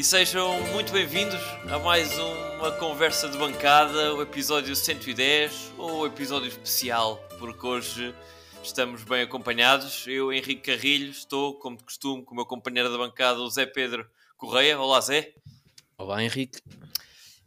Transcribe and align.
e 0.00 0.02
sejam 0.02 0.58
muito 0.72 0.94
bem-vindos 0.94 1.38
a 1.70 1.78
mais 1.78 2.18
uma 2.18 2.72
conversa 2.72 3.28
de 3.28 3.36
bancada, 3.36 4.14
o 4.14 4.22
episódio 4.22 4.74
110 4.74 5.74
ou 5.76 6.06
episódio 6.06 6.48
especial, 6.48 7.22
porque 7.38 7.66
hoje 7.66 8.14
estamos 8.62 9.04
bem 9.04 9.20
acompanhados. 9.20 10.06
Eu, 10.06 10.32
Henrique 10.32 10.72
Carrilho, 10.72 11.10
estou, 11.10 11.52
como 11.58 11.76
de 11.76 11.84
costume, 11.84 12.24
com 12.24 12.32
o 12.32 12.34
meu 12.34 12.46
companheiro 12.46 12.90
da 12.90 12.96
bancada, 12.96 13.40
o 13.40 13.50
Zé 13.50 13.66
Pedro 13.66 14.08
Correia. 14.38 14.80
Olá, 14.80 15.02
Zé. 15.02 15.34
Olá, 15.98 16.24
Henrique. 16.24 16.60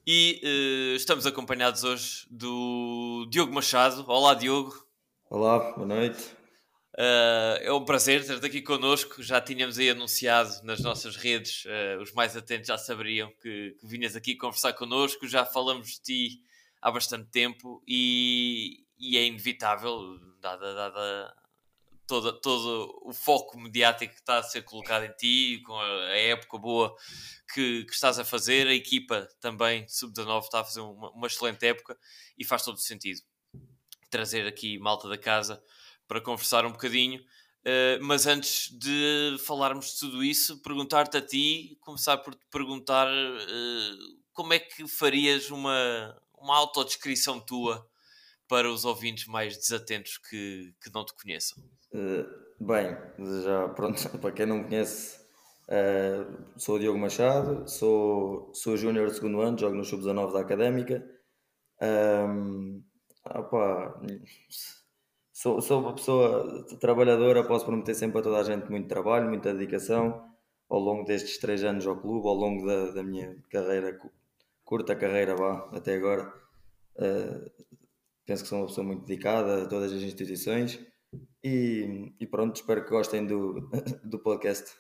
E 0.06 0.40
uh, 0.44 0.96
estamos 0.96 1.26
acompanhados 1.26 1.84
hoje 1.84 2.28
do 2.30 3.26
Diogo 3.32 3.52
Machado. 3.52 4.06
Olá, 4.08 4.36
Diogo. 4.36 4.76
Olá, 5.28 5.72
boa 5.72 5.88
noite. 5.88 6.24
Uh, 6.96 7.58
é 7.62 7.74
um 7.74 7.84
prazer 7.84 8.26
ter-te 8.26 8.46
aqui 8.46 8.62
connosco. 8.62 9.22
Já 9.24 9.42
tínhamos 9.42 9.80
aí 9.80 9.90
anunciado 9.90 10.62
nas 10.64 10.80
nossas 10.80 11.16
redes, 11.16 11.66
uh, 11.66 12.02
os 12.02 12.12
mais 12.14 12.38
atentos 12.38 12.68
já 12.68 12.78
saberiam 12.78 13.32
que, 13.42 13.76
que, 13.80 13.88
vinhas 13.88 14.16
aqui 14.16 14.36
conversar 14.36 14.74
connosco. 14.74 15.28
Já 15.28 15.44
falamos 15.44 15.88
de 15.88 16.02
ti 16.02 16.44
há 16.82 16.92
bastante 16.92 17.30
tempo 17.32 17.84
e, 17.88 18.86
e 19.00 19.18
é 19.18 19.26
inevitável, 19.26 20.20
dada, 20.40 20.74
dada 20.76 21.36
todo, 22.06 22.40
todo 22.40 23.02
o 23.04 23.12
foco 23.12 23.58
mediático 23.60 24.14
que 24.14 24.20
está 24.20 24.38
a 24.38 24.44
ser 24.44 24.62
colocado 24.62 25.06
em 25.06 25.14
ti, 25.14 25.64
com 25.66 25.76
a, 25.80 26.16
época 26.16 26.60
boa 26.60 26.96
que, 27.56 27.86
que, 27.86 27.94
estás 27.94 28.20
a 28.20 28.26
fazer. 28.26 28.68
A 28.68 28.74
equipa 28.74 29.28
também, 29.40 29.88
Sub-19, 29.88 30.44
está 30.44 30.60
a 30.60 30.64
fazer 30.64 30.82
uma, 30.82 31.10
uma 31.10 31.26
excelente 31.26 31.66
época 31.66 31.98
e 32.38 32.46
faz 32.46 32.64
todo 32.64 32.76
o 32.76 32.80
sentido 32.80 33.22
trazer 34.12 34.46
aqui 34.46 34.78
malta 34.78 35.10
da 35.10 35.18
casa 35.18 35.60
para 36.08 36.22
conversar 36.22 36.66
um 36.66 36.72
bocadinho. 36.72 37.22
Uh, 37.64 37.98
mas 38.02 38.28
antes 38.28 38.70
de 38.78 39.38
falarmos 39.46 39.94
de 39.94 40.00
tudo 40.00 40.22
isso, 40.22 40.62
perguntar-te 40.62 41.16
a 41.16 41.22
ti, 41.22 41.78
começar 41.80 42.18
por 42.18 42.36
te 42.36 42.46
perguntar 42.52 43.08
uh, 43.08 44.18
como 44.34 44.52
é 44.52 44.60
que 44.60 44.86
farias 44.86 45.50
uma, 45.50 46.22
uma 46.38 46.58
autodescrição 46.58 47.40
tua 47.40 47.88
para 48.50 48.70
os 48.70 48.84
ouvintes 48.84 49.28
mais 49.28 49.56
desatentos 49.56 50.18
que, 50.18 50.74
que 50.82 50.94
não 50.94 51.06
te 51.06 51.14
conheçam? 51.14 51.64
Uh, 51.94 52.26
bem, 52.60 52.98
já 53.44 53.70
pronto, 53.70 54.10
para 54.20 54.32
quem 54.34 54.46
não 54.46 54.58
me 54.58 54.64
conhece, 54.66 55.22
sou 56.58 56.76
o 56.76 56.80
Diogo 56.80 57.00
Machado, 57.00 57.66
sou, 57.66 58.54
sou 58.54 58.76
júnior 58.76 59.08
de 59.08 59.16
segundo 59.16 59.40
ano, 59.40 59.58
jogo 59.58 59.76
no 59.76 59.86
Sub-19 59.86 60.34
da 60.34 60.42
Académica. 60.42 61.02
Um, 61.82 62.84
opa, 63.26 64.02
sou, 65.34 65.60
sou 65.62 65.82
uma 65.82 65.94
pessoa 65.94 66.64
trabalhadora, 66.80 67.44
posso 67.44 67.66
prometer 67.66 67.96
sempre 67.96 68.20
a 68.20 68.22
toda 68.22 68.38
a 68.38 68.44
gente 68.44 68.70
muito 68.70 68.88
trabalho, 68.88 69.28
muita 69.28 69.54
dedicação 69.54 70.32
ao 70.70 70.80
longo 70.80 71.04
destes 71.04 71.38
três 71.38 71.64
anos 71.64 71.86
ao 71.86 72.00
clube, 72.00 72.28
ao 72.28 72.36
longo 72.36 72.66
da, 72.66 72.92
da 72.92 73.04
minha 73.04 73.36
carreira, 73.50 74.00
curta 74.64 74.96
carreira, 74.96 75.36
vá, 75.36 75.70
até 75.74 75.96
agora. 75.96 76.34
Uh, 76.96 77.52
penso 78.26 78.44
que 78.44 78.50
sou 78.50 78.60
uma 78.60 78.68
pessoa 78.68 78.86
muito 78.86 79.06
dedicada 79.06 79.64
a 79.64 79.66
todas 79.68 79.92
as 79.92 80.02
instituições 80.02 80.80
e, 81.44 82.14
e 82.20 82.26
pronto, 82.26 82.56
espero 82.56 82.84
que 82.84 82.90
gostem 82.90 83.26
do, 83.26 83.70
do 84.04 84.20
podcast. 84.20 84.76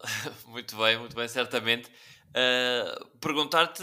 muito 0.48 0.76
bem, 0.76 0.98
muito 0.98 1.14
bem, 1.14 1.28
certamente. 1.28 1.90
Uh, 2.28 3.06
Perguntar-te, 3.18 3.82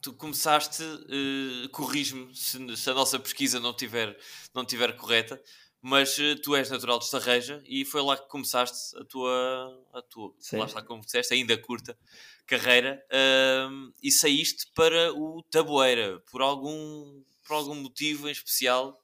tu 0.00 0.14
começaste, 0.14 0.82
uh, 0.82 1.68
corrijo-me 1.70 2.34
se, 2.34 2.76
se, 2.76 2.90
a 2.90 2.94
nossa 2.94 3.18
pesquisa 3.18 3.60
não 3.60 3.74
tiver, 3.74 4.16
não 4.54 4.64
tiver 4.64 4.96
correta, 4.96 5.40
mas 5.82 6.16
uh, 6.18 6.36
tu 6.40 6.54
és 6.54 6.70
natural 6.70 7.00
de 7.00 7.06
Estarreja 7.06 7.60
e 7.66 7.84
foi 7.84 8.00
lá 8.00 8.16
que 8.16 8.28
começaste 8.28 8.96
a 8.96 9.04
tua, 9.04 9.84
a 9.92 10.00
tua 10.00 10.32
Sim. 10.38 10.58
lá 10.58 10.66
está 10.66 10.80
como 10.80 11.04
disseste, 11.04 11.34
ainda 11.34 11.58
curta 11.58 11.98
carreira 12.46 13.04
uh, 13.08 13.92
e 14.00 14.12
saíste 14.12 14.70
para 14.74 15.12
o 15.12 15.42
Taboeira 15.50 16.22
por 16.30 16.40
algum, 16.40 17.22
por 17.46 17.54
algum 17.54 17.74
motivo 17.74 18.28
em 18.28 18.32
especial? 18.32 18.96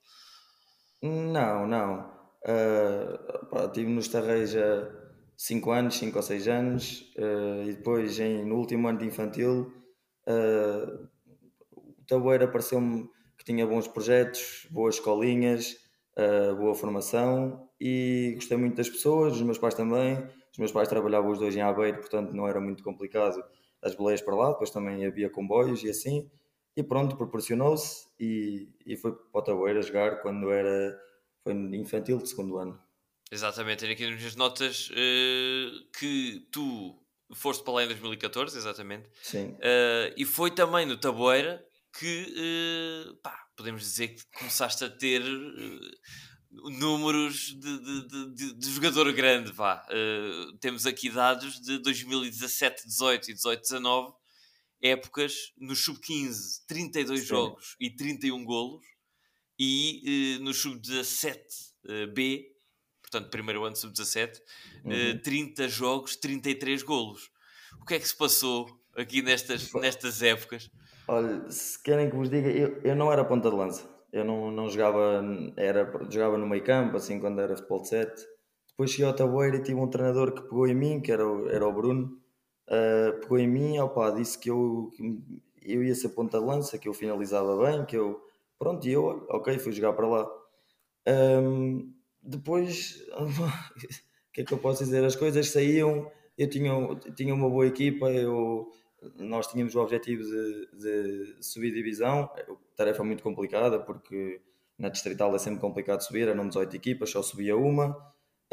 Não, 1.02 1.66
não. 1.66 2.16
Uh, 2.44 3.46
pá, 3.48 3.64
estive 3.64 3.90
no 3.90 4.00
Estarreja 4.00 4.94
5 5.36 5.70
anos, 5.72 5.96
5 5.96 6.16
ou 6.16 6.22
6 6.22 6.48
anos, 6.48 7.00
uh, 7.18 7.68
e 7.68 7.74
depois 7.74 8.20
em, 8.20 8.44
no 8.44 8.56
último 8.56 8.86
ano 8.86 8.98
de 8.98 9.06
infantil 9.06 9.74
o 11.74 12.04
Taboeira 12.06 12.46
pareceu-me 12.46 13.08
que 13.38 13.44
tinha 13.44 13.66
bons 13.66 13.88
projetos, 13.88 14.66
boas 14.70 14.96
escolinhas, 14.96 15.74
uh, 16.18 16.56
boa 16.56 16.74
formação 16.74 17.68
e 17.80 18.32
gostei 18.34 18.56
muito 18.56 18.76
das 18.76 18.88
pessoas, 18.88 19.34
dos 19.34 19.42
meus 19.42 19.58
pais 19.58 19.74
também. 19.74 20.16
Os 20.52 20.58
meus 20.58 20.72
pais 20.72 20.88
trabalhavam 20.88 21.30
os 21.30 21.38
dois 21.38 21.54
em 21.56 21.60
Aveiro, 21.60 21.98
portanto 21.98 22.32
não 22.32 22.48
era 22.48 22.60
muito 22.60 22.82
complicado 22.82 23.42
as 23.80 23.94
boleias 23.94 24.20
para 24.20 24.34
lá, 24.34 24.50
depois 24.50 24.70
também 24.70 25.06
havia 25.06 25.30
comboios 25.30 25.82
e 25.84 25.90
assim. 25.90 26.28
E 26.76 26.82
pronto, 26.82 27.16
proporcionou-se 27.16 28.06
e, 28.18 28.68
e 28.86 28.96
foi 28.96 29.12
para 29.12 29.38
o 29.40 29.42
Taboeira 29.42 29.82
jogar 29.82 30.20
quando 30.22 30.50
era 30.50 30.98
foi 31.42 31.52
infantil 31.52 32.18
de 32.18 32.28
segundo 32.28 32.58
ano. 32.58 32.78
Exatamente, 33.30 33.80
tenho 33.80 33.92
aqui 33.92 34.06
nas 34.06 34.16
minhas 34.16 34.36
notas 34.36 34.90
uh, 34.90 35.90
que 35.98 36.46
tu 36.50 36.98
foste 37.34 37.62
para 37.62 37.74
lá 37.74 37.84
em 37.84 37.88
2014, 37.88 38.56
exatamente. 38.56 39.10
Sim. 39.22 39.50
Uh, 39.52 40.14
e 40.16 40.24
foi 40.24 40.50
também 40.50 40.86
no 40.86 40.96
Taboeira 40.96 41.64
que, 41.92 43.06
uh, 43.08 43.16
pá, 43.22 43.46
podemos 43.56 43.82
dizer 43.82 44.08
que 44.08 44.22
começaste 44.38 44.84
a 44.84 44.90
ter 44.90 45.22
números 46.50 47.54
de, 47.58 47.78
de, 47.78 48.34
de, 48.34 48.54
de, 48.54 48.70
jogador 48.70 49.12
grande, 49.12 49.52
vá. 49.52 49.86
temos 50.60 50.86
aqui 50.86 51.10
dados 51.10 51.60
de 51.60 51.78
2017, 51.78 52.86
18 52.86 53.30
e 53.30 53.34
18, 53.34 53.60
19, 53.60 54.12
épocas 54.80 55.52
no 55.58 55.76
Sub-15, 55.76 56.64
32 56.66 57.20
Sim. 57.20 57.26
jogos 57.26 57.76
e 57.78 57.90
31 57.90 58.44
golos, 58.44 58.86
e 59.58 60.38
no 60.40 60.54
Sub-17B 60.54 62.46
portanto, 63.10 63.30
primeiro 63.30 63.64
ano 63.64 63.74
sub-17, 63.74 64.38
uhum. 64.84 65.12
uh, 65.16 65.22
30 65.22 65.68
jogos, 65.68 66.16
33 66.16 66.82
golos. 66.82 67.30
O 67.80 67.84
que 67.84 67.94
é 67.94 67.98
que 67.98 68.06
se 68.06 68.16
passou 68.16 68.68
aqui 68.94 69.22
nestas, 69.22 69.72
nestas 69.72 70.22
épocas? 70.22 70.70
Olha, 71.08 71.50
se 71.50 71.82
querem 71.82 72.10
que 72.10 72.16
vos 72.16 72.28
diga, 72.28 72.50
eu, 72.50 72.80
eu 72.82 72.94
não 72.94 73.10
era 73.10 73.24
ponta 73.24 73.48
de 73.48 73.56
lança. 73.56 73.88
Eu 74.12 74.24
não, 74.24 74.50
não 74.50 74.68
jogava, 74.68 75.22
era, 75.56 75.90
jogava 76.10 76.36
no 76.36 76.46
meio 76.46 76.62
campo, 76.62 76.98
assim, 76.98 77.18
quando 77.18 77.40
era 77.40 77.56
futebol 77.56 77.80
de 77.80 77.88
7. 77.88 78.26
Depois 78.68 78.90
cheguei 78.90 79.06
ao 79.06 79.14
Taboeira 79.14 79.56
e 79.56 79.62
tive 79.62 79.80
um 79.80 79.88
treinador 79.88 80.32
que 80.32 80.42
pegou 80.42 80.66
em 80.66 80.74
mim, 80.74 81.00
que 81.00 81.10
era 81.10 81.26
o, 81.26 81.48
era 81.48 81.66
o 81.66 81.72
Bruno. 81.72 82.20
Uh, 82.68 83.18
pegou 83.20 83.38
em 83.38 83.48
mim, 83.48 83.78
opa, 83.78 84.10
disse 84.10 84.38
que 84.38 84.50
eu, 84.50 84.90
que 84.96 85.74
eu 85.74 85.82
ia 85.82 85.94
ser 85.94 86.10
ponta 86.10 86.38
de 86.38 86.44
lança, 86.44 86.78
que 86.78 86.88
eu 86.88 86.92
finalizava 86.92 87.56
bem, 87.56 87.86
que 87.86 87.96
eu... 87.96 88.20
Pronto, 88.58 88.86
e 88.86 88.92
eu, 88.92 89.26
ok, 89.30 89.58
fui 89.58 89.72
jogar 89.72 89.94
para 89.94 90.06
lá. 90.06 90.30
Um, 91.08 91.90
depois, 92.22 93.02
o 93.16 94.32
que 94.32 94.42
é 94.42 94.44
que 94.44 94.52
eu 94.52 94.58
posso 94.58 94.84
dizer? 94.84 95.02
As 95.04 95.16
coisas 95.16 95.48
saíam, 95.48 96.10
eu 96.36 96.50
tinha, 96.50 96.72
tinha 97.16 97.34
uma 97.34 97.48
boa 97.48 97.66
equipa, 97.66 98.10
eu, 98.10 98.70
nós 99.16 99.46
tínhamos 99.46 99.74
o 99.74 99.80
objetivo 99.80 100.22
de, 100.22 100.68
de 100.72 101.36
subir 101.40 101.72
divisão, 101.72 102.28
tarefa 102.76 103.04
muito 103.04 103.22
complicada 103.22 103.78
porque 103.78 104.40
na 104.78 104.88
Distrital 104.88 105.34
é 105.34 105.38
sempre 105.38 105.60
complicado 105.60 106.00
subir, 106.00 106.28
eram 106.28 106.48
18 106.48 106.74
equipas, 106.76 107.10
só 107.10 107.22
subia 107.22 107.56
uma, 107.56 107.96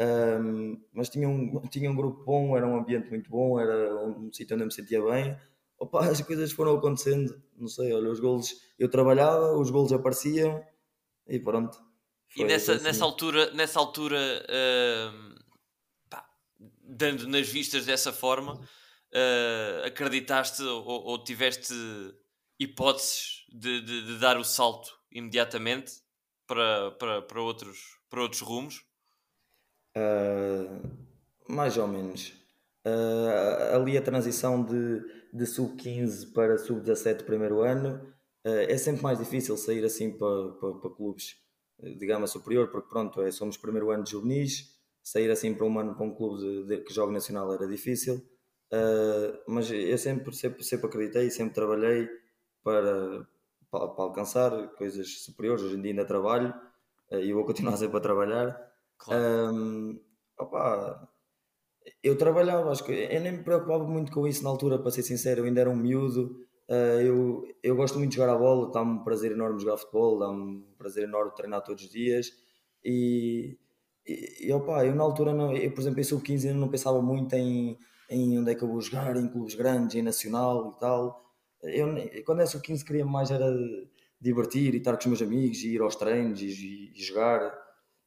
um, 0.00 0.80
mas 0.92 1.08
tinha 1.08 1.28
um, 1.28 1.60
tinha 1.68 1.90
um 1.90 1.96
grupo 1.96 2.24
bom, 2.24 2.56
era 2.56 2.66
um 2.66 2.76
ambiente 2.76 3.08
muito 3.08 3.30
bom, 3.30 3.58
era 3.58 3.94
um 4.04 4.32
sítio 4.32 4.54
onde 4.54 4.64
eu 4.64 4.66
me 4.66 4.72
sentia 4.72 5.02
bem. 5.02 5.38
Opa, 5.78 6.06
as 6.08 6.20
coisas 6.20 6.52
foram 6.52 6.76
acontecendo, 6.76 7.40
não 7.56 7.68
sei, 7.68 7.92
olha, 7.92 8.10
os 8.10 8.20
golos, 8.20 8.54
eu 8.78 8.90
trabalhava, 8.90 9.52
os 9.56 9.70
golos 9.70 9.92
apareciam 9.92 10.62
e 11.28 11.38
pronto. 11.38 11.78
E 12.36 12.44
nessa, 12.44 12.78
nessa 12.78 13.04
altura, 13.04 13.50
nessa 13.52 13.78
altura 13.78 14.18
uh, 14.18 15.34
pá, 16.10 16.28
dando 16.82 17.28
nas 17.28 17.48
vistas 17.48 17.86
dessa 17.86 18.12
forma, 18.12 18.60
uh, 19.16 19.86
acreditaste 19.86 20.62
ou, 20.62 20.84
ou, 20.84 21.24
tiveste 21.24 21.74
hipóteses 22.58 23.44
de, 23.48 23.80
de, 23.80 24.06
de, 24.06 24.18
dar 24.18 24.36
o 24.36 24.44
salto 24.44 24.98
imediatamente 25.10 25.94
para, 26.46 26.90
para, 26.92 27.22
para, 27.22 27.40
outros, 27.40 27.78
para 28.10 28.20
outros 28.20 28.42
rumos? 28.42 28.84
Uh, 29.96 30.88
mais 31.48 31.76
ou 31.78 31.88
menos. 31.88 32.34
ali 33.74 33.96
a 33.96 34.02
transição 34.02 34.62
de, 34.62 35.00
de 35.32 35.46
sub-15 35.46 36.32
para 36.32 36.58
sub-17 36.58 37.24
primeiro 37.24 37.62
ano 37.62 38.14
é 38.44 38.76
sempre 38.78 39.02
mais 39.02 39.18
difícil 39.18 39.56
sair 39.56 39.84
assim 39.84 40.16
para, 40.16 40.52
para, 40.52 40.74
para 40.74 40.90
clubes 40.90 41.36
de 41.82 42.06
gama 42.06 42.26
superior, 42.26 42.68
porque 42.70 42.88
pronto, 42.88 43.20
é, 43.22 43.30
somos 43.30 43.56
primeiro 43.56 43.90
ano 43.90 44.04
de 44.04 44.12
juvenis, 44.12 44.74
sair 45.02 45.30
assim 45.30 45.54
para 45.54 45.66
um 45.66 45.78
ano 45.78 45.94
para 45.94 46.04
um 46.04 46.14
clube 46.14 46.40
de, 46.40 46.66
de, 46.66 46.84
que 46.84 46.94
joga 46.94 47.12
nacional 47.12 47.52
era 47.52 47.66
difícil, 47.66 48.22
uh, 48.72 49.38
mas 49.46 49.70
eu 49.70 49.98
sempre, 49.98 50.34
sempre, 50.34 50.64
sempre 50.64 50.86
acreditei, 50.86 51.30
sempre 51.30 51.54
trabalhei 51.54 52.08
para, 52.62 53.26
para, 53.70 53.88
para, 53.88 54.04
alcançar 54.04 54.68
coisas 54.74 55.22
superiores, 55.22 55.62
hoje 55.62 55.76
em 55.76 55.82
dia 55.82 55.92
ainda 55.92 56.04
trabalho 56.04 56.54
uh, 57.10 57.18
e 57.18 57.32
vou 57.32 57.44
continuar 57.44 57.76
sempre 57.78 57.96
a 57.96 58.00
trabalhar. 58.00 58.72
Claro. 58.98 59.54
Um, 59.54 60.00
opa, 60.38 61.08
Eu 62.02 62.16
trabalhava, 62.16 62.70
acho 62.70 62.84
que 62.84 62.92
eu 62.92 63.20
nem 63.20 63.32
me 63.32 63.42
preocupava 63.44 63.84
muito 63.84 64.12
com 64.12 64.26
isso 64.26 64.42
na 64.42 64.50
altura, 64.50 64.78
para 64.78 64.90
ser 64.90 65.02
sincero, 65.02 65.40
eu 65.40 65.44
ainda 65.44 65.60
era 65.60 65.70
um 65.70 65.76
miúdo. 65.76 66.46
Uh, 66.68 67.00
eu, 67.00 67.48
eu 67.62 67.76
gosto 67.76 67.96
muito 67.98 68.10
de 68.10 68.16
jogar 68.16 68.32
a 68.32 68.38
bola, 68.38 68.72
dá-me 68.72 68.92
um 68.92 69.04
prazer 69.04 69.32
enorme 69.32 69.60
jogar 69.60 69.76
futebol, 69.76 70.18
dá-me 70.18 70.40
um 70.40 70.74
prazer 70.76 71.04
enorme 71.04 71.32
treinar 71.34 71.62
todos 71.62 71.84
os 71.84 71.90
dias. 71.90 72.32
E, 72.84 73.56
e, 74.06 74.48
e 74.48 74.52
opa, 74.52 74.84
eu 74.84 74.94
na 74.94 75.04
altura, 75.04 75.32
não, 75.32 75.52
eu, 75.54 75.70
por 75.72 75.80
exemplo, 75.80 76.00
em 76.00 76.04
sub-15 76.04 76.48
ainda 76.48 76.58
não 76.58 76.68
pensava 76.68 77.00
muito 77.00 77.34
em, 77.34 77.78
em 78.08 78.38
onde 78.38 78.52
é 78.52 78.54
que 78.54 78.62
eu 78.62 78.68
vou 78.68 78.80
jogar, 78.80 79.16
em 79.16 79.28
clubes 79.28 79.54
grandes, 79.54 79.96
em 79.96 80.02
nacional 80.02 80.74
e 80.76 80.80
tal. 80.80 81.34
Eu, 81.62 81.88
quando 82.24 82.42
é 82.42 82.46
sub-15 82.46 82.84
queria 82.84 83.04
mais 83.04 83.30
era 83.30 83.50
divertir 84.20 84.74
e 84.74 84.78
estar 84.78 84.92
com 84.92 85.00
os 85.00 85.06
meus 85.06 85.22
amigos, 85.22 85.58
e 85.58 85.74
ir 85.74 85.80
aos 85.80 85.96
treinos 85.96 86.40
e, 86.40 86.92
e 86.94 87.02
jogar. 87.02 87.52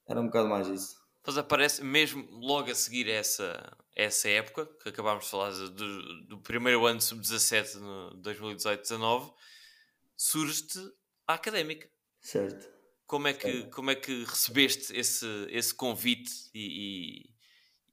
Era 0.08 0.20
um 0.20 0.26
bocado 0.26 0.50
mais 0.50 0.68
isso. 0.68 1.00
Pois 1.22 1.38
aparece 1.38 1.84
mesmo 1.84 2.28
logo 2.32 2.72
a 2.72 2.76
seguir 2.76 3.10
essa, 3.10 3.78
essa 3.96 4.30
época, 4.30 4.66
que 4.82 4.90
acabámos 4.90 5.26
de 5.26 5.30
falar 5.30 5.52
do, 5.52 6.26
do 6.26 6.40
primeiro 6.40 6.86
ano 6.86 7.02
sub-17 7.02 7.76
no 7.76 8.22
2018-19, 8.22 9.34
surge-te 10.16 10.80
a 11.28 11.36
académica. 11.36 11.90
Certo. 12.22 12.68
Como 13.06 13.28
é 13.28 13.34
que, 13.34 13.64
como 13.68 13.92
é 13.92 13.96
que 13.96 14.24
recebeste 14.24 14.96
esse, 14.96 15.26
esse 15.50 15.74
convite 15.74 16.32
e, 16.54 16.60
e, 16.60 17.30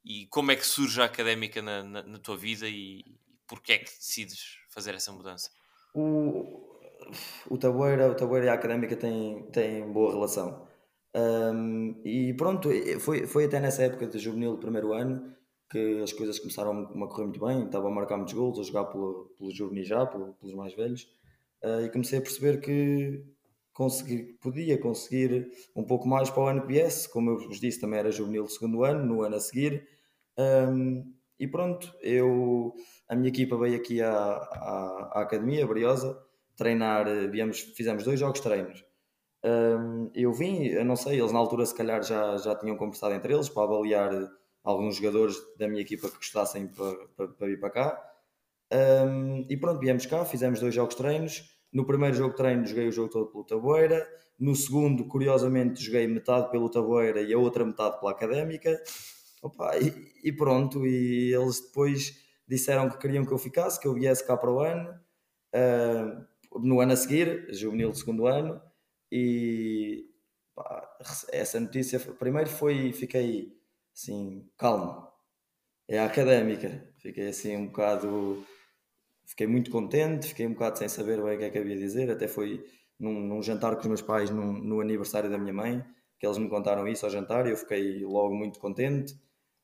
e 0.07 0.27
como 0.27 0.51
é 0.51 0.55
que 0.55 0.65
surge 0.65 1.01
a 1.01 1.05
académica 1.05 1.61
na, 1.61 1.83
na, 1.83 2.03
na 2.03 2.19
tua 2.19 2.37
vida 2.37 2.67
e, 2.67 2.99
e 2.99 3.19
porquê 3.47 3.73
é 3.73 3.77
que 3.79 3.85
decides 3.85 4.57
fazer 4.69 4.95
essa 4.95 5.11
mudança? 5.11 5.49
O, 5.93 6.77
o 7.49 7.57
o 8.09 8.15
Tabueira 8.15 8.45
e 8.45 8.49
a 8.49 8.53
académica 8.53 8.95
têm, 8.95 9.43
têm 9.51 9.91
boa 9.91 10.13
relação. 10.13 10.67
Um, 11.15 11.99
e 12.05 12.33
pronto, 12.33 12.69
foi, 12.99 13.25
foi 13.25 13.45
até 13.45 13.59
nessa 13.59 13.83
época 13.83 14.07
de 14.07 14.19
juvenil 14.19 14.51
do 14.51 14.57
primeiro 14.57 14.93
ano 14.93 15.35
que 15.69 16.01
as 16.01 16.13
coisas 16.13 16.39
começaram 16.39 16.83
a 16.83 17.07
correr 17.07 17.23
muito 17.23 17.45
bem. 17.45 17.65
Estava 17.65 17.87
a 17.87 17.91
marcar 17.91 18.17
muitos 18.17 18.33
gols, 18.33 18.59
a 18.59 18.63
jogar 18.63 18.85
pelo, 18.85 19.33
pelo 19.37 19.51
juvenil 19.51 19.83
já, 19.83 20.05
pelo, 20.05 20.33
pelos 20.35 20.55
mais 20.55 20.73
velhos. 20.73 21.03
Uh, 21.63 21.85
e 21.85 21.89
comecei 21.89 22.19
a 22.19 22.21
perceber 22.21 22.61
que 22.61 23.23
consegui, 23.73 24.37
podia 24.39 24.77
conseguir 24.77 25.51
um 25.75 25.83
pouco 25.83 26.07
mais 26.07 26.29
para 26.29 26.43
o 26.43 26.47
ano 26.47 26.61
que 26.61 26.67
viesse. 26.67 27.11
Como 27.11 27.31
eu 27.31 27.37
vos 27.37 27.59
disse, 27.59 27.81
também 27.81 27.99
era 27.99 28.11
juvenil 28.11 28.43
do 28.43 28.49
segundo 28.49 28.83
ano, 28.83 29.05
no 29.05 29.21
ano 29.23 29.35
a 29.35 29.39
seguir. 29.39 29.96
Um, 30.37 31.13
e 31.39 31.47
pronto, 31.47 31.93
eu, 32.01 32.73
a 33.07 33.15
minha 33.15 33.29
equipa 33.29 33.57
veio 33.57 33.77
aqui 33.77 34.01
à, 34.01 34.11
à, 34.11 35.11
à 35.13 35.21
Academia 35.21 35.65
Briosa 35.67 36.17
treinar, 36.55 37.05
viemos, 37.29 37.59
fizemos 37.59 38.03
dois 38.03 38.19
jogos 38.19 38.39
treinos. 38.39 38.83
Um, 39.45 40.09
eu 40.15 40.33
vim, 40.33 40.65
eu 40.65 40.83
não 40.83 40.95
sei, 40.95 41.19
eles 41.19 41.31
na 41.31 41.39
altura 41.39 41.65
se 41.65 41.75
calhar 41.75 42.03
já, 42.03 42.35
já 42.37 42.55
tinham 42.55 42.75
conversado 42.75 43.13
entre 43.13 43.33
eles 43.33 43.47
para 43.47 43.63
avaliar 43.63 44.11
alguns 44.63 44.95
jogadores 44.97 45.37
da 45.57 45.67
minha 45.67 45.81
equipa 45.81 46.09
que 46.09 46.17
gostassem 46.17 46.67
para, 46.67 46.95
para, 47.15 47.27
para 47.27 47.47
vir 47.47 47.59
para 47.59 47.69
cá. 47.69 48.11
Um, 48.73 49.45
e 49.49 49.55
pronto, 49.55 49.79
viemos 49.79 50.05
cá, 50.05 50.25
fizemos 50.25 50.59
dois 50.59 50.73
jogos 50.73 50.95
treinos. 50.95 51.55
No 51.71 51.85
primeiro 51.85 52.15
jogo 52.15 52.31
de 52.31 52.37
treino 52.37 52.65
joguei 52.65 52.87
o 52.87 52.91
jogo 52.91 53.09
todo 53.09 53.31
pelo 53.31 53.45
Taboeira. 53.45 54.05
No 54.39 54.55
segundo, 54.55 55.07
curiosamente, 55.07 55.81
joguei 55.81 56.07
metade 56.07 56.51
pelo 56.51 56.69
Taboeira 56.69 57.21
e 57.21 57.33
a 57.33 57.37
outra 57.37 57.63
metade 57.63 57.99
pela 57.99 58.11
Académica. 58.11 58.77
Opa, 59.41 59.77
e, 59.77 59.93
e, 60.23 60.31
pronto, 60.31 60.85
e 60.85 61.33
eles 61.33 61.61
depois 61.61 62.15
disseram 62.47 62.89
que 62.89 62.97
queriam 62.97 63.25
que 63.25 63.31
eu 63.31 63.37
ficasse, 63.37 63.79
que 63.79 63.87
eu 63.87 63.93
viesse 63.93 64.25
cá 64.25 64.35
para 64.35 64.51
o 64.51 64.59
ano. 64.59 64.99
Uh, 65.53 66.59
no 66.59 66.79
ano 66.79 66.93
a 66.93 66.95
seguir, 66.95 67.53
juvenil 67.53 67.91
do 67.91 67.97
segundo 67.97 68.25
ano, 68.25 68.61
e 69.11 70.05
pá, 70.55 70.97
essa 71.31 71.59
notícia 71.59 71.99
primeiro 71.99 72.49
foi 72.49 72.91
fiquei 72.93 73.53
assim 73.93 74.49
calmo. 74.57 75.07
É 75.87 75.99
académica. 75.99 76.93
Fiquei 76.97 77.29
assim 77.29 77.55
um 77.55 77.67
bocado 77.67 78.45
fiquei 79.25 79.47
muito 79.47 79.71
contente 79.71 80.29
fiquei 80.29 80.47
um 80.47 80.53
bocado 80.53 80.77
sem 80.79 80.89
saber 80.89 81.21
bem 81.21 81.35
o 81.35 81.39
que 81.39 81.45
é 81.45 81.49
que 81.49 81.57
havia 81.59 81.75
a 81.75 81.79
dizer. 81.79 82.09
Até 82.11 82.27
foi 82.27 82.65
num, 82.99 83.19
num 83.19 83.41
jantar 83.43 83.75
com 83.75 83.81
os 83.81 83.87
meus 83.87 84.01
pais 84.01 84.29
no 84.29 84.81
aniversário 84.81 85.29
da 85.29 85.37
minha 85.37 85.53
mãe 85.53 85.85
que 86.19 86.25
eles 86.25 86.37
me 86.37 86.49
contaram 86.49 86.87
isso 86.87 87.05
ao 87.05 87.11
jantar 87.11 87.47
e 87.47 87.51
eu 87.51 87.57
fiquei 87.57 88.03
logo 88.03 88.35
muito 88.35 88.59
contente. 88.59 89.13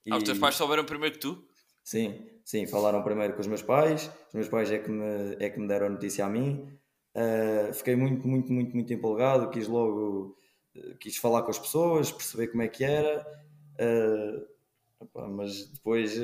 E... 0.06 0.12
ah, 0.12 0.18
os 0.18 0.24
teus 0.24 0.38
pais 0.38 0.56
souberam 0.56 0.86
primeiro 0.86 1.16
que 1.16 1.22
tu? 1.22 1.44
sim, 1.84 2.26
sim, 2.46 2.66
falaram 2.66 3.04
primeiro 3.04 3.34
com 3.34 3.42
os 3.42 3.48
meus 3.48 3.62
pais 3.62 4.10
os 4.30 4.34
meus 4.34 4.48
pais 4.48 4.72
é 4.72 4.80
que 4.80 4.90
me, 4.90 5.36
é 5.40 5.50
que 5.50 5.60
me 5.60 5.68
deram 5.68 5.88
a 5.88 5.90
notícia 5.90 6.26
a 6.26 6.30
mim. 6.30 6.68
Uh, 7.16 7.72
fiquei 7.74 7.96
muito, 7.96 8.28
muito, 8.28 8.52
muito, 8.52 8.74
muito 8.74 8.92
empolgado, 8.92 9.52
quis 9.52 9.68
logo 9.68 10.36
uh, 10.76 10.98
quis 11.00 11.18
falar 11.18 11.44
com 11.44 11.52
as 11.52 11.60
pessoas, 11.60 12.12
perceber 12.12 12.48
como 12.48 12.64
é 12.64 12.68
que 12.68 12.84
era, 12.84 13.24
uh, 13.80 14.48
opa, 15.00 15.28
mas 15.28 15.68
depois 15.68 16.16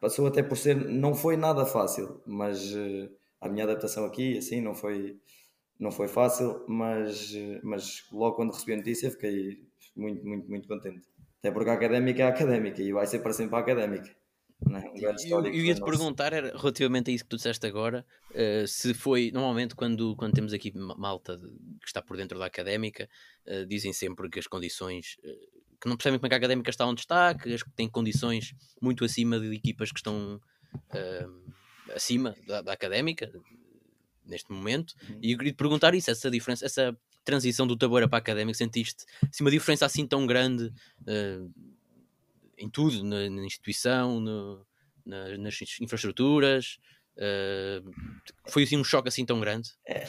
passou 0.00 0.26
até 0.26 0.42
por 0.42 0.56
ser, 0.56 0.74
não 0.74 1.14
foi 1.14 1.36
nada 1.36 1.64
fácil, 1.64 2.20
mas 2.26 2.74
a 3.40 3.48
minha 3.48 3.62
adaptação 3.62 4.04
aqui, 4.04 4.38
assim, 4.38 4.60
não 4.60 4.74
foi, 4.74 5.16
não 5.82 5.90
foi 5.90 6.06
fácil, 6.06 6.64
mas, 6.68 7.34
mas 7.62 8.04
logo 8.12 8.36
quando 8.36 8.52
recebi 8.52 8.74
a 8.74 8.76
notícia 8.76 9.10
fiquei 9.10 9.60
muito, 9.96 10.24
muito, 10.24 10.48
muito 10.48 10.68
contente. 10.68 11.02
Até 11.40 11.50
porque 11.50 11.70
a 11.70 11.72
académica 11.72 12.22
é 12.22 12.26
a 12.26 12.28
académica 12.28 12.80
e 12.80 12.92
vai 12.92 13.04
ser 13.04 13.18
para 13.18 13.32
sempre 13.32 13.56
a 13.56 13.58
académica. 13.58 14.08
É? 14.70 14.78
Um 14.78 15.40
eu, 15.40 15.46
eu 15.46 15.64
ia 15.64 15.74
te 15.74 15.82
perguntar 15.82 16.32
era, 16.32 16.56
relativamente 16.56 17.10
a 17.10 17.14
isso 17.14 17.24
que 17.24 17.30
tu 17.30 17.36
disseste 17.36 17.66
agora, 17.66 18.06
uh, 18.30 18.66
se 18.68 18.94
foi 18.94 19.32
normalmente 19.32 19.74
quando, 19.74 20.14
quando 20.14 20.34
temos 20.34 20.52
aqui 20.52 20.72
malta 20.72 21.36
que 21.36 21.86
está 21.86 22.00
por 22.00 22.16
dentro 22.16 22.38
da 22.38 22.46
académica, 22.46 23.08
uh, 23.48 23.66
dizem 23.66 23.92
sempre 23.92 24.30
que 24.30 24.38
as 24.38 24.46
condições 24.46 25.16
uh, 25.24 25.62
que 25.80 25.88
não 25.88 25.96
percebem 25.96 26.20
como 26.20 26.26
é 26.26 26.28
que 26.28 26.34
a 26.36 26.38
académica 26.38 26.70
está 26.70 26.86
onde 26.86 27.00
está, 27.00 27.34
que 27.34 27.58
tem 27.74 27.88
condições 27.90 28.54
muito 28.80 29.04
acima 29.04 29.40
de 29.40 29.52
equipas 29.52 29.90
que 29.90 29.98
estão 29.98 30.40
acima 31.92 32.36
da, 32.46 32.62
da, 32.62 32.72
académica 32.72 33.30
neste 34.26 34.50
momento. 34.52 34.94
Uhum. 35.08 35.18
E 35.22 35.32
eu 35.32 35.38
queria 35.38 35.52
te 35.52 35.56
perguntar 35.56 35.94
isso, 35.94 36.10
essa 36.10 36.30
diferença, 36.30 36.64
essa 36.64 36.96
transição 37.24 37.66
do 37.66 37.76
Taboura 37.76 38.08
para 38.08 38.18
a 38.18 38.20
académica, 38.20 38.56
sentiste 38.56 39.04
assim, 39.22 39.44
uma 39.44 39.50
diferença 39.50 39.86
assim 39.86 40.06
tão 40.06 40.26
grande? 40.26 40.72
em 42.62 42.68
tudo, 42.68 43.02
na, 43.04 43.28
na 43.28 43.44
instituição, 43.44 44.20
no, 44.20 44.64
na, 45.04 45.36
nas 45.36 45.58
infraestruturas. 45.80 46.78
Uh, 47.16 47.90
foi 48.48 48.62
assim 48.62 48.78
um 48.78 48.84
choque 48.84 49.08
assim 49.08 49.26
tão 49.26 49.40
grande? 49.40 49.70
É, 49.86 50.04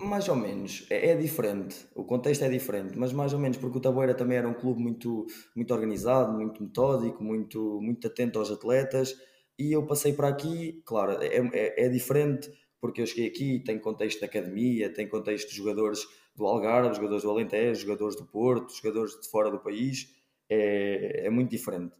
mais 0.00 0.28
ou 0.28 0.36
menos, 0.36 0.86
é, 0.90 1.10
é, 1.10 1.16
diferente, 1.16 1.86
o 1.94 2.04
contexto 2.04 2.44
é 2.44 2.48
diferente, 2.48 2.96
mas 2.96 3.12
mais 3.12 3.32
ou 3.32 3.38
menos 3.38 3.56
porque 3.56 3.78
o 3.78 3.80
Taboeira 3.80 4.14
também 4.14 4.38
era 4.38 4.48
um 4.48 4.54
clube 4.54 4.80
muito, 4.80 5.26
muito 5.56 5.74
organizado, 5.74 6.32
muito 6.32 6.62
metódico, 6.62 7.24
muito, 7.24 7.80
muito 7.80 8.06
atento 8.06 8.38
aos 8.38 8.50
atletas 8.50 9.16
e 9.58 9.72
eu 9.72 9.84
passei 9.86 10.12
para 10.12 10.28
aqui, 10.28 10.82
claro, 10.84 11.20
é, 11.22 11.38
é, 11.52 11.86
é 11.86 11.88
diferente 11.88 12.50
porque 12.84 13.00
eu 13.00 13.06
cheguei 13.06 13.28
aqui, 13.28 13.60
tem 13.60 13.78
contexto 13.78 14.18
de 14.18 14.26
academia, 14.26 14.92
tem 14.92 15.08
contexto 15.08 15.48
de 15.48 15.56
jogadores 15.56 16.06
do 16.36 16.44
Algarve, 16.46 16.94
jogadores 16.94 17.22
do 17.22 17.30
Alentejo, 17.30 17.80
jogadores 17.80 18.14
do 18.14 18.26
Porto, 18.26 18.74
jogadores 18.74 19.18
de 19.18 19.26
fora 19.30 19.50
do 19.50 19.58
país, 19.58 20.14
é, 20.50 21.24
é 21.24 21.30
muito 21.30 21.48
diferente. 21.48 21.96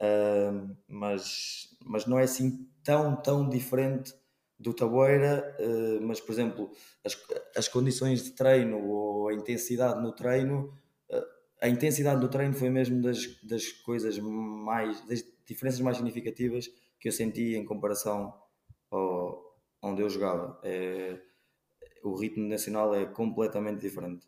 Uh, 0.00 0.74
mas, 0.88 1.76
mas 1.84 2.06
não 2.06 2.18
é 2.18 2.22
assim 2.22 2.66
tão, 2.82 3.14
tão 3.14 3.46
diferente 3.46 4.14
do 4.58 4.72
Taboeira, 4.72 5.54
uh, 5.60 6.00
mas 6.00 6.18
por 6.18 6.32
exemplo, 6.32 6.70
as, 7.04 7.14
as 7.54 7.68
condições 7.68 8.24
de 8.24 8.30
treino 8.30 8.88
ou 8.88 9.28
a 9.28 9.34
intensidade 9.34 10.00
no 10.00 10.12
treino, 10.12 10.72
uh, 11.10 11.26
a 11.60 11.68
intensidade 11.68 12.22
do 12.22 12.28
treino 12.30 12.54
foi 12.54 12.70
mesmo 12.70 13.02
das, 13.02 13.38
das 13.42 13.70
coisas 13.70 14.18
mais, 14.18 15.06
das 15.06 15.22
diferenças 15.46 15.80
mais 15.80 15.98
significativas 15.98 16.70
que 16.98 17.08
eu 17.08 17.12
senti 17.12 17.54
em 17.54 17.66
comparação 17.66 18.32
ao 18.90 19.51
onde 19.82 20.00
eu 20.00 20.08
jogava. 20.08 20.58
É, 20.62 21.18
o 22.02 22.14
ritmo 22.14 22.48
nacional 22.48 22.94
é 22.94 23.04
completamente 23.04 23.80
diferente. 23.80 24.26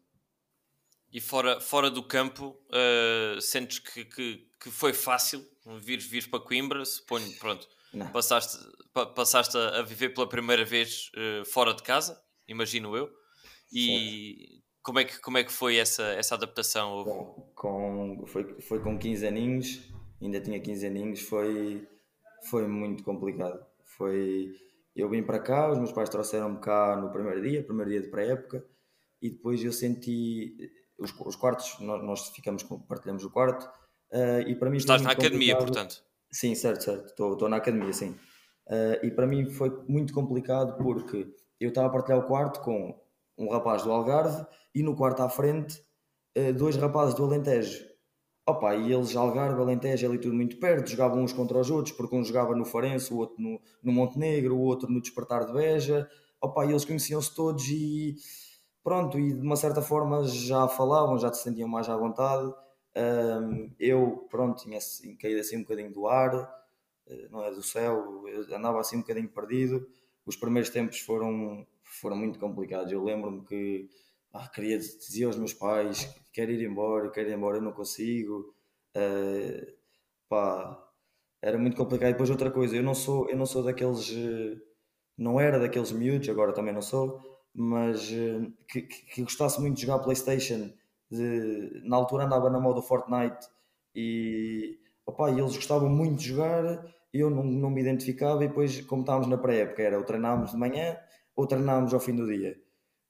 E 1.13 1.21
fora, 1.21 1.61
fora 1.61 1.89
do 1.91 2.03
campo, 2.03 2.57
uh, 2.71 3.41
sentes 3.41 3.79
que, 3.79 4.05
que, 4.05 4.49
que, 4.61 4.71
foi 4.71 4.93
fácil 4.93 5.47
vir, 5.81 5.99
vir 6.01 6.29
para 6.29 6.41
Coimbra? 6.41 6.85
Suponho, 6.85 7.31
pronto, 7.39 7.69
Não. 7.93 8.11
passaste, 8.11 8.59
pa, 8.93 9.07
passaste 9.07 9.57
a, 9.57 9.81
viver 9.83 10.09
pela 10.09 10.29
primeira 10.29 10.65
vez 10.65 11.13
uh, 11.15 11.45
fora 11.45 11.73
de 11.73 11.85
casa, 11.85 12.21
imagino 12.49 12.97
eu. 12.97 13.09
E 13.73 14.61
como 14.83 14.99
é, 14.99 15.05
que, 15.05 15.21
como 15.21 15.39
é 15.39 15.45
que 15.45 15.53
foi 15.53 15.77
essa, 15.77 16.03
essa 16.03 16.35
adaptação? 16.35 17.05
Bom, 17.05 17.53
com, 17.55 18.25
foi, 18.27 18.61
foi 18.61 18.83
com 18.83 18.99
15 18.99 19.25
aninhos, 19.27 19.81
ainda 20.21 20.41
tinha 20.41 20.61
15 20.61 20.87
aninhos, 20.87 21.21
foi, 21.21 21.89
foi 22.51 22.67
muito 22.67 23.05
complicado. 23.05 23.65
Foi, 23.85 24.53
eu 24.95 25.09
vim 25.09 25.23
para 25.23 25.39
cá, 25.39 25.71
os 25.71 25.79
meus 25.79 25.93
pais 25.93 26.09
trouxeram-me 26.09 26.59
cá 26.59 26.97
no 26.97 27.11
primeiro 27.11 27.43
dia, 27.43 27.65
primeiro 27.65 27.91
dia 27.91 28.01
de 28.01 28.09
pré-época, 28.09 28.65
e 29.21 29.31
depois 29.31 29.63
eu 29.65 29.73
senti 29.73 30.57
os, 30.99 31.13
os 31.21 31.37
quartos, 31.37 31.79
nós, 31.81 32.03
nós, 32.03 32.29
ficamos, 32.29 32.63
partilhamos 32.89 33.25
o 33.25 33.31
quarto. 33.31 33.65
Uh, 34.13 34.47
e 34.47 34.55
para 34.55 34.71
mim 34.71 34.77
Estás 34.77 35.03
na 35.03 35.11
academia, 35.11 35.57
portanto? 35.57 36.05
Sim, 36.31 36.55
certo, 36.55 36.85
certo. 36.85 37.07
Estou, 37.07 37.49
na 37.49 37.57
academia, 37.57 37.93
sim. 37.93 38.11
Uh, 38.67 39.05
e 39.05 39.11
para 39.11 39.27
mim 39.27 39.51
foi 39.51 39.71
muito 39.89 40.13
complicado 40.13 40.77
porque 40.77 41.27
eu 41.61 41.69
estava 41.69 41.89
a 41.89 41.91
partilhar 41.91 42.21
o 42.21 42.27
quarto 42.27 42.61
com 42.61 42.99
um 43.37 43.51
rapaz 43.51 43.83
do 43.83 43.93
Algarve 43.93 44.47
e 44.75 44.83
no 44.83 44.97
quarto 44.97 45.23
à 45.23 45.29
frente 45.29 45.83
uh, 46.39 46.53
dois 46.53 46.77
rapazes 46.77 47.15
do 47.15 47.25
Alentejo. 47.25 47.85
Opa, 48.47 48.75
e 48.77 48.93
eles, 48.93 49.17
Algarve, 49.17 49.61
Alentejo, 49.61 50.07
ali 50.07 50.19
tudo 50.19 50.35
muito 50.35 50.59
perto, 50.59 50.91
jogavam 50.91 51.23
uns 51.23 51.33
contra 51.33 51.59
os 51.59 51.71
outros, 51.71 51.97
porque 51.97 52.15
um 52.15 52.23
jogava 52.23 52.55
no 52.55 52.65
Farense, 52.67 53.13
o 53.13 53.17
outro 53.17 53.41
no, 53.43 53.59
no 53.83 53.91
Montenegro, 53.93 54.55
o 54.55 54.61
outro 54.61 54.91
no 54.91 55.01
Despertar 55.01 55.47
de 55.47 55.53
Beja. 55.53 56.09
Opa, 56.43 56.67
e 56.67 56.71
eles 56.71 56.85
conheciam-se 56.85 57.35
todos 57.35 57.67
e 57.71 58.17
pronto, 58.83 59.19
e 59.19 59.33
de 59.33 59.41
uma 59.41 59.57
certa 59.57 59.81
forma 59.81 60.25
já 60.25 60.69
falavam, 60.69 61.19
já 61.19 61.33
se 61.33 61.43
sentiam 61.43 61.67
mais 61.69 61.89
à 61.89 61.97
vontade. 61.97 62.53
Um, 62.97 63.71
eu, 63.79 64.27
pronto, 64.31 64.63
tinha 64.63 64.77
assim, 64.79 65.17
caído 65.17 65.41
assim 65.41 65.57
um 65.57 65.63
bocadinho 65.63 65.91
do 65.93 66.07
ar, 66.07 66.35
eh, 67.07 67.29
não 67.31 67.43
é 67.45 67.51
do 67.51 67.63
céu, 67.63 68.25
eu 68.29 68.57
andava 68.57 68.79
assim 68.81 68.97
um 68.97 69.01
bocadinho 69.01 69.29
perdido. 69.29 69.87
Os 70.27 70.37
primeiros 70.37 70.71
tempos 70.71 71.01
foram, 71.01 71.67
foram 71.83 72.17
muito 72.17 72.39
complicados. 72.39 72.93
Eu 72.93 73.03
lembro-me 73.03 73.43
que 73.45 73.89
ah, 74.35 74.49
queria 74.49 74.79
dizer 74.79 75.25
aos 75.25 75.37
meus 75.37 75.55
pais 75.55 76.13
quero 76.35 76.51
ir 76.51 76.63
embora, 76.69 77.11
quero 77.11 77.31
ir 77.31 77.35
embora, 77.35 77.59
eu 77.59 77.63
não 77.63 77.73
consigo. 77.73 78.55
Uh, 78.97 79.73
pá, 80.29 80.79
era 81.41 81.57
muito 81.59 81.77
complicado. 81.77 82.11
E 82.11 82.13
depois 82.13 82.29
outra 82.31 82.51
coisa, 82.51 82.77
eu 82.77 82.83
não 82.83 82.95
sou, 82.95 83.31
eu 83.31 83.37
não 83.37 83.47
sou 83.47 83.63
daqueles, 83.63 84.11
eh, 84.11 84.57
não 85.17 85.41
era 85.41 85.59
daqueles 85.59 85.93
miúdos, 85.93 86.29
agora 86.29 86.53
também 86.53 86.75
não 86.75 86.83
sou, 86.83 87.21
mas 87.55 88.11
uh, 88.11 88.53
que, 88.69 88.83
que, 88.83 89.23
gostasse 89.23 89.61
muito 89.61 89.77
de 89.77 89.83
jogar 89.83 90.01
Playstation. 90.01 90.73
De, 91.11 91.83
na 91.85 91.97
altura 91.97 92.25
andava 92.25 92.51
na 92.51 92.59
moda 92.59 92.83
Fortnite 92.83 93.47
e 93.95 94.79
opa, 95.07 95.31
eles 95.31 95.55
gostavam 95.55 95.89
muito 95.89 96.19
de 96.19 96.29
jogar 96.29 96.85
eu 97.13 97.31
não, 97.31 97.45
não 97.45 97.71
me 97.71 97.81
identificava 97.81 98.43
e 98.45 98.49
depois 98.49 98.81
como 98.81 99.03
estávamos 99.03 99.29
na 99.29 99.39
pré-época 99.39 99.83
era 99.83 99.99
ou 99.99 100.05
treinámos 100.05 100.51
de 100.53 100.57
manhã 100.57 100.97
ou 101.37 101.47
treinámos 101.47 101.95
ao 101.95 102.01
fim 102.01 102.17
do 102.17 102.27
dia 102.27 102.59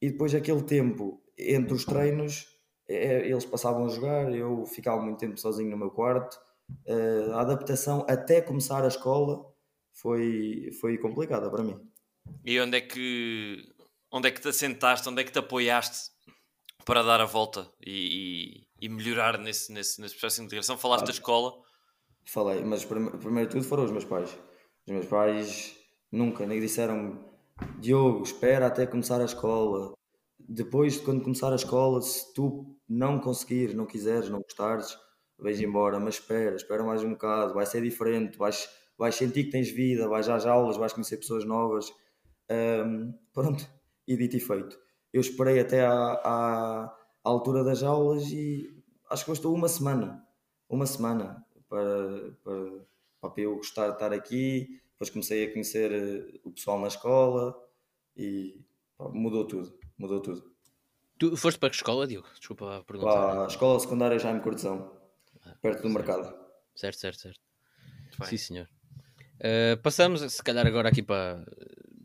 e 0.04 0.10
depois 0.10 0.34
aquele 0.34 0.62
tempo 0.62 1.18
entre 1.38 1.72
os 1.72 1.86
treinos, 1.86 2.46
é, 2.86 3.26
eles 3.26 3.46
passavam 3.46 3.86
a 3.86 3.88
jogar, 3.88 4.30
eu 4.34 4.66
ficava 4.66 5.00
muito 5.00 5.18
tempo 5.18 5.40
sozinho 5.40 5.70
no 5.70 5.78
meu 5.78 5.90
quarto. 5.90 6.38
Uh, 6.86 7.32
a 7.32 7.40
adaptação 7.40 8.04
até 8.06 8.42
começar 8.42 8.84
a 8.84 8.88
escola 8.88 9.50
foi, 9.94 10.70
foi 10.78 10.98
complicada 10.98 11.50
para 11.50 11.62
mim. 11.62 11.80
E 12.44 12.60
onde 12.60 12.76
é 12.76 12.80
que 12.82 13.66
onde 14.12 14.28
é 14.28 14.30
que 14.30 14.42
te 14.42 14.48
assentaste, 14.48 15.08
onde 15.08 15.22
é 15.22 15.24
que 15.24 15.32
te 15.32 15.38
apoiaste 15.38 16.10
para 16.84 17.02
dar 17.02 17.22
a 17.22 17.26
volta 17.26 17.66
e, 17.80 18.66
e, 18.82 18.86
e 18.86 18.88
melhorar 18.90 19.38
nesse, 19.38 19.72
nesse, 19.72 20.02
nesse 20.02 20.14
processo 20.14 20.42
de 20.42 20.46
integração? 20.48 20.76
Falaste 20.76 21.04
ah, 21.04 21.06
da 21.06 21.12
escola? 21.12 21.54
Falei, 22.26 22.62
mas 22.62 22.84
primeiro 22.84 23.48
de 23.48 23.56
tudo 23.56 23.64
foram 23.64 23.84
os 23.84 23.90
meus 23.90 24.04
pais. 24.04 24.38
Os 24.86 24.92
meus 24.92 25.06
pais 25.06 25.74
nunca 26.12 26.44
nem 26.44 26.60
disseram 26.60 27.33
Diogo, 27.78 28.22
espera 28.22 28.66
até 28.66 28.86
começar 28.86 29.20
a 29.20 29.24
escola. 29.24 29.94
Depois 30.38 30.94
de 30.94 31.00
quando 31.00 31.22
começar 31.22 31.52
a 31.52 31.56
escola, 31.56 32.00
se 32.02 32.32
tu 32.34 32.76
não 32.88 33.18
conseguires, 33.20 33.74
não 33.74 33.86
quiseres, 33.86 34.28
não 34.28 34.40
gostares, 34.40 34.96
vais 35.38 35.60
embora, 35.60 35.98
mas 35.98 36.14
espera, 36.14 36.56
espera 36.56 36.82
mais 36.82 37.02
um 37.02 37.10
bocado, 37.10 37.54
vai 37.54 37.66
ser 37.66 37.82
diferente, 37.82 38.36
vais, 38.36 38.68
vais 38.98 39.14
sentir 39.14 39.44
que 39.44 39.50
tens 39.50 39.70
vida, 39.70 40.08
vais 40.08 40.28
às 40.28 40.46
aulas, 40.46 40.76
vais 40.76 40.92
conhecer 40.92 41.16
pessoas 41.16 41.44
novas. 41.44 41.92
Um, 42.50 43.14
pronto, 43.32 43.66
e 44.06 44.16
dito 44.16 44.36
e 44.36 44.40
feito. 44.40 44.78
Eu 45.12 45.20
esperei 45.20 45.60
até 45.60 45.84
à, 45.84 45.92
à, 45.92 46.96
altura 47.22 47.64
das 47.64 47.82
aulas 47.82 48.30
e 48.30 48.68
acho 49.10 49.24
que 49.24 49.30
bastou 49.30 49.54
uma 49.54 49.68
semana, 49.68 50.26
uma 50.68 50.86
semana 50.86 51.44
para, 51.68 52.36
para, 52.42 53.30
para 53.30 53.42
eu 53.42 53.56
gostar 53.56 53.88
de 53.88 53.94
estar 53.94 54.12
aqui, 54.12 54.80
depois 55.04 55.10
comecei 55.10 55.44
a 55.44 55.52
conhecer 55.52 55.92
eh, 55.92 56.40
o 56.44 56.50
pessoal 56.50 56.80
na 56.80 56.88
escola 56.88 57.54
e 58.16 58.60
pá, 58.96 59.08
mudou 59.08 59.46
tudo. 59.46 59.78
Mudou 59.98 60.20
tudo. 60.20 60.50
Tu 61.18 61.36
foste 61.36 61.58
para 61.58 61.70
que 61.70 61.76
escola, 61.76 62.06
Diogo? 62.06 62.26
Desculpa 62.38 62.78
a 62.78 62.84
pergunta. 62.84 63.12
Para 63.12 63.44
a 63.44 63.46
escola 63.46 63.78
secundária 63.78 64.18
Jaime 64.18 64.40
Cortesão, 64.40 64.90
ah, 65.42 65.54
perto 65.60 65.82
do 65.82 65.88
certo. 65.88 65.94
mercado. 65.94 66.34
Certo, 66.74 66.98
certo, 66.98 67.20
certo. 67.20 67.40
Sim, 68.24 68.36
senhor. 68.36 68.68
Uh, 69.36 69.76
passamos, 69.82 70.20
se 70.20 70.42
calhar, 70.42 70.66
agora 70.66 70.88
aqui 70.88 71.02
para, 71.02 71.44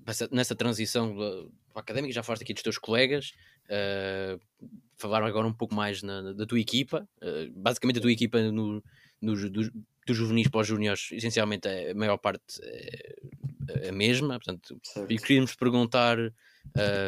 para 0.04 0.14
nessa 0.32 0.56
transição 0.56 1.16
para 1.16 1.48
a 1.76 1.80
académica. 1.80 2.14
Já 2.14 2.24
falaste 2.24 2.44
aqui 2.44 2.54
dos 2.54 2.64
teus 2.64 2.78
colegas. 2.78 3.32
Uh, 3.66 4.40
falar 4.98 5.24
agora 5.24 5.48
um 5.48 5.54
pouco 5.54 5.74
mais 5.74 6.04
na, 6.04 6.34
da 6.34 6.46
tua 6.46 6.60
equipa. 6.60 7.08
Uh, 7.22 7.52
basicamente, 7.56 8.00
a 8.00 8.02
tua 8.02 8.12
equipa 8.12 8.40
no, 8.52 8.84
no, 9.22 9.50
do, 9.50 9.72
dos 10.10 10.18
juvenis 10.18 10.48
para 10.48 10.62
os 10.62 10.68
júniores, 10.68 11.10
essencialmente 11.12 11.68
a 11.68 11.94
maior 11.96 12.18
parte 12.18 12.44
é 12.62 13.90
a 13.90 13.92
mesma. 13.92 14.40
Portanto, 14.40 14.80
certo. 14.84 15.12
e 15.12 15.18
queríamos 15.18 15.56
perguntar 15.56 16.18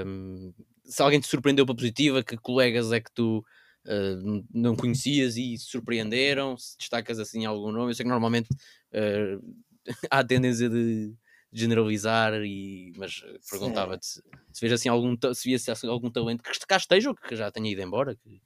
um, 0.06 0.54
se 0.84 1.02
alguém 1.02 1.20
te 1.20 1.28
surpreendeu 1.28 1.66
para 1.66 1.76
positiva, 1.76 2.24
que 2.24 2.38
colegas 2.38 2.92
é 2.92 3.00
que 3.00 3.12
tu 3.12 3.40
uh, 3.86 4.46
não 4.54 4.76
conhecias 4.76 5.38
e 5.38 5.58
se 5.58 5.66
surpreenderam, 5.66 6.58
se 6.58 6.78
destacas 6.78 7.20
assim 7.20 7.46
algum 7.46 7.72
nome. 7.72 7.92
Eu 7.92 7.96
sei 7.96 8.04
que 8.04 8.10
normalmente 8.10 8.50
uh, 8.52 9.56
há 10.10 10.20
a 10.20 10.24
tendência 10.24 10.70
de 10.70 11.14
generalizar, 11.54 12.34
e, 12.46 12.94
mas 12.96 13.22
perguntava-te 13.50 14.06
se, 14.06 14.24
se 14.54 14.62
vês 14.62 14.72
assim 14.72 14.88
algum, 14.88 15.18
se 15.34 15.50
vias 15.50 15.68
assim, 15.68 15.88
algum 15.88 16.10
talento 16.10 16.44
que 16.44 16.52
cá 16.66 16.78
esteja 16.78 17.10
ou 17.10 17.16
que 17.16 17.36
já 17.36 17.52
tenha 17.52 17.70
ido 17.70 17.82
embora. 17.82 18.16
Que 18.16 18.42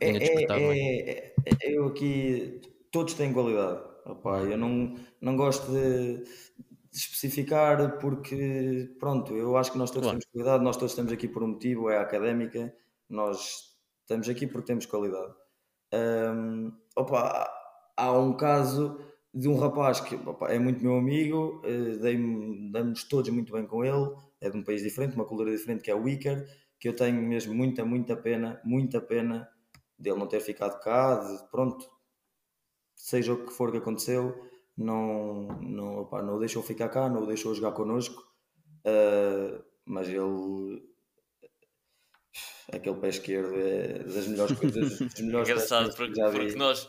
é, 0.00 0.10
é, 0.10 0.42
é, 0.42 1.34
é, 1.62 1.72
eu 1.72 1.88
aqui 1.88 2.60
todos 2.90 3.14
têm 3.14 3.32
qualidade. 3.32 3.80
Opa, 4.04 4.40
eu 4.42 4.56
não, 4.56 4.94
não 5.20 5.36
gosto 5.36 5.70
de, 5.72 6.18
de, 6.18 6.30
especificar 6.92 7.98
porque, 7.98 8.94
pronto, 9.00 9.34
eu 9.34 9.56
acho 9.56 9.72
que 9.72 9.78
nós 9.78 9.90
todos 9.90 10.06
claro. 10.06 10.18
temos 10.18 10.32
qualidade, 10.32 10.64
nós 10.64 10.76
todos 10.76 10.92
estamos 10.92 11.12
aqui 11.12 11.26
por 11.26 11.42
um 11.42 11.48
motivo, 11.48 11.90
é 11.90 11.98
a 11.98 12.02
académica, 12.02 12.72
nós 13.08 13.76
estamos 14.02 14.28
aqui 14.28 14.46
porque 14.46 14.66
temos 14.66 14.86
qualidade. 14.86 15.34
Um, 15.92 16.72
opa, 16.96 17.50
há 17.96 18.12
um 18.12 18.36
caso 18.36 19.00
de 19.34 19.48
um 19.48 19.58
rapaz 19.58 20.00
que 20.00 20.14
opa, 20.14 20.48
é 20.48 20.58
muito 20.58 20.82
meu 20.82 20.96
amigo, 20.96 21.62
uh, 21.64 22.72
damos 22.72 23.04
todos 23.04 23.28
muito 23.30 23.52
bem 23.52 23.66
com 23.66 23.84
ele, 23.84 24.14
é 24.40 24.48
de 24.48 24.56
um 24.56 24.62
país 24.62 24.82
diferente, 24.82 25.16
uma 25.16 25.24
cultura 25.24 25.50
diferente, 25.50 25.82
que 25.82 25.90
é 25.90 25.94
o 25.94 26.08
Iker, 26.08 26.46
que 26.78 26.88
eu 26.88 26.94
tenho 26.94 27.20
mesmo 27.20 27.54
muita, 27.54 27.84
muita 27.84 28.16
pena, 28.16 28.60
muita 28.64 29.00
pena 29.00 29.48
dele 29.98 30.18
não 30.18 30.26
ter 30.26 30.40
ficado 30.40 30.80
cá, 30.80 31.16
de, 31.16 31.50
pronto, 31.50 31.86
seja 32.96 33.34
o 33.34 33.46
que 33.46 33.52
for 33.52 33.70
que 33.70 33.78
aconteceu, 33.78 34.34
não, 34.76 35.46
não, 35.60 35.98
opa, 35.98 36.22
não 36.22 36.36
o 36.36 36.40
deixou 36.40 36.62
ficar 36.62 36.88
cá, 36.88 37.08
não 37.08 37.22
o 37.22 37.26
deixou 37.26 37.54
jogar 37.54 37.72
connosco, 37.72 38.20
uh, 38.84 39.62
mas 39.84 40.08
ele 40.08 40.82
aquele 42.72 42.96
pé 42.96 43.08
esquerdo 43.08 43.54
é 43.54 43.98
das 44.00 44.26
melhores 44.26 44.58
coisas. 44.58 44.98
Das 44.98 45.20
melhores 45.20 45.48
Engraçado, 45.48 45.94
porque, 45.94 46.20
porque 46.20 46.56
nós, 46.56 46.88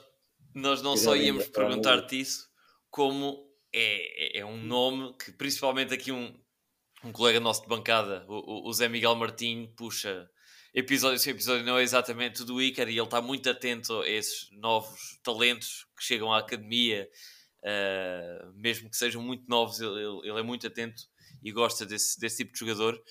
nós 0.55 0.81
não 0.81 0.97
só 0.97 1.15
íamos 1.15 1.47
perguntar-te 1.47 2.19
isso, 2.19 2.49
como 2.89 3.47
é, 3.71 4.37
é, 4.37 4.39
é 4.39 4.45
um 4.45 4.57
nome 4.57 5.15
que 5.17 5.31
principalmente 5.31 5.93
aqui 5.93 6.11
um, 6.11 6.33
um 7.03 7.11
colega 7.11 7.39
nosso 7.39 7.61
de 7.61 7.67
bancada, 7.67 8.25
o, 8.27 8.67
o 8.67 8.73
Zé 8.73 8.89
Miguel 8.89 9.15
Martins, 9.15 9.69
puxa 9.75 10.29
episódio, 10.79 11.15
esse 11.15 11.31
episódio 11.31 11.65
não 11.65 11.79
é 11.79 11.81
exatamente 11.81 12.43
do 12.43 12.61
Icar 12.61 12.87
e 12.87 12.91
ele 12.91 13.01
está 13.01 13.19
muito 13.19 13.49
atento 13.49 13.99
a 14.01 14.07
esses 14.07 14.47
novos 14.51 15.19
talentos 15.23 15.87
que 15.97 16.03
chegam 16.03 16.31
à 16.31 16.37
academia, 16.37 17.09
uh, 17.63 18.53
mesmo 18.53 18.87
que 18.87 18.95
sejam 18.95 19.21
muito 19.21 19.43
novos, 19.49 19.79
ele, 19.81 19.99
ele, 20.23 20.39
é 20.39 20.43
muito 20.43 20.67
atento 20.67 21.01
e 21.43 21.51
gosta 21.51 21.83
desse, 21.83 22.19
desse 22.19 22.37
tipo 22.37 22.53
de 22.53 22.59
jogador. 22.59 23.01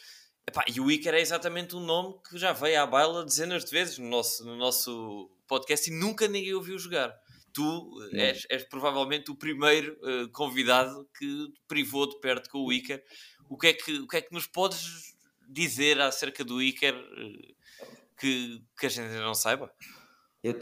Epá, 0.48 0.64
e 0.72 0.80
o 0.80 0.88
Icar 0.88 1.14
é 1.14 1.20
exatamente 1.20 1.74
um 1.74 1.80
nome 1.80 2.14
que 2.30 2.38
já 2.38 2.52
veio 2.52 2.80
à 2.80 2.86
baila 2.86 3.24
dezenas 3.24 3.64
de 3.64 3.72
vezes 3.72 3.98
no 3.98 4.08
nosso, 4.08 4.44
no 4.44 4.54
nosso 4.54 5.28
podcast 5.48 5.90
e 5.90 5.92
nunca 5.92 6.28
ninguém 6.28 6.54
ouviu 6.54 6.78
jogar. 6.78 7.12
Tu 7.52 8.10
és, 8.12 8.46
és, 8.48 8.62
provavelmente 8.68 9.32
o 9.32 9.34
primeiro 9.34 9.98
uh, 10.02 10.30
convidado 10.30 11.08
que 11.18 11.48
privou 11.66 12.08
de 12.08 12.20
perto 12.20 12.48
com 12.48 12.58
o 12.58 12.72
Icar. 12.72 13.00
O 13.48 13.56
que, 13.58 13.66
é 13.68 13.72
que, 13.72 13.98
o 13.98 14.06
que 14.06 14.18
é 14.18 14.20
que 14.20 14.32
nos 14.32 14.46
podes 14.46 15.16
dizer 15.48 16.00
acerca 16.00 16.44
do 16.44 16.60
Iker 16.60 16.94
eh, 16.94 17.54
que, 18.16 18.62
que 18.78 18.86
a 18.86 18.88
gente 18.88 19.12
não 19.14 19.34
saiba? 19.34 19.70
Eu, 20.42 20.58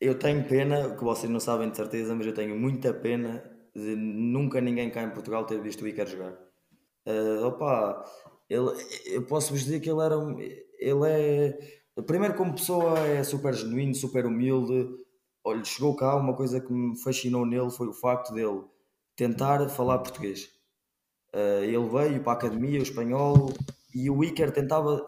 eu 0.00 0.18
tenho 0.18 0.46
pena, 0.48 0.94
que 0.96 1.04
vocês 1.04 1.30
não 1.30 1.40
sabem 1.40 1.70
de 1.70 1.76
certeza, 1.76 2.14
mas 2.14 2.26
eu 2.26 2.34
tenho 2.34 2.58
muita 2.58 2.92
pena 2.92 3.42
de 3.74 3.96
nunca 3.96 4.60
ninguém 4.60 4.90
cá 4.90 5.02
em 5.02 5.10
Portugal 5.10 5.46
ter 5.46 5.60
visto 5.60 5.82
o 5.82 5.88
Iker 5.88 6.06
jogar. 6.06 6.32
Uh, 7.06 7.46
opa, 7.46 8.04
ele, 8.48 8.70
eu 9.06 9.26
posso 9.26 9.50
vos 9.50 9.60
dizer 9.60 9.80
que 9.80 9.90
ele 9.90 10.00
era 10.00 10.16
ele 10.78 11.08
é 11.08 12.02
primeiro 12.02 12.34
como 12.34 12.54
pessoa 12.54 12.98
é 13.00 13.22
super 13.22 13.54
genuíno, 13.54 13.94
super 13.94 14.26
humilde. 14.26 14.88
Olha, 15.44 15.64
chegou 15.64 15.96
cá, 15.96 16.16
uma 16.16 16.34
coisa 16.34 16.60
que 16.60 16.72
me 16.72 16.96
fascinou 17.02 17.44
nele 17.44 17.70
foi 17.70 17.88
o 17.88 17.92
facto 17.92 18.32
dele 18.32 18.62
tentar 19.16 19.68
falar 19.68 19.98
português. 19.98 20.48
Uh, 21.34 21.64
ele 21.64 21.88
veio 21.88 22.22
para 22.22 22.32
a 22.32 22.36
academia, 22.36 22.78
o 22.78 22.82
espanhol, 22.82 23.52
e 23.94 24.08
o 24.10 24.22
Iker 24.22 24.52
tentava 24.52 25.06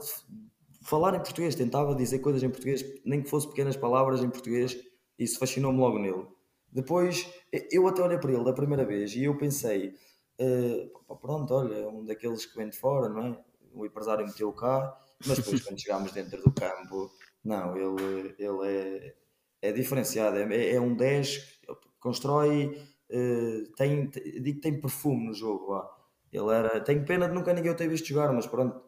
falar 0.85 1.15
em 1.15 1.21
português, 1.21 1.55
tentava 1.55 1.95
dizer 1.95 2.21
coisas 2.21 2.43
em 2.43 2.51
português, 2.51 2.85
nem 3.05 3.23
que 3.23 3.29
fosse 3.29 3.49
pequenas 3.49 3.77
palavras 3.77 4.23
em 4.23 4.31
português, 4.31 4.79
isso 5.19 5.39
fascinou-me 5.39 5.79
logo 5.79 5.99
nele. 5.99 6.27
Depois, 6.71 7.29
eu 7.71 7.87
até 7.89 8.03
olhei 8.03 8.19
para 8.19 8.33
ele 8.33 8.45
da 8.45 8.53
primeira 8.53 8.85
vez 8.85 9.15
e 9.15 9.25
eu 9.25 9.37
pensei, 9.37 9.95
uh, 10.41 11.17
pronto, 11.17 11.55
olha, 11.55 11.89
um 11.89 12.05
daqueles 12.05 12.45
que 12.45 12.57
vem 12.57 12.69
de 12.69 12.77
fora, 12.77 13.09
não 13.09 13.27
é? 13.27 13.45
O 13.73 13.87
empresário 13.87 14.27
meteu 14.27 14.53
cá, 14.53 14.97
mas 15.27 15.39
depois 15.39 15.63
quando 15.63 15.81
chegámos 15.81 16.13
dentro 16.13 16.43
do 16.43 16.53
campo, 16.53 17.11
não, 17.43 17.77
ele, 17.77 18.35
ele 18.39 18.69
é, 18.69 19.15
é 19.63 19.73
diferenciado, 19.73 20.37
é, 20.37 20.75
é 20.75 20.81
um 20.81 20.95
10, 20.95 21.61
constrói, 21.99 22.77
uh, 23.11 23.73
tem, 23.77 24.09
digo 24.09 24.61
tem 24.61 24.81
perfume 24.81 25.29
no 25.29 25.35
jogo. 25.35 25.83
Ele 26.33 26.53
era, 26.53 26.81
tenho 26.81 27.05
pena 27.05 27.29
de 27.29 27.35
nunca 27.35 27.55
ninguém 27.55 27.71
o 27.71 27.77
ter 27.77 27.89
visto 27.89 28.09
jogar, 28.09 28.33
mas 28.33 28.47
pronto, 28.47 28.83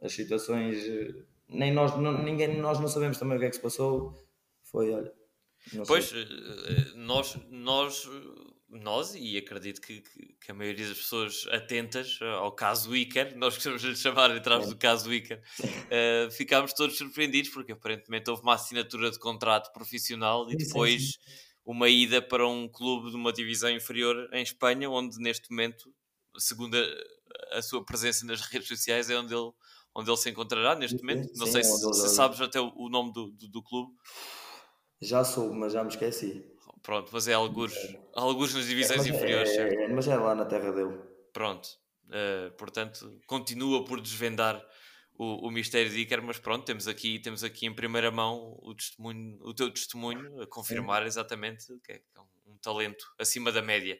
as 0.00 0.12
situações, 0.12 0.86
eh, 0.86 1.24
nem 1.48 1.72
nós, 1.72 1.96
não, 1.98 2.22
ninguém, 2.22 2.58
nós 2.58 2.80
não 2.80 2.88
sabemos 2.88 3.18
também 3.18 3.36
o 3.36 3.40
que 3.40 3.46
é 3.46 3.50
que 3.50 3.56
se 3.56 3.62
passou. 3.62 4.14
Foi, 4.64 4.92
olha. 4.92 5.12
Pois, 5.86 6.12
nós, 6.94 7.38
nós 7.50 8.06
nós, 8.80 9.14
e 9.14 9.36
acredito 9.36 9.80
que, 9.80 10.00
que, 10.00 10.50
a 10.50 10.54
maioria 10.54 10.88
das 10.88 10.98
pessoas 10.98 11.46
atentas 11.50 12.18
ao 12.40 12.52
caso 12.52 12.94
Iker, 12.94 13.36
nós 13.36 13.54
gostamos 13.54 13.82
de 13.82 13.96
chamar 13.96 14.30
atrás 14.30 14.68
do 14.68 14.76
caso 14.76 15.12
Iker, 15.12 15.40
uh, 15.60 16.30
ficámos 16.30 16.72
todos 16.72 16.96
surpreendidos 16.96 17.50
porque 17.50 17.72
aparentemente 17.72 18.28
houve 18.30 18.42
uma 18.42 18.54
assinatura 18.54 19.10
de 19.10 19.18
contrato 19.18 19.72
profissional 19.72 20.50
e 20.50 20.56
depois 20.56 21.18
uma 21.64 21.88
ida 21.88 22.20
para 22.20 22.46
um 22.46 22.68
clube 22.68 23.10
de 23.10 23.16
uma 23.16 23.32
divisão 23.32 23.70
inferior 23.70 24.28
em 24.32 24.42
Espanha, 24.42 24.90
onde 24.90 25.18
neste 25.18 25.50
momento, 25.50 25.94
segundo 26.36 26.76
a, 26.76 27.58
a 27.58 27.62
sua 27.62 27.84
presença 27.84 28.26
nas 28.26 28.40
redes 28.40 28.68
sociais, 28.68 29.08
é 29.08 29.16
onde 29.16 29.34
ele, 29.34 29.50
onde 29.94 30.10
ele 30.10 30.16
se 30.16 30.30
encontrará 30.30 30.74
neste 30.74 31.00
momento. 31.00 31.30
Não 31.36 31.46
sim, 31.46 31.52
sei 31.52 31.64
se, 31.64 31.94
se, 31.94 32.08
sabes 32.14 32.40
até 32.40 32.60
o, 32.60 32.72
o 32.76 32.88
nome 32.88 33.12
do, 33.12 33.30
do, 33.32 33.48
do 33.48 33.62
clube. 33.62 33.92
Já 35.00 35.22
soube, 35.22 35.56
mas 35.56 35.72
já 35.72 35.82
me 35.82 35.90
esqueci. 35.90 36.44
Pronto, 36.82 37.10
mas 37.12 37.26
é 37.28 37.32
alguns, 37.32 37.74
é. 37.74 37.98
alguns 38.14 38.54
nas 38.54 38.66
divisões 38.66 39.06
é, 39.06 39.08
inferiores, 39.08 39.50
é? 39.50 39.84
É, 39.84 39.88
mas 39.88 40.06
é 40.06 40.16
lá 40.16 40.34
na 40.34 40.44
terra 40.44 40.70
dele. 40.70 40.98
Pronto, 41.32 41.66
uh, 42.08 42.50
portanto, 42.58 43.18
continua 43.26 43.84
por 43.84 44.00
desvendar 44.00 44.62
o, 45.16 45.48
o 45.48 45.50
mistério 45.50 45.90
de 45.90 46.00
Iker, 46.00 46.22
mas 46.22 46.38
pronto, 46.38 46.64
temos 46.64 46.88
aqui, 46.88 47.18
temos 47.18 47.42
aqui 47.42 47.66
em 47.66 47.74
primeira 47.74 48.10
mão 48.10 48.58
o, 48.60 48.74
testemunho, 48.74 49.38
o 49.40 49.54
teu 49.54 49.70
testemunho 49.70 50.42
a 50.42 50.46
confirmar 50.46 51.06
exatamente 51.06 51.66
que 51.82 51.92
é, 51.92 51.98
que 51.98 52.18
é 52.18 52.20
um, 52.20 52.52
um, 52.52 52.58
talento 52.58 53.04
acima 53.18 53.50
da 53.50 53.62
média 53.62 53.98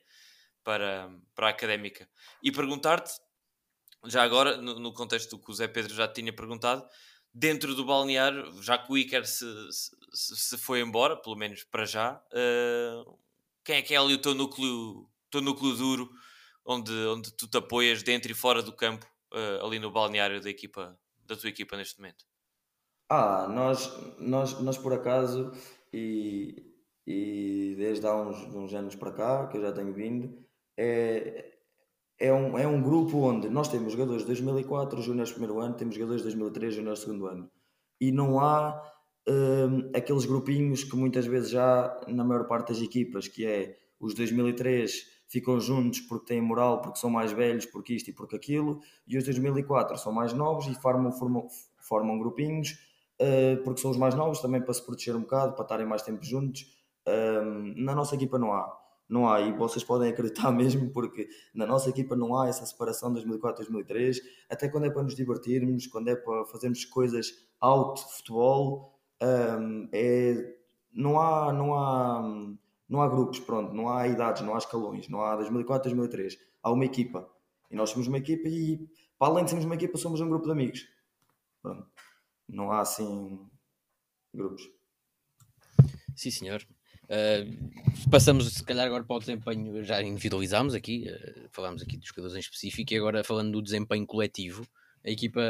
para, 0.62 1.10
para 1.34 1.46
a 1.46 1.50
académica. 1.50 2.08
E 2.42 2.50
perguntar-te, 2.50 3.12
já 4.06 4.22
agora, 4.22 4.56
no, 4.56 4.78
no, 4.78 4.92
contexto 4.92 5.36
do 5.36 5.42
que 5.42 5.50
o 5.50 5.54
Zé 5.54 5.68
Pedro 5.68 5.94
já 5.94 6.06
tinha 6.08 6.32
perguntado, 6.32 6.86
dentro 7.32 7.74
do 7.74 7.84
balneário, 7.84 8.62
já 8.62 8.78
que 8.78 8.92
o 8.92 8.96
Iker 8.96 9.26
se, 9.26 9.44
se, 9.72 10.36
se 10.36 10.58
foi 10.58 10.80
embora, 10.80 11.16
pelo 11.16 11.36
menos 11.36 11.64
para 11.64 11.84
já, 11.84 12.22
uh, 12.32 13.18
quem 13.64 13.76
é 13.76 13.82
que 13.82 13.94
é 13.94 13.96
ali 13.96 14.14
o 14.14 14.20
teu 14.20 14.34
núcleo, 14.34 15.08
teu 15.30 15.40
núcleo 15.40 15.74
duro, 15.74 16.10
onde, 16.64 16.92
onde 16.92 17.32
tu 17.32 17.48
te 17.48 17.56
apoias 17.56 18.02
dentro 18.02 18.30
e 18.30 18.34
fora 18.34 18.62
do 18.62 18.72
campo, 18.72 19.06
uh, 19.32 19.66
ali 19.66 19.78
no 19.78 19.90
balneário 19.90 20.40
da 20.40 20.50
equipa, 20.50 20.98
da 21.26 21.36
tua 21.36 21.48
equipa 21.48 21.76
neste 21.76 21.98
momento? 21.98 22.24
Ah, 23.08 23.46
nós, 23.48 23.92
nós, 24.18 24.60
nós 24.60 24.78
por 24.78 24.92
acaso, 24.92 25.52
e, 25.92 26.74
e 27.06 27.74
desde 27.76 28.06
há 28.06 28.14
uns, 28.14 28.38
uns 28.54 28.72
anos 28.74 28.94
para 28.94 29.12
cá, 29.12 29.46
que 29.48 29.58
eu 29.58 29.62
já 29.62 29.72
tenho 29.72 29.92
vindo, 29.92 30.44
é, 30.76 31.53
é 32.18 32.32
um, 32.32 32.58
é 32.58 32.66
um 32.66 32.82
grupo 32.82 33.18
onde 33.18 33.48
nós 33.48 33.68
temos 33.68 33.92
jogadores 33.92 34.22
de 34.22 34.28
2004, 34.28 35.02
júniores 35.02 35.32
primeiro 35.32 35.60
ano, 35.60 35.74
temos 35.74 35.94
jogadores 35.94 36.22
de 36.22 36.28
2003, 36.28 36.74
júniores 36.74 37.00
segundo 37.00 37.26
ano. 37.26 37.50
E 38.00 38.12
não 38.12 38.38
há 38.40 38.80
um, 39.28 39.90
aqueles 39.94 40.24
grupinhos 40.24 40.84
que 40.84 40.96
muitas 40.96 41.26
vezes 41.26 41.50
já 41.50 42.00
na 42.08 42.24
maior 42.24 42.46
parte 42.46 42.68
das 42.68 42.80
equipas, 42.80 43.28
que 43.28 43.44
é 43.46 43.76
os 43.98 44.14
2003 44.14 45.14
ficam 45.28 45.58
juntos 45.58 46.00
porque 46.00 46.26
têm 46.26 46.40
moral, 46.40 46.80
porque 46.80 46.98
são 46.98 47.10
mais 47.10 47.32
velhos, 47.32 47.66
porque 47.66 47.94
isto 47.94 48.10
e 48.10 48.12
porque 48.12 48.36
aquilo, 48.36 48.80
e 49.06 49.16
os 49.16 49.24
2004 49.24 49.98
são 49.98 50.12
mais 50.12 50.32
novos 50.32 50.66
e 50.66 50.74
formam, 50.74 51.10
formam, 51.10 51.48
formam 51.78 52.18
grupinhos 52.18 52.78
uh, 53.20 53.62
porque 53.64 53.80
são 53.80 53.90
os 53.90 53.96
mais 53.96 54.14
novos 54.14 54.40
também 54.40 54.60
para 54.60 54.74
se 54.74 54.84
proteger 54.84 55.16
um 55.16 55.22
bocado, 55.22 55.54
para 55.54 55.62
estarem 55.62 55.86
mais 55.86 56.02
tempo 56.02 56.24
juntos. 56.24 56.66
Um, 57.06 57.74
na 57.76 57.94
nossa 57.94 58.14
equipa 58.14 58.38
não 58.38 58.52
há 58.52 58.83
não 59.14 59.30
há, 59.30 59.40
e 59.40 59.52
vocês 59.52 59.84
podem 59.84 60.10
acreditar 60.10 60.50
mesmo, 60.52 60.90
porque 60.90 61.28
na 61.54 61.64
nossa 61.64 61.88
equipa 61.88 62.16
não 62.16 62.36
há 62.36 62.48
essa 62.48 62.66
separação 62.66 63.12
de 63.12 63.24
2004-2003, 63.24 64.18
até 64.50 64.68
quando 64.68 64.86
é 64.86 64.90
para 64.90 65.04
nos 65.04 65.14
divertirmos, 65.14 65.86
quando 65.86 66.08
é 66.08 66.16
para 66.16 66.44
fazermos 66.46 66.84
coisas 66.84 67.32
out 67.60 68.02
futebol, 68.16 68.98
um, 69.22 69.88
é, 69.92 70.56
não, 70.92 71.20
há, 71.20 71.52
não, 71.52 71.74
há, 71.74 72.22
não 72.88 73.00
há 73.00 73.08
grupos, 73.08 73.38
pronto, 73.38 73.72
não 73.72 73.88
há 73.88 74.08
idades, 74.08 74.42
não 74.42 74.54
há 74.54 74.58
escalões, 74.58 75.08
não 75.08 75.20
há 75.20 75.38
2004-2003, 75.38 76.36
há 76.62 76.72
uma 76.72 76.84
equipa, 76.84 77.30
e 77.70 77.76
nós 77.76 77.90
somos 77.90 78.08
uma 78.08 78.18
equipa 78.18 78.48
e, 78.48 78.88
para 79.16 79.28
além 79.28 79.44
de 79.44 79.50
sermos 79.50 79.64
uma 79.64 79.76
equipa, 79.76 79.96
somos 79.96 80.20
um 80.20 80.28
grupo 80.28 80.44
de 80.46 80.52
amigos. 80.52 80.88
Pronto. 81.62 81.86
Não 82.48 82.70
há 82.70 82.80
assim 82.80 83.48
grupos. 84.34 84.62
Sim, 86.14 86.30
senhor. 86.30 86.66
Uh, 87.04 88.10
passamos, 88.10 88.52
se 88.52 88.64
calhar, 88.64 88.86
agora 88.86 89.04
para 89.04 89.16
o 89.16 89.18
desempenho. 89.18 89.82
Já 89.84 90.02
individualizámos 90.02 90.74
aqui, 90.74 91.06
uh, 91.08 91.48
falámos 91.52 91.82
aqui 91.82 91.96
dos 91.96 92.08
jogadores 92.08 92.36
em 92.36 92.40
específico, 92.40 92.92
e 92.92 92.96
agora 92.96 93.24
falando 93.24 93.52
do 93.52 93.62
desempenho 93.62 94.06
coletivo, 94.06 94.66
a 95.04 95.10
equipa, 95.10 95.40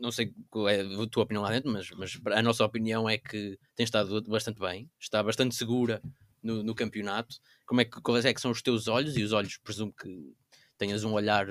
não 0.00 0.10
sei 0.10 0.32
qual 0.50 0.68
é 0.68 0.80
a 0.80 1.06
tua 1.08 1.24
opinião 1.24 1.42
lá 1.42 1.50
dentro, 1.50 1.70
mas, 1.70 1.90
mas 1.90 2.18
a 2.32 2.42
nossa 2.42 2.64
opinião 2.64 3.08
é 3.08 3.18
que 3.18 3.58
tem 3.74 3.84
estado 3.84 4.22
bastante 4.22 4.58
bem, 4.58 4.90
está 4.98 5.22
bastante 5.22 5.54
segura 5.54 6.00
no, 6.42 6.62
no 6.62 6.74
campeonato. 6.74 7.36
Como 7.66 7.80
é 7.80 7.84
que, 7.84 8.00
quais 8.00 8.24
é 8.24 8.32
que 8.32 8.40
são 8.40 8.50
os 8.50 8.62
teus 8.62 8.88
olhos? 8.88 9.16
E 9.16 9.22
os 9.22 9.32
olhos, 9.32 9.58
presumo 9.58 9.92
que 9.92 10.34
tenhas 10.78 11.04
um 11.04 11.12
olhar 11.12 11.46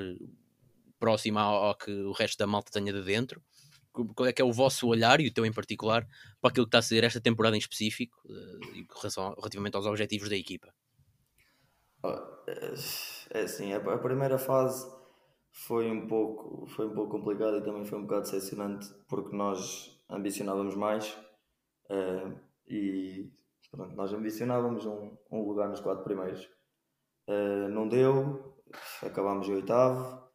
próximo 0.99 1.39
ao, 1.39 1.65
ao 1.65 1.75
que 1.75 1.91
o 1.91 2.13
resto 2.13 2.37
da 2.37 2.47
malta 2.47 2.71
tenha 2.71 2.93
de 2.93 3.01
dentro 3.01 3.41
qual 4.15 4.27
é 4.27 4.33
que 4.33 4.41
é 4.41 4.45
o 4.45 4.51
vosso 4.51 4.87
olhar 4.87 5.19
e 5.21 5.27
o 5.27 5.33
teu 5.33 5.45
em 5.45 5.53
particular 5.53 6.07
para 6.41 6.49
aquilo 6.49 6.65
que 6.65 6.69
está 6.69 6.79
a 6.79 6.81
ser 6.81 7.03
esta 7.03 7.21
temporada 7.21 7.55
em 7.55 7.59
específico 7.59 8.17
uh, 8.25 9.37
relativamente 9.37 9.75
aos 9.75 9.85
objetivos 9.85 10.29
da 10.29 10.35
equipa? 10.35 10.73
É 13.31 13.41
assim, 13.41 13.73
a 13.73 13.97
primeira 13.97 14.37
fase 14.37 14.85
foi 15.51 15.89
um 15.89 16.05
pouco 16.07 16.67
foi 16.67 16.87
um 16.87 16.93
pouco 16.93 17.17
complicada 17.17 17.57
e 17.57 17.63
também 17.63 17.85
foi 17.85 17.97
um 17.97 18.03
bocado 18.03 18.23
decepcionante 18.23 18.87
porque 19.07 19.35
nós 19.35 19.97
ambicionávamos 20.09 20.75
mais 20.75 21.17
uh, 21.89 22.37
e 22.67 23.31
pronto, 23.71 23.95
nós 23.95 24.13
ambicionávamos 24.13 24.85
um, 24.85 25.17
um, 25.31 25.47
lugar 25.47 25.69
nos 25.69 25.79
quatro 25.79 26.03
primeiros 26.03 26.43
uh, 27.29 27.69
não 27.69 27.87
deu 27.87 28.61
acabámos 29.01 29.47
em 29.47 29.53
oitavo 29.53 30.29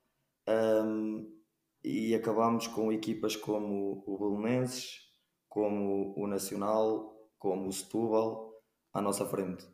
um, 0.49 1.40
e 1.83 2.15
acabámos 2.15 2.67
com 2.67 2.93
equipas 2.93 3.37
como 3.37 4.03
o 4.07 4.19
Belenenses, 4.19 5.01
como 5.49 6.15
o 6.17 6.27
Nacional, 6.27 7.15
como 7.39 7.69
o 7.69 7.73
Setúbal 7.73 8.53
à 8.93 9.01
nossa 9.01 9.25
frente. 9.27 9.67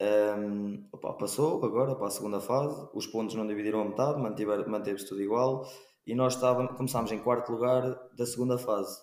Um, 0.00 0.88
opa, 0.92 1.12
passou 1.12 1.62
agora 1.64 1.94
para 1.94 2.06
a 2.06 2.10
segunda 2.10 2.40
fase, 2.40 2.88
os 2.94 3.06
pontos 3.06 3.34
não 3.34 3.46
dividiram 3.46 3.82
a 3.82 3.84
metade, 3.84 4.18
manteve-se 4.18 5.06
tudo 5.06 5.20
igual 5.20 5.66
e 6.06 6.14
nós 6.14 6.34
estávamos, 6.34 6.76
começámos 6.76 7.12
em 7.12 7.18
quarto 7.18 7.52
lugar 7.52 7.82
da 8.16 8.24
segunda 8.24 8.56
fase. 8.56 8.98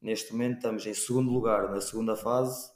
Neste 0.00 0.32
momento 0.32 0.56
estamos 0.56 0.86
em 0.86 0.94
segundo 0.94 1.30
lugar 1.30 1.70
na 1.70 1.80
segunda 1.80 2.16
fase, 2.16 2.68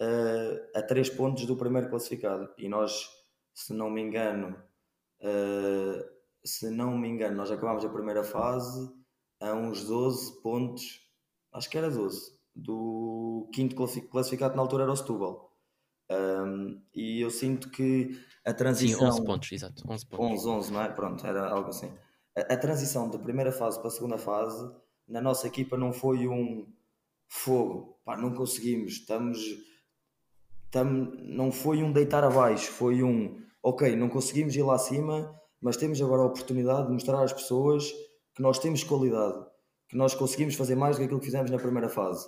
uh, 0.00 0.78
a 0.78 0.82
três 0.82 1.10
pontos 1.10 1.44
do 1.44 1.56
primeiro 1.56 1.90
classificado. 1.90 2.48
E 2.56 2.68
nós, 2.68 3.08
se 3.52 3.74
não 3.74 3.90
me 3.90 4.00
engano, 4.00 4.56
uh, 5.20 6.11
se 6.44 6.70
não 6.70 6.96
me 6.98 7.08
engano, 7.08 7.36
nós 7.36 7.50
acabámos 7.50 7.84
a 7.84 7.88
primeira 7.88 8.24
fase 8.24 8.90
a 9.40 9.54
uns 9.54 9.84
12 9.84 10.42
pontos, 10.42 11.00
acho 11.52 11.68
que 11.68 11.78
era 11.78 11.90
12, 11.90 12.36
do 12.54 13.48
quinto 13.52 13.74
classificado 14.10 14.54
na 14.54 14.62
altura 14.62 14.84
era 14.84 14.92
o 14.92 14.96
Setúbal. 14.96 15.52
Um, 16.10 16.82
e 16.94 17.20
eu 17.20 17.30
sinto 17.30 17.70
que 17.70 18.20
a 18.44 18.52
transição. 18.52 19.00
Sim, 19.00 19.06
11 19.06 19.24
pontos, 19.24 19.52
exato. 19.52 19.82
11, 19.88 20.06
pontos. 20.06 20.46
11, 20.46 20.48
11, 20.48 20.72
não 20.72 20.82
é? 20.82 20.88
Pronto, 20.88 21.26
era 21.26 21.48
algo 21.48 21.70
assim. 21.70 21.90
A, 22.36 22.54
a, 22.54 22.56
transição 22.56 23.08
da 23.08 23.18
primeira 23.18 23.52
fase 23.52 23.78
para 23.78 23.88
a 23.88 23.90
segunda 23.90 24.18
fase 24.18 24.70
na 25.08 25.20
nossa 25.20 25.46
equipa 25.46 25.76
não 25.76 25.92
foi 25.92 26.28
um 26.28 26.66
fogo, 27.28 27.98
pá, 28.04 28.16
não 28.16 28.34
conseguimos, 28.34 28.92
estamos. 28.92 29.38
não 31.24 31.50
foi 31.50 31.82
um 31.82 31.92
deitar 31.92 32.24
abaixo, 32.24 32.70
foi 32.70 33.02
um 33.02 33.40
ok, 33.62 33.96
não 33.96 34.08
conseguimos 34.08 34.54
ir 34.54 34.62
lá 34.62 34.74
acima, 34.74 35.34
mas 35.62 35.76
temos 35.76 36.02
agora 36.02 36.22
a 36.22 36.26
oportunidade 36.26 36.88
de 36.88 36.92
mostrar 36.92 37.22
às 37.22 37.32
pessoas 37.32 37.90
que 38.34 38.42
nós 38.42 38.58
temos 38.58 38.82
qualidade, 38.82 39.38
que 39.88 39.96
nós 39.96 40.14
conseguimos 40.14 40.56
fazer 40.56 40.74
mais 40.74 40.96
do 40.96 40.98
que 40.98 41.04
aquilo 41.04 41.20
que 41.20 41.26
fizemos 41.26 41.50
na 41.50 41.58
primeira 41.58 41.88
fase 41.88 42.26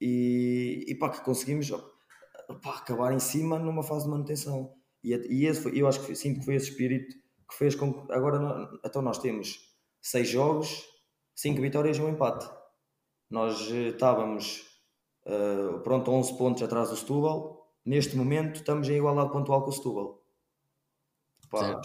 e, 0.00 0.84
e 0.88 0.94
pá, 0.94 1.10
que 1.10 1.24
conseguimos 1.24 1.70
pá, 2.62 2.76
acabar 2.76 3.12
em 3.12 3.20
cima 3.20 3.58
numa 3.58 3.82
fase 3.82 4.04
de 4.04 4.10
manutenção. 4.10 4.74
E, 5.02 5.14
e 5.14 5.46
esse 5.46 5.62
foi, 5.62 5.78
eu 5.78 5.86
acho 5.86 6.04
que 6.04 6.14
sinto 6.14 6.40
que 6.40 6.44
foi 6.44 6.56
esse 6.56 6.70
espírito 6.70 7.14
que 7.48 7.56
fez 7.56 7.74
com 7.74 7.92
que 7.92 8.12
agora 8.12 8.68
então 8.84 9.00
nós 9.00 9.18
temos 9.18 9.60
seis 10.00 10.28
jogos, 10.28 10.84
cinco 11.34 11.60
vitórias 11.60 11.96
e 11.96 12.02
um 12.02 12.08
empate. 12.08 12.48
Nós 13.30 13.70
eh, 13.70 13.88
estávamos 13.88 14.64
uh, 15.26 15.80
pronto 15.80 16.10
11 16.10 16.36
pontos 16.36 16.62
atrás 16.62 16.90
do 16.90 16.96
Setúbal, 16.96 17.72
neste 17.84 18.16
momento 18.16 18.56
estamos 18.56 18.88
em 18.88 18.96
igualdade 18.96 19.32
pontual 19.32 19.62
com 19.62 19.70
o 19.70 19.72
Setúbal. 19.72 20.22
Pá, 21.50 21.80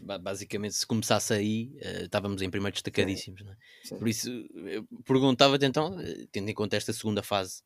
basicamente, 0.00 0.74
se 0.74 0.86
começasse 0.86 1.32
aí, 1.32 1.72
uh, 1.76 2.04
estávamos 2.04 2.42
em 2.42 2.50
primeiro 2.50 2.74
destacadíssimos. 2.74 3.42
É? 3.42 3.94
Por 3.96 4.08
isso, 4.08 4.30
perguntava-te 5.04 5.64
então, 5.66 6.00
eh, 6.00 6.26
tendo 6.32 6.48
em 6.48 6.54
conta 6.54 6.76
esta 6.76 6.92
segunda 6.92 7.22
fase 7.22 7.62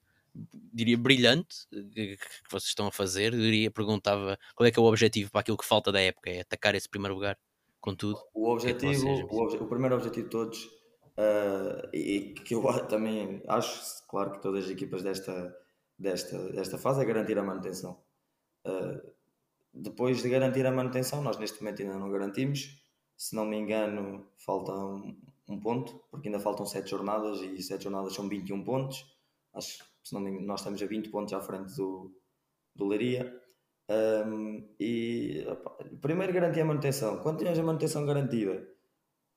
diria, 0.72 0.98
brilhante 0.98 1.66
que, 1.70 2.16
que 2.16 2.50
vocês 2.50 2.68
estão 2.68 2.88
a 2.88 2.92
fazer. 2.92 3.30
Diria, 3.32 3.70
perguntava 3.70 4.38
qual 4.54 4.66
é 4.66 4.70
que 4.70 4.78
é 4.78 4.82
o 4.82 4.86
objetivo 4.86 5.30
para 5.30 5.40
aquilo 5.40 5.56
que 5.56 5.64
falta 5.64 5.92
da 5.92 6.00
época, 6.00 6.30
é 6.30 6.40
atacar 6.40 6.74
esse 6.74 6.88
primeiro 6.88 7.14
lugar, 7.14 7.38
com 7.80 7.94
tudo. 7.94 8.18
O 8.34 8.50
objetivo, 8.50 9.02
que 9.02 9.20
é 9.20 9.24
o, 9.24 9.64
o, 9.64 9.68
primeiro 9.68 9.94
objetivo 9.94 10.24
de 10.24 10.30
todos, 10.30 10.64
uh, 10.64 11.88
e 11.92 12.34
que 12.44 12.54
eu 12.54 12.62
também 12.88 13.42
acho, 13.48 14.06
claro 14.08 14.32
que 14.32 14.42
todas 14.42 14.64
as 14.64 14.70
equipas 14.70 15.02
desta, 15.02 15.56
desta, 15.98 16.38
desta 16.52 16.78
fase, 16.78 17.02
é 17.02 17.04
garantir 17.04 17.38
a 17.38 17.42
manutenção. 17.42 18.02
Uh, 18.66 19.13
depois 19.74 20.22
de 20.22 20.28
garantir 20.28 20.64
a 20.66 20.70
manutenção, 20.70 21.22
nós 21.22 21.36
neste 21.38 21.62
momento 21.62 21.82
ainda 21.82 21.98
não 21.98 22.10
garantimos. 22.10 22.80
Se 23.16 23.34
não 23.34 23.44
me 23.44 23.56
engano, 23.56 24.26
falta 24.38 24.72
um, 24.72 25.16
um 25.48 25.60
ponto, 25.60 26.00
porque 26.10 26.28
ainda 26.28 26.40
faltam 26.40 26.64
7 26.64 26.88
jornadas 26.88 27.40
e 27.40 27.62
7 27.62 27.84
jornadas 27.84 28.14
são 28.14 28.28
21 28.28 28.62
pontos. 28.64 29.04
Acho 29.52 29.84
se 30.04 30.12
não 30.12 30.20
me 30.20 30.30
engano, 30.30 30.46
nós 30.46 30.60
estamos 30.60 30.82
a 30.82 30.86
20 30.86 31.08
pontos 31.08 31.32
à 31.32 31.40
frente 31.40 31.74
do, 31.74 32.14
do 32.76 32.86
Leiria. 32.86 33.42
Um, 33.88 34.68
e 34.78 35.44
opa, 35.48 35.84
primeiro 36.00 36.32
garantir 36.32 36.60
a 36.60 36.64
manutenção. 36.64 37.22
Quando 37.22 37.38
tens 37.38 37.58
a 37.58 37.62
manutenção 37.62 38.04
garantida, 38.04 38.68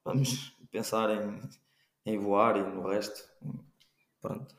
vamos 0.04 0.56
pensar 0.70 1.10
em, 1.10 1.40
em 2.06 2.18
voar 2.20 2.58
e 2.58 2.64
no 2.64 2.88
resto. 2.88 3.24
Pronto. 4.22 4.56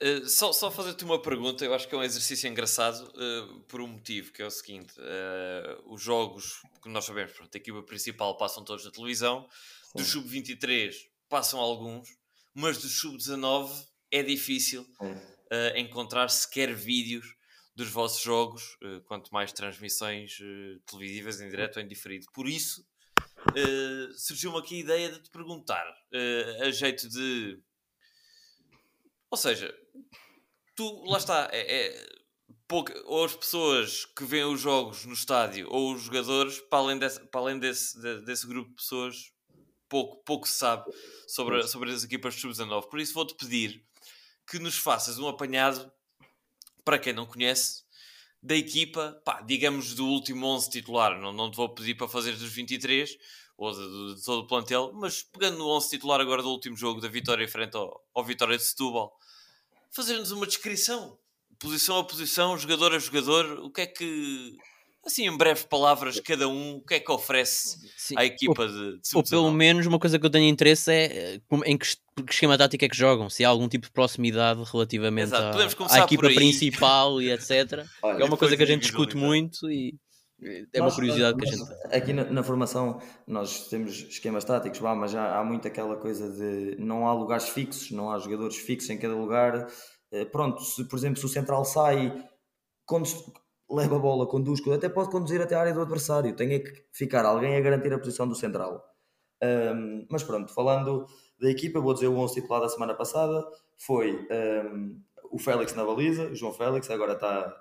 Uh, 0.00 0.28
só, 0.28 0.52
só 0.52 0.70
fazer-te 0.70 1.04
uma 1.04 1.20
pergunta, 1.20 1.64
eu 1.64 1.74
acho 1.74 1.88
que 1.88 1.94
é 1.94 1.98
um 1.98 2.04
exercício 2.04 2.48
engraçado 2.48 3.02
uh, 3.16 3.60
por 3.62 3.80
um 3.80 3.88
motivo, 3.88 4.32
que 4.32 4.40
é 4.40 4.46
o 4.46 4.50
seguinte: 4.50 4.94
uh, 4.96 5.92
os 5.92 6.00
jogos, 6.00 6.62
que 6.80 6.88
nós 6.88 7.04
sabemos, 7.04 7.32
pronto, 7.32 7.52
a 7.52 7.58
equipa 7.58 7.82
principal 7.82 8.36
passam 8.36 8.64
todos 8.64 8.84
na 8.84 8.92
televisão, 8.92 9.48
Sim. 9.90 9.98
do 9.98 10.04
sub-23 10.04 10.94
passam 11.28 11.58
alguns, 11.58 12.08
mas 12.54 12.78
do 12.78 12.88
sub-19 12.88 13.70
é 14.10 14.22
difícil 14.22 14.86
encontrar 15.76 16.28
sequer 16.28 16.72
vídeos 16.74 17.34
dos 17.74 17.90
vossos 17.90 18.22
jogos, 18.22 18.78
quanto 19.04 19.30
mais 19.30 19.52
transmissões 19.52 20.38
televisivas 20.86 21.40
em 21.40 21.50
direto 21.50 21.76
ou 21.76 21.82
em 21.82 21.88
diferido. 21.88 22.26
Por 22.32 22.48
isso, 22.48 22.82
surgiu-me 24.16 24.58
aqui 24.58 24.76
a 24.76 24.80
ideia 24.80 25.12
de 25.12 25.22
te 25.22 25.30
perguntar, 25.30 25.84
a 26.62 26.70
jeito 26.70 27.08
de. 27.10 27.60
Ou 29.30 29.36
seja, 29.36 29.74
tu, 30.74 31.04
lá 31.04 31.18
está, 31.18 31.48
é, 31.52 31.86
é 31.86 32.06
pouca, 32.66 32.94
ou 33.06 33.24
as 33.24 33.34
pessoas 33.34 34.04
que 34.04 34.24
veem 34.24 34.44
os 34.44 34.60
jogos 34.60 35.04
no 35.04 35.12
estádio 35.12 35.68
ou 35.70 35.92
os 35.94 36.02
jogadores, 36.02 36.60
para 36.60 36.78
além 36.78 36.98
desse, 36.98 37.20
para 37.26 37.40
além 37.40 37.58
desse, 37.58 38.00
de, 38.00 38.20
desse 38.22 38.46
grupo 38.46 38.70
de 38.70 38.76
pessoas, 38.76 39.32
pouco, 39.88 40.22
pouco 40.24 40.48
se 40.48 40.54
sabe 40.54 40.84
sobre, 41.26 41.66
sobre 41.66 41.90
as 41.90 42.04
equipas 42.04 42.34
de 42.34 42.40
sub-19. 42.40 42.88
Por 42.88 43.00
isso 43.00 43.14
vou-te 43.14 43.34
pedir 43.34 43.84
que 44.46 44.58
nos 44.58 44.76
faças 44.76 45.18
um 45.18 45.28
apanhado, 45.28 45.90
para 46.84 46.98
quem 46.98 47.12
não 47.12 47.26
conhece, 47.26 47.82
da 48.42 48.54
equipa, 48.54 49.20
pá, 49.24 49.40
digamos 49.42 49.94
do 49.94 50.06
último 50.06 50.46
11 50.46 50.70
titular. 50.70 51.18
Não, 51.20 51.32
não 51.32 51.50
te 51.50 51.56
vou 51.56 51.74
pedir 51.74 51.94
para 51.96 52.08
fazer 52.08 52.32
dos 52.32 52.52
23 52.52 53.16
ou 53.58 53.72
de, 53.72 53.78
de, 53.78 54.14
de 54.14 54.24
todo 54.24 54.42
o 54.42 54.46
plantel, 54.46 54.92
mas 54.94 55.22
pegando 55.22 55.58
no 55.58 55.68
11 55.68 55.90
titular 55.90 56.20
agora 56.20 56.42
do 56.42 56.48
último 56.48 56.76
jogo 56.76 57.00
da 57.00 57.08
Vitória 57.08 57.46
frente 57.48 57.76
ao, 57.76 58.00
ao 58.14 58.24
Vitória 58.24 58.56
de 58.56 58.62
Setúbal 58.62 59.12
fazer-nos 59.90 60.30
uma 60.30 60.46
descrição, 60.46 61.18
posição 61.58 61.98
a 61.98 62.04
posição, 62.04 62.56
jogador 62.56 62.94
a 62.94 62.98
jogador, 62.98 63.58
o 63.60 63.70
que 63.70 63.80
é 63.80 63.86
que, 63.86 64.56
assim, 65.04 65.26
em 65.26 65.36
breves 65.36 65.64
palavras, 65.64 66.20
cada 66.20 66.48
um, 66.48 66.76
o 66.76 66.82
que 66.82 66.94
é 66.94 67.00
que 67.00 67.10
oferece 67.10 67.78
Sim. 67.96 68.14
à 68.16 68.24
equipa 68.24 68.62
ou, 68.62 68.68
de, 68.68 69.00
de 69.00 69.16
Ou 69.16 69.22
pelo 69.24 69.50
menos 69.50 69.86
uma 69.86 69.98
coisa 69.98 70.18
que 70.18 70.26
eu 70.26 70.30
tenho 70.30 70.48
interesse 70.48 70.92
é 70.92 71.34
eh, 71.34 71.40
em 71.64 71.76
que, 71.76 71.86
que 72.24 72.32
esquema 72.32 72.56
tático 72.56 72.84
é 72.84 72.88
que 72.88 72.96
jogam, 72.96 73.28
se 73.28 73.44
há 73.44 73.48
algum 73.48 73.68
tipo 73.68 73.86
de 73.86 73.92
proximidade 73.92 74.62
relativamente 74.70 75.34
à, 75.34 75.50
à, 75.50 75.98
equipa 76.00 76.28
principal 76.28 77.20
e 77.20 77.32
etc. 77.32 77.84
Olha, 78.02 78.22
é 78.22 78.24
uma 78.24 78.36
coisa 78.36 78.56
que 78.56 78.62
a 78.62 78.66
gente 78.66 78.82
discute 78.82 79.16
muito 79.16 79.70
e 79.70 79.94
é 80.72 80.80
uma 80.80 80.94
curiosidade 80.94 81.36
nós, 81.36 81.50
que 81.50 81.54
a 81.54 81.58
gente 81.58 81.96
Aqui 81.96 82.12
na, 82.12 82.24
na, 82.24 82.42
formação 82.42 83.00
nós 83.26 83.68
temos 83.68 83.92
esquemas 83.92 84.44
táticos, 84.44 84.78
vá, 84.78 84.94
mas 84.94 85.10
já 85.10 85.38
há 85.38 85.44
muito 85.44 85.66
aquela 85.66 85.96
coisa 85.96 86.30
de 86.30 86.76
não 86.78 87.06
há 87.08 87.12
lugares 87.12 87.48
fixos, 87.48 87.90
não 87.90 88.10
há 88.10 88.18
jogadores 88.18 88.56
fixos 88.56 88.90
em 88.90 88.98
cada 88.98 89.14
lugar. 89.14 89.66
Eh, 90.12 90.24
pronto, 90.24 90.62
se, 90.62 90.84
por 90.84 90.96
exemplo, 90.96 91.18
se 91.18 91.26
o 91.26 91.28
central 91.28 91.64
sai, 91.64 92.12
leva 93.70 93.96
a 93.96 93.98
bola, 93.98 94.26
conduz, 94.26 94.60
até 94.68 94.88
pode 94.88 95.10
conduzir 95.10 95.40
até 95.40 95.54
a 95.54 95.60
área 95.60 95.74
do 95.74 95.82
adversário, 95.82 96.34
tem 96.34 96.54
é 96.54 96.58
que 96.60 96.72
ficar 96.92 97.24
alguém 97.24 97.56
a 97.56 97.60
garantir 97.60 97.92
a 97.92 97.98
posição 97.98 98.26
do 98.26 98.34
central. 98.34 98.82
Um, 99.42 100.06
mas 100.10 100.22
pronto, 100.24 100.52
falando 100.52 101.06
da 101.40 101.50
equipa, 101.50 101.80
vou 101.80 101.94
dizer 101.94 102.08
o 102.08 102.16
11 102.16 102.34
titular 102.34 102.60
da 102.60 102.68
semana 102.68 102.94
passada 102.94 103.44
foi 103.76 104.26
um, 104.72 105.00
o 105.30 105.38
Félix 105.38 105.74
na 105.74 105.84
baliza, 105.84 106.28
o 106.28 106.34
João 106.34 106.52
Félix, 106.52 106.90
agora 106.90 107.12
está 107.12 107.54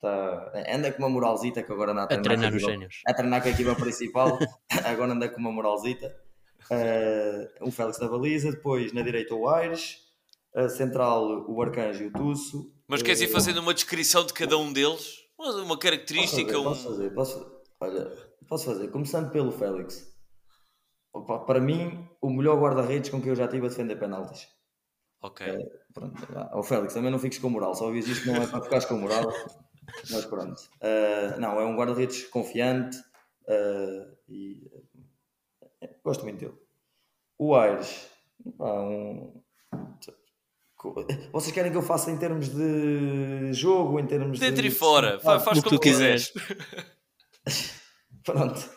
Tá, 0.00 0.52
anda 0.70 0.92
com 0.92 0.98
uma 0.98 1.08
moralzita 1.08 1.62
que 1.62 1.72
agora 1.72 1.92
anda 1.92 2.02
a 2.02 2.06
treinar, 2.06 2.32
a 2.32 2.36
treinar 2.36 2.54
os 2.54 2.62
génios. 2.62 3.00
A 3.06 3.14
treinar 3.14 3.42
com 3.42 3.48
a 3.48 3.50
equipa 3.50 3.74
principal, 3.76 4.38
agora 4.84 5.12
anda 5.12 5.28
com 5.28 5.40
uma 5.40 5.52
moralzita. 5.52 6.14
Uh, 6.70 7.68
o 7.68 7.70
Félix 7.70 7.98
da 7.98 8.08
baliza, 8.08 8.50
depois 8.50 8.92
na 8.92 9.02
direita 9.02 9.34
o 9.34 9.48
Aires, 9.48 9.98
a 10.54 10.68
central 10.68 11.46
o 11.48 11.62
Arcanjo 11.62 12.04
e 12.04 12.06
o 12.08 12.12
Tusso. 12.12 12.72
Mas 12.88 13.02
queres 13.02 13.20
ir 13.20 13.28
fazendo 13.28 13.58
uma 13.58 13.72
descrição 13.72 14.24
de 14.24 14.32
cada 14.32 14.58
um 14.58 14.72
deles? 14.72 15.24
Uma 15.38 15.78
característica? 15.78 16.52
Posso 16.52 16.88
fazer, 16.88 17.10
um... 17.10 17.14
posso 17.14 17.34
fazer, 17.38 17.44
posso, 17.44 17.62
olha, 17.80 18.12
posso 18.48 18.64
fazer, 18.66 18.88
começando 18.88 19.30
pelo 19.30 19.52
Félix. 19.52 20.14
Opa, 21.12 21.38
para 21.40 21.60
mim, 21.60 22.06
o 22.20 22.28
melhor 22.28 22.60
guarda-redes 22.60 23.10
com 23.10 23.20
quem 23.20 23.30
eu 23.30 23.36
já 23.36 23.48
tive 23.48 23.66
a 23.66 23.68
defender 23.68 23.96
penaltis. 23.96 24.46
Ok. 25.22 25.46
Uh, 25.46 25.62
pronto, 25.94 26.22
o 26.54 26.62
Félix, 26.62 26.92
também 26.92 27.10
não 27.10 27.18
fiques 27.18 27.38
com 27.38 27.48
moral, 27.48 27.74
só 27.74 27.86
ouvis 27.86 28.06
isto 28.06 28.26
não 28.26 28.36
é 28.36 28.46
para 28.46 28.62
ficares 28.62 28.84
com 28.84 28.98
moral. 28.98 29.24
Mas 30.10 30.24
pronto. 30.24 30.60
Uh, 30.80 31.40
não, 31.40 31.60
é 31.60 31.64
um 31.64 31.76
guarda-redes 31.76 32.24
confiante 32.26 32.96
uh, 33.48 34.16
e 34.28 34.70
uh, 35.82 35.88
gosto 36.04 36.24
muito 36.24 36.38
dele. 36.38 36.54
O 37.38 37.54
Aires, 37.54 38.08
um... 38.58 39.42
vocês 41.32 41.52
querem 41.52 41.70
que 41.70 41.76
eu 41.76 41.82
faça 41.82 42.10
em 42.10 42.16
termos 42.16 42.48
de 42.48 43.52
jogo, 43.52 44.00
em 44.00 44.06
termos 44.06 44.38
Dentro 44.38 44.56
de. 44.56 44.62
Dentro 44.62 44.66
e 44.66 44.70
fora, 44.70 45.20
ah, 45.24 45.38
faz 45.38 45.60
como 45.60 45.76
tu 45.76 45.80
quiseres. 45.80 46.32
pronto. 48.24 48.70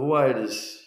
o 0.00 0.14
Aires. 0.14 0.82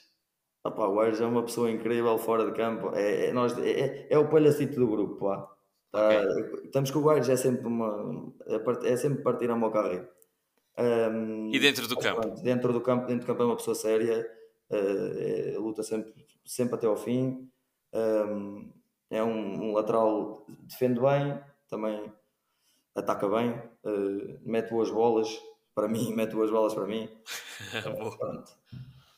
Opa, 0.65 0.85
o 0.85 0.99
Aires 0.99 1.21
é 1.21 1.25
uma 1.25 1.43
pessoa 1.43 1.71
incrível 1.71 2.17
fora 2.17 2.45
de 2.45 2.51
campo. 2.51 2.91
É, 2.93 3.27
é, 3.27 3.31
nós, 3.31 3.57
é, 3.57 3.69
é, 3.69 4.07
é 4.09 4.17
o 4.17 4.27
palhacito 4.27 4.77
do 4.77 4.87
grupo. 4.87 5.25
Pá. 5.25 5.56
Okay. 5.93 6.65
estamos 6.65 6.91
com 6.91 6.99
o 6.99 7.01
Guardas, 7.01 7.29
é 7.29 7.37
sempre 7.37 7.65
uma. 7.65 8.31
É, 8.83 8.97
sempre 8.97 9.23
partir 9.23 9.49
a 9.49 9.55
mão 9.55 9.71
carreira. 9.71 10.09
Um, 10.77 11.49
e 11.51 11.59
dentro 11.59 11.87
do 11.87 11.97
campo? 11.97 12.21
Pronto, 12.21 12.41
dentro 12.43 12.73
do 12.73 12.81
campo, 12.81 13.07
dentro 13.07 13.21
do 13.21 13.27
campo 13.27 13.41
é 13.41 13.45
uma 13.45 13.55
pessoa 13.55 13.75
séria, 13.75 14.29
uh, 14.69 14.75
é, 14.75 15.57
luta 15.57 15.81
sempre, 15.81 16.13
sempre 16.45 16.75
até 16.75 16.85
ao 16.85 16.95
fim. 16.95 17.49
Um, 17.93 18.71
é 19.09 19.23
um, 19.23 19.69
um, 19.69 19.73
lateral, 19.73 20.45
defende 20.63 20.99
bem, 20.99 21.39
também 21.69 22.11
ataca 22.93 23.27
bem, 23.27 23.51
uh, 23.83 24.39
mete 24.43 24.69
boas 24.69 24.91
bolas 24.91 25.39
para 25.73 25.87
mim, 25.87 26.11
mete 26.15 26.35
boas 26.35 26.51
bolas 26.51 26.73
para 26.73 26.85
mim. 26.85 27.09
uh, 27.87 28.43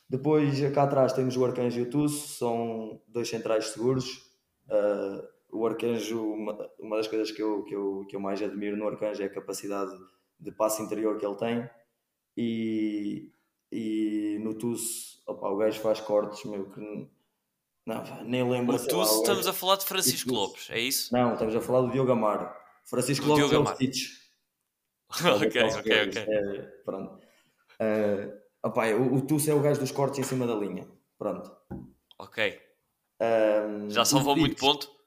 Depois 0.07 0.57
cá 0.71 0.83
atrás 0.83 1.11
temos 1.11 1.35
o 1.35 1.43
Arcanjo 1.43 1.79
e 1.79 1.83
o 1.83 1.89
Tusso, 1.89 2.37
são 2.37 3.01
dois 3.07 3.27
centrais 3.27 3.67
seguros. 3.69 4.29
Uh, 4.67 5.38
o 5.51 5.65
Arcanjo, 5.65 6.21
uma, 6.21 6.69
uma 6.79 6.97
das 6.97 7.07
coisas 7.07 7.31
que 7.31 7.41
eu, 7.41 7.63
que, 7.63 7.75
eu, 7.75 8.05
que 8.07 8.15
eu 8.15 8.19
mais 8.19 8.41
admiro 8.41 8.77
no 8.77 8.87
Arcanjo 8.87 9.21
é 9.21 9.25
a 9.25 9.33
capacidade 9.33 9.91
de 10.39 10.51
passe 10.51 10.81
interior 10.81 11.17
que 11.17 11.25
ele 11.25 11.35
tem 11.35 11.69
e, 12.37 13.31
e 13.71 14.37
no 14.41 14.53
TUS 14.53 15.21
opa, 15.27 15.49
o 15.49 15.57
gajo 15.57 15.79
faz 15.81 15.99
cortes 15.99 16.45
meu 16.45 16.69
que 16.69 17.09
não, 17.85 18.03
nem 18.23 18.47
lembro 18.49 18.75
o 18.75 18.79
TUS 18.79 19.11
estamos 19.11 19.47
a 19.47 19.53
falar 19.53 19.77
de 19.77 19.85
Francisco 19.85 20.31
Lopes, 20.31 20.69
é 20.69 20.79
isso? 20.79 21.13
Não, 21.13 21.33
estamos 21.33 21.55
a 21.55 21.61
falar 21.61 21.81
do 21.81 21.91
Diogo 21.91 22.11
Amaro. 22.11 22.49
Francisco 22.85 23.25
do 23.25 23.31
Lopes 23.31 23.49
Diogo 23.49 23.67
é 23.67 23.71
o 23.71 23.75
Stitch. 23.75 24.19
Ok, 25.09 25.63
ok, 25.63 26.07
ok. 26.07 26.21
É, 26.21 26.61
pronto. 26.85 27.15
Uh, 27.81 28.31
opa, 28.61 28.89
o, 28.89 29.15
o 29.15 29.49
é 29.49 29.53
o 29.55 29.59
gajo 29.59 29.79
dos 29.79 29.89
cortes 29.91 30.19
em 30.19 30.23
cima 30.23 30.45
da 30.45 30.53
linha. 30.53 30.87
Pronto. 31.17 31.51
Ok. 32.19 32.61
Um, 33.19 33.89
já 33.89 34.05
salvou 34.05 34.35
muito 34.35 34.55
ponto? 34.55 34.98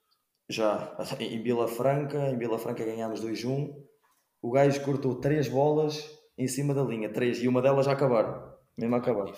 Já, 0.53 0.95
em 1.19 1.41
Vila 1.41 1.67
Franca, 1.67 2.29
em 2.29 2.37
Vila 2.37 2.59
Franca 2.59 2.85
ganhámos 2.85 3.25
2-1. 3.25 3.73
O 4.39 4.51
gajo 4.51 4.83
cortou 4.85 5.15
3 5.15 5.47
bolas 5.47 6.07
em 6.37 6.47
cima 6.47 6.75
da 6.75 6.83
linha, 6.83 7.11
3, 7.11 7.41
e 7.41 7.47
uma 7.47 7.59
delas 7.59 7.87
já 7.87 7.93
acabaram, 7.93 8.53
mesmo 8.77 8.93
a 8.93 8.99
acabar. 8.99 9.33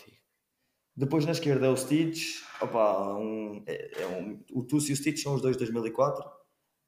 Depois 0.93 1.25
na 1.25 1.31
esquerda 1.31 1.67
é 1.67 1.69
o 1.69 1.77
Stitch, 1.77 2.41
opa, 2.61 3.13
um, 3.17 3.63
é, 3.65 4.01
é 4.01 4.07
um, 4.07 4.43
o 4.51 4.63
Tuss 4.63 4.89
e 4.89 4.93
o 4.93 4.95
Stitch 4.95 5.21
são 5.23 5.35
os 5.35 5.41
dois 5.41 5.55
de 5.55 5.59
2004. 5.59 6.21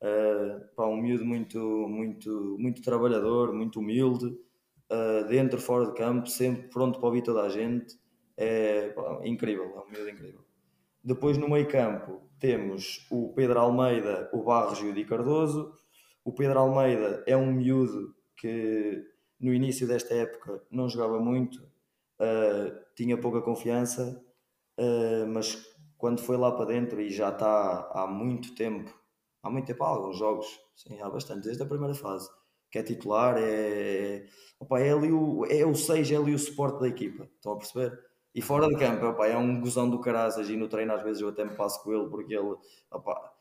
Uh, 0.01 0.75
pá, 0.75 0.85
um 0.85 0.97
miúdo 0.97 1.23
muito, 1.23 1.59
muito, 1.87 2.57
muito 2.59 2.81
trabalhador, 2.81 3.53
muito 3.53 3.79
humilde, 3.79 4.25
uh, 4.25 5.25
dentro, 5.29 5.57
fora 5.61 5.85
de 5.85 5.93
campo, 5.93 6.27
sempre 6.27 6.63
pronto 6.69 6.99
para 6.99 7.07
ouvir 7.07 7.23
toda 7.23 7.43
a 7.43 7.49
gente. 7.49 7.97
É 8.35 8.89
pá, 8.89 9.21
incrível, 9.23 9.73
é 9.73 9.79
um 9.79 9.89
miúdo 9.89 10.09
incrível. 10.09 10.46
Depois 11.07 11.37
no 11.37 11.49
meio 11.49 11.65
campo 11.69 12.21
temos 12.37 13.07
o 13.09 13.31
Pedro 13.33 13.61
Almeida, 13.61 14.29
o 14.33 14.43
Barros 14.43 14.79
e 14.79 14.87
o 14.87 14.93
Di 14.93 15.05
Cardoso. 15.05 15.73
O 16.21 16.33
Pedro 16.33 16.59
Almeida 16.59 17.23
é 17.25 17.37
um 17.37 17.49
miúdo 17.49 18.13
que 18.35 19.05
no 19.39 19.53
início 19.53 19.87
desta 19.87 20.13
época 20.13 20.61
não 20.69 20.89
jogava 20.89 21.17
muito, 21.17 21.63
uh, 22.19 22.77
tinha 22.93 23.17
pouca 23.17 23.41
confiança, 23.41 24.21
uh, 24.77 25.25
mas 25.33 25.65
quando 25.97 26.19
foi 26.19 26.35
lá 26.35 26.51
para 26.51 26.65
dentro 26.65 26.99
e 26.99 27.09
já 27.09 27.29
está 27.29 27.89
há 27.93 28.05
muito 28.05 28.53
tempo, 28.53 28.93
há 29.41 29.49
muito 29.49 29.67
tempo, 29.67 29.85
há 29.85 29.87
alguns 29.87 30.17
jogos, 30.17 30.59
sim, 30.75 30.99
há 30.99 31.09
bastante, 31.09 31.45
desde 31.45 31.63
a 31.63 31.65
primeira 31.65 31.95
fase, 31.95 32.29
que 32.69 32.79
é 32.79 32.83
titular, 32.83 33.37
é, 33.39 34.25
opa, 34.59 34.81
é 34.81 34.91
ali 34.91 35.13
o, 35.13 35.45
é 35.45 35.65
o 35.65 35.73
6, 35.73 36.11
é 36.11 36.17
ali 36.17 36.33
o 36.33 36.39
suporte 36.39 36.81
da 36.81 36.87
equipa, 36.89 37.29
estão 37.37 37.53
a 37.53 37.57
perceber? 37.57 37.97
E 38.37 38.41
fora 38.41 38.67
de 38.67 38.75
campo, 38.75 39.03
opa, 39.07 39.25
é 39.25 39.35
um 39.35 39.59
gozão 39.59 39.89
do 39.89 39.99
caraças 39.99 40.47
e 40.47 40.55
no 40.55 40.67
treino 40.67 40.93
às 40.93 41.01
vezes 41.01 41.23
eu 41.23 41.29
até 41.29 41.43
me 41.43 41.55
passo 41.55 41.81
com 41.83 41.91
ele 41.91 42.07
porque 42.07 42.35
ele 42.35 42.55
opa, 42.91 43.33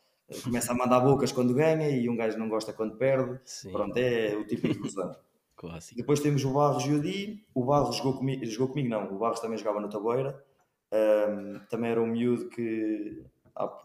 começa 0.43 0.71
a 0.71 0.75
mandar 0.75 1.01
bocas 1.01 1.31
quando 1.31 1.53
ganha 1.53 1.87
e 1.87 2.09
um 2.09 2.15
gajo 2.15 2.39
não 2.39 2.49
gosta 2.49 2.73
quando 2.73 2.97
perde. 2.97 3.39
Sim. 3.45 3.71
Pronto, 3.71 3.95
é 3.95 4.35
o 4.35 4.43
tipo 4.47 4.67
de 4.67 4.73
gozão. 4.73 5.15
Clássico. 5.55 5.97
Depois 5.97 6.19
temos 6.19 6.43
o 6.43 6.51
Barros 6.51 6.83
e 6.85 6.93
o 6.93 6.99
Di. 6.99 7.45
O 7.53 7.63
Barros 7.63 7.97
jogou 7.97 8.17
comigo, 8.17 8.43
jogou 8.47 8.69
comigo 8.69 8.89
não, 8.89 9.13
o 9.13 9.19
Barros 9.19 9.39
também 9.39 9.59
jogava 9.59 9.79
no 9.79 9.87
Taboeira. 9.87 10.43
Um, 10.91 11.59
também 11.69 11.91
era 11.91 12.01
um 12.01 12.07
miúdo 12.07 12.49
que 12.49 13.23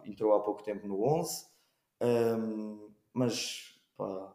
entrou 0.06 0.32
há 0.32 0.40
pouco 0.40 0.62
tempo 0.62 0.88
no 0.88 1.02
11. 1.02 1.44
Um, 2.00 2.88
mas 3.12 3.78
pá, 3.98 4.32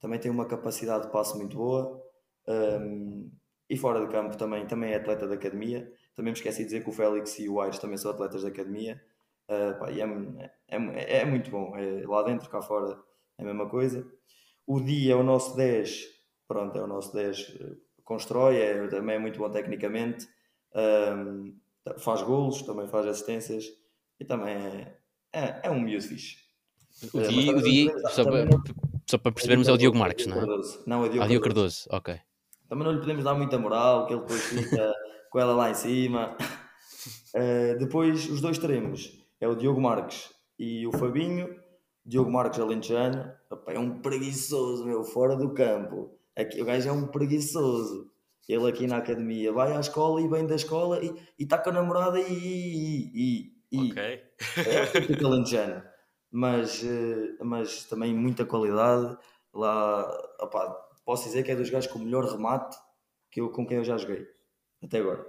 também 0.00 0.18
tem 0.18 0.32
uma 0.32 0.46
capacidade 0.46 1.06
de 1.06 1.12
passe 1.12 1.36
muito 1.36 1.56
boa. 1.56 2.02
Um, 2.48 3.30
e 3.70 3.76
fora 3.76 4.04
de 4.04 4.10
campo 4.10 4.36
também, 4.36 4.66
também 4.66 4.92
é 4.92 4.96
atleta 4.96 5.28
da 5.28 5.36
academia. 5.36 5.92
Também 6.18 6.32
me 6.32 6.36
esqueci 6.36 6.58
de 6.58 6.64
dizer 6.64 6.82
que 6.82 6.90
o 6.90 6.92
Félix 6.92 7.38
e 7.38 7.48
o 7.48 7.60
Aires 7.60 7.78
também 7.78 7.96
são 7.96 8.10
atletas 8.10 8.42
da 8.42 8.48
academia. 8.48 9.00
Uh, 9.48 9.78
pá, 9.78 9.88
e 9.88 10.00
é, 10.00 10.50
é, 10.66 11.18
é, 11.20 11.24
muito 11.24 11.48
bom. 11.48 11.76
É, 11.76 12.04
lá 12.04 12.24
dentro, 12.24 12.50
cá 12.50 12.60
fora, 12.60 12.98
é 13.38 13.42
a 13.42 13.44
mesma 13.44 13.68
coisa. 13.68 14.04
O 14.66 14.80
Dia 14.80 15.12
é 15.12 15.16
o 15.16 15.22
nosso 15.22 15.56
10, 15.56 16.06
pronto, 16.48 16.76
é 16.76 16.82
o 16.82 16.88
nosso 16.88 17.14
10, 17.14 17.56
constrói, 18.02 18.56
é, 18.56 18.88
também 18.88 19.14
é 19.14 19.18
muito 19.20 19.38
bom 19.38 19.48
tecnicamente, 19.48 20.26
um, 20.74 21.54
faz 21.98 22.20
golos, 22.22 22.62
também 22.62 22.88
faz 22.88 23.06
assistências 23.06 23.66
e 24.18 24.24
também 24.24 24.56
é, 24.56 24.98
é, 25.32 25.60
é 25.62 25.70
um 25.70 25.80
miúdo 25.80 26.02
fixe. 26.02 26.38
O 27.14 27.20
Dia, 27.20 27.56
o 27.56 27.62
Dia 27.62 27.96
só, 28.08 28.24
para, 28.24 28.44
não, 28.44 28.60
só 29.08 29.18
para 29.18 29.30
percebermos, 29.30 29.68
é 29.68 29.72
o 29.72 29.76
Diogo 29.76 29.96
Marques, 29.96 30.26
não 30.26 30.42
é? 30.42 30.46
Não, 30.84 31.04
é 31.04 31.06
o 31.06 31.10
Diogo, 31.10 31.24
ah, 31.24 31.28
Diogo 31.28 31.44
Cardoso. 31.44 31.88
Cardoso, 31.88 31.88
ok. 31.92 32.20
Também 32.68 32.84
não 32.84 32.92
lhe 32.92 33.00
podemos 33.00 33.22
dar 33.22 33.34
muita 33.34 33.56
moral, 33.56 34.08
que 34.08 34.14
ele 34.14 34.22
depois 34.22 34.42
fica 34.42 34.92
com 35.30 35.38
ela 35.38 35.54
lá 35.54 35.70
em 35.70 35.74
cima. 35.74 36.36
Uh, 37.34 37.78
depois, 37.80 38.28
os 38.28 38.40
dois 38.40 38.56
extremos 38.56 39.18
é 39.40 39.46
o 39.46 39.54
Diogo 39.54 39.80
Marques 39.80 40.30
e 40.58 40.86
o 40.86 40.92
Fabinho. 40.92 41.56
Diogo 42.04 42.30
Marques 42.30 42.58
Alentejano, 42.58 43.30
é 43.66 43.78
um 43.78 44.00
preguiçoso, 44.00 44.86
meu, 44.86 45.04
fora 45.04 45.36
do 45.36 45.52
campo. 45.52 46.18
Aqui, 46.34 46.62
o 46.62 46.64
gajo 46.64 46.88
é 46.88 46.92
um 46.92 47.06
preguiçoso. 47.06 48.10
Ele 48.48 48.66
aqui 48.66 48.86
na 48.86 48.96
academia 48.96 49.52
vai 49.52 49.76
à 49.76 49.80
escola 49.80 50.22
e 50.22 50.26
vem 50.26 50.46
da 50.46 50.54
escola 50.54 51.04
e 51.04 51.12
está 51.38 51.58
com 51.58 51.68
a 51.68 51.72
namorada 51.74 52.18
e. 52.18 52.32
e, 52.32 53.52
e 53.70 53.90
ok. 53.90 54.02
É 54.02 55.00
tipo 55.02 55.26
alentejano. 55.26 55.82
Mas, 56.30 56.84
eh, 56.84 57.42
mas 57.42 57.84
também 57.84 58.14
muita 58.14 58.44
qualidade. 58.44 59.16
Lá, 59.54 60.06
posso 61.02 61.24
dizer 61.24 61.42
que 61.42 61.50
é 61.50 61.56
dos 61.56 61.70
gajos 61.70 61.90
com 61.90 61.98
o 61.98 62.02
melhor 62.02 62.22
remate 62.24 62.76
que 63.30 63.40
eu, 63.40 63.48
com 63.48 63.66
quem 63.66 63.78
eu 63.78 63.84
já 63.84 63.96
joguei 63.96 64.26
até 64.82 64.98
agora. 64.98 65.24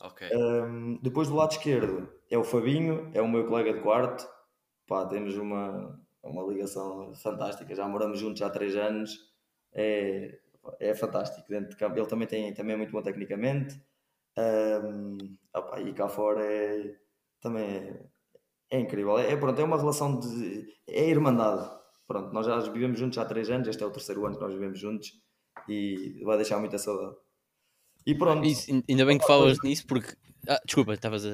Ok. 0.00 0.28
Um, 0.34 0.98
depois 1.02 1.28
do 1.28 1.34
lado 1.34 1.52
esquerdo 1.52 2.08
é 2.30 2.36
o 2.36 2.44
Fabinho, 2.44 3.10
é 3.14 3.22
o 3.22 3.28
meu 3.28 3.46
colega 3.46 3.72
de 3.72 3.80
quarto. 3.80 4.28
Pá, 4.86 5.06
temos 5.06 5.36
uma, 5.36 5.98
uma 6.22 6.42
ligação 6.44 7.14
fantástica, 7.14 7.74
já 7.74 7.88
moramos 7.88 8.18
juntos 8.18 8.42
há 8.42 8.50
três 8.50 8.76
anos. 8.76 9.16
É, 9.72 10.38
é 10.80 10.94
fantástico 10.94 11.48
dentro 11.48 11.70
de 11.70 11.76
campo. 11.76 11.98
Ele 11.98 12.06
também, 12.06 12.28
tem, 12.28 12.52
também 12.54 12.74
é 12.74 12.76
muito 12.76 12.92
bom 12.92 13.02
tecnicamente. 13.02 13.80
Um, 14.38 15.16
opa, 15.54 15.80
e 15.80 15.92
cá 15.94 16.08
fora 16.08 16.44
é, 16.44 16.96
também 17.40 17.64
é, 17.64 18.06
é 18.70 18.80
incrível. 18.80 19.18
É, 19.18 19.36
pronto, 19.36 19.60
é 19.60 19.64
uma 19.64 19.78
relação 19.78 20.18
de. 20.18 20.66
É 20.86 21.08
irmandade. 21.08 21.68
Pronto, 22.06 22.32
nós 22.32 22.46
já 22.46 22.58
vivemos 22.60 22.98
juntos 22.98 23.18
há 23.18 23.24
três 23.24 23.50
anos, 23.50 23.66
este 23.66 23.82
é 23.82 23.86
o 23.86 23.90
terceiro 23.90 24.24
ano 24.26 24.36
que 24.36 24.42
nós 24.42 24.52
vivemos 24.52 24.78
juntos 24.78 25.10
e 25.68 26.22
vai 26.24 26.36
deixar 26.36 26.58
muita 26.58 26.78
saudade. 26.78 27.16
E 28.06 28.14
pronto. 28.14 28.46
Isso, 28.46 28.70
ainda 28.88 29.04
bem 29.04 29.18
que 29.18 29.26
falas 29.26 29.58
nisso 29.64 29.84
porque. 29.86 30.14
Ah, 30.48 30.60
desculpa, 30.64 30.94
estavas 30.94 31.26
a, 31.26 31.30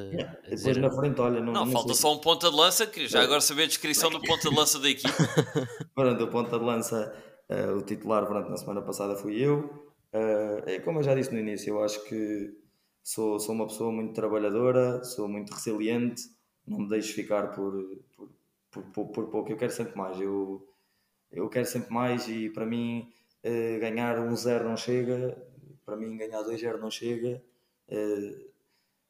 a 0.46 0.48
dizer. 0.54 0.78
na 0.78 0.90
frente, 0.90 1.20
olha. 1.20 1.38
Não, 1.40 1.52
não, 1.52 1.66
não 1.66 1.72
falta 1.72 1.92
sei. 1.92 2.00
só 2.00 2.14
um 2.14 2.18
ponta 2.18 2.50
de 2.50 2.56
lança, 2.56 2.86
que 2.86 3.06
já 3.06 3.22
agora 3.22 3.42
saber 3.42 3.64
a 3.64 3.66
descrição 3.66 4.08
do 4.08 4.18
ponta 4.22 4.48
de 4.48 4.56
lança 4.56 4.78
da 4.78 4.88
equipe. 4.88 5.12
pronto, 5.94 6.24
o 6.24 6.28
ponta 6.28 6.58
de 6.58 6.64
lança, 6.64 7.14
uh, 7.50 7.76
o 7.76 7.82
titular, 7.82 8.26
pronto, 8.26 8.48
na 8.48 8.56
semana 8.56 8.80
passada 8.80 9.14
fui 9.14 9.38
eu. 9.38 9.92
Uh, 10.14 10.62
é 10.66 10.80
como 10.80 11.00
eu 11.00 11.02
já 11.02 11.14
disse 11.14 11.30
no 11.30 11.38
início, 11.38 11.74
eu 11.74 11.84
acho 11.84 12.02
que 12.04 12.54
sou, 13.02 13.38
sou 13.38 13.54
uma 13.54 13.66
pessoa 13.66 13.92
muito 13.92 14.14
trabalhadora, 14.14 15.04
sou 15.04 15.28
muito 15.28 15.52
resiliente, 15.52 16.22
não 16.66 16.78
me 16.78 16.88
deixo 16.88 17.12
ficar 17.12 17.48
por, 17.48 17.84
por, 18.16 18.30
por, 18.70 18.82
por, 18.84 19.06
por 19.08 19.26
pouco. 19.26 19.52
Eu 19.52 19.58
quero 19.58 19.72
sempre 19.72 19.94
mais. 19.94 20.18
Eu, 20.18 20.66
eu 21.30 21.50
quero 21.50 21.66
sempre 21.66 21.92
mais 21.92 22.26
e 22.28 22.48
para 22.48 22.64
mim 22.64 23.12
uh, 23.44 23.78
ganhar 23.78 24.18
um 24.20 24.34
zero 24.34 24.66
não 24.66 24.76
chega 24.76 25.36
para 25.84 25.96
mim 25.96 26.16
ganhar 26.16 26.42
2-0 26.42 26.78
não 26.78 26.90
chega. 26.90 27.42
Uh, 27.88 28.50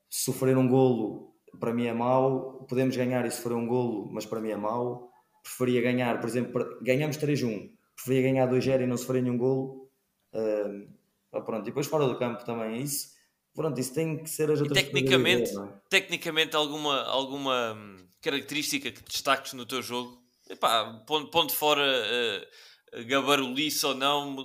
sofrer 0.09 0.57
um 0.57 0.69
golo 0.69 1.33
para 1.59 1.73
mim 1.73 1.87
é 1.87 1.93
mau. 1.93 2.65
Podemos 2.69 2.97
ganhar 2.97 3.25
e 3.27 3.31
sofrer 3.31 3.55
um 3.55 3.67
golo, 3.67 4.09
mas 4.13 4.27
para 4.27 4.41
mim 4.41 4.51
é 4.51 4.57
mau. 4.57 5.11
Preferia 5.43 5.83
ganhar, 5.83 6.21
por 6.21 6.29
exemplo, 6.29 6.79
ganhamos 6.83 7.17
3-1. 7.17 7.73
Preferia 7.95 8.23
ganhar 8.23 8.49
2-0 8.49 8.83
e 8.83 8.87
não 8.87 8.97
sofrer 8.97 9.23
nenhum 9.23 9.37
golo. 9.37 9.91
Uh, 10.33 11.43
pronto, 11.43 11.63
e 11.63 11.67
depois 11.67 11.87
fora 11.87 12.07
do 12.07 12.19
campo 12.19 12.45
também 12.45 12.75
é 12.75 12.79
isso. 12.79 13.13
Pronto, 13.55 13.79
isso 13.79 13.93
tem 13.93 14.23
que 14.23 14.31
ser 14.31 14.51
as 14.51 14.61
outras 14.61 14.79
e 14.79 14.85
tecnicamente, 14.85 15.53
ver, 15.53 15.61
é? 15.61 15.81
tecnicamente 15.91 16.57
alguma, 16.57 17.03
alguma 17.03 17.75
hum, 17.75 17.97
característica 18.23 18.91
que 18.91 19.03
destaques 19.03 19.53
no 19.53 19.67
teu 19.67 19.83
jogo? 19.83 20.23
Epá, 20.49 21.03
pondo, 21.07 21.29
pondo 21.31 21.53
fora 21.53 21.83
uh, 21.83 23.05
gabarulice 23.07 23.85
ou 23.85 23.95
não, 23.95 24.37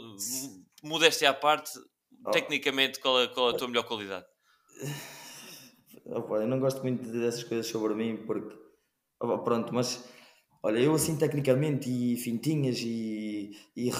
modéstia 0.84 1.30
à 1.30 1.34
parte, 1.34 1.72
Oh. 2.28 2.32
Tecnicamente, 2.32 3.00
qual 3.00 3.22
é, 3.22 3.28
qual 3.28 3.52
é 3.52 3.54
a 3.54 3.58
tua 3.58 3.70
melhor 3.70 3.84
qualidade? 3.84 4.26
Eu 6.06 6.48
não 6.48 6.60
gosto 6.60 6.82
muito 6.82 7.04
dessas 7.12 7.44
coisas 7.44 7.68
sobre 7.68 7.94
mim 7.94 8.24
porque 8.26 8.56
pronto, 9.44 9.74
mas 9.74 10.08
olha, 10.64 10.80
eu 10.80 10.94
assim 10.94 11.18
tecnicamente 11.18 11.90
e 11.90 12.16
fintinhas 12.16 12.80
e, 12.80 13.52
e 13.76 13.92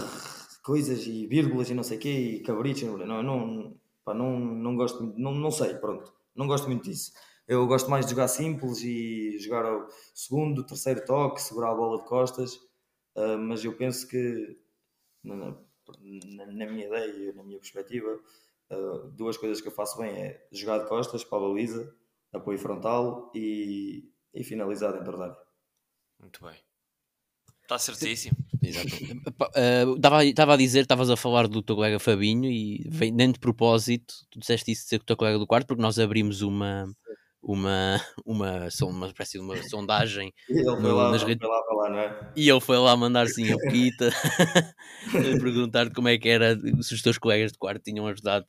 coisas 0.64 1.06
e 1.06 1.28
vírgulas 1.28 1.70
e 1.70 1.74
não 1.74 1.84
sei 1.84 1.98
o 1.98 2.00
quê 2.00 2.10
e 2.10 2.44
cabritos, 2.44 2.84
não, 2.84 3.22
não, 3.22 3.78
pá, 4.06 4.14
não, 4.14 4.40
não 4.40 4.78
gosto 4.78 5.04
muito, 5.04 5.20
não, 5.20 5.34
não 5.34 5.52
sei, 5.52 5.74
pronto, 5.74 6.14
não 6.34 6.48
gosto 6.48 6.68
muito 6.68 6.86
disso. 6.86 7.12
Eu 7.46 7.68
gosto 7.68 7.90
mais 7.90 8.06
de 8.06 8.12
jogar 8.12 8.30
simples 8.30 8.82
e 8.84 9.38
jogar 9.40 9.66
o 9.66 9.90
segundo, 10.14 10.66
terceiro 10.66 11.04
toque, 11.04 11.42
segurar 11.42 11.72
a 11.72 11.76
bola 11.76 11.98
de 11.98 12.08
costas, 12.08 12.56
uh, 13.18 13.38
mas 13.38 13.66
eu 13.66 13.76
penso 13.76 14.08
que 14.08 14.58
na, 15.22 15.58
na 16.00 16.46
minha 16.46 16.86
ideia 16.86 17.30
e 17.30 17.34
na 17.34 17.44
minha 17.44 17.60
perspectiva, 17.60 18.20
uh, 18.72 19.10
duas 19.12 19.38
coisas 19.38 19.62
que 19.62 19.68
eu 19.68 19.72
faço 19.72 19.98
bem 19.98 20.12
é 20.12 20.48
jogar 20.52 20.80
de 20.80 20.88
costas 20.88 21.24
para 21.24 21.38
a 21.38 21.42
baliza, 21.42 21.96
apoio 22.34 22.58
frontal 22.58 23.32
e, 23.34 24.10
e 24.34 24.44
finalizar 24.44 24.94
dentro 24.94 25.18
da 25.18 25.26
área. 25.26 25.38
Muito 26.20 26.44
bem. 26.44 26.56
Está 27.64 27.78
certíssimo. 27.78 28.38
Exato. 28.64 28.88
Estava 29.96 30.52
uh, 30.52 30.54
a 30.54 30.58
dizer, 30.58 30.82
estavas 30.82 31.10
a 31.10 31.18
falar 31.18 31.48
do 31.48 31.62
teu 31.62 31.76
colega 31.76 32.00
Fabinho 32.00 32.50
e 32.50 32.88
vem 32.90 33.12
nem 33.12 33.32
de 33.32 33.40
propósito, 33.40 34.14
tu 34.30 34.40
disseste 34.40 34.72
isso 34.72 34.84
de 34.84 34.90
ser 34.90 35.02
o 35.02 35.04
teu 35.04 35.18
colega 35.18 35.38
do 35.38 35.48
quarto, 35.48 35.68
porque 35.68 35.82
nós 35.82 36.00
abrimos 36.00 36.42
uma, 36.42 36.90
uma, 37.42 38.02
uma, 38.26 38.68
uma 38.82 39.08
espécie 39.08 39.34
de 39.34 39.44
uma 39.44 39.56
sondagem 39.70 40.34
e 40.50 40.60
ele 40.60 40.82
foi 40.82 40.92
lá, 40.92 41.12
nas 41.12 41.24
redes... 41.24 41.48
foi 41.48 41.76
lá 41.76 42.02
é? 42.02 42.32
E 42.36 42.50
ele 42.50 42.60
foi 42.60 42.78
lá 42.78 42.96
mandar 42.96 43.28
sim 43.28 43.52
a 43.54 43.58
Pita 43.72 44.12
perguntar 45.40 45.92
como 45.94 46.08
é 46.08 46.18
que 46.18 46.28
era, 46.28 46.58
se 46.82 46.94
os 46.94 47.02
teus 47.02 47.18
colegas 47.18 47.52
de 47.52 47.58
quarto 47.58 47.84
tinham 47.84 48.08
ajudado. 48.08 48.46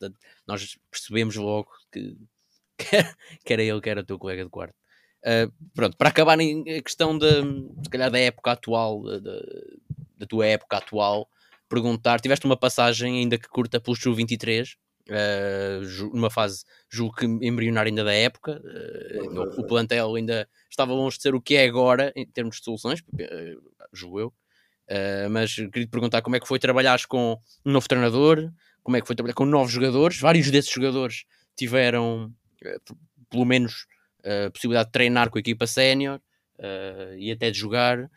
Nós 0.47 0.77
percebemos 0.91 1.37
logo 1.37 1.69
que, 1.93 2.17
que 3.45 3.53
era 3.53 3.63
ele 3.63 3.81
que 3.81 3.91
era 3.91 4.01
o 4.01 4.05
teu 4.05 4.19
colega 4.19 4.45
de 4.45 4.51
quarto. 4.51 4.75
Uh, 5.25 5.53
pronto, 5.75 5.97
para 5.97 6.11
acabar 6.11 6.39
a 6.39 6.83
questão 6.83 7.19
da, 7.19 7.43
se 7.83 7.91
calhar, 7.91 8.11
da 8.11 8.19
época 8.19 8.53
atual, 8.53 9.03
da, 9.03 9.41
da 10.17 10.27
tua 10.27 10.47
época 10.47 10.77
atual, 10.77 11.29
perguntar, 11.69 12.21
tiveste 12.21 12.47
uma 12.47 12.57
passagem 12.57 13.19
ainda 13.19 13.37
que 13.37 13.49
curta 13.49 13.81
pelo 13.81 13.97
Chu 13.97 14.15
23, 14.15 14.77
uh, 15.09 16.15
numa 16.15 16.31
fase, 16.31 16.65
julgo 16.89 17.17
que 17.17 17.25
embrionária 17.27 17.91
ainda 17.91 18.05
da 18.05 18.13
época, 18.13 18.61
uh, 18.63 19.61
o, 19.61 19.67
plantel 19.67 20.15
ainda 20.15 20.49
estava 20.71 20.93
longe 20.93 21.17
de 21.17 21.23
ser 21.23 21.35
o 21.35 21.41
que 21.41 21.57
é 21.57 21.65
agora 21.65 22.13
em 22.15 22.27
termos 22.27 22.57
de 22.57 22.65
soluções, 22.65 23.01
uh, 23.01 23.63
julgo 23.93 24.21
eu. 24.21 24.29
Uh, 24.89 25.29
mas 25.31 25.55
queria 25.55 25.87
te 25.87 25.89
perguntar 25.89 26.23
como 26.23 26.37
é 26.37 26.41
que 26.41 26.49
foi 26.49 26.59
trabalhar 26.59 26.99
com 27.07 27.39
um 27.65 27.73
novo 27.73 27.89
treinador, 27.89 28.51
como 28.83 28.97
é 28.97 29.01
que 29.01 29.07
foi 29.07 29.17
trabalhar 29.17 29.35
com 29.35 29.45
novos 29.45 29.73
jogadores. 29.73 30.19
Vários 30.19 30.51
desses 30.51 30.71
jogadores 30.71 31.25
tiveram, 31.57 32.33
pelo 33.29 33.45
menos, 33.45 33.87
a 34.25 34.51
possibilidade 34.51 34.89
de 34.89 34.93
treinar 34.93 35.29
com 35.29 35.37
a 35.37 35.41
equipa 35.41 35.67
sénior 35.67 36.21
e 37.19 37.31
até 37.31 37.51
de 37.51 37.59
jogar. 37.59 38.11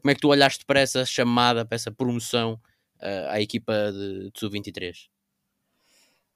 Como 0.00 0.10
é 0.10 0.14
que 0.14 0.20
tu 0.20 0.28
olhaste 0.28 0.64
para 0.64 0.78
essa 0.78 1.04
chamada, 1.04 1.64
para 1.64 1.74
essa 1.74 1.90
promoção 1.90 2.60
à 3.00 3.40
equipa 3.40 3.90
de, 3.90 4.30
de 4.30 4.38
Sub-23? 4.38 5.08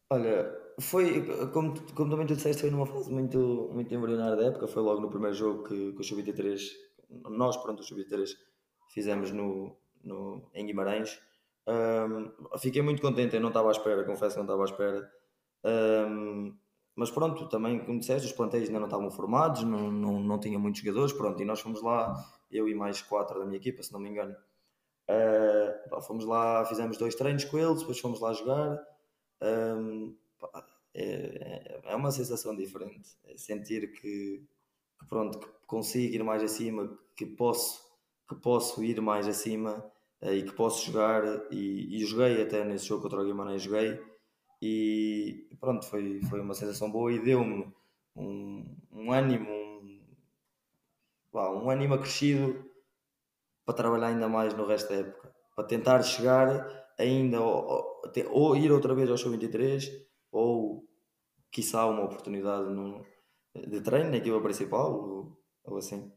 Olha, 0.09 0.57
foi, 0.81 1.27
como, 1.53 1.75
como 1.95 2.11
também 2.11 2.27
tu 2.27 2.37
disseste, 2.37 2.63
foi 2.63 2.71
numa 2.71 2.87
fase 2.87 3.11
muito, 3.13 3.71
muito 3.73 3.93
embrionária 3.93 4.37
da 4.37 4.45
época, 4.47 4.69
foi 4.69 4.83
logo 4.83 5.01
no 5.01 5.11
primeiro 5.11 5.35
jogo 5.35 5.65
que, 5.65 5.93
que 5.93 6.01
o 6.01 6.05
Sub-23, 6.05 6.61
nós, 7.31 7.57
pronto, 7.57 7.81
o 7.81 7.83
Sub-23, 7.83 8.29
fizemos 8.93 9.33
no, 9.33 9.77
no, 10.05 10.49
em 10.55 10.65
Guimarães. 10.65 11.21
Um, 11.67 12.59
fiquei 12.59 12.83
muito 12.83 13.03
contente, 13.03 13.35
eu 13.35 13.41
não 13.41 13.49
estava 13.49 13.69
à 13.69 13.73
espera, 13.73 14.05
confesso 14.05 14.37
que 14.37 14.37
não 14.37 14.45
estava 14.45 14.63
à 14.63 14.65
espera. 14.65 15.11
Um, 15.65 16.57
mas 16.95 17.11
pronto, 17.11 17.49
também, 17.49 17.81
como 17.85 17.99
disseste, 17.99 18.29
os 18.29 18.33
plantéis 18.33 18.69
ainda 18.69 18.79
não 18.79 18.87
estavam 18.87 19.11
formados, 19.11 19.65
não, 19.65 19.91
não, 19.91 20.21
não 20.21 20.39
tinha 20.39 20.59
muitos 20.59 20.83
jogadores, 20.83 21.13
pronto, 21.13 21.43
e 21.43 21.45
nós 21.45 21.61
fomos 21.61 21.83
lá, 21.83 22.15
eu 22.51 22.69
e 22.69 22.75
mais 22.75 23.03
quatro 23.03 23.41
da 23.41 23.45
minha 23.45 23.59
equipa, 23.59 23.83
se 23.83 23.93
não 23.93 23.99
me 23.99 24.09
engano. 24.09 24.37
Uh, 25.09 26.01
fomos 26.03 26.25
lá, 26.25 26.65
fizemos 26.65 26.97
dois 26.97 27.15
treinos 27.17 27.45
com 27.45 27.59
eles, 27.59 27.81
depois 27.81 27.99
fomos 27.99 28.21
lá 28.21 28.33
jogar. 28.33 28.79
Um, 29.43 30.17
é, 30.95 31.81
é 31.85 31.97
uma 31.97 32.11
sensação 32.11 32.57
diferente, 32.57 33.11
é 33.25 33.37
sentir 33.37 33.93
que, 33.93 34.43
que, 34.99 35.07
pronto, 35.09 35.39
que 35.39 35.67
consigo 35.67 36.15
ir 36.15 36.25
mais 36.25 36.43
acima, 36.43 36.99
que 37.15 37.27
posso, 37.27 37.83
que 38.29 38.35
posso 38.35 38.83
ir 38.83 39.01
mais 39.01 39.29
acima 39.29 39.85
uh, 40.23 40.33
e 40.33 40.43
que 40.43 40.53
posso 40.53 40.87
jogar. 40.87 41.23
E, 41.53 41.97
e 41.97 42.05
joguei 42.05 42.43
até 42.43 42.65
nesse 42.65 42.87
jogo 42.87 43.03
contra 43.03 43.21
o 43.21 43.25
Guimarães, 43.25 43.63
joguei 43.63 44.01
e 44.61 45.49
pronto, 45.61 45.87
foi, 45.87 46.21
foi 46.23 46.41
uma 46.41 46.55
sensação 46.55 46.91
boa 46.91 47.13
e 47.13 47.23
deu-me 47.23 47.73
um, 48.15 48.77
um 48.91 49.13
ânimo, 49.13 49.51
um, 49.51 50.01
um 51.35 51.71
ânimo 51.71 51.95
acrescido 51.95 52.65
para 53.65 53.75
trabalhar 53.75 54.09
ainda 54.09 54.29
mais 54.29 54.55
no 54.55 54.67
resto 54.67 54.89
da 54.89 54.97
época, 54.97 55.35
para 55.55 55.65
tentar 55.65 56.03
chegar 56.03 56.86
ainda 56.99 57.41
ou, 57.41 58.03
ou 58.31 58.57
ir 58.57 58.73
outra 58.73 58.95
vez 58.95 59.11
ao 59.11 59.17
show 59.17 59.31
23 59.31 59.91
ou 60.33 60.85
quiçá 61.51 61.87
uma 61.87 62.05
oportunidade 62.05 62.69
no, 62.71 63.05
de 63.69 63.81
treino 63.81 64.11
na 64.11 64.17
equipa 64.19 64.41
principal 64.41 64.93
ou, 64.93 65.43
ou 65.65 65.77
assim. 65.79 66.11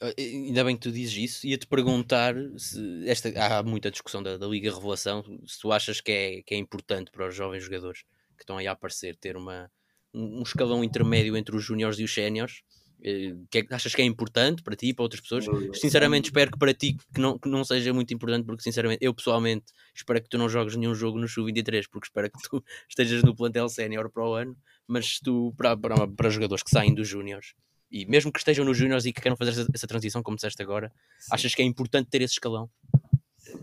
Ah, 0.00 0.12
ainda 0.18 0.64
bem 0.64 0.76
que 0.76 0.82
tu 0.82 0.90
dizes 0.92 1.16
isso, 1.16 1.46
ia-te 1.46 1.66
perguntar 1.66 2.34
se 2.56 3.08
esta, 3.08 3.28
há 3.36 3.62
muita 3.62 3.90
discussão 3.90 4.22
da, 4.22 4.36
da, 4.36 4.46
Liga 4.46 4.74
Revelação, 4.74 5.22
se 5.46 5.60
tu 5.60 5.70
achas 5.70 6.00
que 6.00 6.10
é, 6.10 6.42
que 6.42 6.54
é 6.54 6.58
importante 6.58 7.10
para 7.12 7.28
os 7.28 7.34
jovens 7.34 7.62
jogadores 7.62 8.02
que 8.36 8.42
estão 8.42 8.56
aí 8.56 8.66
a 8.66 8.72
aparecer 8.72 9.16
ter 9.16 9.36
uma, 9.36 9.70
um 10.12 10.42
escalão 10.42 10.82
intermédio 10.82 11.36
entre 11.36 11.56
os 11.56 11.64
júniores 11.64 11.98
e 11.98 12.04
os 12.04 12.12
séniores. 12.12 12.62
Eh, 13.04 13.34
que 13.50 13.58
é, 13.58 13.66
achas 13.70 13.94
que 13.94 14.00
é 14.00 14.04
importante 14.04 14.62
para 14.62 14.76
ti 14.76 14.88
e 14.88 14.94
para 14.94 15.02
outras 15.02 15.20
pessoas? 15.20 15.44
Sinceramente, 15.74 16.26
espero 16.26 16.52
que 16.52 16.58
para 16.58 16.72
ti 16.72 16.96
que 17.12 17.20
não, 17.20 17.36
que 17.36 17.48
não 17.48 17.64
seja 17.64 17.92
muito 17.92 18.14
importante, 18.14 18.46
porque 18.46 18.62
sinceramente, 18.62 19.04
eu 19.04 19.12
pessoalmente 19.12 19.72
espero 19.94 20.22
que 20.22 20.28
tu 20.28 20.38
não 20.38 20.48
jogues 20.48 20.76
nenhum 20.76 20.94
jogo 20.94 21.18
no 21.18 21.26
Sub-23, 21.26 21.84
porque 21.90 22.06
espero 22.06 22.30
que 22.30 22.48
tu 22.48 22.62
estejas 22.88 23.24
no 23.24 23.34
plantel 23.34 23.68
sénior 23.68 24.08
para 24.08 24.24
o 24.24 24.34
ano, 24.34 24.56
mas 24.86 25.18
tu, 25.18 25.52
para, 25.56 25.76
para, 25.76 26.06
para 26.06 26.30
jogadores 26.30 26.62
que 26.62 26.70
saem 26.70 26.94
dos 26.94 27.08
júniores 27.08 27.54
e 27.92 28.06
mesmo 28.06 28.32
que 28.32 28.38
estejam 28.38 28.64
nos 28.64 28.76
júniores 28.78 29.04
e 29.04 29.12
que 29.12 29.20
queiram 29.20 29.36
fazer 29.36 29.50
essa, 29.50 29.66
essa, 29.72 29.86
transição, 29.86 30.22
como 30.22 30.34
disseste 30.34 30.62
agora, 30.62 30.90
Sim. 31.18 31.28
achas 31.30 31.54
que 31.54 31.60
é 31.60 31.64
importante 31.64 32.08
ter 32.08 32.22
esse 32.22 32.32
escalão? 32.32 32.70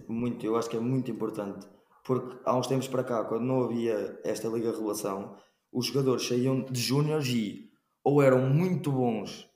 Muito, 0.07 0.45
eu 0.45 0.55
acho 0.55 0.69
que 0.69 0.77
é 0.77 0.79
muito 0.79 1.09
importante, 1.09 1.65
porque 2.05 2.37
há 2.45 2.55
uns 2.55 2.67
tempos 2.67 2.87
para 2.87 3.03
cá, 3.03 3.23
quando 3.23 3.43
não 3.43 3.63
havia 3.63 4.19
esta 4.23 4.47
Liga 4.47 4.71
Relação, 4.71 5.35
os 5.71 5.87
jogadores 5.87 6.27
saíam 6.27 6.61
de 6.61 6.79
júniores 6.79 7.27
e 7.27 7.68
ou 8.03 8.21
eram 8.21 8.49
muito 8.49 8.91
bons 8.91 9.49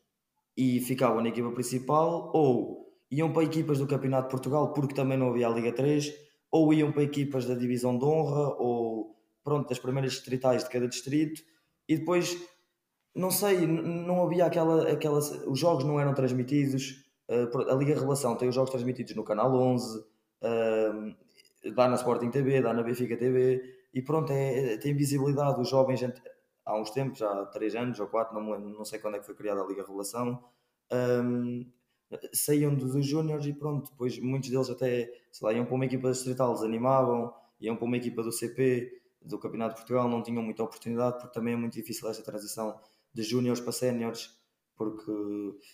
e 0.56 0.80
ficavam 0.82 1.22
na 1.22 1.30
equipa 1.30 1.52
principal, 1.52 2.32
ou 2.34 2.84
iam 3.10 3.32
para 3.32 3.44
equipas 3.44 3.80
do 3.80 3.88
Campeonato 3.88 4.28
de 4.28 4.32
Portugal, 4.32 4.74
porque 4.74 4.94
também 4.94 5.18
não 5.18 5.30
havia 5.30 5.48
a 5.48 5.52
Liga 5.52 5.72
3, 5.72 6.14
ou 6.52 6.74
iam 6.74 6.92
para 6.92 7.04
equipas 7.04 7.46
da 7.46 7.56
Divisão 7.56 7.98
de 7.98 8.06
Honra, 8.06 8.56
ou 8.60 9.16
pronto, 9.44 9.70
das 9.70 9.80
primeiras 9.80 10.14
distritais 10.14 10.64
de 10.64 10.70
cada 10.70 10.88
distrito, 10.88 11.42
e 11.88 11.98
depois 11.98 12.38
não 13.16 13.30
sei, 13.30 13.68
não 13.68 14.24
havia 14.24 14.46
aquela, 14.46 14.92
aquela. 14.92 15.20
Os 15.20 15.60
jogos 15.60 15.84
não 15.84 16.00
eram 16.00 16.14
transmitidos. 16.14 17.04
Uh, 17.30 17.72
a 17.72 17.76
Liga 17.76 18.00
Relação 18.00 18.36
tem 18.36 18.50
os 18.50 18.56
jogos 18.56 18.72
transmitidos 18.72 19.16
no 19.16 19.24
canal 19.24 19.54
11, 19.54 20.00
uh, 20.00 21.74
dá 21.76 21.88
na 21.88 21.96
Sporting 21.96 22.30
TV, 22.30 22.62
dá 22.62 22.74
na 22.74 22.84
Benfica 22.84 23.16
TV, 23.16 23.62
e 23.94 24.02
pronto, 24.02 24.32
é, 24.34 24.78
tem 24.78 24.96
visibilidade. 24.96 25.62
Os 25.62 25.70
jovens, 25.70 26.02
há 26.66 26.80
uns 26.80 26.92
tempos, 26.92 27.22
há 27.22 27.46
3 27.48 27.76
anos 27.76 28.00
ou 28.00 28.08
4, 28.08 28.34
não, 28.40 28.60
não 28.60 28.86
sei 28.86 29.00
quando 29.00 29.16
é 29.16 29.20
que 29.20 29.26
foi 29.26 29.36
criada 29.36 29.62
a 29.62 29.66
Liga 29.66 29.86
Relação, 29.86 30.44
um, 30.92 31.66
saíam 32.34 32.74
dos 32.76 33.06
júniores 33.06 33.46
e 33.46 33.54
pronto, 33.54 33.92
depois 33.92 34.20
muitos 34.20 34.50
deles 34.50 34.70
até, 34.70 35.12
sei 35.32 35.46
lá, 35.46 35.54
iam 35.54 35.66
para 35.66 35.76
uma 35.76 35.86
equipa 35.86 36.12
distrital, 36.12 36.54
desanimavam, 36.54 37.34
iam 37.60 37.76
para 37.76 37.86
uma 37.86 37.98
equipa 37.98 38.22
do 38.22 38.32
CP, 38.32 39.02
do 39.22 39.40
Campeonato 39.40 39.76
de 39.76 39.82
Portugal, 39.82 40.10
não 40.10 40.22
tinham 40.22 40.44
muita 40.44 40.64
oportunidade, 40.64 41.18
porque 41.20 41.34
também 41.34 41.54
é 41.54 41.58
muito 41.58 41.74
difícil 41.74 42.10
esta 42.10 42.24
transição 42.24 42.80
de 43.14 43.24
júniores 43.24 43.62
para 43.62 43.72
séniores, 43.72 44.38
porque 44.76 45.12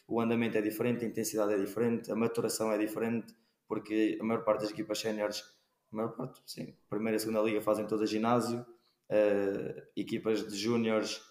o 0.08 0.21
andamento 0.21 0.58
é 0.58 0.62
diferente, 0.62 1.04
a 1.04 1.08
intensidade 1.08 1.54
é 1.54 1.58
diferente, 1.58 2.12
a 2.12 2.15
maturação 2.15 2.71
é 2.71 2.78
diferente, 2.78 3.34
porque 3.67 4.17
a 4.19 4.23
maior 4.23 4.43
parte 4.43 4.62
das 4.62 4.71
equipas 4.71 4.99
séniores, 4.99 5.43
a 5.91 5.95
maior 5.95 6.10
parte, 6.10 6.41
sim, 6.45 6.75
primeira 6.89 7.17
e 7.17 7.19
segunda 7.19 7.41
liga 7.41 7.62
fazem 7.62 7.88
toda 7.88 8.06
ginásio, 8.06 8.65
uh, 9.09 9.81
equipas 9.95 10.47
de 10.47 10.57
júniores, 10.57 11.21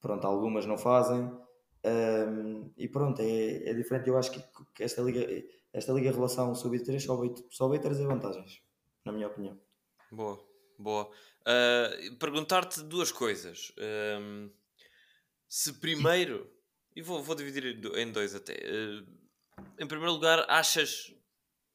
pronto, 0.00 0.26
algumas 0.26 0.66
não 0.66 0.78
fazem, 0.78 1.30
um, 1.84 2.72
e 2.76 2.88
pronto, 2.88 3.20
é, 3.20 3.70
é 3.70 3.74
diferente. 3.74 4.08
Eu 4.08 4.16
acho 4.16 4.30
que, 4.30 4.42
que 4.74 4.82
esta 4.82 5.02
liga, 5.02 5.20
esta 5.72 5.92
liga 5.92 6.12
relação 6.12 6.54
sub-3 6.54 7.00
só 7.00 7.16
veio, 7.16 7.34
só 7.50 7.68
veio 7.68 7.82
trazer 7.82 8.06
vantagens, 8.06 8.62
na 9.04 9.12
minha 9.12 9.26
opinião. 9.26 9.58
Boa, 10.10 10.38
boa. 10.78 11.10
Uh, 11.40 12.16
Perguntar-te 12.18 12.82
duas 12.82 13.10
coisas. 13.10 13.72
Um 14.20 14.50
se 15.52 15.74
primeiro, 15.74 16.50
e 16.96 17.02
vou, 17.02 17.22
vou 17.22 17.34
dividir 17.34 17.78
em 17.98 18.10
dois 18.10 18.34
até. 18.34 18.54
Uh, 18.54 19.06
em 19.78 19.86
primeiro 19.86 20.14
lugar, 20.14 20.46
achas 20.48 21.14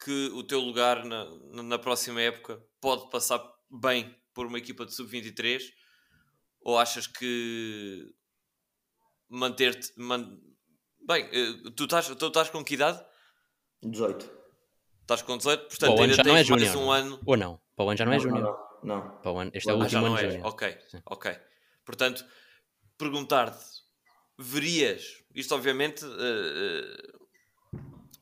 que 0.03 0.31
o 0.33 0.41
teu 0.41 0.59
lugar 0.59 1.05
na, 1.05 1.25
na 1.61 1.77
próxima 1.77 2.19
época 2.19 2.59
pode 2.81 3.07
passar 3.11 3.39
bem 3.69 4.15
por 4.38 4.45
uma 4.45 4.60
equipa 4.60 4.86
de 4.86 4.93
sub-23? 4.93 5.63
Ou 6.62 6.78
achas 6.78 7.08
que 7.08 8.13
manter-te. 9.28 9.91
Man... 9.97 10.39
Bem, 11.02 11.26
uh, 11.26 11.71
tu, 11.71 11.86
estás, 11.86 12.08
tu 12.08 12.28
estás 12.28 12.52
com 12.52 12.63
que 12.63 12.76
idade? 12.76 13.04
18. 13.82 14.30
Estás 15.02 15.23
com 15.23 15.38
18, 15.38 15.67
portanto 15.69 16.02
ainda 16.02 16.23
tens 16.23 16.47
é 16.47 16.52
mais 16.52 16.76
um 16.76 16.91
ano. 16.91 17.19
Ou 17.26 17.36
não? 17.36 17.60
Para 17.76 17.86
o 17.86 17.89
ano 17.89 17.97
já 17.97 18.06
não 18.06 18.13
é 18.13 18.19
júnior. 18.19 18.43
Não, 18.84 18.95
não. 18.95 19.17
Para 19.21 19.32
o 19.32 19.39
ano, 19.39 19.52
este 19.56 19.69
é 19.71 19.73
o 19.73 19.78
último 19.78 20.06
ano 20.06 20.19
é. 20.19 20.41
Ok, 20.43 20.78
Sim. 20.89 21.02
ok. 21.06 21.36
Portanto, 21.84 22.23
perguntar-te, 22.95 23.65
verias, 24.38 25.23
isto 25.34 25.56
obviamente 25.56 26.06
uh, 26.06 26.10
uh, 26.10 27.16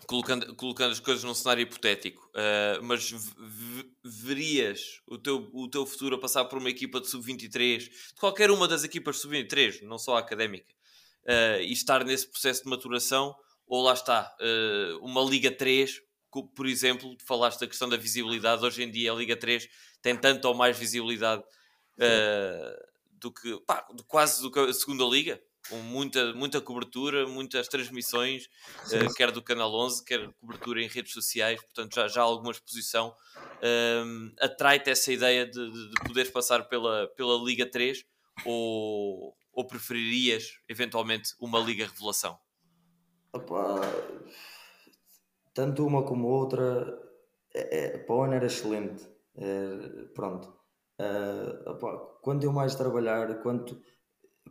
colocando, 0.08 0.56
colocando 0.56 0.92
as 0.92 1.00
coisas 1.00 1.24
num 1.24 1.34
cenário 1.34 1.62
hipotético, 1.64 2.30
uh, 2.30 2.84
mas 2.84 3.14
verias 4.04 5.02
o 5.08 5.18
teu, 5.18 5.50
o 5.54 5.68
teu 5.68 5.86
futuro 5.86 6.16
a 6.16 6.20
passar 6.20 6.46
por 6.46 6.58
uma 6.58 6.70
equipa 6.70 7.00
de 7.02 7.08
sub-23, 7.08 7.80
de 7.80 8.20
qualquer 8.20 8.52
uma 8.52 8.68
das 8.68 8.84
equipas 8.84 9.18
sub-23, 9.18 9.82
não 9.82 9.98
só 9.98 10.18
a 10.18 10.20
académica, 10.20 10.74
e 11.62 11.74
estar 11.74 12.04
nesse 12.04 12.28
processo 12.28 12.64
de 12.64 12.70
maturação, 12.70 13.36
ou 13.66 13.82
lá 13.82 13.94
está, 13.94 14.36
uma 15.02 15.24
Liga 15.24 15.50
3, 15.50 16.02
por 16.56 16.68
exemplo, 16.68 17.18
falaste 17.26 17.62
da 17.62 17.68
questão 17.68 17.90
da 17.90 17.98
visibilidade, 17.98 18.64
hoje 18.64 18.84
em 18.84 18.92
dia 18.92 19.12
a 19.12 19.16
Liga 19.16 19.36
3 19.36 19.68
tem 20.04 20.16
tanto 20.16 20.48
ou 20.48 20.54
mais 20.54 20.78
visibilidade 20.78 21.44
do 23.20 23.32
que 23.32 23.60
pá, 23.62 23.86
quase 24.08 24.42
do 24.42 24.52
que 24.52 24.60
a 24.60 24.74
segunda 24.74 25.04
liga, 25.06 25.42
com 25.70 25.78
muita, 25.78 26.34
muita 26.34 26.62
cobertura, 26.62 27.28
muitas 27.28 27.68
transmissões, 27.68 28.46
uh, 28.92 29.14
quer 29.16 29.32
do 29.32 29.42
Canal 29.42 29.74
11, 29.74 30.04
quer 30.04 30.30
cobertura 30.40 30.82
em 30.82 30.88
redes 30.88 31.14
sociais, 31.14 31.62
portanto 31.62 31.96
já, 31.96 32.08
já 32.08 32.22
há 32.22 32.26
alguma 32.26 32.52
exposição. 32.52 33.14
Um, 33.64 34.32
Atrai-te 34.40 34.90
essa 34.90 35.12
ideia 35.12 35.46
de, 35.46 35.72
de, 35.72 35.90
de, 35.90 36.04
poderes 36.06 36.32
passar 36.32 36.68
pela, 36.68 37.08
pela 37.16 37.38
Liga 37.44 37.70
3 37.70 38.06
ou, 38.46 39.36
ou 39.52 39.66
preferirias 39.66 40.60
eventualmente 40.68 41.34
uma 41.40 41.60
Liga 41.60 41.86
Revelação? 41.86 42.38
Opa, 43.34 43.82
tanto 45.54 45.86
uma 45.86 46.04
como 46.04 46.28
outra, 46.28 46.98
é, 47.54 47.78
é, 47.78 47.98
para 47.98 48.16
o 48.16 48.22
ano 48.24 48.34
era 48.34 48.46
excelente. 48.46 49.06
É, 49.38 50.06
pronto 50.14 50.56
Uh, 51.00 51.70
opa, 51.70 51.98
quanto 52.22 52.46
eu 52.46 52.54
mais 52.54 52.74
trabalhar, 52.74 53.42
quanto, 53.42 53.82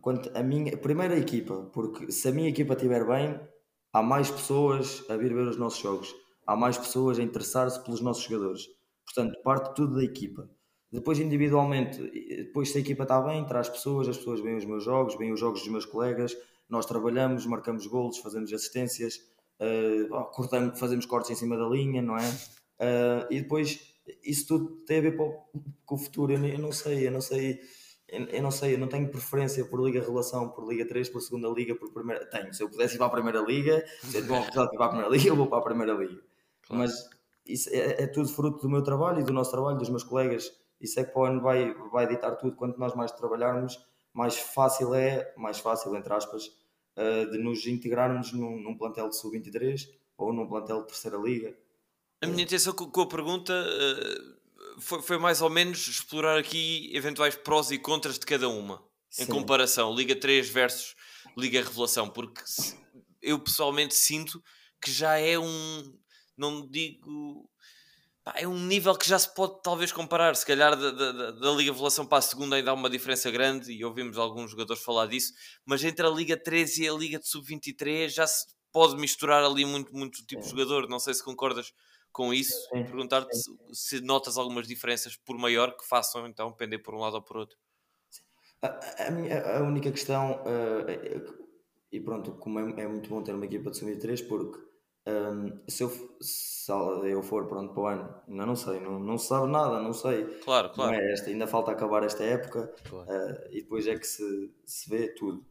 quanto 0.04 0.30
a 0.36 0.42
minha 0.42 0.76
primeira 0.76 1.18
equipa, 1.18 1.70
porque 1.72 2.12
se 2.12 2.28
a 2.28 2.30
minha 2.30 2.50
equipa 2.50 2.74
estiver 2.74 3.06
bem, 3.06 3.40
há 3.90 4.02
mais 4.02 4.30
pessoas 4.30 5.02
a 5.08 5.16
vir 5.16 5.32
ver 5.32 5.48
os 5.48 5.56
nossos 5.56 5.80
jogos, 5.80 6.14
há 6.46 6.54
mais 6.54 6.76
pessoas 6.76 7.18
a 7.18 7.22
interessar-se 7.22 7.82
pelos 7.82 8.02
nossos 8.02 8.22
jogadores. 8.22 8.66
Portanto, 9.06 9.40
parte 9.42 9.74
tudo 9.74 9.96
da 9.96 10.04
equipa. 10.04 10.46
Depois, 10.92 11.18
individualmente, 11.18 12.02
depois 12.36 12.70
se 12.70 12.76
a 12.76 12.80
equipa 12.82 13.04
está 13.04 13.18
bem, 13.22 13.46
traz 13.46 13.66
pessoas, 13.70 14.06
as 14.06 14.18
pessoas 14.18 14.40
veem 14.42 14.58
os 14.58 14.66
meus 14.66 14.84
jogos, 14.84 15.16
veem 15.16 15.32
os 15.32 15.40
jogos 15.40 15.60
dos 15.60 15.70
meus 15.70 15.86
colegas, 15.86 16.36
nós 16.68 16.84
trabalhamos, 16.84 17.46
marcamos 17.46 17.86
golos, 17.86 18.18
fazemos 18.18 18.52
assistências, 18.52 19.16
uh, 19.58 20.30
cortamos, 20.32 20.78
fazemos 20.78 21.06
cortes 21.06 21.30
em 21.30 21.34
cima 21.34 21.56
da 21.56 21.66
linha, 21.66 22.02
não 22.02 22.18
é? 22.18 22.28
Uh, 22.28 23.26
e 23.30 23.40
depois 23.40 23.80
isso 24.22 24.48
tudo 24.48 24.84
tem 24.84 24.98
a 24.98 25.00
ver 25.00 25.16
com, 25.16 25.94
o 25.94 25.96
futuro. 25.96 26.30
Eu, 26.34 26.58
não 26.58 26.72
sei, 26.72 27.06
eu 27.06 27.10
não 27.10 27.22
sei, 27.22 27.58
eu, 28.08 28.42
não 28.42 28.50
sei, 28.50 28.74
eu 28.74 28.78
não 28.78 28.88
tenho 28.88 29.08
preferência 29.08 29.64
por 29.64 29.84
Liga 29.84 30.00
Relação, 30.00 30.50
por 30.50 30.68
Liga 30.68 30.86
3, 30.86 31.08
por 31.08 31.20
Segunda 31.20 31.48
Liga, 31.48 31.74
por 31.74 31.92
Primeira. 31.92 32.24
Tenho, 32.26 32.52
se 32.52 32.62
eu 32.62 32.68
pudesse 32.68 32.94
ir 32.94 32.98
para 32.98 33.06
a 33.06 33.10
Primeira 33.10 33.40
Liga, 33.40 33.84
se 34.02 34.18
eu 34.18 34.22
tiver 34.22 34.50
para 34.50 34.84
a 34.84 34.88
Primeira 34.88 35.08
Liga, 35.08 35.28
eu 35.28 35.36
vou 35.36 35.46
para 35.46 35.58
a 35.58 35.62
Primeira 35.62 35.92
Liga. 35.94 36.20
Claro. 36.62 36.82
Mas 36.82 37.08
isso 37.46 37.68
é, 37.70 38.02
é, 38.02 38.06
tudo 38.06 38.28
fruto 38.28 38.62
do 38.62 38.68
meu 38.68 38.82
trabalho 38.82 39.20
e 39.20 39.24
do 39.24 39.32
nosso 39.32 39.50
trabalho, 39.50 39.78
dos 39.78 39.90
meus 39.90 40.04
colegas. 40.04 40.52
Isso 40.80 40.98
é 41.00 41.04
que 41.04 41.12
para 41.12 41.22
o 41.22 41.24
ano 41.24 41.40
vai, 41.40 41.74
vai 41.90 42.06
ditar 42.06 42.36
tudo. 42.36 42.56
Quanto 42.56 42.78
nós 42.78 42.94
mais 42.94 43.12
trabalharmos, 43.12 43.78
mais 44.12 44.36
fácil 44.36 44.94
é, 44.94 45.32
mais 45.36 45.58
fácil, 45.58 45.94
entre 45.96 46.12
aspas, 46.12 46.46
uh, 46.96 47.30
de 47.30 47.38
nos 47.38 47.66
integrarmos 47.66 48.32
num, 48.32 48.60
num 48.60 48.76
plantel 48.76 49.08
de 49.08 49.16
sub-23 49.16 49.88
ou 50.16 50.32
num 50.32 50.46
plantel 50.46 50.82
de 50.82 50.88
terceira 50.88 51.16
liga. 51.16 51.56
A 52.22 52.26
minha 52.26 52.44
intenção 52.44 52.72
com 52.72 53.00
a 53.00 53.08
pergunta 53.08 53.52
uh, 53.52 54.43
foi, 54.78 55.02
foi, 55.02 55.18
mais 55.18 55.42
ou 55.42 55.50
menos 55.50 55.86
explorar 55.88 56.38
aqui 56.38 56.90
eventuais 56.94 57.34
prós 57.34 57.70
e 57.70 57.78
contras 57.78 58.18
de 58.18 58.26
cada 58.26 58.48
uma, 58.48 58.82
Sim. 59.10 59.24
em 59.24 59.26
comparação, 59.26 59.94
Liga 59.94 60.16
3 60.16 60.48
versus 60.48 60.94
Liga 61.36 61.62
Revelação, 61.62 62.08
porque 62.08 62.42
eu 63.22 63.38
pessoalmente 63.38 63.94
sinto 63.94 64.42
que 64.80 64.90
já 64.90 65.18
é 65.18 65.38
um, 65.38 65.98
não 66.36 66.68
digo 66.68 67.48
é 68.36 68.48
um 68.48 68.58
nível 68.58 68.96
que 68.96 69.06
já 69.06 69.18
se 69.18 69.32
pode 69.34 69.60
talvez 69.62 69.92
comparar. 69.92 70.34
Se 70.34 70.46
calhar 70.46 70.74
da, 70.74 70.90
da, 70.90 71.30
da 71.30 71.50
Liga 71.50 71.72
Revelação 71.72 72.06
para 72.06 72.18
a 72.18 72.22
segunda 72.22 72.56
ainda 72.56 72.70
há 72.70 72.74
uma 72.74 72.88
diferença 72.88 73.30
grande 73.30 73.70
e 73.70 73.84
ouvimos 73.84 74.16
alguns 74.16 74.50
jogadores 74.50 74.82
falar 74.82 75.06
disso, 75.06 75.32
mas 75.66 75.84
entre 75.84 76.06
a 76.06 76.08
Liga 76.10 76.36
13 76.36 76.84
e 76.84 76.88
a 76.88 76.92
Liga 76.94 77.18
de 77.18 77.28
Sub-23 77.28 78.08
já 78.08 78.26
se 78.26 78.46
pode 78.72 78.96
misturar 78.96 79.44
ali 79.44 79.64
muito, 79.66 79.94
muito 79.94 80.24
tipo 80.24 80.42
de 80.42 80.48
jogador. 80.48 80.88
Não 80.88 80.98
sei 80.98 81.12
se 81.12 81.22
concordas 81.22 81.70
com 82.14 82.32
isso. 82.32 82.70
Perguntar-te 82.70 83.36
se, 83.36 83.50
se 83.72 84.00
notas 84.00 84.38
algumas 84.38 84.66
diferenças 84.66 85.16
por 85.16 85.36
maior 85.36 85.76
que 85.76 85.86
façam 85.86 86.26
então 86.26 86.52
pender 86.52 86.80
por 86.80 86.94
um 86.94 87.00
lado 87.00 87.16
ou 87.16 87.22
por 87.22 87.36
outro. 87.36 87.58
A, 88.62 88.68
a, 88.68 89.58
a 89.58 89.62
única 89.62 89.90
questão, 89.90 90.40
uh, 90.42 91.44
e 91.92 92.00
pronto, 92.00 92.32
como 92.32 92.60
é, 92.60 92.82
é, 92.82 92.88
muito 92.88 93.10
bom 93.10 93.22
ter 93.22 93.34
uma 93.34 93.44
equipa 93.44 93.70
de 93.70 93.76
sub-23 93.76 94.26
porque 94.26 94.58
um, 95.06 95.60
se, 95.68 95.82
eu, 95.82 95.90
se 96.20 96.72
eu 97.10 97.22
for 97.22 97.46
pronto 97.46 97.74
para 97.74 97.82
o 97.82 97.86
ano, 97.86 98.22
ainda 98.26 98.46
não 98.46 98.56
sei, 98.56 98.80
não, 98.80 98.98
não 98.98 99.18
se 99.18 99.26
sabe 99.26 99.50
nada, 99.50 99.82
não 99.82 99.92
sei. 99.92 100.24
Claro, 100.44 100.70
claro. 100.70 100.92
Não 100.92 100.98
é 100.98 101.12
esta, 101.12 101.28
ainda 101.28 101.46
falta 101.46 101.72
acabar 101.72 102.04
esta 102.04 102.22
época 102.22 102.72
claro. 102.88 103.10
uh, 103.10 103.48
e 103.50 103.60
depois 103.60 103.86
é 103.86 103.98
que 103.98 104.06
se, 104.06 104.54
se 104.64 104.88
vê 104.88 105.08
tudo. 105.08 105.44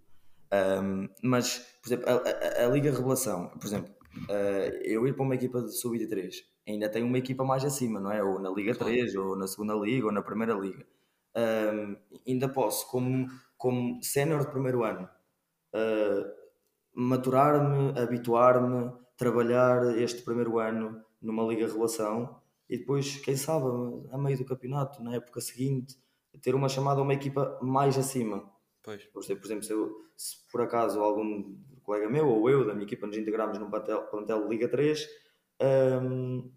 Um, 0.81 1.09
mas, 1.21 1.59
por 1.81 1.89
exemplo, 1.89 2.09
a, 2.09 2.13
a, 2.13 2.65
a, 2.65 2.69
Liga 2.69 2.89
Revelação, 2.89 3.49
por 3.49 3.65
exemplo, 3.65 3.93
uh, 4.29 4.77
eu 4.83 5.05
ir 5.07 5.13
para 5.13 5.23
uma 5.23 5.35
equipa 5.35 5.61
de 5.61 5.71
sub-23, 5.71 6.33
ainda 6.67 6.89
tenho 6.89 7.05
uma 7.05 7.17
equipa 7.17 7.43
mais 7.43 7.63
acima, 7.63 7.99
não 7.99 8.11
é? 8.11 8.23
Ou 8.23 8.39
na 8.39 8.49
Liga 8.49 8.75
claro. 8.75 8.93
3, 8.93 9.15
ou 9.15 9.35
na 9.35 9.47
segunda 9.47 9.73
Liga, 9.73 10.07
ou 10.07 10.11
na 10.11 10.21
Primeira 10.21 10.53
Liga. 10.53 10.85
Um, 11.35 11.95
ainda 12.27 12.47
posso, 12.47 12.87
como, 12.89 13.27
como 13.57 14.01
sénior 14.03 14.41
de 14.41 14.51
primeiro 14.51 14.83
ano, 14.83 15.09
uh, 15.73 16.31
maturar-me, 16.93 17.99
habituar-me 17.99 18.91
trabalhar 19.17 19.97
este 19.97 20.21
primeiro 20.21 20.59
ano 20.59 21.03
numa 21.21 21.43
Liga 21.43 21.67
Relação 21.67 22.41
e 22.69 22.77
depois, 22.77 23.17
quem 23.17 23.35
sabe, 23.35 23.65
a 24.11 24.17
meio 24.17 24.37
do 24.37 24.45
campeonato, 24.45 25.03
na 25.03 25.15
época 25.15 25.41
seguinte, 25.41 25.97
ter 26.41 26.55
uma 26.55 26.69
chamada 26.69 26.99
a 26.99 27.03
uma 27.03 27.13
equipa 27.13 27.59
mais 27.61 27.97
acima. 27.97 28.49
Pois. 28.81 29.03
Por 29.05 29.21
exemplo, 29.21 29.63
se, 29.63 29.71
eu, 29.71 29.91
se 30.17 30.37
por 30.51 30.61
acaso 30.61 30.99
algum 30.99 31.55
colega 31.83 32.09
meu 32.09 32.27
ou 32.27 32.49
eu 32.49 32.65
da 32.65 32.73
minha 32.73 32.85
equipa 32.85 33.07
nos 33.07 33.17
integramos 33.17 33.57
num 33.59 33.69
plantel, 33.69 34.03
plantel 34.07 34.47
Liga 34.47 34.67
3, 34.67 35.07
hum, 36.01 36.51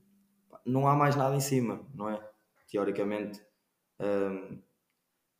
não 0.65 0.87
há 0.87 0.95
mais 0.95 1.17
nada 1.17 1.35
em 1.35 1.41
cima, 1.41 1.87
não 1.95 2.11
é? 2.11 2.21
Teoricamente. 2.71 3.41
Hum, 4.01 4.61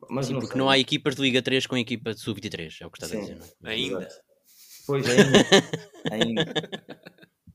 mas 0.09 0.27
Sim, 0.27 0.33
não 0.33 0.39
porque 0.39 0.53
sei. 0.53 0.61
não 0.61 0.69
há 0.69 0.77
equipas 0.77 1.15
de 1.15 1.21
Liga 1.21 1.41
3 1.41 1.65
com 1.65 1.77
equipa 1.77 2.13
de 2.13 2.19
Sub-23, 2.19 2.81
é 2.81 2.85
o 2.85 2.91
que 2.91 2.97
estás 3.03 3.11
Sim, 3.11 3.17
a 3.17 3.21
dizer, 3.21 3.55
não 3.59 3.69
é? 3.69 3.73
Ainda. 3.73 4.07
Pois, 4.85 5.05
ainda. 5.09 5.45
ainda. 6.11 6.53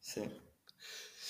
Sim. 0.01 0.31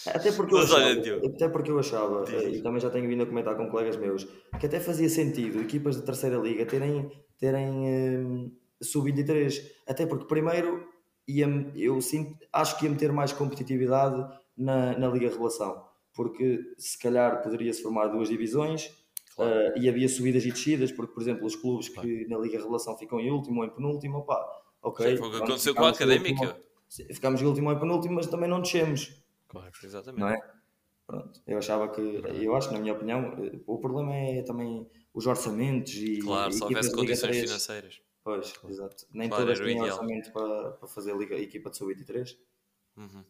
Até 0.07 0.33
porque, 0.33 0.55
eu 0.55 0.59
achava, 0.59 0.93
até 1.27 1.49
porque 1.49 1.71
eu 1.71 1.79
achava, 1.79 2.25
e 2.49 2.61
também 2.61 2.81
já 2.81 2.91
tenho 2.91 3.09
vindo 3.09 3.23
a 3.23 3.27
comentar 3.27 3.57
com 3.57 3.71
colegas 3.71 3.97
meus, 3.97 4.27
que 4.59 4.67
até 4.67 4.81
fazia 4.81 5.09
sentido 5.09 5.61
equipas 5.61 5.95
de 5.95 6.03
terceira 6.03 6.39
liga 6.39 6.67
terem, 6.67 7.09
terem 7.39 7.71
um, 7.71 8.57
sub-23. 8.83 9.63
Até 9.87 10.05
porque, 10.05 10.25
primeiro, 10.25 10.89
ia, 11.29 11.47
eu 11.77 12.01
sinto, 12.01 12.37
acho 12.53 12.77
que 12.79 12.87
ia 12.87 12.91
meter 12.91 13.13
mais 13.13 13.33
competitividade 13.33 14.27
na, 14.57 14.99
na 14.99 15.09
Liga 15.09 15.29
Relação, 15.29 15.85
porque 16.13 16.75
se 16.79 16.99
calhar 16.99 17.43
poderia-se 17.43 17.83
formar 17.83 18.09
duas 18.09 18.29
divisões 18.29 18.91
claro. 19.35 19.51
uh, 19.51 19.79
e 19.79 19.89
havia 19.89 20.09
subidas 20.09 20.45
e 20.45 20.51
descidas, 20.51 20.93
porque, 20.93 21.13
por 21.13 21.23
exemplo, 21.23 21.47
os 21.47 21.57
clubes 21.57 21.89
claro. 21.89 22.09
que 22.09 22.27
na 22.29 22.39
Liga 22.39 22.59
Relação 22.59 22.97
ficam 22.97 23.19
em 23.21 23.31
último 23.31 23.61
ou 23.61 23.67
em 23.67 23.71
penúltimo, 23.71 24.19
opá, 24.19 24.45
ok. 24.83 25.11
Sim, 25.11 25.17
foi 25.17 25.29
o 25.29 25.31
que 25.31 25.37
aconteceu 25.39 25.75
com 25.75 25.85
a 25.85 25.91
Académica. 25.91 26.47
Último, 26.47 27.15
ficámos 27.15 27.41
em 27.41 27.47
último 27.47 27.71
ou 27.71 27.79
penúltimo, 27.79 28.15
mas 28.15 28.27
também 28.27 28.49
não 28.49 28.61
descemos. 28.61 29.23
Claro, 29.49 29.73
exatamente. 29.83 30.21
Não 30.21 30.29
é? 30.29 30.39
Pronto, 31.07 31.43
eu 31.47 31.59
achava 31.59 31.89
que, 31.89 32.01
eu 32.01 32.55
acho 32.55 32.69
que 32.69 32.75
na 32.75 32.81
minha 32.81 32.93
opinião, 32.93 33.37
o 33.67 33.79
problema 33.79 34.15
é 34.15 34.43
também 34.43 34.89
os 35.13 35.27
orçamentos 35.27 35.95
e. 35.95 36.21
Claro, 36.21 36.53
se 36.53 36.63
houvesse 36.63 36.93
condições 36.93 37.37
financeiras. 37.37 38.01
Pois, 38.25 38.53
claro. 38.53 38.75
exato. 38.75 39.07
Nem 39.13 39.29
claro, 39.29 39.45
todas 39.45 39.61
têm 39.61 39.81
orçamento 39.81 40.33
para, 40.33 40.71
para 40.73 40.89
fazer 40.89 41.13
a 41.13 41.41
equipa 41.41 41.71
de 41.71 41.77
sub-23. 41.77 42.37
Uhum. 42.97 43.25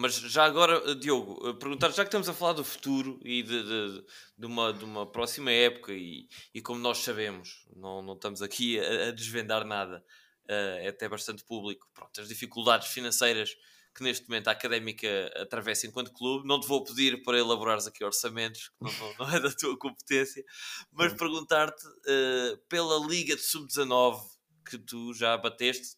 Mas 0.00 0.14
já 0.14 0.44
agora, 0.44 0.94
Diogo, 0.94 1.54
perguntar, 1.54 1.88
já 1.90 2.04
que 2.04 2.08
estamos 2.08 2.28
a 2.28 2.32
falar 2.32 2.52
do 2.52 2.62
futuro 2.62 3.18
e 3.24 3.42
de, 3.42 3.64
de, 3.64 4.04
de, 4.38 4.46
uma, 4.46 4.72
de 4.72 4.84
uma 4.84 5.04
próxima 5.04 5.50
época, 5.50 5.92
e, 5.92 6.28
e 6.54 6.62
como 6.62 6.78
nós 6.78 6.98
sabemos, 6.98 7.66
não, 7.74 8.00
não 8.00 8.14
estamos 8.14 8.40
aqui 8.40 8.78
a, 8.78 9.08
a 9.08 9.10
desvendar 9.10 9.66
nada, 9.66 10.04
uh, 10.44 10.78
é 10.78 10.86
até 10.86 11.08
bastante 11.08 11.42
público. 11.44 11.88
Pronto, 11.92 12.20
as 12.20 12.28
dificuldades 12.28 12.86
financeiras 12.86 13.56
que 13.92 14.04
neste 14.04 14.28
momento 14.28 14.46
a 14.46 14.52
Académica 14.52 15.32
atravessa 15.34 15.88
enquanto 15.88 16.12
clube. 16.12 16.46
Não 16.46 16.60
te 16.60 16.68
vou 16.68 16.84
pedir 16.84 17.24
para 17.24 17.36
elaborares 17.36 17.88
aqui 17.88 18.04
orçamentos, 18.04 18.68
que 18.68 18.84
não, 18.84 18.92
não, 18.92 19.26
não 19.26 19.34
é 19.34 19.40
da 19.40 19.50
tua 19.50 19.76
competência, 19.76 20.44
mas 20.92 21.12
perguntar-te 21.12 21.84
uh, 21.84 22.56
pela 22.68 23.04
Liga 23.04 23.34
de 23.34 23.42
Sub-19 23.42 24.22
que 24.64 24.78
tu 24.78 25.12
já 25.12 25.36
bateste 25.36 25.96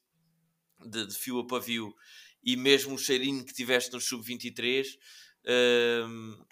de, 0.86 1.07
de, 1.07 1.14
fio 1.14 1.40
a 1.40 1.46
pavio 1.46 1.94
e 2.43 2.57
mesmo 2.57 2.95
o 2.95 2.99
cheirinho 2.99 3.45
que 3.45 3.53
tiveste 3.53 3.93
no 3.93 4.01
Sub-23. 4.01 4.86
Uh, 5.45 6.45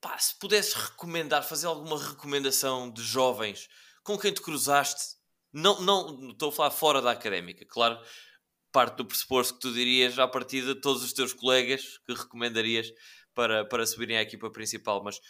pá, 0.00 0.18
se 0.18 0.38
pudesses 0.38 0.74
recomendar, 0.74 1.42
fazer 1.42 1.66
alguma 1.66 1.98
recomendação 1.98 2.90
de 2.90 3.02
jovens 3.02 3.68
com 4.02 4.18
quem 4.18 4.32
te 4.32 4.42
cruzaste 4.42 5.14
não, 5.54 5.80
não, 5.80 6.30
estou 6.30 6.48
a 6.48 6.52
falar 6.52 6.70
fora 6.72 7.00
da 7.00 7.12
académica, 7.12 7.64
claro, 7.64 7.98
parte 8.72 8.96
do 8.96 9.06
pressuposto 9.06 9.54
que 9.54 9.60
tu 9.60 9.72
dirias 9.72 10.18
à 10.18 10.26
partida 10.26 10.74
de 10.74 10.80
todos 10.80 11.04
os 11.04 11.12
teus 11.12 11.32
colegas 11.32 11.98
que 12.04 12.12
recomendarias 12.12 12.92
para, 13.32 13.64
para 13.64 13.86
subirem 13.86 14.16
à 14.16 14.22
equipa 14.22 14.50
principal, 14.50 15.02
mas 15.04 15.20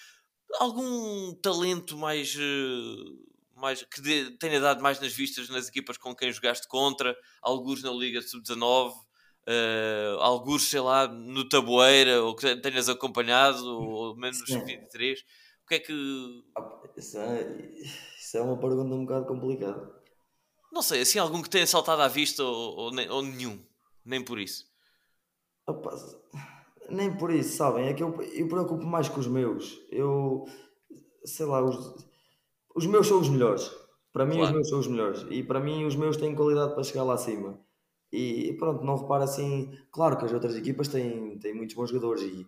algum 0.59 1.35
talento 1.35 1.99
mais, 1.99 2.35
eh, 2.37 3.25
mais 3.55 3.83
que 3.83 4.31
tenha 4.39 4.61
dado 4.61 4.83
mais 4.83 4.99
nas 4.99 5.13
vistas 5.13 5.51
nas 5.51 5.69
equipas 5.69 5.99
com 5.99 6.15
quem 6.17 6.33
jogaste 6.33 6.67
contra, 6.69 7.15
alguns 7.43 7.83
na 7.83 7.91
Liga 7.91 8.23
Sub-19, 8.23 8.95
uh, 9.49 10.21
alguns, 10.21 10.69
sei 10.69 10.81
lá, 10.81 11.07
no 11.09 11.49
Taboeira, 11.49 12.23
ou 12.23 12.35
que 12.35 12.57
tenhas 12.57 12.89
acompanhado, 12.89 13.65
ou 13.67 14.17
menos 14.17 14.41
nos 14.41 14.51
23, 14.51 15.21
o 15.65 15.67
que 15.67 15.75
é 15.75 15.79
que. 15.79 16.45
Isso 16.97 17.19
é, 17.19 17.43
isso 18.19 18.37
é 18.37 18.41
uma 18.41 18.59
pergunta 18.59 18.95
um 18.95 19.05
bocado 19.05 19.27
complicada. 19.27 19.93
Não 20.73 20.83
sei, 20.83 21.03
assim, 21.03 21.19
algum 21.19 21.41
que 21.41 21.51
tenha 21.51 21.67
saltado 21.67 22.03
à 22.03 22.09
vista 22.09 22.43
ou, 22.43 22.77
ou, 22.77 23.11
ou 23.11 23.23
nenhum? 23.23 23.65
Nem 24.05 24.23
por 24.23 24.39
isso. 24.39 24.67
Opa, 25.67 25.97
nem 26.91 27.17
por 27.17 27.31
isso, 27.31 27.57
sabem? 27.57 27.87
É 27.87 27.95
que 27.95 28.03
eu, 28.03 28.21
eu 28.23 28.49
preocupo 28.49 28.85
mais 28.85 29.09
com 29.09 29.21
os 29.21 29.27
meus. 29.27 29.81
Eu, 29.91 30.45
sei 31.25 31.47
lá, 31.47 31.65
os, 31.65 31.95
os 32.75 32.87
meus 32.87 33.07
são 33.07 33.21
os 33.21 33.29
melhores. 33.29 33.71
Para 34.13 34.27
mim, 34.27 34.37
claro. 34.37 34.47
os 34.47 34.53
meus 34.53 34.69
são 34.69 34.79
os 34.79 34.87
melhores. 34.87 35.27
E 35.31 35.43
para 35.43 35.61
mim, 35.61 35.85
os 35.85 35.97
meus 35.97 36.17
têm 36.17 36.35
qualidade 36.35 36.75
para 36.75 36.85
chegar 36.85 37.05
lá 37.05 37.15
acima. 37.15 37.59
E 38.17 38.53
pronto, 38.57 38.85
não 38.85 38.97
repara 38.97 39.25
assim. 39.25 39.77
Claro 39.91 40.17
que 40.17 40.25
as 40.25 40.33
outras 40.33 40.55
equipas 40.55 40.87
têm, 40.87 41.37
têm 41.39 41.53
muitos 41.53 41.75
bons 41.75 41.91
jogadores 41.91 42.23
e 42.23 42.47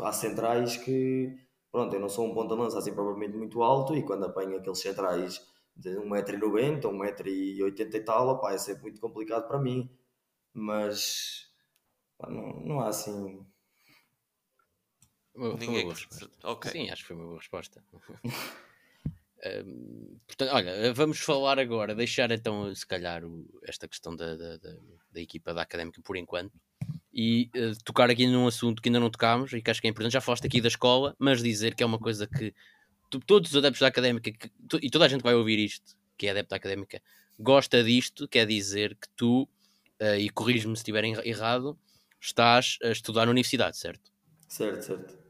há 0.00 0.12
centrais 0.12 0.76
que. 0.76 1.36
Pronto, 1.72 1.92
eu 1.92 2.00
não 2.00 2.08
sou 2.08 2.30
um 2.30 2.34
ponta-lança 2.34 2.78
assim 2.78 2.92
provavelmente 2.92 3.36
muito 3.36 3.62
alto 3.62 3.96
e 3.96 4.02
quando 4.02 4.26
apanho 4.26 4.56
aqueles 4.58 4.78
centrais 4.78 5.40
de 5.74 5.90
1,90m, 5.96 6.80
1,80m 6.82 7.94
e 7.94 8.00
tal, 8.00 8.28
opa, 8.28 8.52
é 8.52 8.58
sempre 8.58 8.82
muito 8.82 9.00
complicado 9.00 9.48
para 9.48 9.58
mim. 9.58 9.90
Mas 10.52 11.50
pá, 12.16 12.30
não, 12.30 12.60
não 12.60 12.80
há 12.80 12.88
assim. 12.88 13.44
Ninguém... 15.34 15.90
Okay. 16.44 16.70
Sim, 16.70 16.90
acho 16.90 17.02
que 17.02 17.08
foi 17.08 17.16
uma 17.16 17.24
boa 17.24 17.38
resposta. 17.38 17.82
Portanto, 20.26 20.52
olha, 20.52 20.94
vamos 20.94 21.18
falar 21.18 21.58
agora, 21.58 21.94
deixar 21.94 22.30
então, 22.30 22.72
se 22.74 22.86
calhar, 22.86 23.24
o, 23.24 23.44
esta 23.64 23.88
questão 23.88 24.14
da, 24.14 24.36
da, 24.36 24.56
da, 24.56 24.76
da, 25.12 25.20
equipa 25.20 25.52
da 25.52 25.62
académica 25.62 26.00
por 26.00 26.16
enquanto 26.16 26.52
e 27.12 27.50
uh, 27.56 27.76
tocar 27.84 28.08
aqui 28.08 28.26
num 28.26 28.46
assunto 28.46 28.80
que 28.80 28.88
ainda 28.88 29.00
não 29.00 29.10
tocámos 29.10 29.52
e 29.52 29.60
que 29.60 29.70
acho 29.70 29.80
que 29.80 29.88
é 29.88 29.90
importante. 29.90 30.12
Já 30.12 30.20
falaste 30.20 30.46
aqui 30.46 30.60
da 30.60 30.68
escola, 30.68 31.14
mas 31.18 31.42
dizer 31.42 31.74
que 31.74 31.82
é 31.82 31.86
uma 31.86 31.98
coisa 31.98 32.26
que 32.26 32.54
tu, 33.10 33.18
todos 33.18 33.50
os 33.50 33.56
adeptos 33.56 33.80
da 33.80 33.88
académica 33.88 34.30
que, 34.30 34.48
tu, 34.68 34.78
e 34.80 34.88
toda 34.88 35.06
a 35.06 35.08
gente 35.08 35.22
vai 35.22 35.34
ouvir 35.34 35.58
isto, 35.58 35.96
que 36.16 36.28
é 36.28 36.30
adepto 36.30 36.50
da 36.50 36.56
académica, 36.56 37.02
gosta 37.38 37.82
disto, 37.82 38.28
quer 38.28 38.46
dizer 38.46 38.94
que 38.94 39.08
tu, 39.16 39.42
uh, 40.00 40.14
e 40.18 40.30
corriges-me 40.30 40.76
se 40.76 40.82
estiver 40.82 41.04
errado, 41.26 41.76
estás 42.20 42.78
a 42.80 42.90
estudar 42.90 43.26
na 43.26 43.32
universidade, 43.32 43.76
certo? 43.76 44.12
Certo, 44.46 44.82
certo 44.82 45.21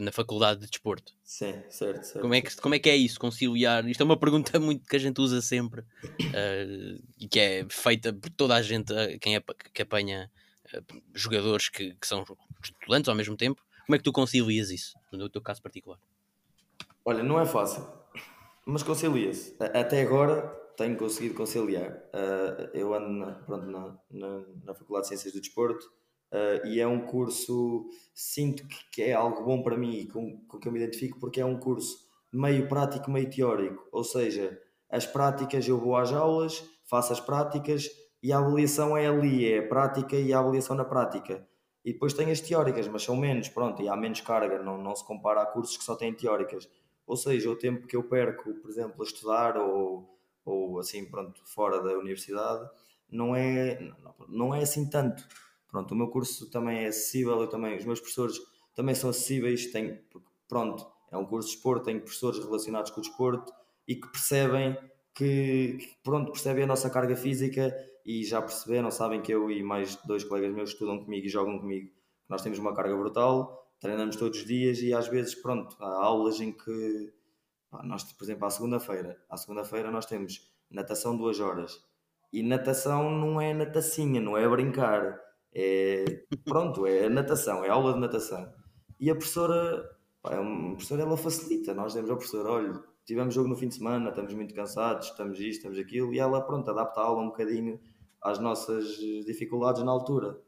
na 0.00 0.12
faculdade 0.12 0.60
de 0.60 0.66
desporto. 0.68 1.12
Sim, 1.24 1.54
certo, 1.68 2.04
certo. 2.04 2.20
Como 2.20 2.34
é 2.34 2.40
que, 2.40 2.56
como 2.56 2.74
é, 2.74 2.78
que 2.78 2.88
é 2.88 2.96
isso, 2.96 3.18
conciliar? 3.18 3.86
Isto 3.88 4.02
é 4.02 4.04
uma 4.04 4.16
pergunta 4.16 4.58
muito 4.60 4.86
que 4.88 4.96
a 4.96 4.98
gente 4.98 5.20
usa 5.20 5.40
sempre 5.40 5.80
uh, 5.80 7.04
e 7.18 7.28
que 7.28 7.40
é 7.40 7.66
feita 7.68 8.12
por 8.12 8.30
toda 8.30 8.54
a 8.54 8.62
gente, 8.62 8.92
uh, 8.92 9.18
quem 9.20 9.36
é, 9.36 9.42
que 9.72 9.82
apanha 9.82 10.30
uh, 10.74 11.02
jogadores 11.14 11.68
que, 11.68 11.94
que, 11.94 12.06
são 12.06 12.24
estudantes 12.62 13.08
ao 13.08 13.14
mesmo 13.14 13.36
tempo. 13.36 13.62
Como 13.86 13.94
é 13.94 13.98
que 13.98 14.04
tu 14.04 14.12
concilias 14.12 14.70
isso, 14.70 14.98
no 15.12 15.28
teu 15.28 15.40
caso 15.40 15.62
particular? 15.62 15.98
Olha, 17.04 17.22
não 17.22 17.40
é 17.40 17.46
fácil, 17.46 17.86
mas 18.64 18.82
concilia-se. 18.82 19.56
Até 19.60 20.02
agora 20.02 20.42
tenho 20.76 20.96
conseguido 20.96 21.34
conciliar. 21.34 22.02
eu 22.74 22.92
ando 22.92 23.10
na, 23.10 23.32
pronto, 23.32 23.66
na, 23.66 23.96
na, 24.10 24.44
na 24.64 24.74
Faculdade 24.74 25.04
de 25.04 25.08
Ciências 25.08 25.32
do 25.32 25.40
Desporto 25.40 25.88
Uh, 26.32 26.66
e 26.66 26.80
é 26.80 26.86
um 26.86 27.06
curso, 27.06 27.88
sinto 28.12 28.66
que, 28.66 28.76
que, 28.90 29.02
é 29.02 29.12
algo 29.12 29.44
bom 29.44 29.62
para 29.62 29.76
mim 29.76 30.00
e 30.00 30.08
com, 30.08 30.38
com 30.46 30.58
que 30.58 30.66
eu 30.66 30.72
me 30.72 30.80
identifico, 30.80 31.20
porque 31.20 31.40
é 31.40 31.44
um 31.44 31.58
curso 31.58 32.04
meio 32.32 32.68
prático, 32.68 33.10
meio 33.10 33.30
teórico. 33.30 33.86
Ou 33.92 34.02
seja, 34.02 34.60
as 34.90 35.06
práticas 35.06 35.66
eu 35.68 35.78
vou 35.78 35.96
às 35.96 36.12
aulas, 36.12 36.64
faço 36.84 37.12
as 37.12 37.20
práticas 37.20 37.88
e 38.22 38.32
a 38.32 38.38
avaliação 38.38 38.96
é 38.96 39.06
ali, 39.06 39.50
é 39.50 39.58
a 39.58 39.68
prática 39.68 40.16
e 40.16 40.32
a 40.32 40.38
avaliação 40.38 40.74
na 40.74 40.84
prática. 40.84 41.46
E 41.84 41.92
depois 41.92 42.12
tem 42.12 42.30
as 42.32 42.40
teóricas, 42.40 42.88
mas 42.88 43.04
são 43.04 43.16
menos, 43.16 43.48
pronto, 43.48 43.80
e 43.80 43.88
há 43.88 43.96
menos 43.96 44.20
carga, 44.20 44.60
não, 44.60 44.76
não 44.76 44.96
se 44.96 45.04
compara 45.04 45.42
a 45.42 45.46
cursos 45.46 45.76
que 45.76 45.84
só 45.84 45.94
têm 45.94 46.12
teóricas. 46.12 46.68
Ou 47.06 47.16
seja, 47.16 47.48
o 47.48 47.54
tempo 47.54 47.86
que 47.86 47.94
eu 47.94 48.02
perco, 48.02 48.52
por 48.54 48.68
exemplo, 48.68 49.00
a 49.00 49.04
estudar 49.04 49.56
ou, 49.56 50.18
ou 50.44 50.80
assim, 50.80 51.04
pronto, 51.08 51.40
fora 51.44 51.80
da 51.80 51.96
universidade, 51.96 52.68
não 53.08 53.36
é, 53.36 53.78
não 54.28 54.52
é 54.52 54.62
assim 54.62 54.90
tanto 54.90 55.24
Pronto, 55.68 55.92
o 55.92 55.96
meu 55.96 56.08
curso 56.08 56.50
também 56.50 56.84
é 56.84 56.86
acessível, 56.88 57.40
eu 57.40 57.48
também, 57.48 57.76
os 57.76 57.84
meus 57.84 58.00
professores 58.00 58.38
também 58.74 58.94
são 58.94 59.10
acessíveis, 59.10 59.66
tenho, 59.72 59.98
pronto, 60.48 60.86
é 61.10 61.16
um 61.16 61.24
curso 61.24 61.48
de 61.48 61.54
desporto, 61.54 61.84
tenho 61.84 62.00
professores 62.00 62.38
relacionados 62.38 62.90
com 62.90 63.00
o 63.00 63.02
desporto 63.02 63.52
e 63.86 63.96
que 63.96 64.08
percebem 64.08 64.76
que, 65.14 65.78
que, 65.78 65.96
pronto, 66.02 66.30
percebem 66.32 66.64
a 66.64 66.66
nossa 66.66 66.90
carga 66.90 67.16
física 67.16 67.74
e 68.04 68.22
já 68.24 68.40
perceberam, 68.40 68.90
sabem 68.90 69.20
que 69.22 69.32
eu 69.32 69.50
e 69.50 69.62
mais 69.62 69.96
dois 70.04 70.22
colegas 70.22 70.54
meus 70.54 70.70
estudam 70.70 71.02
comigo 71.02 71.26
e 71.26 71.30
jogam 71.30 71.58
comigo, 71.58 71.90
nós 72.28 72.42
temos 72.42 72.58
uma 72.58 72.74
carga 72.74 72.96
brutal, 72.96 73.66
treinamos 73.80 74.16
todos 74.16 74.38
os 74.38 74.44
dias 74.44 74.78
e 74.80 74.92
às 74.92 75.08
vezes, 75.08 75.34
pronto, 75.34 75.76
há 75.80 76.04
aulas 76.04 76.40
em 76.40 76.52
que, 76.52 77.12
pá, 77.70 77.82
nós, 77.82 78.04
por 78.12 78.24
exemplo, 78.24 78.46
à 78.46 78.50
segunda-feira, 78.50 79.20
à 79.28 79.36
segunda-feira 79.36 79.90
nós 79.90 80.06
temos 80.06 80.52
natação 80.70 81.16
duas 81.16 81.40
horas 81.40 81.82
e 82.32 82.42
natação 82.42 83.10
não 83.10 83.40
é 83.40 83.54
natacinha, 83.54 84.20
não 84.20 84.36
é 84.36 84.48
brincar, 84.48 85.18
é, 85.58 86.04
pronto, 86.44 86.86
é 86.86 87.08
natação, 87.08 87.64
é 87.64 87.70
aula 87.70 87.94
de 87.94 88.00
natação. 88.00 88.52
E 89.00 89.10
a 89.10 89.14
professora, 89.14 89.88
pá, 90.20 90.34
é 90.34 90.38
uma 90.38 90.72
professora, 90.72 91.00
ela 91.00 91.16
facilita. 91.16 91.72
Nós 91.72 91.94
demos 91.94 92.10
ao 92.10 92.18
professor, 92.18 92.46
olha, 92.46 92.78
tivemos 93.06 93.32
jogo 93.34 93.48
no 93.48 93.56
fim 93.56 93.68
de 93.68 93.76
semana, 93.76 94.10
estamos 94.10 94.34
muito 94.34 94.54
cansados, 94.54 95.08
estamos 95.08 95.40
isto, 95.40 95.60
estamos 95.60 95.78
aquilo, 95.78 96.12
e 96.12 96.18
ela, 96.18 96.42
pronto, 96.42 96.70
adapta 96.70 97.00
a 97.00 97.04
aula 97.04 97.22
um 97.22 97.28
bocadinho 97.28 97.80
às 98.20 98.38
nossas 98.38 98.98
dificuldades 99.24 99.82
na 99.82 99.90
altura. 99.90 100.38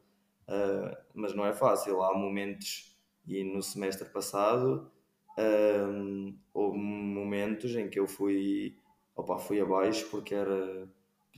Uh, 0.46 0.94
mas 1.14 1.34
não 1.34 1.46
é 1.46 1.54
fácil, 1.54 2.02
há 2.02 2.14
momentos, 2.14 2.94
e 3.26 3.42
no 3.44 3.62
semestre 3.62 4.10
passado, 4.10 4.90
uh, 5.38 6.34
houve 6.52 6.76
momentos 6.76 7.74
em 7.76 7.88
que 7.88 7.98
eu 7.98 8.06
fui, 8.06 8.76
opa, 9.16 9.38
fui 9.38 9.58
abaixo 9.58 10.06
porque 10.10 10.34
era 10.34 10.86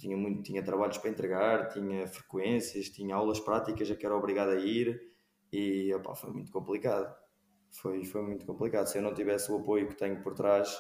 tinha, 0.01 0.17
muito, 0.17 0.43
tinha 0.43 0.63
trabalhos 0.63 0.97
para 0.97 1.11
entregar, 1.11 1.69
tinha 1.69 2.07
frequências, 2.07 2.89
tinha 2.89 3.15
aulas 3.15 3.39
práticas 3.39 3.91
a 3.91 3.95
que 3.95 4.07
era 4.07 4.17
obrigado 4.17 4.51
a 4.51 4.57
ir 4.57 4.99
e 5.53 5.93
opa, 5.95 6.15
foi 6.15 6.31
muito 6.31 6.51
complicado. 6.51 7.15
Foi, 7.71 8.05
foi 8.05 8.23
muito 8.23 8.47
complicado. 8.47 8.87
Se 8.87 8.99
eu 8.99 9.03
não 9.03 9.13
tivesse 9.13 9.53
o 9.53 9.59
apoio 9.59 9.89
que 9.89 9.95
tenho 9.95 10.23
por 10.23 10.35
trás, 10.35 10.75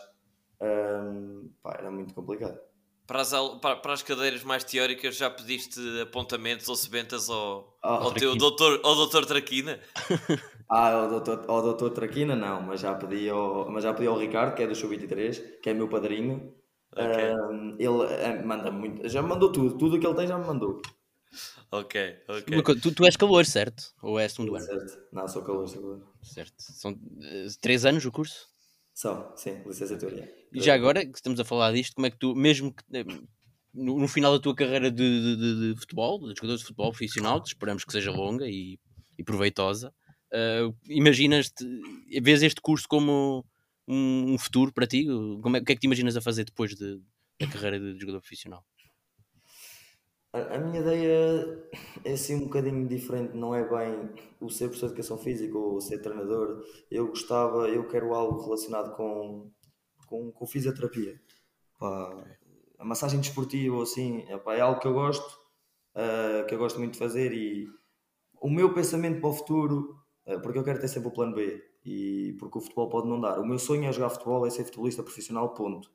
hum, 0.60 1.50
pá, 1.62 1.76
era 1.78 1.90
muito 1.90 2.14
complicado. 2.14 2.58
Para 3.06 3.20
as, 3.22 3.30
para, 3.60 3.76
para 3.76 3.92
as, 3.92 4.02
cadeiras 4.02 4.44
mais 4.44 4.62
teóricas 4.62 5.16
já 5.16 5.28
pediste 5.28 5.80
apontamentos 6.00 6.68
ou 6.68 6.76
sebentas 6.76 7.28
ao, 7.28 7.76
ah, 7.82 8.04
ao 8.04 8.14
teu 8.14 8.36
doutor, 8.36 8.80
ao 8.84 8.94
doutor 8.94 9.26
Traquina? 9.26 9.80
ah, 10.70 10.92
ao 10.92 11.08
doutor, 11.08 11.44
ao 11.48 11.62
doutor 11.62 11.90
Traquina 11.90 12.36
não, 12.36 12.62
mas 12.62 12.80
já 12.80 12.94
pedi 12.94 13.28
ao, 13.28 13.68
mas 13.68 13.82
já 13.82 13.92
pedi 13.92 14.06
ao 14.06 14.16
Ricardo, 14.16 14.54
que 14.54 14.62
é 14.62 14.66
do 14.66 14.76
Sub-23, 14.76 15.60
que 15.60 15.70
é 15.70 15.74
meu 15.74 15.88
padrinho, 15.88 16.54
Okay. 16.92 17.34
Uh, 17.34 17.76
ele 17.78 17.88
uh, 17.88 18.46
manda 18.46 18.70
muito, 18.70 19.08
já 19.08 19.22
me 19.22 19.28
mandou 19.28 19.52
tudo, 19.52 19.78
tudo 19.78 19.96
o 19.96 20.00
que 20.00 20.06
ele 20.06 20.16
tem 20.16 20.26
já 20.26 20.38
me 20.38 20.46
mandou. 20.46 20.82
Ok, 21.70 22.16
ok. 22.28 22.62
Tu, 22.80 22.92
tu 22.92 23.04
és 23.04 23.16
calor, 23.16 23.46
certo? 23.46 23.94
Ou 24.02 24.18
és 24.18 24.32
segundo 24.32 24.56
ano? 24.56 24.64
Certo, 24.64 24.98
não, 25.12 25.28
sou 25.28 25.42
calor, 25.42 25.68
sou 25.68 25.80
calor. 25.80 26.12
Certo. 26.22 26.54
São 26.58 26.92
uh, 26.92 27.60
três 27.60 27.84
anos 27.84 28.04
o 28.04 28.10
curso? 28.10 28.48
São, 28.92 29.32
sim, 29.36 29.62
licenciatura. 29.64 30.28
E 30.52 30.60
já 30.60 30.74
agora 30.74 31.06
que 31.06 31.16
estamos 31.16 31.38
a 31.38 31.44
falar 31.44 31.72
disto, 31.72 31.94
como 31.94 32.06
é 32.06 32.10
que 32.10 32.18
tu, 32.18 32.34
mesmo 32.34 32.74
que, 32.74 32.82
eh, 32.92 33.04
no, 33.72 33.98
no 33.98 34.08
final 34.08 34.32
da 34.32 34.40
tua 34.40 34.54
carreira 34.54 34.90
de, 34.90 35.36
de, 35.36 35.74
de, 35.74 35.80
futebol, 35.80 36.18
de 36.18 36.34
jogador 36.34 36.56
de 36.56 36.64
futebol 36.64 36.90
profissional, 36.90 37.42
esperamos 37.46 37.84
que 37.84 37.92
seja 37.92 38.10
longa 38.10 38.46
e, 38.48 38.78
e 39.16 39.24
proveitosa, 39.24 39.94
uh, 40.32 40.76
imaginas, 40.88 41.52
vês 42.20 42.42
este 42.42 42.60
curso 42.60 42.86
como 42.88 43.46
um, 43.90 44.34
um 44.34 44.38
futuro 44.38 44.72
para 44.72 44.86
ti? 44.86 45.04
Como 45.42 45.56
é, 45.56 45.60
o 45.60 45.64
que 45.64 45.72
é 45.72 45.74
que 45.74 45.80
te 45.80 45.86
imaginas 45.86 46.16
a 46.16 46.20
fazer 46.20 46.44
depois 46.44 46.76
de, 46.76 47.02
da 47.40 47.46
carreira 47.48 47.80
de 47.80 47.98
jogador 47.98 48.20
profissional? 48.20 48.64
A, 50.32 50.58
minha 50.58 50.80
ideia 50.80 51.68
é 52.04 52.12
assim 52.12 52.36
um 52.36 52.44
bocadinho 52.44 52.86
diferente, 52.86 53.36
não 53.36 53.52
é 53.52 53.68
bem 53.68 54.10
o 54.40 54.48
ser 54.48 54.66
professor 54.66 54.86
de 54.86 54.92
educação 54.92 55.18
física 55.18 55.58
ou 55.58 55.80
ser 55.80 55.98
treinador. 55.98 56.64
Eu 56.88 57.08
gostava, 57.08 57.68
eu 57.68 57.88
quero 57.88 58.14
algo 58.14 58.40
relacionado 58.40 58.94
com, 58.94 59.50
com, 60.06 60.30
com 60.30 60.46
fisioterapia. 60.46 61.20
Pá, 61.80 62.24
a 62.78 62.84
massagem 62.84 63.20
desportiva, 63.20 63.82
assim, 63.82 64.24
é 64.28 64.60
algo 64.60 64.80
que 64.80 64.86
eu 64.86 64.94
gosto, 64.94 65.36
uh, 65.96 66.46
que 66.46 66.54
eu 66.54 66.58
gosto 66.58 66.78
muito 66.78 66.92
de 66.92 66.98
fazer 67.00 67.32
e 67.32 67.66
o 68.40 68.48
meu 68.48 68.72
pensamento 68.72 69.20
para 69.20 69.30
o 69.30 69.34
futuro, 69.34 69.96
uh, 70.26 70.40
porque 70.40 70.58
eu 70.58 70.64
quero 70.64 70.80
ter 70.80 70.88
sempre 70.88 71.08
o 71.08 71.12
plano 71.12 71.34
B 71.34 71.69
e 71.84 72.36
porque 72.38 72.58
o 72.58 72.60
futebol 72.60 72.88
pode 72.88 73.08
não 73.08 73.20
dar. 73.20 73.38
O 73.38 73.46
meu 73.46 73.58
sonho 73.58 73.88
é 73.88 73.92
jogar 73.92 74.10
futebol, 74.10 74.46
é 74.46 74.50
ser 74.50 74.64
futebolista 74.64 75.02
profissional, 75.02 75.54
ponto. 75.54 75.90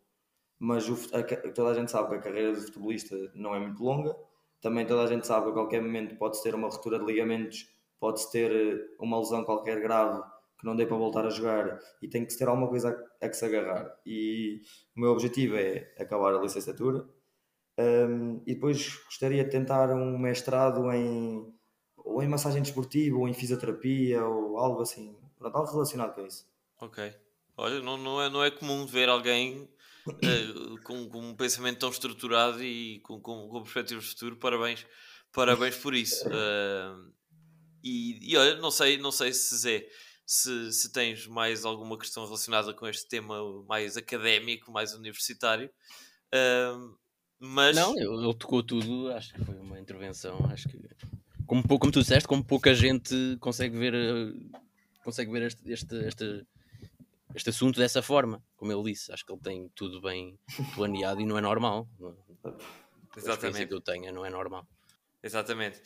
Mas 0.59 0.87
o, 0.89 0.93
a, 1.15 1.51
toda 1.51 1.71
a 1.71 1.73
gente 1.73 1.91
sabe 1.91 2.09
que 2.09 2.15
a 2.15 2.21
carreira 2.21 2.53
de 2.53 2.61
futebolista 2.61 3.15
não 3.35 3.53
é 3.55 3.59
muito 3.59 3.83
longa. 3.83 4.15
Também 4.61 4.85
toda 4.85 5.03
a 5.03 5.07
gente 5.07 5.27
sabe 5.27 5.45
que 5.45 5.51
a 5.51 5.53
qualquer 5.53 5.81
momento 5.81 6.15
pode-se 6.17 6.43
ter 6.43 6.55
uma 6.55 6.69
ruptura 6.69 6.97
de 6.97 7.05
ligamentos, 7.05 7.69
pode-se 7.99 8.31
ter 8.31 8.51
eh, 8.51 8.95
uma 8.99 9.19
lesão 9.19 9.43
qualquer 9.43 9.79
grave 9.81 10.23
que 10.57 10.65
não 10.65 10.75
dê 10.75 10.85
para 10.85 10.97
voltar 10.97 11.25
a 11.25 11.29
jogar 11.29 11.79
e 12.01 12.07
tem 12.07 12.25
que 12.25 12.35
ter 12.37 12.47
alguma 12.47 12.67
coisa 12.67 12.89
a, 13.21 13.25
a 13.25 13.29
que 13.29 13.35
se 13.35 13.45
agarrar. 13.45 13.95
E 14.05 14.61
o 14.95 15.01
meu 15.01 15.11
objetivo 15.11 15.55
é 15.55 15.93
acabar 15.99 16.33
a 16.33 16.41
licenciatura 16.41 17.05
um, 17.77 18.41
e 18.47 18.55
depois 18.55 19.03
gostaria 19.05 19.43
de 19.43 19.49
tentar 19.49 19.91
um 19.91 20.17
mestrado 20.17 20.89
em 20.91 21.53
ou 21.97 22.23
em 22.23 22.27
massagem 22.27 22.61
desportiva 22.61 23.17
ou 23.17 23.27
em 23.27 23.33
fisioterapia 23.33 24.25
ou 24.25 24.57
algo 24.57 24.81
assim 24.81 25.17
Pronto, 25.45 25.57
algo 25.57 25.71
relacionado 25.73 26.15
com 26.15 26.25
isso. 26.25 26.47
Ok. 26.81 27.13
Olha, 27.55 27.79
não, 27.79 27.97
não, 27.97 28.21
é, 28.21 28.29
não 28.29 28.43
é 28.43 28.49
comum 28.49 28.85
ver 28.87 29.09
alguém 29.09 29.69
uh, 30.07 30.81
com, 30.83 31.07
com, 31.07 31.19
um 31.19 31.35
pensamento 31.35 31.79
tão 31.79 31.89
estruturado 31.89 32.63
e 32.63 32.99
com, 33.01 33.19
com, 33.21 33.47
com 33.47 33.61
perspectivas 33.61 34.05
de 34.05 34.09
futuro. 34.11 34.37
Parabéns, 34.37 34.85
parabéns 35.31 35.75
por 35.77 35.93
isso. 35.93 36.27
Uh, 36.27 37.13
e, 37.83 38.31
e 38.31 38.35
olha, 38.35 38.55
não 38.55 38.71
sei, 38.71 38.97
não 38.97 39.11
sei 39.11 39.33
se 39.33 39.55
Zé, 39.55 39.87
se, 40.25 40.71
se 40.71 40.91
tens 40.91 41.27
mais 41.27 41.63
alguma 41.63 41.95
questão 41.95 42.25
relacionada 42.25 42.73
com 42.73 42.87
este 42.87 43.07
tema 43.07 43.37
mais 43.65 43.95
académico, 43.97 44.71
mais 44.71 44.95
universitário. 44.95 45.69
Uh, 46.33 46.97
mas... 47.37 47.75
Não, 47.75 47.95
ele 47.95 48.33
tocou 48.33 48.63
tudo, 48.63 49.11
acho 49.11 49.31
que 49.31 49.45
foi 49.45 49.59
uma 49.59 49.79
intervenção, 49.79 50.39
acho 50.51 50.67
que 50.67 50.79
como, 51.45 51.63
como 51.63 51.91
tu 51.91 51.99
disseste, 51.99 52.27
como 52.27 52.43
pouca 52.43 52.73
gente 52.73 53.37
consegue 53.39 53.77
ver 53.77 53.93
consegue 55.05 55.31
ver 55.31 55.43
este, 55.43 55.71
este, 55.71 55.95
este, 56.07 56.47
este 57.35 57.49
assunto 57.51 57.79
dessa 57.79 58.01
forma, 58.01 58.43
como 58.57 58.71
ele 58.71 58.91
disse. 58.91 59.11
Acho 59.13 59.23
que 59.23 59.31
ele 59.31 59.41
tem 59.41 59.69
tudo 59.75 60.01
bem 60.01 60.37
planeado 60.73 61.21
e 61.21 61.25
não 61.25 61.37
é 61.37 61.41
normal. 61.41 61.87
Exatamente. 63.15 63.67
que 63.67 63.73
eu 63.73 63.79
tenho 63.79 64.11
não 64.11 64.25
é 64.25 64.29
normal. 64.29 64.67
Exatamente. 65.23 65.81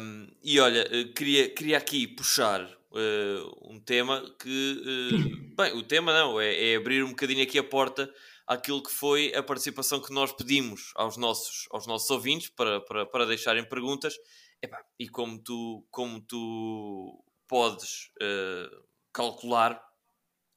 Um, 0.00 0.28
e 0.42 0.58
olha, 0.60 0.88
eh, 0.90 1.04
queria, 1.12 1.50
queria 1.50 1.76
aqui 1.76 2.06
puxar 2.06 2.62
uh, 2.62 3.72
um 3.72 3.78
tema 3.80 4.22
que, 4.40 4.82
uh, 4.82 5.56
bem, 5.56 5.72
o 5.76 5.82
tema 5.82 6.12
não, 6.12 6.40
é, 6.40 6.72
é, 6.72 6.76
abrir 6.76 7.02
um 7.02 7.10
bocadinho 7.10 7.42
aqui 7.42 7.58
a 7.58 7.64
porta 7.64 8.10
àquilo 8.46 8.82
que 8.82 8.90
foi 8.90 9.34
a 9.34 9.42
participação 9.42 10.00
que 10.00 10.12
nós 10.12 10.32
pedimos 10.32 10.92
aos 10.94 11.16
nossos, 11.16 11.66
aos 11.70 11.86
nossos 11.86 12.08
ouvintes 12.08 12.48
para, 12.50 12.80
para, 12.80 13.04
para 13.04 13.26
deixarem 13.26 13.64
perguntas. 13.64 14.16
Epá, 14.62 14.82
e 14.98 15.08
como 15.08 15.38
tu, 15.38 15.84
como 15.90 16.20
tu 16.20 17.22
podes 17.48 18.10
uh, 18.22 18.84
calcular, 19.12 19.82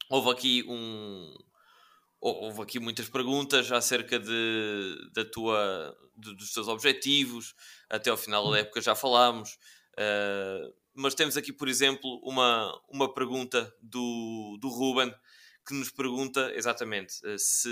houve 0.09 0.29
aqui 0.29 0.63
um, 0.67 1.33
houve 2.19 2.61
aqui 2.61 2.79
muitas 2.79 3.09
perguntas 3.09 3.71
acerca 3.71 4.19
de, 4.19 5.09
da 5.13 5.25
tua, 5.25 5.97
de, 6.15 6.35
dos 6.35 6.53
teus 6.53 6.67
objetivos, 6.67 7.55
até 7.89 8.11
ao 8.11 8.17
final 8.17 8.51
da 8.51 8.59
época 8.59 8.81
já 8.81 8.93
falámos, 8.93 9.57
uh, 9.97 10.73
mas 10.93 11.15
temos 11.15 11.37
aqui, 11.37 11.51
por 11.51 11.67
exemplo, 11.67 12.21
uma, 12.23 12.71
uma 12.89 13.11
pergunta 13.13 13.73
do, 13.81 14.57
do 14.59 14.67
Ruben 14.67 15.11
que 15.65 15.73
nos 15.73 15.91
pergunta 15.91 16.51
exatamente 16.55 17.13
uh, 17.25 17.37
se, 17.37 17.69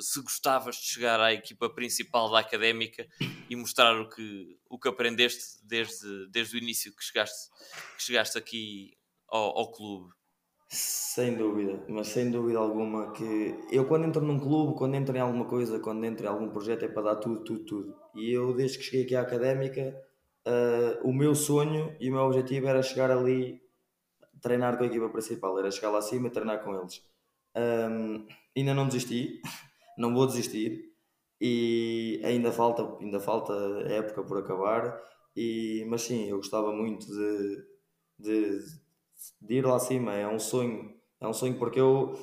se 0.00 0.20
gostavas 0.22 0.76
de 0.76 0.86
chegar 0.86 1.20
à 1.20 1.32
equipa 1.32 1.68
principal 1.68 2.30
da 2.30 2.38
académica 2.38 3.06
e 3.48 3.56
mostrar 3.56 4.00
o 4.00 4.08
que, 4.08 4.58
o 4.68 4.78
que 4.78 4.88
aprendeste 4.88 5.58
desde, 5.62 6.28
desde 6.30 6.56
o 6.56 6.58
início 6.58 6.94
que 6.94 7.04
chegaste, 7.04 7.50
que 7.96 8.02
chegaste 8.02 8.38
aqui 8.38 8.96
ao, 9.28 9.58
ao 9.58 9.72
clube. 9.72 10.12
Sem 10.72 11.36
dúvida, 11.36 11.84
mas 11.88 12.06
sem 12.08 12.30
dúvida 12.30 12.60
alguma 12.60 13.10
que 13.10 13.58
eu 13.72 13.86
quando 13.86 14.06
entro 14.06 14.22
num 14.22 14.38
clube, 14.38 14.78
quando 14.78 14.94
entro 14.94 15.16
em 15.16 15.20
alguma 15.20 15.44
coisa, 15.44 15.80
quando 15.80 16.04
entro 16.04 16.24
em 16.24 16.28
algum 16.28 16.48
projeto 16.48 16.84
é 16.84 16.88
para 16.88 17.02
dar 17.02 17.16
tudo, 17.16 17.42
tudo, 17.42 17.64
tudo. 17.64 17.96
E 18.14 18.30
eu 18.32 18.54
desde 18.54 18.78
que 18.78 18.84
cheguei 18.84 19.02
aqui 19.02 19.16
à 19.16 19.22
académica, 19.22 20.00
uh, 20.46 21.08
o 21.08 21.12
meu 21.12 21.34
sonho 21.34 21.96
e 21.98 22.08
o 22.08 22.12
meu 22.12 22.22
objetivo 22.22 22.68
era 22.68 22.84
chegar 22.84 23.10
ali, 23.10 23.60
treinar 24.40 24.78
com 24.78 24.84
a 24.84 24.86
equipa 24.86 25.08
principal, 25.08 25.58
era 25.58 25.72
chegar 25.72 25.90
lá 25.90 25.98
acima 25.98 26.28
e 26.28 26.30
treinar 26.30 26.62
com 26.62 26.72
eles. 26.76 27.02
Um, 27.56 28.26
ainda 28.56 28.74
não 28.74 28.86
desisti, 28.86 29.40
não 29.98 30.14
vou 30.14 30.26
desistir 30.26 30.90
e 31.40 32.20
ainda 32.24 32.52
falta, 32.52 32.82
ainda 33.00 33.20
falta 33.20 33.52
época 33.88 34.22
por 34.22 34.38
acabar. 34.38 35.00
E, 35.36 35.84
mas 35.88 36.02
sim, 36.02 36.28
eu 36.28 36.36
gostava 36.38 36.72
muito 36.72 37.06
de, 37.06 37.64
de 38.18 38.60
de 39.40 39.56
ir 39.56 39.66
lá 39.66 39.76
acima, 39.76 40.14
é 40.14 40.26
um 40.26 40.38
sonho, 40.38 40.94
é 41.20 41.26
um 41.26 41.32
sonho 41.32 41.58
porque 41.58 41.80
eu, 41.80 42.14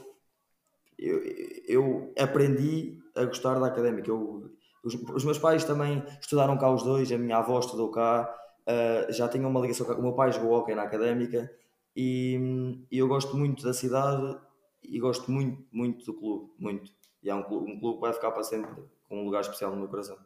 eu, 0.97 1.21
eu 1.67 2.13
aprendi 2.17 2.97
a 3.15 3.25
gostar 3.25 3.59
da 3.59 3.67
académica. 3.67 4.09
Eu, 4.09 4.51
os, 4.83 4.93
os, 4.93 5.23
meus 5.25 5.37
pais 5.37 5.63
também 5.63 6.03
estudaram 6.21 6.57
cá 6.57 6.71
os 6.71 6.83
dois, 6.83 7.11
a 7.11 7.17
minha 7.17 7.37
avó 7.37 7.59
estudou 7.59 7.91
cá, 7.91 8.33
uh, 8.67 9.11
já 9.11 9.27
tinha 9.27 9.47
uma 9.47 9.59
ligação 9.59 9.85
cá. 9.85 9.95
O 9.95 10.01
meu 10.01 10.13
pai 10.13 10.31
jogou 10.31 10.53
hockey 10.53 10.75
na 10.75 10.83
académica 10.83 11.51
e, 11.95 12.85
e, 12.91 12.97
eu 12.97 13.07
gosto 13.07 13.35
muito 13.35 13.63
da 13.63 13.73
cidade 13.73 14.37
e 14.83 14.99
gosto 14.99 15.29
muito, 15.31 15.65
muito 15.71 16.05
do 16.05 16.13
clube, 16.13 16.53
muito. 16.57 16.91
E 17.21 17.29
é 17.29 17.35
um 17.35 17.43
clube, 17.43 17.71
um 17.71 17.79
clube 17.79 17.95
que 17.95 18.01
vai 18.01 18.13
ficar 18.13 18.31
para 18.31 18.43
sempre 18.43 18.71
com 19.07 19.21
um 19.21 19.25
lugar 19.25 19.41
especial 19.41 19.71
no 19.71 19.77
meu 19.77 19.87
coração. 19.87 20.17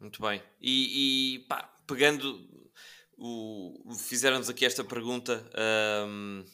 Muito 0.00 0.20
bem. 0.20 0.42
E, 0.60 1.36
e 1.36 1.38
pá, 1.46 1.72
pegando 1.86 2.66
o, 3.16 3.94
fizeram-nos 3.94 4.50
aqui 4.50 4.64
esta 4.64 4.84
pergunta 4.84 5.48
um, 6.06 6.44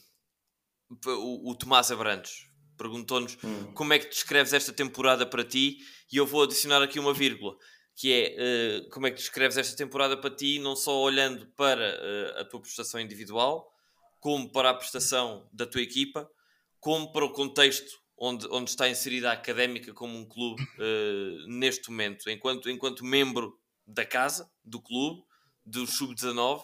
o, 1.06 1.50
o, 1.50 1.54
Tomás 1.56 1.90
Abrantes 1.90 2.46
perguntou-nos 2.78 3.36
hum. 3.42 3.72
como 3.72 3.92
é 3.92 3.98
que 3.98 4.08
descreves 4.08 4.52
esta 4.52 4.72
temporada 4.72 5.26
para 5.26 5.44
ti 5.44 5.78
e 6.10 6.16
eu 6.16 6.26
vou 6.26 6.44
adicionar 6.44 6.80
aqui 6.80 7.00
uma 7.00 7.12
vírgula 7.12 7.56
que 7.96 8.12
é 8.12 8.36
uh, 8.84 8.90
como 8.90 9.06
é 9.06 9.10
que 9.10 9.16
descreves 9.16 9.56
esta 9.56 9.76
temporada 9.76 10.16
para 10.16 10.34
ti 10.34 10.60
não 10.60 10.76
só 10.76 11.00
olhando 11.00 11.46
para 11.56 11.82
uh, 11.82 12.40
a 12.40 12.44
tua 12.44 12.60
prestação 12.60 13.00
individual 13.00 13.68
como 14.20 14.50
para 14.50 14.70
a 14.70 14.74
prestação 14.74 15.48
da 15.52 15.66
tua 15.66 15.82
equipa 15.82 16.30
como 16.82 17.12
para 17.12 17.24
o 17.24 17.30
contexto 17.30 18.02
onde, 18.18 18.46
onde 18.50 18.68
está 18.68 18.88
inserida 18.88 19.30
a 19.30 19.34
Académica 19.34 19.94
como 19.94 20.18
um 20.18 20.24
clube 20.24 20.60
uh, 20.62 21.46
neste 21.48 21.88
momento 21.90 22.28
enquanto, 22.28 22.68
enquanto 22.68 23.04
membro 23.04 23.56
da 23.86 24.04
casa, 24.04 24.50
do 24.64 24.80
clube 24.80 25.22
do 25.64 25.86
Sub-19, 25.86 26.60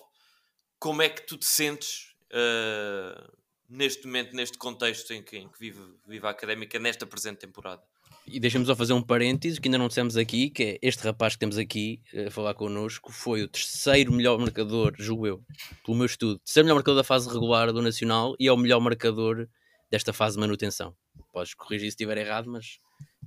como 0.79 1.03
é 1.03 1.09
que 1.09 1.25
tu 1.25 1.37
te 1.37 1.47
sentes 1.47 2.15
uh, 2.33 3.33
neste 3.69 4.07
momento, 4.07 4.35
neste 4.35 4.59
contexto 4.59 5.13
em 5.13 5.23
que, 5.23 5.37
em 5.37 5.49
que 5.49 5.59
vive, 5.59 5.81
vive 6.05 6.27
a 6.27 6.31
académica, 6.31 6.81
nesta 6.81 7.07
presente 7.07 7.39
temporada? 7.39 7.83
E 8.27 8.41
deixamos 8.41 8.67
só 8.67 8.75
fazer 8.75 8.95
um 8.95 9.03
parênteses 9.03 9.61
que 9.61 9.69
ainda 9.69 9.79
não 9.79 9.87
dissemos 9.87 10.17
aqui, 10.17 10.51
que 10.51 10.63
é 10.63 10.79
este 10.83 11.05
rapaz 11.05 11.35
que 11.35 11.39
temos 11.39 11.57
aqui 11.57 12.03
eh, 12.13 12.27
a 12.27 12.31
falar 12.31 12.55
connosco 12.55 13.13
foi 13.13 13.43
o 13.43 13.49
terceiro 13.49 14.13
melhor 14.13 14.37
marcador, 14.39 14.95
julgo 14.99 15.27
eu, 15.27 15.45
pelo 15.85 15.97
meu 15.97 16.07
estudo, 16.07 16.39
terceiro 16.41 16.67
melhor 16.67 16.75
marcador 16.75 16.97
da 16.97 17.05
fase 17.05 17.29
regular 17.29 17.73
do 17.73 17.81
Nacional 17.81 18.35
e 18.39 18.49
é 18.49 18.53
o 18.53 18.57
melhor 18.57 18.81
marcador 18.81 19.49
desta 19.91 20.13
fase 20.13 20.37
de 20.37 20.41
manutenção. 20.41 20.97
Podes 21.33 21.55
corrigir 21.55 21.87
se 21.87 21.95
estiver 21.95 22.19
errado, 22.19 22.51
mas 22.51 22.79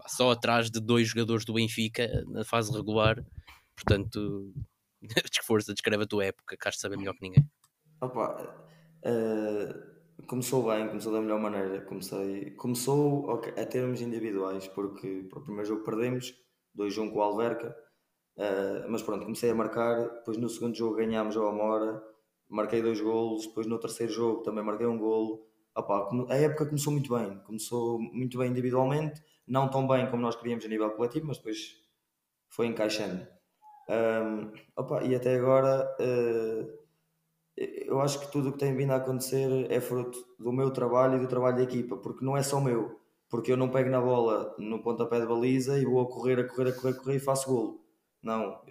só 0.07 0.31
atrás 0.31 0.69
de 0.69 0.79
dois 0.79 1.07
jogadores 1.07 1.45
do 1.45 1.53
Benfica 1.53 2.07
na 2.27 2.43
fase 2.43 2.71
regular, 2.71 3.23
portanto 3.75 4.53
Força, 5.43 5.73
descreve 5.73 6.03
a 6.03 6.07
tua 6.07 6.25
época, 6.25 6.57
de 6.57 6.79
saber 6.79 6.97
melhor 6.97 7.13
que 7.15 7.23
ninguém. 7.23 7.43
Opa, 8.01 8.65
uh, 9.05 10.25
começou 10.27 10.65
bem, 10.65 10.87
começou 10.87 11.11
da 11.11 11.21
melhor 11.21 11.39
maneira. 11.39 11.81
Comecei, 11.81 12.51
começou 12.51 13.29
okay, 13.29 13.51
a 13.61 13.65
termos 13.65 14.01
individuais, 14.01 14.67
porque 14.67 15.27
para 15.29 15.39
o 15.39 15.43
primeiro 15.43 15.67
jogo 15.67 15.83
perdemos, 15.83 16.33
2-1 16.77 17.11
com 17.11 17.17
o 17.17 17.21
Alverca, 17.21 17.75
uh, 18.37 18.89
mas 18.89 19.01
pronto, 19.01 19.23
comecei 19.23 19.49
a 19.49 19.55
marcar. 19.55 20.09
Depois 20.17 20.37
no 20.37 20.49
segundo 20.49 20.75
jogo 20.75 20.95
ganhámos 20.95 21.35
ao 21.35 21.47
Amora, 21.47 22.01
marquei 22.49 22.81
dois 22.81 23.01
golos. 23.01 23.47
Depois 23.47 23.67
no 23.67 23.79
terceiro 23.79 24.11
jogo 24.11 24.43
também 24.43 24.63
marquei 24.63 24.85
um 24.85 24.97
golo. 24.97 25.47
Opa, 25.75 26.09
a 26.29 26.35
época 26.35 26.65
começou 26.65 26.91
muito 26.91 27.15
bem, 27.15 27.37
começou 27.45 27.97
muito 27.97 28.37
bem 28.37 28.49
individualmente, 28.49 29.23
não 29.47 29.69
tão 29.69 29.87
bem 29.87 30.09
como 30.09 30.21
nós 30.21 30.35
queríamos 30.35 30.65
a 30.65 30.67
nível 30.67 30.89
coletivo, 30.91 31.27
mas 31.27 31.37
depois 31.37 31.77
foi 32.49 32.67
encaixando. 32.67 33.25
Um, 33.89 34.51
opa, 34.75 35.03
e 35.03 35.15
até 35.15 35.35
agora 35.35 35.89
uh, 35.99 36.81
eu 37.57 38.01
acho 38.01 38.19
que 38.19 38.31
tudo 38.31 38.49
o 38.49 38.51
que 38.53 38.59
tem 38.59 38.75
vindo 38.75 38.91
a 38.91 38.97
acontecer 38.97 39.71
é 39.71 39.79
fruto 39.79 40.17
do 40.37 40.51
meu 40.51 40.71
trabalho 40.71 41.17
e 41.17 41.19
do 41.19 41.27
trabalho 41.27 41.57
da 41.57 41.63
equipa, 41.63 41.95
porque 41.97 42.23
não 42.23 42.35
é 42.35 42.43
só 42.43 42.59
meu, 42.59 42.99
porque 43.29 43.51
eu 43.51 43.57
não 43.57 43.69
pego 43.69 43.89
na 43.89 44.01
bola 44.01 44.53
no 44.57 44.81
pontapé 44.81 45.21
de 45.21 45.25
baliza 45.25 45.79
e 45.79 45.85
vou 45.85 46.01
a 46.01 46.09
correr, 46.09 46.39
a 46.39 46.47
correr, 46.47 46.69
a 46.69 46.73
correr, 46.73 46.93
a 46.93 46.97
correr 46.97 47.15
e 47.15 47.19
faço 47.19 47.49
golo. 47.49 47.81
Não, 48.21 48.61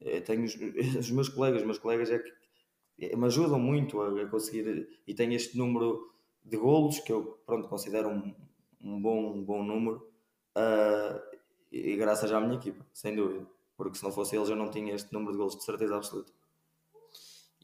eu 0.00 0.22
tenho 0.22 0.44
os, 0.44 0.54
os 1.00 1.10
meus 1.10 1.28
colegas, 1.30 1.60
os 1.60 1.66
meus 1.66 1.78
colegas 1.78 2.10
é 2.10 2.18
que 2.18 3.16
me 3.16 3.26
ajudam 3.26 3.58
muito 3.58 4.00
a, 4.00 4.22
a 4.22 4.26
conseguir 4.26 4.88
e 5.06 5.14
tenho 5.14 5.32
este 5.32 5.56
número 5.56 6.15
de 6.46 6.56
golos 6.56 7.00
que 7.00 7.12
eu 7.12 7.38
pronto, 7.44 7.68
considero 7.68 8.08
um, 8.08 8.34
um, 8.80 9.02
bom, 9.02 9.34
um 9.34 9.44
bom 9.44 9.62
número 9.62 10.08
uh, 10.56 11.36
e 11.70 11.96
graças 11.96 12.32
à 12.32 12.40
minha 12.40 12.56
equipa, 12.56 12.86
sem 12.94 13.14
dúvida 13.14 13.46
porque 13.76 13.98
se 13.98 14.04
não 14.04 14.12
fosse 14.12 14.34
eles 14.34 14.48
eu 14.48 14.56
não 14.56 14.70
tinha 14.70 14.94
este 14.94 15.12
número 15.12 15.32
de 15.32 15.38
gols 15.38 15.56
de 15.56 15.64
certeza 15.64 15.96
absoluta. 15.96 16.32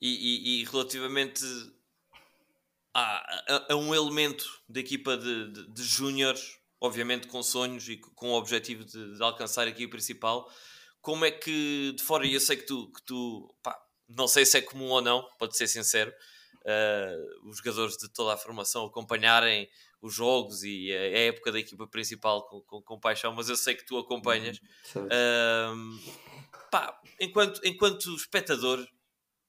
E, 0.00 0.08
e, 0.08 0.60
e 0.60 0.64
relativamente 0.64 1.44
a, 2.92 3.54
a, 3.54 3.72
a, 3.72 3.76
um 3.76 3.94
elemento 3.94 4.60
da 4.68 4.80
equipa 4.80 5.16
de, 5.16 5.50
de, 5.50 5.66
de 5.68 5.82
júniores, 5.82 6.58
obviamente 6.80 7.28
com 7.28 7.42
sonhos 7.42 7.88
e 7.88 7.96
com 7.96 8.30
o 8.30 8.34
objetivo 8.34 8.84
de, 8.84 9.16
de, 9.16 9.22
alcançar 9.22 9.66
a 9.66 9.70
equipa 9.70 9.92
principal, 9.92 10.50
como 11.00 11.24
é 11.24 11.30
que 11.30 11.94
de 11.96 12.02
fora, 12.02 12.26
e 12.26 12.34
eu 12.34 12.40
sei 12.40 12.56
que 12.56 12.66
tu, 12.66 12.92
que 12.92 13.02
tu 13.02 13.54
pá, 13.62 13.80
não 14.08 14.28
sei 14.28 14.44
se 14.44 14.58
é 14.58 14.62
comum 14.62 14.90
ou 14.90 15.00
não, 15.00 15.26
pode 15.38 15.56
ser 15.56 15.66
sincero, 15.66 16.12
uh, 16.62 17.48
os 17.48 17.58
jogadores 17.58 17.96
de 17.96 18.08
toda 18.08 18.34
a 18.34 18.36
formação 18.36 18.86
acompanharem 18.86 19.68
os 20.00 20.14
jogos 20.14 20.62
e 20.64 20.92
a, 20.92 21.18
época 21.26 21.52
da 21.52 21.60
equipa 21.60 21.86
principal 21.86 22.46
com, 22.46 22.60
com, 22.62 22.82
com, 22.82 23.00
paixão, 23.00 23.32
mas 23.32 23.48
eu 23.48 23.56
sei 23.56 23.74
que 23.74 23.86
tu 23.86 23.96
acompanhas. 23.98 24.58
Uh, 24.96 26.22
pá, 26.70 27.00
enquanto, 27.20 27.60
enquanto 27.64 28.14
espectador, 28.14 28.86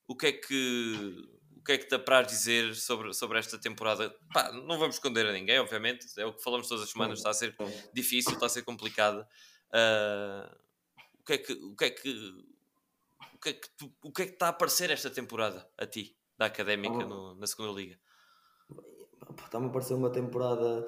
o 0.08 0.16
que 0.16 0.28
é 0.28 0.32
que 0.32 1.30
o 1.58 1.64
que 1.64 1.72
é 1.72 1.78
que 1.78 1.88
te 1.88 1.96
apraz 1.96 2.28
dizer 2.28 2.76
sobre, 2.76 3.14
sobre 3.14 3.40
esta 3.40 3.58
temporada? 3.58 4.14
Pá, 4.34 4.52
não 4.52 4.78
vamos 4.78 4.96
esconder 4.96 5.26
a 5.26 5.32
ninguém, 5.32 5.60
obviamente, 5.60 6.08
é 6.18 6.26
o 6.26 6.34
que 6.34 6.44
falamos 6.44 6.68
todas 6.68 6.84
as 6.84 6.90
semanas, 6.90 7.20
está 7.20 7.30
a 7.30 7.34
ser 7.34 7.56
difícil, 7.94 8.34
está 8.34 8.48
a 8.48 8.50
ser 8.50 8.64
complicado. 8.64 9.26
Uh, 9.70 10.56
o 11.20 11.24
que 11.24 11.34
é 11.34 11.38
que 11.38 11.54
o 11.54 11.76
que 11.76 11.86
é 11.86 11.90
que 11.90 12.44
o 13.34 13.40
que 13.40 13.50
é 13.50 13.54
que, 13.54 13.70
tu, 13.78 13.94
o 14.04 14.12
que 14.12 14.22
é 14.24 14.26
que 14.26 14.34
está 14.34 14.48
a 14.48 14.50
aparecer 14.50 14.92
esta 14.92 15.10
temporada 15.10 15.66
a 15.78 15.86
ti, 15.86 16.18
da 16.38 16.46
Académica 16.46 17.06
no, 17.06 17.36
na 17.36 17.48
segunda 17.48 17.72
Liga? 17.72 17.98
está-me 19.42 19.68
a 19.68 19.70
parecer 19.70 19.94
uma 19.94 20.10
temporada 20.10 20.86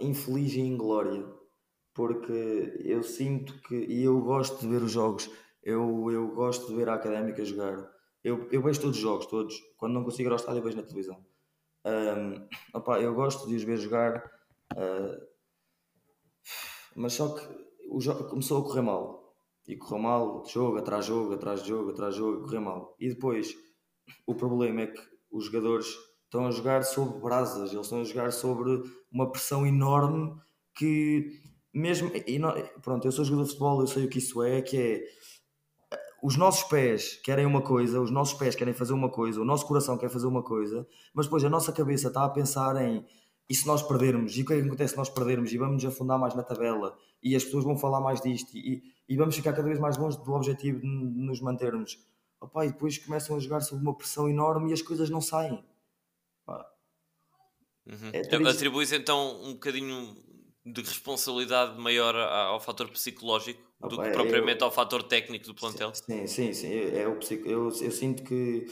infeliz 0.00 0.54
e 0.54 0.60
inglória, 0.60 1.24
porque 1.94 2.80
eu 2.84 3.02
sinto 3.02 3.60
que, 3.62 3.74
e 3.74 4.04
eu 4.04 4.20
gosto 4.20 4.60
de 4.60 4.68
ver 4.68 4.82
os 4.82 4.92
jogos, 4.92 5.30
eu, 5.62 6.10
eu 6.10 6.28
gosto 6.28 6.68
de 6.68 6.74
ver 6.74 6.88
a 6.88 6.94
Académica 6.94 7.44
jogar. 7.44 7.90
Eu, 8.22 8.48
eu 8.50 8.62
vejo 8.62 8.80
todos 8.80 8.96
os 8.96 9.02
jogos, 9.02 9.26
todos. 9.26 9.54
Quando 9.76 9.94
não 9.94 10.04
consigo 10.04 10.28
ir 10.28 10.32
ao 10.32 10.36
estádio, 10.36 10.62
vejo 10.62 10.76
na 10.76 10.82
televisão. 10.82 11.24
Um, 11.84 12.48
opa, 12.74 13.00
eu 13.00 13.14
gosto 13.14 13.48
de 13.48 13.56
os 13.56 13.62
ver 13.62 13.78
jogar, 13.78 14.18
uh, 14.74 15.26
mas 16.96 17.14
só 17.14 17.34
que 17.34 17.68
o 17.90 18.00
jogo 18.00 18.28
começou 18.28 18.60
a 18.60 18.64
correr 18.64 18.82
mal. 18.82 19.34
e 19.66 19.76
correu 19.76 19.98
mal, 19.98 20.44
jogo 20.46 20.78
atrás 20.78 21.04
jogo, 21.04 21.34
atrás 21.34 21.62
jogo, 21.62 21.90
atrás 21.90 22.14
jogo, 22.14 22.42
correu 22.42 22.60
mal. 22.60 22.96
E 22.98 23.08
depois, 23.08 23.54
o 24.26 24.34
problema 24.34 24.82
é 24.82 24.86
que 24.88 25.00
os 25.30 25.46
jogadores 25.46 25.86
estão 26.24 26.46
a 26.46 26.50
jogar 26.50 26.82
sobre 26.84 27.20
brasas, 27.20 27.72
eles 27.72 27.86
estão 27.86 28.00
a 28.00 28.04
jogar 28.04 28.32
sobre 28.32 28.82
uma 29.10 29.30
pressão 29.30 29.66
enorme 29.66 30.34
que 30.74 31.40
mesmo 31.72 32.10
e 32.26 32.38
não, 32.38 32.52
pronto, 32.82 33.06
eu 33.06 33.12
sou 33.12 33.24
jogador 33.24 33.44
de 33.44 33.50
futebol, 33.50 33.80
eu 33.80 33.86
sei 33.86 34.04
o 34.04 34.08
que 34.08 34.18
isso 34.18 34.42
é, 34.42 34.62
que 34.62 34.76
é 34.76 35.04
os 36.22 36.36
nossos 36.36 36.64
pés 36.64 37.20
querem 37.22 37.46
uma 37.46 37.62
coisa, 37.62 38.00
os 38.00 38.10
nossos 38.10 38.36
pés 38.38 38.54
querem 38.54 38.74
fazer 38.74 38.92
uma 38.92 39.08
coisa, 39.08 39.40
o 39.40 39.44
nosso 39.44 39.66
coração 39.66 39.96
quer 39.96 40.10
fazer 40.10 40.26
uma 40.26 40.42
coisa, 40.42 40.86
mas 41.14 41.26
depois 41.26 41.44
a 41.44 41.50
nossa 41.50 41.72
cabeça 41.72 42.08
está 42.08 42.24
a 42.24 42.28
pensar 42.28 42.76
em 42.82 43.04
e 43.48 43.54
se 43.54 43.66
nós 43.66 43.82
perdermos, 43.82 44.36
e 44.36 44.42
o 44.42 44.44
que 44.44 44.52
é 44.52 44.60
que 44.60 44.66
acontece 44.66 44.92
se 44.92 44.98
nós 44.98 45.08
perdermos, 45.08 45.50
e 45.52 45.56
vamos 45.56 45.82
nos 45.82 45.92
afundar 45.92 46.18
mais 46.18 46.34
na 46.34 46.42
tabela, 46.42 46.94
e 47.22 47.34
as 47.34 47.42
pessoas 47.42 47.64
vão 47.64 47.78
falar 47.78 48.00
mais 48.00 48.20
disto, 48.20 48.54
e, 48.54 48.82
e 49.08 49.16
vamos 49.16 49.34
ficar 49.34 49.54
cada 49.54 49.66
vez 49.66 49.78
mais 49.78 49.96
longe 49.96 50.22
do 50.22 50.32
objetivo 50.32 50.80
de 50.80 50.86
nos 50.86 51.40
mantermos. 51.40 51.98
Opa, 52.40 52.64
e 52.64 52.68
depois 52.72 52.98
começam 52.98 53.36
a 53.36 53.40
jogar 53.40 53.60
sob 53.60 53.82
uma 53.82 53.96
pressão 53.96 54.28
enorme 54.28 54.70
e 54.70 54.72
as 54.72 54.82
coisas 54.82 55.10
não 55.10 55.20
saem. 55.20 55.64
Uhum. 57.88 58.10
É 58.12 58.50
Atribuis 58.50 58.92
então 58.92 59.42
um 59.42 59.54
bocadinho 59.54 60.14
de 60.64 60.82
responsabilidade 60.82 61.80
maior 61.80 62.14
ao 62.14 62.60
fator 62.60 62.88
psicológico 62.90 63.62
do 63.80 64.00
que 64.02 64.10
propriamente 64.10 64.60
eu, 64.60 64.66
ao 64.66 64.72
fator 64.72 65.02
técnico 65.02 65.46
do 65.46 65.54
plantel? 65.54 65.94
Sim, 65.94 66.26
sim, 66.26 66.52
sim. 66.52 66.68
É, 66.68 67.02
é 67.02 67.08
o 67.08 67.16
psico, 67.16 67.48
eu, 67.48 67.64
eu 67.68 67.90
sinto 67.90 68.22
que 68.22 68.66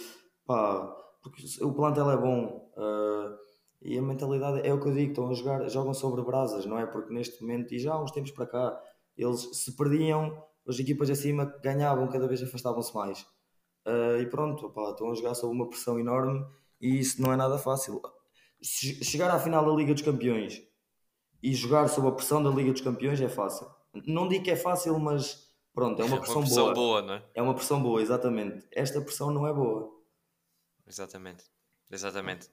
pá, 0.44 0.86
porque 1.22 1.42
o 1.64 1.72
plantel 1.72 2.10
é 2.10 2.16
bom 2.16 2.70
uh, 2.76 3.36
e 3.80 3.96
a 3.96 4.02
mentalidade 4.02 4.66
é 4.66 4.72
o 4.72 4.80
que 4.80 4.88
eu 4.88 4.94
digo, 4.94 5.10
estão 5.10 5.30
a 5.30 5.34
jogar, 5.34 5.68
jogam 5.68 5.94
sobre 5.94 6.22
brasas, 6.22 6.66
não 6.66 6.78
é? 6.78 6.84
Porque 6.84 7.12
neste 7.12 7.40
momento, 7.40 7.72
e 7.72 7.78
já 7.78 7.94
há 7.94 8.02
uns 8.02 8.10
tempos 8.10 8.32
para 8.32 8.46
cá, 8.46 8.80
eles 9.16 9.48
se 9.56 9.74
perdiam, 9.76 10.42
as 10.68 10.78
equipas 10.78 11.08
acima 11.08 11.46
ganhavam, 11.62 12.08
cada 12.08 12.28
vez 12.28 12.42
afastavam-se 12.42 12.94
mais. 12.94 13.26
Uh, 13.87 14.20
e 14.20 14.26
pronto, 14.26 14.68
pá, 14.70 14.91
estão 14.91 15.12
a 15.12 15.14
jogar 15.14 15.34
sob 15.34 15.55
uma 15.55 15.68
pressão 15.68 15.99
enorme 15.99 16.45
e 16.80 16.99
isso 16.99 17.22
não 17.22 17.32
é 17.32 17.37
nada 17.37 17.57
fácil. 17.57 18.03
Chegar 18.61 19.30
à 19.30 19.39
final 19.39 19.64
da 19.64 19.72
Liga 19.72 19.95
dos 19.95 20.03
Campeões 20.03 20.61
e 21.41 21.55
jogar 21.55 21.87
sob 21.89 22.09
a 22.09 22.11
pressão 22.11 22.43
da 22.43 22.51
Liga 22.51 22.72
dos 22.72 22.80
Campeões 22.80 23.20
é 23.20 23.28
fácil. 23.28 23.70
Não 24.05 24.26
digo 24.26 24.45
que 24.45 24.51
é 24.51 24.57
fácil, 24.57 24.99
mas 24.99 25.49
pronto, 25.72 26.03
é 26.03 26.05
uma 26.05 26.18
pressão, 26.18 26.34
é 26.34 26.39
uma 26.39 26.45
pressão 26.45 26.64
boa. 26.64 26.74
boa 26.74 27.03
não 27.03 27.14
é? 27.14 27.22
é 27.34 27.43
uma 27.43 27.55
pressão 27.55 27.80
boa, 27.80 28.03
exatamente. 28.03 28.66
Esta 28.72 29.01
pressão 29.01 29.30
não 29.30 29.47
é 29.47 29.53
boa. 29.53 29.89
Exatamente, 30.84 31.45
exatamente. 31.91 32.49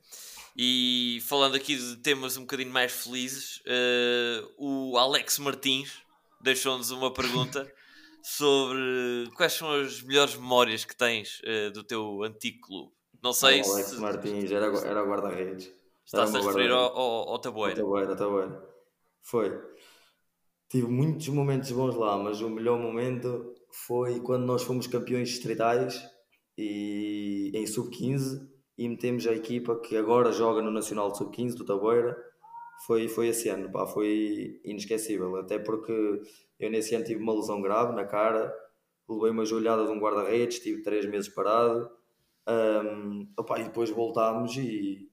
E 0.55 1.19
falando 1.25 1.55
aqui 1.55 1.75
de 1.75 1.95
temas 1.97 2.37
um 2.37 2.41
bocadinho 2.41 2.71
mais 2.71 2.91
felizes, 2.91 3.57
uh, 3.61 4.53
o 4.57 4.97
Alex 4.99 5.39
Martins 5.39 6.03
deixou-nos 6.39 6.91
uma 6.91 7.11
pergunta 7.11 7.67
sobre 8.23 9.29
quais 9.35 9.53
são 9.53 9.69
as 9.71 10.01
melhores 10.01 10.35
memórias 10.35 10.85
que 10.85 10.95
tens 10.95 11.41
uh, 11.41 11.71
do 11.71 11.83
teu 11.83 12.23
antigo 12.23 12.59
clube. 12.61 12.91
Não 13.21 13.33
sei 13.33 13.61
o 13.61 13.71
Alex 13.71 13.89
se... 13.89 13.99
Martins 13.99 14.51
era, 14.51 14.65
era 14.65 15.03
guarda-redes. 15.03 15.71
Estás 16.05 16.33
a 16.33 16.39
referir 16.39 16.71
ao, 16.71 16.97
ao, 16.97 17.29
ao 17.29 17.39
Taboeira. 17.39 17.75
Taboeira, 17.75 18.15
Taboeira. 18.15 18.69
Foi. 19.21 19.61
Tive 20.69 20.87
muitos 20.87 21.27
momentos 21.29 21.71
bons 21.71 21.95
lá, 21.95 22.17
mas 22.17 22.41
o 22.41 22.49
melhor 22.49 22.79
momento 22.79 23.53
foi 23.85 24.19
quando 24.19 24.45
nós 24.45 24.63
fomos 24.63 24.87
campeões 24.87 25.29
distritais 25.29 26.03
e 26.57 27.51
em 27.53 27.65
sub-15 27.65 28.47
e 28.77 28.89
metemos 28.89 29.27
a 29.27 29.33
equipa 29.33 29.79
que 29.79 29.95
agora 29.95 30.31
joga 30.31 30.61
no 30.61 30.71
Nacional 30.71 31.11
de 31.11 31.17
Sub-15 31.19 31.55
do 31.55 31.65
Taboeira. 31.65 32.17
Foi, 32.85 33.07
foi 33.07 33.27
esse 33.27 33.49
ano, 33.49 33.71
pá, 33.71 33.85
foi 33.87 34.59
inesquecível. 34.63 35.35
Até 35.37 35.57
porque 35.59 36.21
eu 36.59 36.69
nesse 36.69 36.95
ano 36.95 37.05
tive 37.05 37.21
uma 37.21 37.33
lesão 37.33 37.61
grave 37.61 37.93
na 37.95 38.05
cara, 38.05 38.53
levei 39.07 39.31
uma 39.31 39.45
joelhada 39.45 39.85
de 39.85 39.91
um 39.91 39.99
guarda-redes, 39.99 40.59
tive 40.59 40.81
três 40.81 41.05
meses 41.05 41.29
parado. 41.29 41.89
Um, 42.47 43.27
opa, 43.37 43.59
e 43.59 43.63
depois 43.63 43.89
voltámos 43.89 44.55
e 44.57 45.09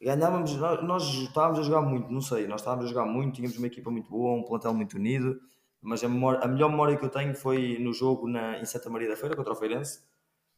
ganhávamos. 0.00 0.56
Nós 0.82 1.04
estávamos 1.04 1.60
a 1.60 1.62
jogar 1.62 1.82
muito, 1.82 2.10
não 2.10 2.20
sei, 2.20 2.46
nós 2.46 2.60
estávamos 2.60 2.86
a 2.86 2.88
jogar 2.88 3.06
muito, 3.06 3.36
tínhamos 3.36 3.56
uma 3.56 3.66
equipa 3.66 3.90
muito 3.90 4.10
boa, 4.10 4.38
um 4.38 4.42
plantel 4.42 4.74
muito 4.74 4.96
unido. 4.96 5.40
Mas 5.80 6.02
a, 6.04 6.08
memória, 6.08 6.40
a 6.40 6.48
melhor 6.48 6.70
memória 6.70 6.96
que 6.96 7.04
eu 7.04 7.08
tenho 7.10 7.34
foi 7.34 7.78
no 7.80 7.92
jogo 7.92 8.28
na, 8.28 8.58
em 8.60 8.64
Santa 8.64 8.88
Maria 8.88 9.08
da 9.08 9.16
Feira 9.16 9.34
contra 9.34 9.52
o 9.52 9.56
Feirense 9.56 10.00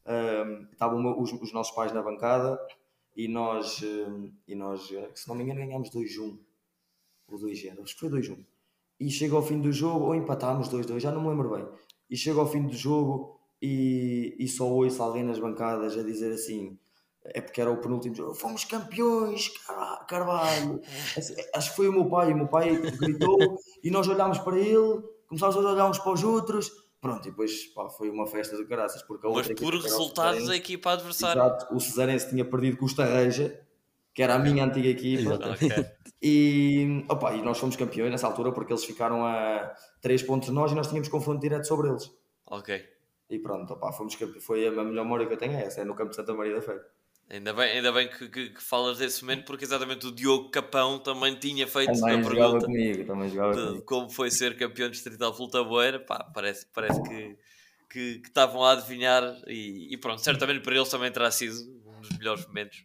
um, 0.07 0.69
estavam 0.71 1.21
os, 1.21 1.33
os, 1.33 1.53
nossos 1.53 1.75
pais 1.75 1.93
na 1.93 2.03
bancada 2.03 2.59
e 3.17 3.29
nós, 3.29 3.83
um, 3.83 4.33
e 4.47 4.55
nós 4.55 4.91
se 5.15 5.29
não 5.29 5.35
me 5.35 5.45
engano, 5.45 5.61
ganhámos 5.61 5.91
2-1 5.91 6.39
ou 7.29 7.39
2-0, 7.39 7.83
acho 7.83 7.95
que 7.95 8.01
foi 8.01 8.09
2-1. 8.09 8.45
E 9.01 9.11
chega 9.11 9.35
ao 9.35 9.43
fim 9.43 9.61
do 9.61 9.73
jogo, 9.73 10.07
ou 10.07 10.15
empatámos 10.15 10.69
2-2, 10.69 11.01
já 11.01 11.11
não 11.11 11.23
me 11.23 11.29
lembro 11.29 11.51
bem. 11.51 11.67
E 12.09 12.17
chega 12.17 12.41
ao 12.41 12.51
fim 12.51 12.63
do 12.67 12.73
jogo 12.73 13.41
e, 13.61 14.37
e 14.39 14.47
só 14.49 14.69
ouço 14.69 15.03
alguém 15.03 15.23
nas 15.23 15.39
bancadas 15.39 15.97
a 15.97 16.03
dizer 16.03 16.33
assim: 16.33 16.79
é 17.25 17.41
porque 17.41 17.61
era 17.61 17.71
o 17.71 17.81
penúltimo 17.81 18.15
jogo, 18.15 18.35
fomos 18.35 18.65
campeões, 18.65 19.49
Carvalho. 20.07 20.81
Acho 21.55 21.71
que 21.71 21.77
foi 21.77 21.89
o 21.89 21.93
meu 21.93 22.09
pai, 22.09 22.33
o 22.33 22.37
meu 22.37 22.49
pai 22.49 22.77
gritou 22.77 23.39
e 23.83 23.91
nós 23.91 24.07
olhámos 24.07 24.39
para 24.39 24.59
ele, 24.59 25.03
começámos 25.27 25.57
a 25.57 25.59
olhar 25.61 25.89
uns 25.89 25.99
para 25.99 26.13
os 26.13 26.23
outros 26.23 26.84
Pronto, 27.05 27.29
e 27.29 27.31
depois 27.31 27.67
pá, 27.67 27.91
foi 27.91 28.09
uma 28.09 28.27
festa 28.27 28.57
de 28.57 28.65
graças. 28.65 29.03
Porque 29.03 29.27
a 29.27 29.31
Mas 29.31 29.47
por 29.49 29.75
resultados 29.75 30.47
da 30.47 30.57
equipa 30.57 30.93
adversária. 30.93 31.39
Exato, 31.39 31.75
o 31.75 31.79
Cesarense 31.79 32.31
tinha 32.31 32.47
perdido 32.47 32.79
com 32.79 32.87
o 32.87 32.89
Estarreja, 32.89 33.61
que 34.15 34.23
era 34.23 34.37
a 34.37 34.39
minha 34.39 34.65
antiga 34.65 34.89
equipa. 34.89 35.35
Okay. 35.35 35.85
E, 36.23 37.05
opa, 37.07 37.35
e 37.35 37.43
nós 37.43 37.59
fomos 37.59 37.77
campeões 37.77 38.11
nessa 38.11 38.27
altura 38.27 38.53
porque 38.53 38.73
eles 38.73 38.87
ficaram 38.87 39.27
a 39.27 39.75
3 40.01 40.23
pontos 40.23 40.49
de 40.49 40.55
nós 40.55 40.73
e 40.73 40.75
nós 40.75 40.87
tínhamos 40.87 41.09
confronto 41.09 41.43
direto 41.43 41.67
sobre 41.67 41.91
eles. 41.91 42.11
Ok. 42.47 42.83
E 43.29 43.39
pronto, 43.39 43.75
opa, 43.75 43.93
fomos, 43.93 44.15
foi 44.41 44.67
a 44.67 44.71
melhor 44.71 45.05
memória 45.05 45.27
que 45.27 45.35
eu 45.35 45.37
tenho 45.37 45.53
é 45.53 45.65
essa, 45.65 45.83
é 45.83 45.85
no 45.85 45.95
campo 45.95 46.09
de 46.09 46.17
Santa 46.17 46.33
Maria 46.33 46.55
da 46.55 46.63
Feira. 46.63 46.83
Ainda 47.29 47.55
bem, 47.55 47.73
ainda 47.73 47.91
bem 47.91 48.09
que, 48.09 48.29
que, 48.29 48.51
que, 48.51 48.63
falas 48.63 48.99
desse 48.99 49.23
momento, 49.23 49.47
porque 49.47 49.65
exatamente 49.65 50.07
o 50.07 50.13
Diogo 50.13 50.51
Capão 50.51 50.99
também 50.99 51.35
tinha 51.35 51.67
feito 51.67 51.93
também 51.99 52.21
a 52.21 52.23
pergunta 52.23 52.67
comigo, 52.67 53.05
também 53.07 53.29
jogava 53.31 53.55
de 53.55 53.63
comigo. 53.63 53.85
como 53.85 54.11
foi 54.11 54.31
ser 54.31 54.57
campeão 54.59 54.91
distrital 54.91 55.35
pelo 55.35 55.49
Taboeira. 55.49 55.99
Pá, 55.99 56.23
parece, 56.23 56.67
parece 56.67 57.03
que, 57.03 57.39
que, 57.91 58.19
que 58.19 58.29
estavam 58.29 58.63
a 58.63 58.73
adivinhar, 58.73 59.25
e, 59.47 59.93
e, 59.93 59.97
pronto, 59.97 60.21
certamente 60.21 60.61
para 60.63 60.77
eles 60.77 60.89
também 60.89 61.11
terá 61.11 61.31
sido 61.31 61.57
um 61.87 62.01
dos 62.01 62.11
melhores 62.19 62.47
momentos 62.47 62.85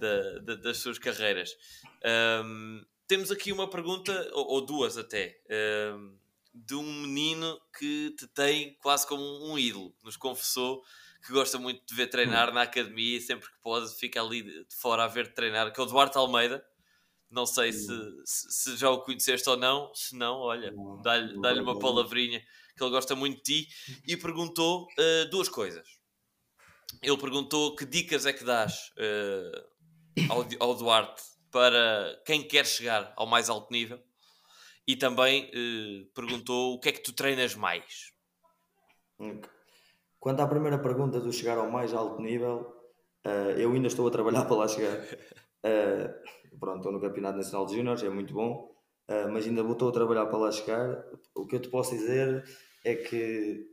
da, 0.00 0.38
da, 0.40 0.54
das 0.56 0.78
suas 0.78 0.98
carreiras. 0.98 1.56
Um, 2.44 2.84
temos 3.06 3.30
aqui 3.30 3.52
uma 3.52 3.70
pergunta, 3.70 4.30
ou, 4.32 4.46
ou 4.54 4.66
duas 4.66 4.98
até, 4.98 5.38
um, 5.94 6.16
de 6.52 6.74
um 6.74 6.82
menino 7.02 7.58
que 7.78 8.14
te 8.18 8.26
tem 8.26 8.76
quase 8.82 9.06
como 9.06 9.22
um 9.22 9.56
ídolo, 9.56 9.94
nos 10.02 10.16
confessou 10.16 10.82
que 11.26 11.32
gosta 11.32 11.58
muito 11.58 11.84
de 11.84 11.94
ver 11.94 12.06
treinar 12.06 12.50
hum. 12.50 12.54
na 12.54 12.62
academia 12.62 13.18
e 13.18 13.20
sempre 13.20 13.48
que 13.48 13.58
pode 13.60 13.92
fica 13.98 14.22
ali 14.22 14.42
de 14.42 14.76
fora 14.80 15.04
a 15.04 15.08
ver 15.08 15.34
treinar, 15.34 15.72
que 15.72 15.80
é 15.80 15.82
o 15.82 15.86
Duarte 15.86 16.16
Almeida. 16.16 16.64
Não 17.28 17.44
sei 17.44 17.72
se, 17.72 17.92
hum. 17.92 18.22
se, 18.24 18.76
já 18.76 18.88
o 18.88 19.02
conheceste 19.02 19.48
ou 19.50 19.56
não, 19.56 19.92
se 19.92 20.16
não, 20.16 20.36
olha, 20.36 20.72
dá-lhe 21.02 21.40
dá 21.40 21.52
uma 21.54 21.78
palavrinha 21.78 22.40
que 22.76 22.84
ele 22.84 22.90
gosta 22.90 23.16
muito 23.16 23.38
de 23.38 23.64
ti 23.64 23.68
e 24.06 24.16
perguntou 24.16 24.84
uh, 24.84 25.30
duas 25.30 25.48
coisas. 25.48 25.88
Ele 27.02 27.18
perguntou 27.18 27.74
que 27.74 27.84
dicas 27.84 28.26
é 28.26 28.32
que 28.32 28.44
dás 28.44 28.92
uh, 28.92 30.30
ao, 30.30 30.68
ao 30.68 30.74
Duarte 30.76 31.22
para 31.50 32.22
quem 32.24 32.46
quer 32.46 32.64
chegar 32.64 33.12
ao 33.16 33.26
mais 33.26 33.48
alto 33.48 33.72
nível 33.72 34.00
e 34.86 34.94
também 34.94 35.50
uh, 35.50 36.06
perguntou 36.14 36.74
o 36.74 36.80
que 36.80 36.90
é 36.90 36.92
que 36.92 37.02
tu 37.02 37.12
treinas 37.12 37.54
mais. 37.56 38.12
Quanto 40.26 40.40
à 40.40 40.48
primeira 40.48 40.76
pergunta 40.76 41.20
do 41.20 41.32
chegar 41.32 41.56
ao 41.56 41.70
mais 41.70 41.94
alto 41.94 42.20
nível, 42.20 42.66
uh, 43.24 43.50
eu 43.56 43.70
ainda 43.70 43.86
estou 43.86 44.08
a 44.08 44.10
trabalhar 44.10 44.42
para 44.50 44.56
lá 44.56 44.66
chegar. 44.66 44.98
Uh, 44.98 46.58
pronto, 46.58 46.78
estou 46.78 46.90
no 46.90 47.00
Campeonato 47.00 47.36
Nacional 47.36 47.64
de 47.64 47.76
Júniores, 47.76 48.02
é 48.02 48.10
muito 48.10 48.34
bom, 48.34 48.74
uh, 49.08 49.30
mas 49.30 49.46
ainda 49.46 49.60
estou 49.60 49.88
a 49.88 49.92
trabalhar 49.92 50.26
para 50.26 50.36
lá 50.36 50.50
chegar. 50.50 51.00
O 51.32 51.46
que 51.46 51.54
eu 51.54 51.60
te 51.60 51.68
posso 51.68 51.92
dizer 51.92 52.44
é 52.84 52.96
que 52.96 53.68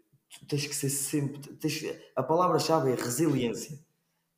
tens 0.47 0.67
que 0.67 0.75
ser 0.75 0.91
sempre. 0.91 1.39
Tens, 1.55 1.85
a 2.15 2.21
palavra-chave 2.21 2.91
é 2.91 2.95
resiliência. 2.97 3.75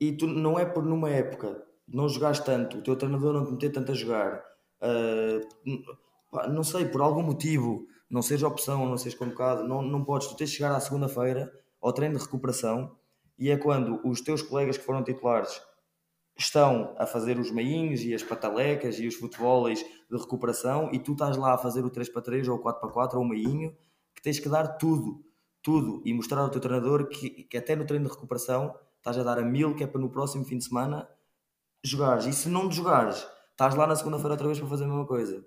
E 0.00 0.16
tu 0.16 0.26
não 0.26 0.58
é 0.58 0.64
por 0.64 0.86
numa 0.86 1.10
época 1.10 1.66
não 1.86 2.08
jogares 2.08 2.40
tanto, 2.40 2.78
o 2.78 2.82
teu 2.82 2.96
treinador 2.96 3.34
não 3.34 3.44
te 3.44 3.52
meter 3.52 3.72
tanto 3.72 3.92
a 3.92 3.94
jogar, 3.94 4.42
não 6.48 6.64
sei, 6.64 6.86
por 6.86 7.02
algum 7.02 7.22
motivo, 7.22 7.86
não 8.08 8.22
seja 8.22 8.48
opção, 8.48 8.86
não 8.86 8.96
seja 8.96 9.18
convocado, 9.18 9.68
não, 9.68 9.82
não 9.82 10.02
podes, 10.02 10.28
tu 10.28 10.34
tens 10.34 10.48
de 10.48 10.56
chegar 10.56 10.74
à 10.74 10.80
segunda-feira 10.80 11.52
ao 11.86 11.92
treino 11.92 12.18
de 12.18 12.24
recuperação 12.24 12.96
e 13.38 13.48
é 13.48 13.56
quando 13.56 14.00
os 14.04 14.20
teus 14.20 14.42
colegas 14.42 14.76
que 14.76 14.84
foram 14.84 15.04
titulares 15.04 15.62
estão 16.36 16.96
a 16.98 17.06
fazer 17.06 17.38
os 17.38 17.50
meinhos 17.52 18.02
e 18.02 18.12
as 18.12 18.24
patalecas 18.24 18.98
e 18.98 19.06
os 19.06 19.14
futebolis 19.14 19.84
de 20.10 20.16
recuperação 20.18 20.90
e 20.92 20.98
tu 20.98 21.12
estás 21.12 21.36
lá 21.36 21.54
a 21.54 21.58
fazer 21.58 21.84
o 21.84 21.90
3 21.90 22.08
para 22.08 22.22
3 22.22 22.48
ou 22.48 22.56
o 22.56 22.58
4 22.58 22.80
para 22.80 22.90
4 22.90 23.18
ou 23.18 23.24
o 23.24 23.28
meinho 23.28 23.76
que 24.14 24.20
tens 24.20 24.40
que 24.40 24.48
dar 24.48 24.66
tudo, 24.78 25.24
tudo 25.62 26.02
e 26.04 26.12
mostrar 26.12 26.40
ao 26.40 26.50
teu 26.50 26.60
treinador 26.60 27.06
que, 27.06 27.44
que 27.44 27.56
até 27.56 27.76
no 27.76 27.86
treino 27.86 28.06
de 28.06 28.12
recuperação 28.12 28.74
estás 28.98 29.16
a 29.16 29.22
dar 29.22 29.38
a 29.38 29.42
mil 29.42 29.76
que 29.76 29.84
é 29.84 29.86
para 29.86 30.00
no 30.00 30.10
próximo 30.10 30.44
fim 30.44 30.58
de 30.58 30.64
semana 30.64 31.08
jogares. 31.84 32.26
E 32.26 32.32
se 32.32 32.48
não 32.48 32.70
jogares 32.70 33.24
estás 33.52 33.76
lá 33.76 33.86
na 33.86 33.94
segunda-feira 33.94 34.32
outra 34.32 34.46
vez 34.48 34.58
para 34.58 34.68
fazer 34.68 34.84
a 34.84 34.88
mesma 34.88 35.06
coisa 35.06 35.46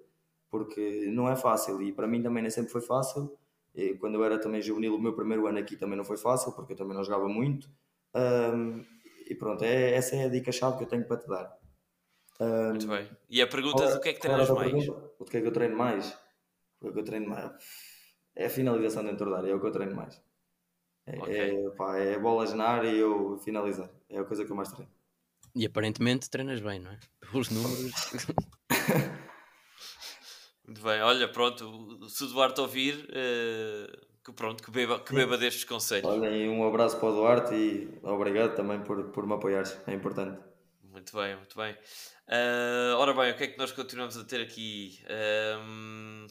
porque 0.50 1.12
não 1.12 1.28
é 1.28 1.36
fácil 1.36 1.82
e 1.82 1.92
para 1.92 2.08
mim 2.08 2.24
também 2.24 2.42
nem 2.42 2.50
sempre 2.50 2.72
foi 2.72 2.82
fácil 2.82 3.38
E 3.74 3.94
quando 3.96 4.16
eu 4.16 4.24
era 4.24 4.40
também 4.40 4.62
juvenil, 4.62 4.96
o 4.96 5.02
meu 5.02 5.14
primeiro 5.14 5.48
ano 5.48 5.60
aqui 5.60 5.76
também 5.76 5.98
não 5.98 6.04
foi 6.04 6.18
fácil, 6.18 6.52
porque 6.54 6.74
eu 6.74 6.78
também 6.78 6.96
não 6.96 7.04
jogava 7.04 7.28
muito. 7.28 7.70
Um, 8.16 8.84
e 9.30 9.36
pronto, 9.36 9.64
é, 9.64 9.92
essa 9.92 10.16
é 10.16 10.26
a 10.26 10.30
dica-chave 10.30 10.78
que 10.78 10.84
eu 10.84 10.88
tenho 10.88 11.06
para 11.06 11.18
te 11.18 11.28
dar. 11.28 11.58
Um, 12.40 12.70
muito 12.70 12.88
bem. 12.88 13.10
E 13.30 13.42
a 13.42 13.48
pergunta 13.48 13.84
é, 13.84 13.94
do 13.94 14.02
que 14.02 14.10
é 14.10 14.14
que 14.14 14.20
treinas 14.20 14.50
mais? 14.50 14.72
Pergunta, 14.72 15.12
o 15.20 15.26
que 15.26 15.38
é 15.38 15.42
que 15.42 15.48
eu 15.48 15.52
treino 15.52 15.78
mais? 15.78 16.18
O 16.80 16.82
que 16.82 16.88
é 16.88 16.92
que 16.92 17.00
eu 17.00 17.04
treino 17.04 17.30
mais? 17.30 17.52
É 18.36 18.46
a 18.46 18.50
finalização 18.50 19.04
dentro 19.04 19.30
da 19.30 19.38
área, 19.38 19.52
é 19.52 19.56
o 19.56 19.60
que 19.60 19.68
eu 19.68 19.72
treino 19.72 19.96
mais. 19.96 20.22
É, 21.06 21.18
okay. 21.18 21.66
é, 21.66 21.70
pá, 21.72 21.98
é 21.98 22.18
bolas 22.20 22.54
na 22.54 22.66
área 22.66 22.90
e 22.90 22.98
eu 22.98 23.38
finalizar. 23.38 23.90
É 24.10 24.20
a 24.20 24.24
coisa 24.24 24.46
que 24.46 24.52
eu 24.52 24.56
mais 24.56 24.72
treino. 24.72 24.92
E 25.56 25.66
aparentemente 25.66 26.30
treinas 26.30 26.60
bem, 26.60 26.80
não 26.80 26.92
é? 26.92 27.00
Pelos 27.20 27.50
números. 27.50 27.92
Muito 30.70 30.84
bem, 30.84 31.02
olha, 31.02 31.28
pronto, 31.28 32.08
se 32.08 32.26
o 32.26 32.28
Duarte 32.28 32.62
ouvir, 32.62 32.94
uh, 33.10 34.08
que 34.24 34.32
pronto, 34.32 34.62
que 34.62 34.70
beba, 34.70 35.00
que 35.00 35.16
beba 35.16 35.36
destes 35.36 35.64
conselhos. 35.64 36.06
Olha, 36.06 36.30
e 36.30 36.48
um 36.48 36.64
abraço 36.64 37.00
para 37.00 37.10
o 37.10 37.12
Duarte 37.12 37.56
e 37.56 38.00
obrigado 38.04 38.56
também 38.56 38.80
por, 38.84 39.06
por 39.06 39.26
me 39.26 39.34
apoiares, 39.34 39.76
é 39.88 39.94
importante. 39.96 40.40
Muito 40.84 41.12
bem, 41.18 41.36
muito 41.38 41.58
bem. 41.58 41.74
Uh, 41.74 42.96
ora 42.98 43.16
bem, 43.16 43.32
o 43.32 43.36
que 43.36 43.46
é 43.46 43.48
que 43.48 43.58
nós 43.58 43.72
continuamos 43.72 44.16
a 44.16 44.24
ter 44.24 44.42
aqui? 44.42 45.04
Um, 45.60 46.28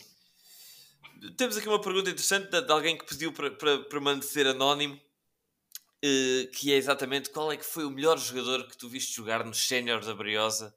temos 1.36 1.56
aqui 1.56 1.66
uma 1.66 1.80
pergunta 1.80 2.08
interessante 2.08 2.48
de, 2.48 2.62
de 2.62 2.70
alguém 2.70 2.96
que 2.96 3.06
pediu 3.06 3.32
para, 3.32 3.50
para 3.50 3.78
permanecer 3.86 4.46
anónimo, 4.46 4.94
uh, 4.94 6.50
que 6.52 6.72
é 6.72 6.76
exatamente 6.76 7.30
qual 7.30 7.50
é 7.50 7.56
que 7.56 7.66
foi 7.66 7.84
o 7.84 7.90
melhor 7.90 8.16
jogador 8.18 8.68
que 8.68 8.78
tu 8.78 8.88
viste 8.88 9.16
jogar 9.16 9.44
nos 9.44 9.66
séniores 9.66 10.06
da 10.06 10.14
Briosa 10.14 10.72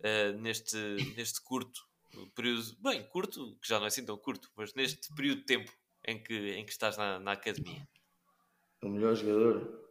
uh, 0.00 0.38
neste, 0.38 0.76
neste 1.16 1.40
curto 1.40 1.86
período, 2.34 2.76
bem, 2.80 3.02
curto, 3.08 3.56
que 3.60 3.68
já 3.68 3.78
não 3.78 3.84
é 3.84 3.88
assim 3.88 4.04
tão 4.04 4.16
curto, 4.16 4.50
mas 4.56 4.74
neste 4.74 5.12
período 5.14 5.40
de 5.40 5.46
tempo 5.46 5.72
em 6.06 6.22
que, 6.22 6.52
em 6.52 6.64
que 6.64 6.72
estás 6.72 6.96
na, 6.96 7.18
na 7.18 7.32
academia? 7.32 7.86
O 8.82 8.88
melhor 8.88 9.14
jogador? 9.14 9.86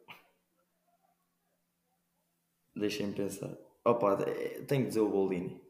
Deixem-me 2.76 3.14
pensar. 3.14 3.56
Opa, 3.84 4.14
é, 4.28 4.62
tenho 4.64 4.84
que 4.84 4.88
dizer 4.90 5.02
o 5.02 5.10
Boldini. 5.10 5.62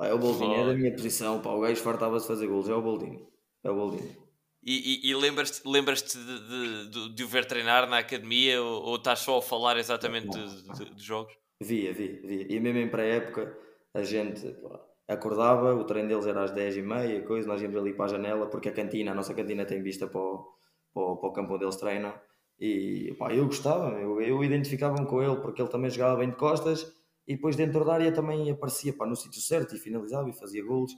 É 0.00 0.12
o 0.12 0.18
Boldini, 0.18 0.54
oh. 0.54 0.60
é 0.60 0.66
da 0.66 0.74
minha 0.74 0.92
posição. 0.92 1.42
Pá, 1.42 1.50
o 1.50 1.60
gajo 1.60 1.82
fartava-se 1.82 2.26
fazer 2.26 2.46
gols. 2.46 2.68
É 2.68 2.74
o 2.74 2.82
Boldini. 2.82 3.26
É 3.64 3.70
o 3.70 3.74
Boldini. 3.74 4.16
E, 4.62 5.06
e, 5.06 5.10
e 5.10 5.14
lembras-te 5.14 5.66
lembras 5.66 6.02
de, 6.02 6.18
de, 6.18 6.90
de, 6.90 7.14
de, 7.14 7.24
o 7.24 7.28
ver 7.28 7.44
treinar 7.44 7.88
na 7.88 7.98
academia 7.98 8.60
ou, 8.60 8.82
ou 8.82 8.96
estás 8.96 9.20
só 9.20 9.38
a 9.38 9.42
falar 9.42 9.76
exatamente 9.76 10.28
de, 10.28 10.94
de, 10.94 11.02
jogos? 11.02 11.32
Via, 11.60 11.92
via, 11.92 12.20
via. 12.20 12.46
E 12.48 12.60
mesmo 12.60 12.78
em 12.78 12.88
pré-época, 12.88 13.56
a 13.94 14.02
gente 14.02 14.48
pá, 14.54 14.80
acordava, 15.08 15.74
o 15.74 15.84
treino 15.84 16.08
deles 16.08 16.26
era 16.26 16.44
às 16.44 16.52
10h30, 16.52 17.24
coisa, 17.24 17.48
nós 17.48 17.62
íamos 17.62 17.76
ali 17.78 17.94
para 17.94 18.04
a 18.04 18.08
janela, 18.08 18.46
porque 18.46 18.68
a 18.68 18.72
cantina, 18.72 19.12
a 19.12 19.14
nossa 19.14 19.34
cantina 19.34 19.64
tem 19.64 19.82
vista 19.82 20.06
para 20.06 20.20
o, 20.20 20.46
para 20.92 21.02
o, 21.02 21.16
para 21.16 21.28
o 21.28 21.32
campo 21.32 21.54
onde 21.54 21.64
eles 21.64 21.76
treinam. 21.76 22.14
E 22.60 23.14
pá, 23.18 23.32
eu 23.32 23.46
gostava, 23.46 23.90
eu, 24.00 24.20
eu 24.20 24.44
identificava-me 24.44 25.06
com 25.06 25.22
ele, 25.22 25.36
porque 25.36 25.62
ele 25.62 25.70
também 25.70 25.90
jogava 25.90 26.16
bem 26.16 26.30
de 26.30 26.36
costas 26.36 26.92
e 27.26 27.36
depois 27.36 27.56
dentro 27.56 27.84
da 27.84 27.94
área 27.94 28.12
também 28.12 28.50
aparecia 28.50 28.92
pá, 28.92 29.06
no 29.06 29.16
sítio 29.16 29.40
certo 29.40 29.74
e 29.76 29.78
finalizava 29.78 30.28
e 30.28 30.32
fazia 30.32 30.64
gols. 30.64 30.92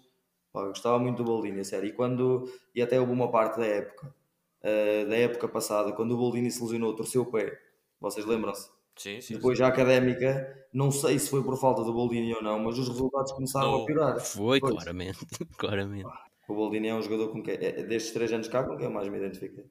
Pá, 0.52 0.66
gostava 0.66 0.98
muito 0.98 1.18
do 1.18 1.24
Boldini, 1.24 1.64
sério. 1.64 1.88
E, 1.88 1.92
quando, 1.92 2.50
e 2.74 2.82
até 2.82 2.98
houve 3.00 3.12
uma 3.12 3.30
parte 3.30 3.58
da 3.58 3.66
época, 3.66 4.14
uh, 4.62 5.08
da 5.08 5.16
época 5.16 5.48
passada, 5.48 5.92
quando 5.92 6.12
o 6.12 6.16
Boldini 6.16 6.50
se 6.50 6.62
lesionou, 6.62 6.96
torceu 6.96 7.22
o 7.22 7.30
pé. 7.30 7.56
Vocês 8.00 8.26
lembram-se? 8.26 8.70
Sim, 9.00 9.18
sim, 9.22 9.34
Depois 9.36 9.56
sim. 9.56 9.64
a 9.64 9.68
académica, 9.68 10.66
não 10.74 10.90
sei 10.90 11.18
se 11.18 11.30
foi 11.30 11.42
por 11.42 11.58
falta 11.58 11.82
do 11.82 11.90
Boldini 11.90 12.34
ou 12.34 12.42
não, 12.42 12.58
mas 12.58 12.78
os 12.78 12.86
resultados 12.86 13.32
começaram 13.32 13.72
oh, 13.72 13.82
a 13.82 13.86
piorar. 13.86 14.20
Foi, 14.20 14.60
claramente. 14.60 15.26
claramente. 15.56 16.10
O 16.46 16.54
Boldini 16.54 16.88
é 16.88 16.94
um 16.94 17.00
jogador 17.00 17.32
com 17.32 17.42
quem, 17.42 17.54
é, 17.54 17.82
destes 17.82 18.12
três 18.12 18.30
anos 18.30 18.46
cá, 18.48 18.62
com 18.62 18.76
quem 18.76 18.84
eu 18.84 18.92
mais 18.92 19.08
me 19.08 19.16
identifiquei. 19.16 19.64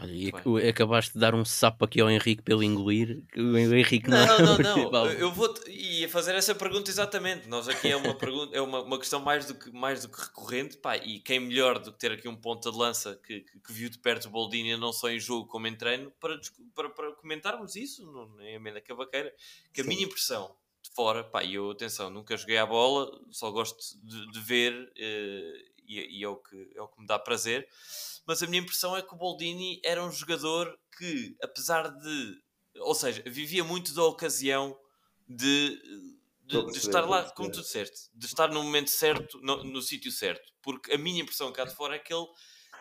Olha, 0.00 0.12
e 0.12 0.68
acabaste 0.68 1.14
de 1.14 1.18
dar 1.18 1.34
um 1.34 1.44
sapo 1.44 1.84
aqui 1.84 2.00
ao 2.00 2.08
Henrique 2.08 2.40
pelo 2.40 2.62
engolir. 2.62 3.20
O 3.36 3.56
Henrique 3.56 4.08
não, 4.08 4.38
não, 4.38 4.58
não, 4.62 4.90
não. 4.92 5.06
Eu 5.10 5.32
vou 5.32 5.52
ia 5.66 6.08
fazer 6.08 6.36
essa 6.36 6.54
pergunta 6.54 6.88
exatamente. 6.88 7.48
Nós 7.48 7.66
aqui 7.68 7.88
é 7.88 7.96
uma 7.96 8.14
pergunta, 8.14 8.56
é 8.56 8.60
uma, 8.60 8.80
uma 8.80 8.96
questão 8.96 9.20
mais 9.20 9.46
do 9.46 9.56
que 9.56 9.72
mais 9.72 10.02
do 10.02 10.08
que 10.08 10.20
recorrente, 10.20 10.76
pá, 10.76 10.96
e 10.96 11.18
quem 11.18 11.40
melhor 11.40 11.80
do 11.80 11.92
que 11.92 11.98
ter 11.98 12.12
aqui 12.12 12.28
um 12.28 12.36
ponta 12.36 12.70
de 12.70 12.78
lança 12.78 13.20
que, 13.26 13.40
que, 13.40 13.58
que 13.58 13.72
viu 13.72 13.90
de 13.90 13.98
perto 13.98 14.26
o 14.26 14.30
Boldini 14.30 14.76
não 14.76 14.92
só 14.92 15.10
em 15.10 15.18
jogo 15.18 15.48
como 15.48 15.66
em 15.66 15.74
treino 15.74 16.12
para, 16.20 16.38
para, 16.76 16.90
para 16.90 17.12
comentarmos 17.16 17.74
isso 17.74 18.06
no, 18.06 18.40
em 18.40 18.54
Amenda 18.54 18.80
Cavaqueira, 18.80 19.34
que 19.72 19.80
a 19.80 19.84
Sim. 19.84 19.90
minha 19.90 20.04
impressão 20.04 20.54
de 20.80 20.90
fora, 20.90 21.24
pá, 21.24 21.42
e 21.42 21.54
eu 21.54 21.72
atenção, 21.72 22.08
nunca 22.08 22.36
joguei 22.36 22.58
a 22.58 22.66
bola, 22.66 23.10
só 23.32 23.50
gosto 23.50 23.78
de, 24.00 24.30
de 24.30 24.40
ver 24.40 24.72
uh, 24.74 25.68
e, 25.88 26.20
e 26.20 26.22
é, 26.22 26.28
o 26.28 26.36
que, 26.36 26.70
é 26.76 26.80
o 26.80 26.86
que 26.86 27.00
me 27.00 27.06
dá 27.06 27.18
prazer 27.18 27.66
mas 28.28 28.42
a 28.42 28.46
minha 28.46 28.60
impressão 28.60 28.94
é 28.94 29.00
que 29.00 29.14
o 29.14 29.16
Boldini 29.16 29.80
era 29.82 30.04
um 30.04 30.12
jogador 30.12 30.78
que, 30.98 31.34
apesar 31.42 31.88
de. 31.88 32.38
Ou 32.80 32.94
seja, 32.94 33.22
vivia 33.26 33.64
muito 33.64 33.94
da 33.94 34.04
ocasião 34.04 34.78
de, 35.26 35.80
de, 36.44 36.66
de 36.66 36.76
estar 36.76 37.08
lá, 37.08 37.30
como 37.30 37.50
tu 37.50 37.62
disseste, 37.62 38.10
de 38.14 38.26
estar 38.26 38.48
no 38.48 38.62
momento 38.62 38.90
certo, 38.90 39.40
no, 39.40 39.64
no 39.64 39.80
sítio 39.80 40.12
certo. 40.12 40.52
Porque 40.60 40.92
a 40.92 40.98
minha 40.98 41.22
impressão 41.22 41.50
cá 41.50 41.64
de 41.64 41.74
fora 41.74 41.96
é 41.96 41.98
que 41.98 42.12
ele 42.12 42.26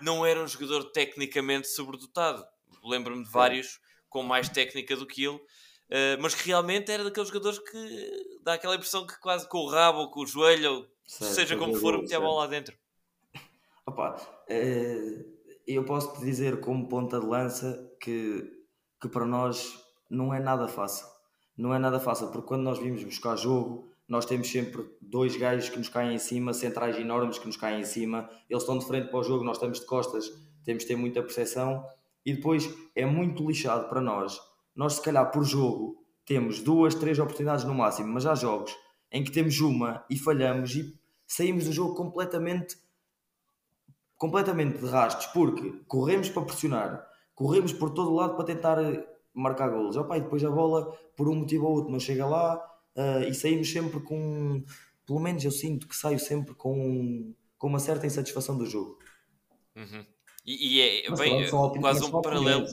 não 0.02 0.26
era 0.26 0.44
um 0.44 0.48
jogador 0.48 0.92
tecnicamente 0.92 1.70
sobredotado. 1.70 2.46
Lembro-me 2.84 3.24
de 3.24 3.32
vários 3.32 3.80
com 4.10 4.24
mais 4.24 4.50
técnica 4.50 4.98
do 4.98 5.08
que 5.08 5.24
ele. 5.24 5.38
Uh, 5.38 6.20
mas 6.20 6.36
que 6.36 6.46
realmente 6.46 6.92
era 6.92 7.06
daqueles 7.06 7.30
jogadores 7.30 7.60
que 7.60 8.40
dá 8.44 8.56
aquela 8.56 8.76
impressão 8.76 9.08
que 9.08 9.18
quase 9.22 9.48
com 9.48 9.60
o 9.60 9.70
rabo 9.70 10.00
ou 10.00 10.12
com 10.12 10.20
o 10.20 10.28
joelho, 10.28 10.74
ou 10.74 10.88
certo, 11.06 11.34
seja 11.34 11.56
como 11.56 11.74
for, 11.76 11.98
metia 11.98 12.18
a 12.18 12.20
bola 12.20 12.42
lá 12.42 12.48
dentro. 12.48 12.78
Opa, 13.86 14.18
é, 14.50 15.37
eu 15.76 15.84
posso 15.84 16.14
te 16.14 16.22
dizer 16.22 16.60
como 16.62 16.88
ponta 16.88 17.20
de 17.20 17.26
lança 17.26 17.92
que, 18.00 18.50
que 19.02 19.10
para 19.10 19.26
nós 19.26 19.78
não 20.10 20.34
é 20.34 20.40
nada 20.40 20.68
fácil. 20.68 21.06
Não 21.58 21.74
é 21.74 21.80
nada 21.80 22.00
fácil, 22.00 22.28
porque 22.28 22.48
quando 22.48 22.62
nós 22.62 22.80
vimos 22.80 23.04
buscar 23.04 23.36
jogo, 23.36 23.92
nós 24.08 24.26
temos 24.26 24.50
sempre 24.50 24.86
dois 25.02 25.36
gajos 25.36 25.70
que 25.70 25.78
nos 25.78 25.90
caem 25.90 26.16
em 26.16 26.20
cima, 26.20 26.54
centrais 26.54 26.98
enormes 26.98 27.38
que 27.38 27.48
nos 27.48 27.58
caem 27.58 27.82
em 27.82 27.86
cima, 27.86 28.30
eles 28.50 28.64
estão 28.64 28.78
de 28.78 28.86
frente 28.86 29.10
para 29.10 29.20
o 29.20 29.24
jogo, 29.24 29.44
nós 29.44 29.58
estamos 29.58 29.80
de 29.80 29.86
costas, 29.86 30.30
temos 30.64 30.84
de 30.84 30.88
ter 30.88 30.96
muita 30.96 31.22
percepção 31.22 31.84
e 32.26 32.34
depois 32.34 32.70
é 32.96 33.06
muito 33.06 33.46
lixado 33.46 33.90
para 33.90 34.00
nós. 34.00 34.40
Nós, 34.76 34.94
se 34.94 35.02
calhar, 35.02 35.30
por 35.32 35.44
jogo, 35.44 35.98
temos 36.26 36.62
duas, 36.62 36.94
três 36.94 37.18
oportunidades 37.20 37.66
no 37.66 37.74
máximo, 37.74 38.14
mas 38.14 38.26
há 38.26 38.36
jogos 38.36 38.74
em 39.12 39.24
que 39.24 39.32
temos 39.32 39.60
uma 39.60 40.06
e 40.10 40.18
falhamos 40.18 40.76
e 40.76 40.94
saímos 41.26 41.66
do 41.66 41.72
jogo 41.72 41.96
completamente 41.96 42.78
completamente 44.18 44.80
de 44.80 44.86
rastros, 44.88 45.28
porque 45.28 45.82
corremos 45.88 46.30
para 46.30 46.44
pressionar, 46.44 47.08
corremos 47.36 47.72
por 47.72 47.92
todo 47.92 48.12
o 48.12 48.16
lado 48.16 48.36
para 48.36 48.46
tentar 48.46 48.84
eh, 48.84 49.08
marcar 49.34 49.70
golos. 49.70 49.96
Opa, 49.96 50.18
e 50.18 50.22
depois 50.22 50.44
a 50.44 50.50
bola, 50.50 50.92
por 51.16 51.30
um 51.30 51.36
motivo 51.36 51.68
ou 51.68 51.76
outro, 51.76 51.92
não 51.92 52.00
chega 52.00 52.26
lá 52.26 52.58
uh, 52.96 53.24
e 53.24 53.34
saímos 53.34 53.72
sempre 53.72 54.00
com. 54.00 54.64
Pelo 55.06 55.20
menos 55.20 55.46
eu 55.46 55.52
sinto 55.52 55.88
que 55.88 55.96
saio 55.96 56.20
sempre 56.20 56.54
com, 56.54 57.34
com 57.58 57.68
uma 57.68 57.80
certa 57.80 58.06
insatisfação 58.06 58.58
do 58.58 58.66
jogo. 58.66 58.98
Uhum. 59.76 60.06
E, 60.46 60.80
e, 60.80 60.82
é 61.06 61.12
bem, 61.12 61.50
pronto, 61.50 61.80
quase 61.80 62.04
um 62.04 62.22
paralelo. 62.22 62.66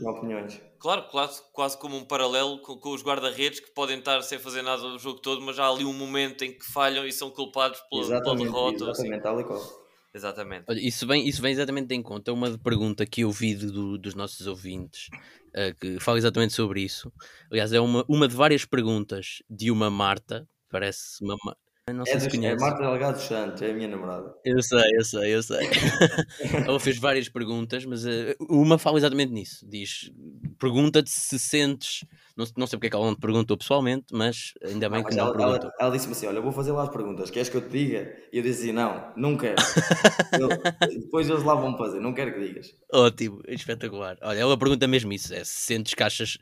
Claro, 0.79 1.09
quase, 1.11 1.43
quase 1.53 1.77
como 1.79 1.97
um 1.97 2.05
paralelo 2.05 2.61
com, 2.61 2.77
com 2.79 2.91
os 2.91 3.03
guarda-redes 3.03 3.61
que 3.61 3.71
podem 3.73 3.99
estar 3.99 4.23
sem 4.23 4.39
fazer 4.39 4.63
nada 4.63 4.85
o 4.85 4.99
jogo 4.99 5.19
todo, 5.21 5.41
mas 5.41 5.59
há 5.59 5.69
ali 5.69 5.85
um 5.85 5.93
momento 5.93 6.45
em 6.45 6.53
que 6.53 6.65
falham 6.65 7.05
e 7.05 7.13
são 7.13 7.31
culpados 7.31 7.81
pela, 7.91 8.21
pela 8.21 8.37
derrota. 8.37 8.85
Exatamente, 8.85 9.27
assim. 9.27 9.84
Exatamente. 10.15 10.65
Olha, 10.69 10.81
isso, 10.81 11.07
vem, 11.07 11.27
isso 11.27 11.43
vem 11.43 11.53
exatamente 11.53 11.93
em 11.93 12.01
conta 12.01 12.33
uma 12.33 12.57
pergunta 12.57 13.05
que 13.05 13.23
eu 13.23 13.33
vi 13.33 13.57
do, 13.57 13.99
dos 13.99 14.15
nossos 14.15 14.47
ouvintes 14.47 15.09
uh, 15.49 15.75
que 15.81 15.99
fala 15.99 16.19
exatamente 16.19 16.53
sobre 16.53 16.83
isso. 16.83 17.13
Aliás, 17.51 17.73
é 17.73 17.81
uma, 17.81 18.05
uma 18.09 18.29
de 18.29 18.37
várias 18.37 18.65
perguntas 18.65 19.43
de 19.51 19.73
uma 19.73 19.91
Marta, 19.91 20.49
parece 20.71 21.23
uma. 21.23 21.37
Não 21.93 22.07
sei 22.07 22.15
é, 22.15 22.21
se 22.21 22.29
dos, 22.29 22.39
é 22.45 22.57
Marta 22.57 22.83
Delgado 22.83 23.21
Santos, 23.21 23.61
é 23.61 23.71
a 23.71 23.75
minha 23.75 23.89
namorada. 23.89 24.33
Eu 24.45 24.63
sei, 24.63 24.89
eu 24.97 25.05
sei, 25.05 25.35
eu 25.35 25.43
sei. 25.43 25.69
Ela 26.67 26.81
fez 26.81 26.97
várias 26.97 27.29
perguntas, 27.29 27.85
mas 27.85 28.07
uh, 28.07 28.37
uma 28.49 28.79
fala 28.79 28.99
exatamente 28.99 29.33
nisso. 29.33 29.69
Diz: 29.69 30.13
pergunta-te 30.59 31.11
se 31.11 31.39
sentes 31.41 32.07
não, 32.37 32.45
não 32.57 32.67
sei 32.67 32.77
porque 32.77 32.89
é 32.89 32.91
que 32.91 32.97
ela 32.97 33.07
não 33.07 33.15
te 33.15 33.21
perguntou 33.21 33.57
pessoalmente, 33.57 34.07
mas 34.13 34.55
ainda 34.65 34.89
bem 34.89 35.03
não, 35.03 35.09
que 35.09 35.15
não 35.15 35.27
ela, 35.27 35.37
perguntou. 35.37 35.71
Ela, 35.71 35.75
ela 35.79 35.91
disse-me 35.93 36.13
assim: 36.13 36.27
Olha, 36.27 36.39
eu 36.39 36.43
vou 36.43 36.51
fazer 36.51 36.73
lá 36.73 36.83
as 36.83 36.89
perguntas, 36.89 37.31
queres 37.31 37.49
que 37.49 37.57
eu 37.57 37.61
te 37.61 37.69
diga? 37.69 38.13
E 38.33 38.39
eu 38.39 38.43
disse 38.43 38.63
assim: 38.63 38.73
Não, 38.73 39.13
não 39.17 39.37
quero. 39.37 39.55
eu, 40.41 40.49
depois 41.01 41.31
eles 41.31 41.45
lá 41.45 41.55
vão 41.55 41.79
fazer, 41.79 42.01
não 42.01 42.13
quero 42.13 42.35
que 42.35 42.41
digas. 42.41 42.75
Ótimo, 42.93 43.41
espetacular. 43.47 44.19
Olha, 44.21 44.39
ela 44.39 44.59
pergunta 44.59 44.89
mesmo 44.89 45.13
isso: 45.13 45.33
é, 45.33 45.45
se 45.45 45.61
sentes 45.61 45.95
caixas, 45.95 46.37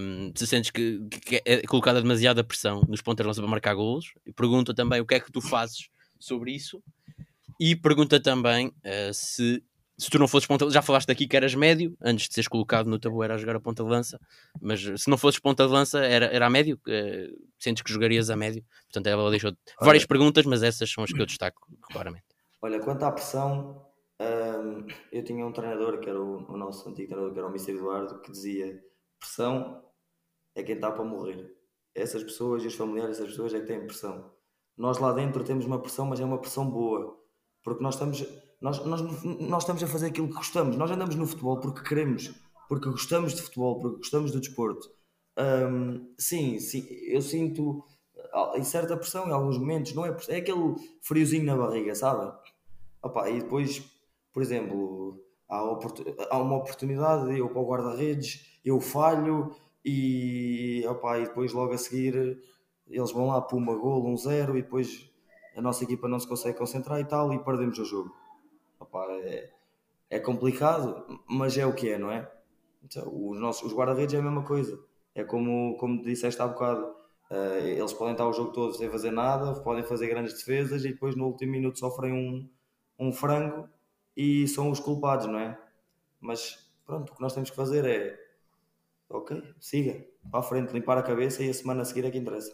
um, 0.00 0.32
se 0.34 0.46
sentes 0.46 0.70
que, 0.70 0.98
que, 1.10 1.42
é 1.44 1.62
colocada 1.66 2.00
demasiada 2.00 2.42
pressão 2.42 2.82
nos 2.88 3.02
pontos 3.02 3.22
de 3.22 3.26
lança 3.26 3.42
para 3.42 3.50
marcar 3.50 3.74
golos, 3.74 4.14
e 4.26 4.32
pergunta 4.32 4.74
também 4.74 5.00
o 5.00 5.06
que 5.06 5.14
é 5.14 5.20
que 5.20 5.30
tu 5.30 5.42
fazes 5.42 5.90
sobre 6.18 6.52
isso. 6.52 6.82
E 7.60 7.76
pergunta 7.76 8.18
também 8.18 8.68
uh, 8.68 9.12
se 9.12 9.62
se 9.98 10.08
tu 10.10 10.18
não 10.18 10.28
fosses 10.28 10.46
ponta 10.46 10.70
já 10.70 10.80
falaste 10.80 11.10
aqui 11.10 11.26
que 11.26 11.36
eras 11.36 11.54
médio 11.54 11.96
antes 12.00 12.28
de 12.28 12.34
seres 12.34 12.48
colocado 12.48 12.88
no 12.88 12.98
tabuleiro 12.98 13.34
a 13.34 13.36
jogar 13.36 13.56
a 13.56 13.60
ponta 13.60 13.82
de 13.82 13.90
lança, 13.90 14.20
mas 14.60 14.80
se 14.80 15.10
não 15.10 15.18
fosses 15.18 15.40
ponta 15.40 15.66
de 15.66 15.72
lança 15.72 15.98
era, 15.98 16.26
era 16.26 16.46
a 16.46 16.50
médio, 16.50 16.80
uh, 16.86 17.48
sentes 17.58 17.82
que 17.82 17.92
jogarias 17.92 18.30
a 18.30 18.36
médio, 18.36 18.64
portanto 18.84 19.06
ela 19.08 19.30
deixou 19.30 19.52
várias 19.80 20.06
perguntas, 20.06 20.46
mas 20.46 20.62
essas 20.62 20.90
são 20.90 21.02
as 21.02 21.12
que 21.12 21.20
eu 21.20 21.26
destaco 21.26 21.66
claramente. 21.82 22.24
Olha, 22.62 22.80
quanto 22.80 23.04
à 23.04 23.12
pressão, 23.12 23.88
um, 24.20 24.86
eu 25.12 25.22
tinha 25.22 25.46
um 25.46 25.52
treinador 25.52 26.00
que 26.00 26.08
era 26.08 26.20
o, 26.20 26.52
o, 26.52 26.56
nosso 26.56 26.88
antigo 26.88 27.08
treinador, 27.08 27.32
que 27.32 27.38
era 27.38 27.48
o 27.48 27.50
Mr. 27.50 27.72
Eduardo, 27.72 28.20
que 28.20 28.32
dizia: 28.32 28.82
pressão 29.18 29.84
é 30.54 30.62
quem 30.62 30.74
está 30.74 30.90
para 30.90 31.04
morrer. 31.04 31.54
Essas 31.94 32.22
pessoas 32.22 32.64
e 32.64 32.66
os 32.66 32.74
familiares 32.74 33.16
dessas 33.16 33.30
pessoas 33.32 33.54
é 33.54 33.60
que 33.60 33.66
têm 33.66 33.86
pressão. 33.86 34.32
Nós 34.76 34.98
lá 34.98 35.12
dentro 35.12 35.44
temos 35.44 35.64
uma 35.64 35.80
pressão, 35.80 36.06
mas 36.06 36.20
é 36.20 36.24
uma 36.24 36.40
pressão 36.40 36.68
boa, 36.68 37.16
porque 37.62 37.82
nós 37.82 37.94
estamos, 37.94 38.24
nós, 38.60 38.84
nós, 38.84 39.00
nós 39.22 39.62
estamos 39.62 39.82
a 39.82 39.86
fazer 39.86 40.06
aquilo 40.06 40.28
que 40.28 40.34
gostamos. 40.34 40.76
Nós 40.76 40.90
andamos 40.90 41.14
no 41.14 41.26
futebol 41.26 41.60
porque 41.60 41.82
queremos, 41.82 42.34
porque 42.68 42.90
gostamos 42.90 43.34
de 43.34 43.42
futebol, 43.42 43.80
porque 43.80 43.98
gostamos 43.98 44.32
do 44.32 44.40
desporto. 44.40 44.88
Um, 45.38 46.12
sim, 46.18 46.58
sim, 46.58 46.86
eu 47.06 47.22
sinto 47.22 47.84
em 48.56 48.64
certa 48.64 48.96
pressão 48.96 49.28
em 49.28 49.32
alguns 49.32 49.58
momentos, 49.58 49.94
não 49.94 50.04
é? 50.04 50.16
É 50.28 50.36
aquele 50.36 50.74
friozinho 51.02 51.44
na 51.44 51.56
barriga, 51.56 51.94
sabem? 51.94 52.32
Opa, 53.02 53.30
e 53.30 53.40
depois, 53.40 53.82
por 54.32 54.42
exemplo, 54.42 55.22
há, 55.48 55.58
há 56.30 56.38
uma 56.38 56.56
oportunidade, 56.56 57.38
eu 57.38 57.48
para 57.48 57.60
o 57.60 57.66
guarda-redes, 57.66 58.58
eu 58.64 58.80
falho 58.80 59.54
e, 59.84 60.84
opa, 60.88 61.18
e 61.18 61.24
depois 61.24 61.52
logo 61.52 61.72
a 61.72 61.78
seguir 61.78 62.38
eles 62.90 63.12
vão 63.12 63.28
lá, 63.28 63.40
puma, 63.40 63.74
gol, 63.76 64.06
um 64.06 64.16
zero 64.16 64.56
e 64.56 64.62
depois 64.62 65.10
a 65.56 65.60
nossa 65.60 65.84
equipa 65.84 66.08
não 66.08 66.18
se 66.18 66.26
consegue 66.26 66.58
concentrar 66.58 66.98
e 67.00 67.04
tal 67.04 67.32
e 67.32 67.38
perdemos 67.38 67.78
o 67.78 67.84
jogo. 67.84 68.14
Opa, 68.80 69.06
é, 69.10 69.50
é 70.10 70.18
complicado, 70.18 71.20
mas 71.28 71.56
é 71.58 71.66
o 71.66 71.74
que 71.74 71.90
é, 71.90 71.98
não 71.98 72.10
é? 72.10 72.30
Então, 72.82 73.04
os, 73.28 73.38
nossos, 73.40 73.64
os 73.64 73.76
guarda-redes 73.76 74.14
é 74.14 74.18
a 74.18 74.22
mesma 74.22 74.44
coisa. 74.44 74.78
É 75.14 75.24
como, 75.24 75.76
como 75.78 76.02
disseste 76.02 76.40
há 76.40 76.46
bocado 76.46 76.98
Uh, 77.30 77.60
eles 77.60 77.92
podem 77.92 78.12
estar 78.12 78.26
o 78.26 78.32
jogo 78.32 78.52
todo 78.52 78.72
sem 78.72 78.88
fazer 78.88 79.10
nada, 79.10 79.60
podem 79.60 79.84
fazer 79.84 80.08
grandes 80.08 80.32
defesas 80.32 80.82
e 80.84 80.88
depois 80.88 81.14
no 81.14 81.26
último 81.26 81.52
minuto 81.52 81.78
sofrem 81.78 82.10
um, 82.10 82.48
um 82.98 83.12
frango 83.12 83.68
e 84.16 84.48
são 84.48 84.70
os 84.70 84.80
culpados, 84.80 85.26
não 85.26 85.38
é? 85.38 85.58
Mas 86.18 86.72
pronto, 86.86 87.12
o 87.12 87.14
que 87.14 87.20
nós 87.20 87.34
temos 87.34 87.50
que 87.50 87.56
fazer 87.56 87.84
é 87.84 88.18
ok, 89.10 89.42
siga, 89.60 90.06
para 90.30 90.40
a 90.40 90.42
frente, 90.42 90.72
limpar 90.72 90.96
a 90.96 91.02
cabeça 91.02 91.42
e 91.42 91.50
a 91.50 91.54
semana 91.54 91.82
a 91.82 91.84
seguir 91.84 92.06
é 92.06 92.10
que 92.10 92.16
interessa. 92.16 92.52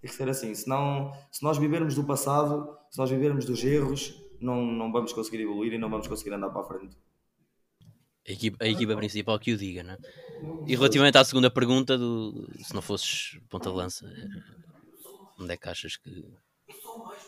Tem 0.00 0.10
que 0.10 0.16
ser 0.16 0.28
assim, 0.28 0.54
senão, 0.56 1.12
se 1.30 1.44
nós 1.44 1.56
vivermos 1.56 1.94
do 1.94 2.02
passado, 2.02 2.76
se 2.90 2.98
nós 2.98 3.10
vivermos 3.10 3.44
dos 3.44 3.62
erros, 3.62 4.20
não, 4.40 4.64
não 4.64 4.90
vamos 4.90 5.12
conseguir 5.12 5.42
evoluir 5.42 5.72
e 5.72 5.78
não 5.78 5.90
vamos 5.90 6.08
conseguir 6.08 6.32
andar 6.32 6.50
para 6.50 6.62
a 6.62 6.64
frente. 6.64 6.96
A 8.28 8.32
equipa, 8.32 8.64
a 8.64 8.68
equipa 8.68 8.96
principal 8.96 9.38
que 9.38 9.52
o 9.52 9.56
diga, 9.56 9.82
não 9.82 9.94
é? 9.94 9.98
E 10.66 10.76
relativamente 10.76 11.18
à 11.18 11.24
segunda 11.24 11.50
pergunta, 11.50 11.96
do, 11.96 12.48
se 12.62 12.74
não 12.74 12.82
fosses 12.82 13.40
ponta 13.48 13.70
de 13.70 13.76
lança, 13.76 14.06
onde 15.38 15.52
é 15.52 15.56
que 15.56 15.68
achas 15.68 15.96
que. 15.96 16.24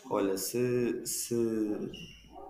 Olha, 0.09 0.37
se, 0.37 1.05
se 1.05 1.35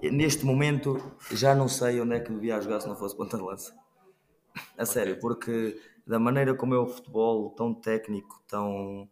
neste 0.02 0.46
momento 0.46 1.16
já 1.32 1.56
não 1.56 1.68
sei 1.68 2.02
onde 2.02 2.16
é 2.16 2.20
que 2.20 2.32
devia 2.32 2.60
jogar 2.62 2.82
se 2.82 2.88
não 2.88 2.96
fosse 2.96 3.16
ponta 3.16 3.38
de 3.38 3.44
lança. 3.44 3.74
A 4.78 4.86
sério, 4.86 5.20
porque 5.20 5.80
da 6.06 6.20
maneira 6.20 6.54
como 6.54 6.76
é 6.76 6.78
o 6.78 6.88
futebol, 6.88 7.50
tão 7.52 7.74
técnico, 7.74 8.44
tão. 8.48 9.10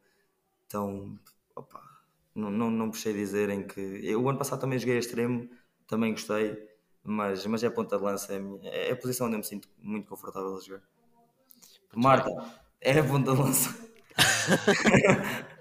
tão. 0.67 1.17
Opa, 1.55 1.81
não, 2.35 2.49
não, 2.49 2.69
não 2.69 2.91
puxei 2.91 3.13
dizer 3.13 3.49
em 3.49 3.65
que. 3.65 3.79
Eu 4.03 4.21
o 4.23 4.29
ano 4.29 4.37
passado 4.37 4.61
também 4.61 4.79
joguei 4.79 4.95
a 4.95 4.99
extremo, 4.99 5.49
também 5.87 6.11
gostei 6.11 6.71
mas, 7.03 7.45
mas 7.45 7.63
é 7.63 7.67
a 7.67 7.71
ponta 7.71 7.97
de 7.97 8.03
lança, 8.03 8.33
é 8.33 8.37
a, 8.37 8.39
minha, 8.39 8.69
é 8.69 8.91
a 8.91 8.95
posição 8.95 9.27
onde 9.27 9.35
eu 9.35 9.39
me 9.39 9.45
sinto 9.45 9.67
muito 9.79 10.07
confortável 10.07 10.55
a 10.55 10.59
jogar. 10.59 10.81
Marta, 11.95 12.29
é 12.79 12.99
a 12.99 13.03
ponta 13.03 13.33
de 13.33 13.41
lança. 13.41 13.75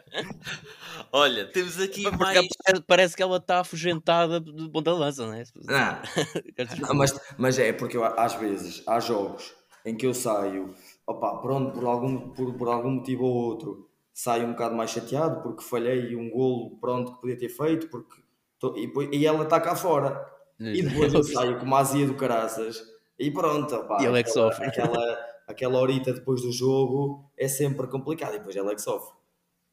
Olha, 1.12 1.50
temos 1.50 1.80
aqui 1.80 2.02
Porque 2.02 2.16
mais. 2.18 2.46
Parece 2.86 3.16
que 3.16 3.22
ela 3.22 3.38
está 3.38 3.60
afugentada 3.60 4.40
de 4.40 4.68
ponta 4.68 4.92
de 4.92 4.98
lança, 4.98 5.26
não 5.26 5.32
é? 5.32 5.42
Não. 6.86 6.94
mas, 6.94 7.18
mas 7.38 7.58
é 7.58 7.72
porque 7.72 7.96
eu, 7.96 8.04
às 8.04 8.34
vezes 8.34 8.82
há 8.86 9.00
jogos 9.00 9.54
em 9.84 9.96
que 9.96 10.06
eu 10.06 10.12
saio, 10.12 10.74
opa, 11.06 11.38
pronto, 11.38 11.72
por 11.72 11.84
algum, 11.86 12.30
por, 12.30 12.54
por 12.54 12.68
algum 12.68 12.90
motivo 12.90 13.24
ou 13.24 13.34
outro, 13.34 13.89
saio 14.12 14.46
um 14.46 14.52
bocado 14.52 14.74
mais 14.74 14.90
chateado 14.90 15.42
porque 15.42 15.62
falhei 15.62 16.14
um 16.16 16.30
golo 16.30 16.78
pronto 16.80 17.14
que 17.14 17.20
podia 17.20 17.38
ter 17.38 17.48
feito 17.48 17.88
porque 17.88 18.20
tô, 18.58 18.76
e, 18.76 18.90
e 19.12 19.26
ela 19.26 19.44
está 19.44 19.60
cá 19.60 19.74
fora. 19.74 20.24
E 20.58 20.82
depois 20.82 21.14
eu 21.14 21.24
saio 21.24 21.58
com 21.58 21.64
uma 21.64 21.78
azia 21.78 22.06
do 22.06 22.14
caraças 22.14 22.82
e 23.18 23.30
pronto, 23.30 23.82
pá, 23.84 23.98
e 24.02 24.06
ele 24.06 24.20
é 24.20 24.22
que 24.22 24.30
sofre. 24.30 24.66
Aquela, 24.66 25.18
aquela 25.46 25.78
horita 25.78 26.12
depois 26.12 26.42
do 26.42 26.52
jogo 26.52 27.30
é 27.36 27.48
sempre 27.48 27.86
complicado 27.86 28.34
e 28.34 28.38
depois 28.38 28.54
ele 28.54 28.70
é 28.70 28.74
que 28.74 28.82
sofre. 28.82 29.14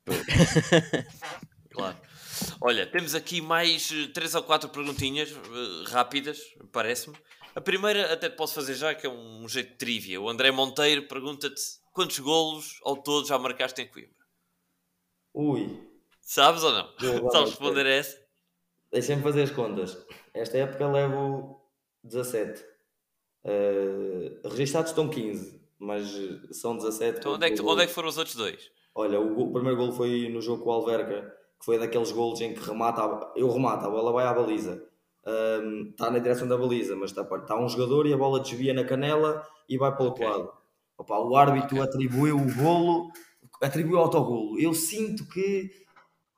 claro. 1.70 1.98
Olha, 2.62 2.86
temos 2.86 3.16
aqui 3.16 3.42
mais 3.42 3.92
eh, 3.92 4.12
três 4.14 4.34
ou 4.36 4.44
quatro 4.44 4.70
perguntinhas 4.70 5.32
uh, 5.32 5.84
rápidas, 5.90 6.40
parece-me. 6.72 7.16
A 7.56 7.62
primeira 7.62 8.14
até 8.14 8.30
te 8.30 8.36
posso 8.36 8.54
fazer 8.54 8.76
já, 8.76 8.94
que 8.94 9.08
é 9.08 9.10
um 9.10 9.48
jeito 9.48 9.72
de 9.72 9.78
trivia. 9.78 10.22
O 10.22 10.30
André 10.30 10.52
Monteiro 10.52 11.08
pergunta-te 11.08 11.62
quantos 11.92 12.20
golos 12.20 12.80
ao 12.84 12.96
todo 12.96 13.28
já 13.28 13.38
marcaste 13.40 13.82
em 13.82 13.88
Coimbra? 13.88 14.17
Ui. 15.38 15.80
Sabes 16.20 16.64
ou 16.64 16.74
não? 16.74 16.90
Sabes 17.30 17.52
responder 17.52 17.86
a 17.86 17.92
essa? 17.92 18.18
Deixem-me 18.92 19.22
fazer 19.22 19.44
as 19.44 19.52
contas. 19.52 19.96
Esta 20.34 20.58
época 20.58 20.88
levo 20.88 21.62
17. 22.04 22.66
Uh, 23.46 24.50
registados 24.50 24.90
estão 24.90 25.08
15, 25.08 25.62
mas 25.78 26.12
são 26.52 26.76
17. 26.76 27.20
Então 27.20 27.34
onde 27.36 27.46
é, 27.46 27.52
que, 27.52 27.62
onde 27.62 27.84
é 27.84 27.86
que 27.86 27.94
foram 27.94 28.10
os 28.10 28.18
outros 28.18 28.36
dois? 28.36 28.72
Olha, 28.96 29.20
o, 29.20 29.40
o, 29.40 29.54
primeiro 29.54 29.78
gol 29.78 29.92
foi 29.92 30.28
no 30.28 30.42
jogo 30.42 30.64
com 30.64 30.72
o 30.72 30.74
Alverca, 30.74 31.32
que 31.60 31.66
foi 31.66 31.78
daqueles 31.78 32.12
golos 32.12 32.42
em 32.42 32.56
que 32.56 32.60
remata, 32.60 33.04
a, 33.04 33.34
eu 33.36 33.48
remato, 33.48 33.86
a 33.86 33.90
bola 33.92 34.12
vai 34.12 34.26
à 34.26 34.34
baliza. 34.34 34.84
Um, 35.24 35.92
está 35.92 36.10
na 36.10 36.18
direção 36.18 36.48
da 36.48 36.58
baliza, 36.58 36.96
mas 36.96 37.12
está, 37.12 37.22
está 37.22 37.56
um 37.60 37.70
jogador 37.70 38.08
e 38.08 38.14
a 38.14 38.18
bola 38.18 38.40
desvia 38.40 38.74
na 38.74 38.84
canela 38.84 39.48
e 39.70 39.78
vai 39.78 39.92
para 39.92 40.02
o 40.02 40.06
outro 40.08 40.26
okay. 40.26 40.36
lado. 40.36 40.52
Opa, 40.98 41.20
o 41.20 41.38
árbitro 41.38 41.78
okay. 41.78 41.82
atribuiu 41.82 42.38
o 42.38 42.56
golo, 42.56 43.12
atribuiu 43.62 43.98
o 43.98 44.02
autogolo. 44.02 44.60
Eu 44.60 44.74
sinto 44.74 45.28
que, 45.28 45.72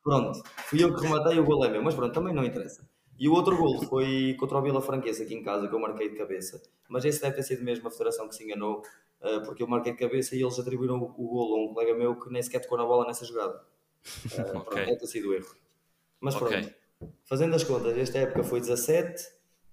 pronto, 0.03 0.41
fui 0.67 0.84
eu 0.84 0.95
que 0.95 1.01
rematei 1.01 1.39
o 1.39 1.43
golo 1.43 1.65
é 1.65 1.70
meu, 1.70 1.84
mas 1.84 1.95
pronto, 1.95 2.13
também 2.13 2.34
não 2.34 2.43
interessa. 2.43 2.88
E 3.20 3.28
o 3.28 3.34
outro 3.34 3.57
gol 3.57 3.82
foi 3.84 4.36
contra 4.39 4.57
o 4.57 4.61
Vila 4.61 4.82
Franquense 4.82 5.22
aqui 5.22 5.36
em 5.36 5.43
casa, 5.43 5.67
que 5.67 5.76
eu 5.76 5.80
marquei 5.80 6.09
de 6.09 6.15
cabeça. 6.15 6.61
Mas 6.88 7.03
esse 7.03 7.22
deve 7.22 7.36
ter 7.36 7.43
sido 7.43 7.63
mesmo 7.63 7.88
a 7.88 7.91
federação 7.91 8.30
que 8.30 8.36
se 8.36 8.45
enganou, 8.45 8.82
uh, 9.22 9.43
porque 9.43 9.61
eu 9.61 9.67
marquei 9.67 9.91
de 9.91 9.99
cabeça 9.99 10.36
e 10.36 10.41
eles 10.41 10.57
atribuíram 10.57 10.97
o, 10.97 11.03
o 11.03 11.28
gol 11.28 11.55
a 11.55 11.65
um 11.65 11.74
colega 11.74 11.93
meu 11.93 12.17
que 12.17 12.32
nem 12.32 12.41
sequer 12.41 12.61
tocou 12.61 12.78
na 12.78 12.86
bola 12.86 13.05
nessa 13.05 13.26
jogada. 13.26 13.61
Uh, 13.99 14.39
okay. 14.39 14.51
pronto, 14.51 14.76
deve 14.76 14.95
ter 14.95 15.07
sido 15.07 15.34
erro. 15.34 15.53
Mas 16.22 16.34
pronto, 16.34 16.53
okay. 16.53 16.74
fazendo 17.26 17.53
as 17.53 17.65
contas, 17.65 17.97
esta 17.97 18.17
época 18.20 18.43
foi 18.43 18.61
17, 18.61 19.22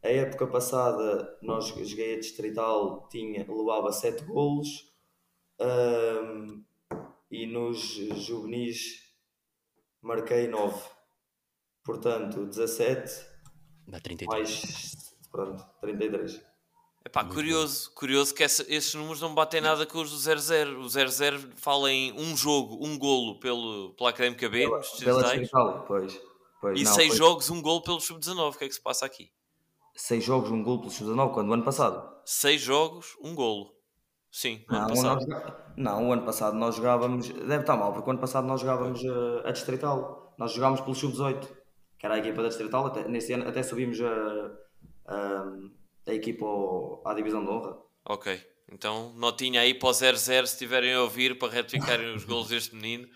a 0.02 0.08
época 0.08 0.48
passada 0.48 1.36
nós 1.40 1.66
joguei 1.66 2.14
a 2.14 2.18
Distrital, 2.18 3.08
tinha, 3.08 3.46
levava 3.48 3.92
7 3.92 4.24
golos, 4.24 4.92
um, 5.60 6.62
e 7.30 7.46
nos 7.46 7.78
juvenis 8.24 8.78
marquei 10.02 10.48
9. 10.48 10.80
Portanto, 11.84 12.46
17 12.46 13.36
Dá 13.88 14.00
33. 14.00 14.28
Mais, 14.28 15.14
pronto, 15.30 15.64
33. 15.80 16.42
Epá, 17.04 17.24
curioso, 17.24 17.92
curioso 17.94 18.34
que 18.34 18.42
essa, 18.42 18.64
esses 18.68 18.92
números 18.94 19.20
não 19.20 19.32
batem 19.32 19.60
nada 19.60 19.86
com 19.86 20.00
os 20.00 20.10
do 20.10 20.16
0-0. 20.16 20.78
O 20.80 20.86
0-0 20.86 21.52
fala 21.54 21.92
em 21.92 22.12
um 22.12 22.36
jogo, 22.36 22.84
um 22.84 22.98
golo 22.98 23.38
pelo, 23.38 23.94
pela 23.94 24.10
Académica 24.10 24.48
B, 24.48 24.64
pela, 24.64 24.80
pela 24.98 25.84
pois, 25.86 26.20
pois. 26.60 26.80
E 26.80 26.82
não, 26.82 26.92
seis 26.92 27.08
foi... 27.10 27.16
jogos, 27.16 27.48
um 27.48 27.62
golo 27.62 27.80
pelo 27.80 28.00
Sub-19. 28.00 28.54
O 28.54 28.58
que 28.58 28.64
é 28.64 28.68
que 28.68 28.74
se 28.74 28.82
passa 28.82 29.06
aqui? 29.06 29.30
Seis 29.94 30.24
jogos, 30.24 30.50
um 30.50 30.64
golo 30.64 30.80
pelo 30.80 30.90
Sub-19, 30.90 31.32
quando? 31.32 31.48
O 31.48 31.52
ano 31.52 31.64
passado? 31.64 32.12
Seis 32.24 32.60
jogos, 32.60 33.16
um 33.22 33.36
golo. 33.36 33.75
Sim, 34.36 34.64
no 34.68 34.74
não, 34.74 34.84
ano 34.84 34.88
passado. 34.94 35.26
Nós, 35.26 35.52
não, 35.76 36.08
o 36.08 36.12
ano 36.12 36.22
passado 36.22 36.56
nós 36.56 36.74
jogávamos... 36.74 37.28
Deve 37.28 37.60
estar 37.60 37.76
mal, 37.76 37.92
porque 37.92 38.08
o 38.08 38.12
ano 38.12 38.20
passado 38.20 38.46
nós 38.46 38.60
jogávamos 38.60 39.00
a, 39.04 39.48
a 39.48 39.52
Distrital. 39.52 40.34
Nós 40.38 40.52
jogámos 40.52 40.80
pelo 40.80 40.94
Sub-18 40.94 41.46
que 41.98 42.06
era 42.06 42.16
a 42.16 42.18
equipa 42.18 42.42
da 42.42 42.48
Distrital, 42.48 42.86
até, 42.86 43.08
nesse 43.08 43.32
ano 43.32 43.48
até 43.48 43.62
subimos 43.62 43.98
a, 44.00 44.50
a, 45.06 45.44
a 46.08 46.14
equipa 46.14 46.46
à 47.04 47.14
divisão 47.14 47.44
de 47.44 47.50
honra. 47.50 47.76
Ok, 48.04 48.40
então 48.70 49.12
notinha 49.14 49.60
aí 49.60 49.74
para 49.74 49.88
o 49.88 49.92
0-0 49.92 50.18
se 50.18 50.52
estiverem 50.52 50.94
a 50.94 51.02
ouvir 51.02 51.38
para 51.38 51.52
retificarem 51.52 52.14
os 52.14 52.24
gols 52.24 52.48
deste 52.48 52.74
menino, 52.74 53.08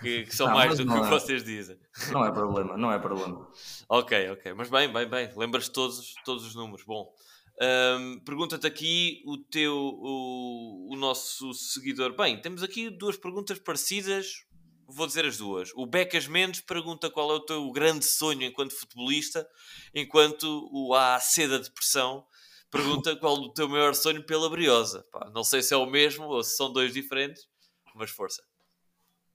que, 0.00 0.24
que 0.24 0.34
são 0.34 0.46
não, 0.46 0.54
mais 0.54 0.78
do 0.78 0.86
que 0.86 0.92
é, 0.92 1.10
vocês 1.10 1.42
dizem. 1.42 1.76
Não 2.12 2.24
é 2.24 2.30
problema, 2.30 2.76
não 2.76 2.92
é 2.92 2.98
problema. 2.98 3.48
ok, 3.88 4.30
ok, 4.30 4.54
mas 4.54 4.70
bem, 4.70 4.92
bem, 4.92 5.08
bem, 5.08 5.30
lembras 5.36 5.68
todos, 5.68 6.14
todos 6.24 6.46
os 6.46 6.54
números, 6.54 6.84
bom. 6.86 7.12
Um, 7.60 8.20
Pergunta-te 8.20 8.66
aqui 8.66 9.22
o 9.26 9.36
teu, 9.36 9.74
o, 9.74 10.92
o 10.92 10.96
nosso 10.96 11.52
seguidor. 11.52 12.16
Bem, 12.16 12.40
temos 12.40 12.62
aqui 12.62 12.88
duas 12.88 13.16
perguntas 13.16 13.58
parecidas, 13.58 14.44
vou 14.86 15.06
dizer 15.06 15.24
as 15.24 15.38
duas. 15.38 15.70
O 15.74 15.84
Becas 15.84 16.28
Mendes 16.28 16.60
pergunta 16.60 17.10
qual 17.10 17.30
é 17.32 17.34
o 17.34 17.40
teu 17.40 17.70
grande 17.72 18.04
sonho 18.04 18.44
enquanto 18.44 18.78
futebolista, 18.78 19.48
enquanto 19.94 20.68
o 20.72 20.94
A 20.94 21.18
Seda 21.18 21.58
Depressão 21.58 22.24
pergunta 22.70 23.16
qual 23.16 23.34
o 23.34 23.52
teu 23.52 23.68
maior 23.68 23.94
sonho 23.94 24.24
pela 24.24 24.48
Briosa. 24.48 25.04
Pá, 25.10 25.30
não 25.34 25.42
sei 25.42 25.62
se 25.62 25.74
é 25.74 25.76
o 25.76 25.86
mesmo 25.86 26.26
ou 26.26 26.42
se 26.42 26.56
são 26.56 26.72
dois 26.72 26.92
diferentes, 26.92 27.48
mas 27.94 28.10
força. 28.10 28.42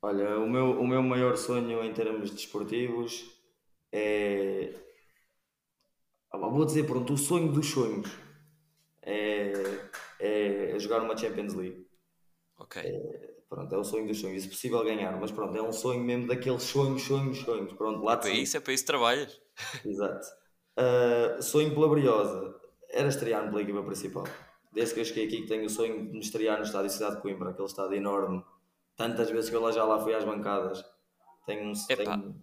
Olha, 0.01 0.37
o 0.37 0.49
meu, 0.49 0.79
o 0.79 0.87
meu 0.87 1.01
maior 1.01 1.35
sonho 1.37 1.83
em 1.83 1.93
termos 1.93 2.29
desportivos 2.29 3.25
é. 3.91 4.73
Vou 6.33 6.65
dizer, 6.65 6.85
pronto, 6.85 7.13
o 7.13 7.17
sonho 7.17 7.51
dos 7.51 7.67
sonhos 7.69 8.09
é, 9.01 9.53
é 10.19 10.79
jogar 10.79 11.01
uma 11.01 11.15
Champions 11.15 11.53
League. 11.53 11.87
Ok. 12.57 12.81
É, 12.81 13.33
pronto, 13.49 13.73
é 13.73 13.77
o 13.77 13.83
sonho 13.83 14.07
dos 14.07 14.19
sonhos. 14.19 14.45
É 14.45 14.47
possível 14.47 14.83
ganhar, 14.83 15.19
mas 15.19 15.31
pronto, 15.31 15.55
é 15.57 15.61
um 15.61 15.71
sonho 15.71 16.03
mesmo 16.03 16.27
daqueles 16.27 16.63
sonhos, 16.63 17.03
sonhos, 17.03 17.37
sonhos. 17.39 17.73
Pronto, 17.73 18.03
lá 18.03 18.13
é 18.13 18.17
para 18.17 18.29
isso, 18.29 18.57
é 18.57 18.59
para 18.59 18.73
isso 18.73 18.83
que 18.83 18.87
trabalhas. 18.87 19.41
Exato. 19.85 20.25
Uh, 20.77 21.41
sonho 21.41 21.73
pela 21.73 21.87
Briosa 21.87 22.55
era 22.89 23.07
estrear 23.07 23.47
pela 23.49 23.61
equipa 23.61 23.83
principal. 23.83 24.23
Desde 24.71 24.95
que 24.95 24.99
eu 25.01 25.05
cheguei 25.05 25.27
aqui 25.27 25.41
que 25.41 25.47
tenho 25.47 25.65
o 25.65 25.69
sonho 25.69 26.07
de 26.07 26.13
me 26.13 26.19
estrear 26.19 26.57
no 26.57 26.63
estádio 26.63 26.89
Cidade 26.89 27.17
de 27.17 27.21
Coimbra, 27.21 27.51
aquele 27.51 27.67
estádio 27.67 27.95
enorme. 27.95 28.43
Tantas 28.95 29.29
vezes 29.29 29.49
que 29.49 29.55
eu 29.55 29.61
lá 29.61 29.71
já 29.71 29.83
lá 29.83 29.99
fui 29.99 30.13
às 30.15 30.23
bancadas. 30.23 30.83
Tenho 31.45 31.69
um, 31.69 31.73
tenho 31.73 32.35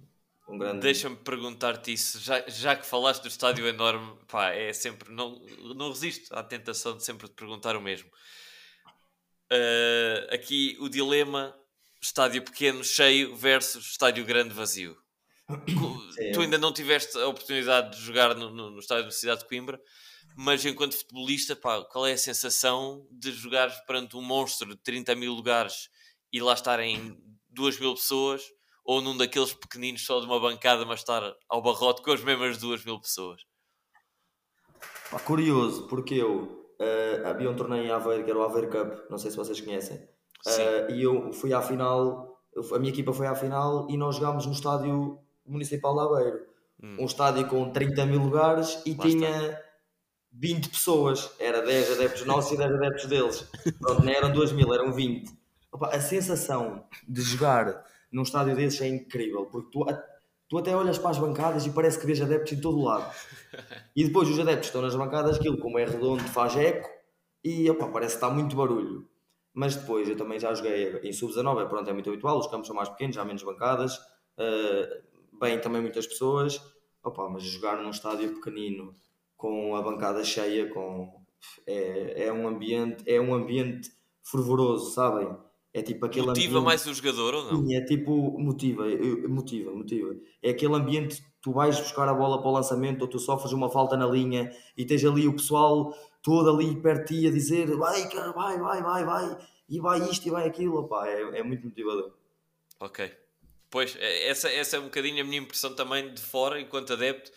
um 0.51 0.59
grande. 0.59 0.81
Deixa-me 0.81 1.17
perguntar-te 1.17 1.93
isso, 1.93 2.19
já, 2.19 2.45
já 2.49 2.77
que 2.77 2.85
falaste 2.85 3.23
do 3.23 3.29
estádio 3.29 3.67
enorme, 3.67 4.17
pá, 4.29 4.51
é 4.51 4.73
sempre. 4.73 5.13
Não, 5.13 5.41
não 5.75 5.89
resisto 5.89 6.35
à 6.35 6.43
tentação 6.43 6.97
de 6.97 7.05
sempre 7.05 7.29
te 7.29 7.35
perguntar 7.35 7.77
o 7.77 7.81
mesmo. 7.81 8.09
Uh, 9.53 10.35
aqui 10.35 10.77
o 10.81 10.89
dilema: 10.89 11.57
estádio 12.01 12.43
pequeno 12.43 12.83
cheio 12.83 13.37
versus 13.37 13.87
estádio 13.87 14.25
grande 14.25 14.55
vazio. 14.55 14.97
Sim. 16.15 16.33
Tu 16.33 16.41
ainda 16.41 16.59
não 16.59 16.73
tiveste 16.73 17.19
a 17.19 17.27
oportunidade 17.27 17.97
de 17.97 18.03
jogar 18.03 18.35
no, 18.35 18.51
no, 18.51 18.71
no 18.71 18.79
estádio 18.79 19.07
da 19.07 19.11
Cidade 19.11 19.41
de 19.41 19.49
Coimbra, 19.49 19.81
mas 20.37 20.65
enquanto 20.65 20.97
futebolista, 20.97 21.57
pá, 21.57 21.85
qual 21.85 22.07
é 22.07 22.13
a 22.13 22.19
sensação 22.19 23.07
de 23.11 23.33
jogar 23.33 23.69
perante 23.85 24.17
um 24.17 24.23
monstro 24.23 24.71
de 24.71 24.83
30 24.83 25.15
mil 25.17 25.33
lugares 25.33 25.89
e 26.33 26.41
lá 26.41 26.55
estarem 26.55 27.19
2 27.49 27.81
mil 27.81 27.95
pessoas, 27.95 28.43
ou 28.91 29.01
num 29.01 29.17
daqueles 29.17 29.55
pequeninos 29.55 30.05
só 30.05 30.19
de 30.19 30.27
uma 30.27 30.41
bancada, 30.41 30.85
mas 30.85 30.99
estar 30.99 31.23
ao 31.49 31.63
barrote 31.63 32.03
com 32.03 32.11
as 32.11 32.25
mesmas 32.25 32.59
2 32.59 32.85
mil 32.85 33.01
pessoas? 33.01 33.41
Curioso, 35.25 35.87
porque 35.87 36.17
eu 36.17 36.67
uh, 36.81 37.27
havia 37.29 37.49
um 37.49 37.55
torneio 37.55 37.85
em 37.85 37.91
Aveiro 37.93 38.25
que 38.25 38.31
era 38.31 38.41
o 38.41 38.43
Aveiro 38.43 38.69
Cup, 38.69 39.09
não 39.09 39.17
sei 39.17 39.31
se 39.31 39.37
vocês 39.37 39.61
conhecem, 39.61 39.97
uh, 39.97 40.91
e 40.91 41.05
eu 41.05 41.33
fui 41.33 41.55
à 41.55 41.63
final, 41.63 42.43
a 42.75 42.79
minha 42.81 42.91
equipa 42.91 43.13
foi 43.13 43.29
à 43.29 43.35
final 43.37 43.87
e 43.89 43.97
nós 43.97 44.17
jogámos 44.17 44.45
no 44.45 44.53
estádio 44.53 45.21
municipal 45.47 45.95
de 45.95 46.01
Aveiro. 46.01 46.47
Hum. 46.83 46.97
Um 46.99 47.05
estádio 47.05 47.47
com 47.47 47.71
30 47.71 48.07
mil 48.07 48.21
lugares 48.21 48.83
e 48.85 48.95
lá 48.95 49.05
tinha. 49.05 49.31
Está 49.31 49.71
20 50.33 50.69
pessoas, 50.69 51.31
era 51.41 51.61
10 51.61 51.93
adeptos 51.93 52.25
nossos 52.25 52.53
e 52.53 52.57
10 52.57 52.73
adeptos 52.73 53.07
deles. 53.07 53.49
Pronto, 53.81 54.05
não 54.05 54.13
eram 54.13 54.33
2 54.33 54.53
mil, 54.53 54.73
eram 54.73 54.93
20. 54.93 55.29
Opa, 55.73 55.89
a 55.89 56.01
sensação 56.01 56.85
de 57.09 57.21
jogar 57.21 57.85
num 58.13 58.23
estádio 58.23 58.57
desses 58.57 58.81
é 58.81 58.89
incrível, 58.89 59.47
porque 59.47 59.71
tu, 59.71 59.85
tu 60.49 60.59
até 60.59 60.77
olhas 60.77 60.99
para 60.99 61.11
as 61.11 61.19
bancadas 61.19 61.67
e 61.67 61.71
parece 61.71 61.99
que 61.99 62.07
vês 62.07 62.21
adeptos 62.21 62.53
em 62.53 62.61
todo 62.61 62.79
o 62.79 62.85
lado. 62.85 63.13
E 63.97 64.05
depois 64.05 64.29
os 64.29 64.39
adeptos 64.39 64.69
estão 64.69 64.81
nas 64.81 64.95
bancadas, 64.95 65.37
aquilo 65.37 65.59
como 65.59 65.77
é 65.77 65.85
redondo 65.85 66.23
faz 66.23 66.57
eco 66.57 66.89
e 67.43 67.69
opa, 67.69 67.89
parece 67.89 68.17
que 68.17 68.25
está 68.25 68.33
muito 68.33 68.55
barulho. 68.55 69.09
Mas 69.53 69.75
depois 69.75 70.09
eu 70.09 70.17
também 70.17 70.39
já 70.39 70.55
joguei 70.55 71.01
em 71.03 71.13
sub-19, 71.13 71.69
pronto, 71.69 71.91
é 71.91 71.93
muito 71.93 72.09
habitual, 72.09 72.39
os 72.39 72.47
campos 72.47 72.69
são 72.69 72.77
mais 72.77 72.89
pequenos, 72.89 73.19
há 73.19 73.25
menos 73.25 73.43
bancadas, 73.43 73.97
uh, 73.97 75.39
bem 75.41 75.61
também 75.61 75.83
muitas 75.83 76.07
pessoas, 76.07 76.63
opa, 77.03 77.29
mas 77.29 77.43
jogar 77.43 77.83
num 77.83 77.91
estádio 77.91 78.33
pequenino 78.35 78.95
com 79.37 79.75
a 79.75 79.83
bancada 79.83 80.23
cheia, 80.23 80.69
com 80.69 81.21
é, 81.67 82.27
é 82.27 82.33
um 82.33 82.47
ambiente, 82.47 83.03
é 83.07 83.21
um 83.21 83.35
ambiente 83.35 83.91
fervoroso, 84.23 84.93
sabem? 84.93 85.37
É 85.73 85.83
tipo 85.83 86.05
aquele 86.05 86.27
motiva 86.27 86.59
ambiente... 86.59 86.65
mais 86.65 86.87
o 86.87 86.95
jogador 86.95 87.35
ou 87.35 87.45
não? 87.45 87.63
Sim, 87.63 87.77
é 87.77 87.85
tipo 87.85 88.39
motiva, 88.39 88.85
motiva, 89.29 89.73
motiva. 89.73 90.17
É 90.43 90.51
aquele 90.51 90.75
ambiente 90.75 91.25
tu 91.41 91.53
vais 91.53 91.79
buscar 91.79 92.09
a 92.09 92.15
bola 92.15 92.41
para 92.41 92.51
o 92.51 92.53
lançamento 92.53 93.03
ou 93.03 93.09
tu 93.09 93.19
sofres 93.19 93.53
uma 93.53 93.71
falta 93.71 93.97
na 93.97 94.07
linha 94.07 94.51
e 94.77 94.85
tens 94.85 95.05
ali 95.05 95.29
o 95.29 95.33
pessoal 95.33 95.95
todo 96.23 96.51
ali 96.51 96.75
perto 96.81 97.13
de 97.13 97.21
ti 97.21 97.27
a 97.29 97.31
dizer 97.31 97.75
vai, 97.77 98.09
cara, 98.09 98.33
vai, 98.33 98.59
vai, 98.59 98.83
vai, 98.83 99.05
vai, 99.05 99.39
e 99.69 99.81
vai 99.81 100.11
isto 100.11 100.27
e 100.27 100.31
vai 100.31 100.47
aquilo, 100.47 100.81
opá, 100.81 101.09
é, 101.09 101.39
é 101.39 101.43
muito 101.43 101.65
motivador. 101.65 102.13
Ok. 102.79 103.11
Pois, 103.71 103.97
é, 104.01 104.29
essa, 104.29 104.51
essa 104.51 104.77
é 104.77 104.81
um 104.81 104.85
bocadinho 104.85 105.23
a 105.23 105.27
minha 105.27 105.41
impressão 105.41 105.75
também 105.75 106.13
de 106.13 106.21
fora, 106.21 106.61
enquanto 106.61 106.93
adepto 106.93 107.31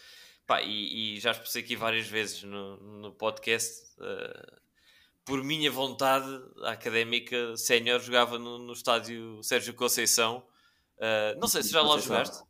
Pá, 0.46 0.62
e, 0.62 1.16
e, 1.16 1.20
já 1.20 1.32
expressei 1.32 1.62
aqui 1.62 1.76
várias 1.76 2.08
vezes 2.08 2.44
no, 2.44 2.76
no 2.78 3.12
podcast. 3.14 3.84
Uh, 3.98 4.63
por 5.26 5.44
minha 5.44 5.72
vontade, 5.72 6.28
a 6.64 6.72
académica 6.72 7.56
sénior 7.56 8.00
jogava 8.00 8.38
no, 8.38 8.58
no 8.58 8.74
estádio 8.74 9.42
Sérgio 9.42 9.74
Conceição. 9.74 10.44
Uh, 10.98 11.40
não 11.40 11.48
sei 11.48 11.64
se 11.64 11.72
já 11.72 11.82
lá 11.82 11.98
jogaste. 11.98 12.44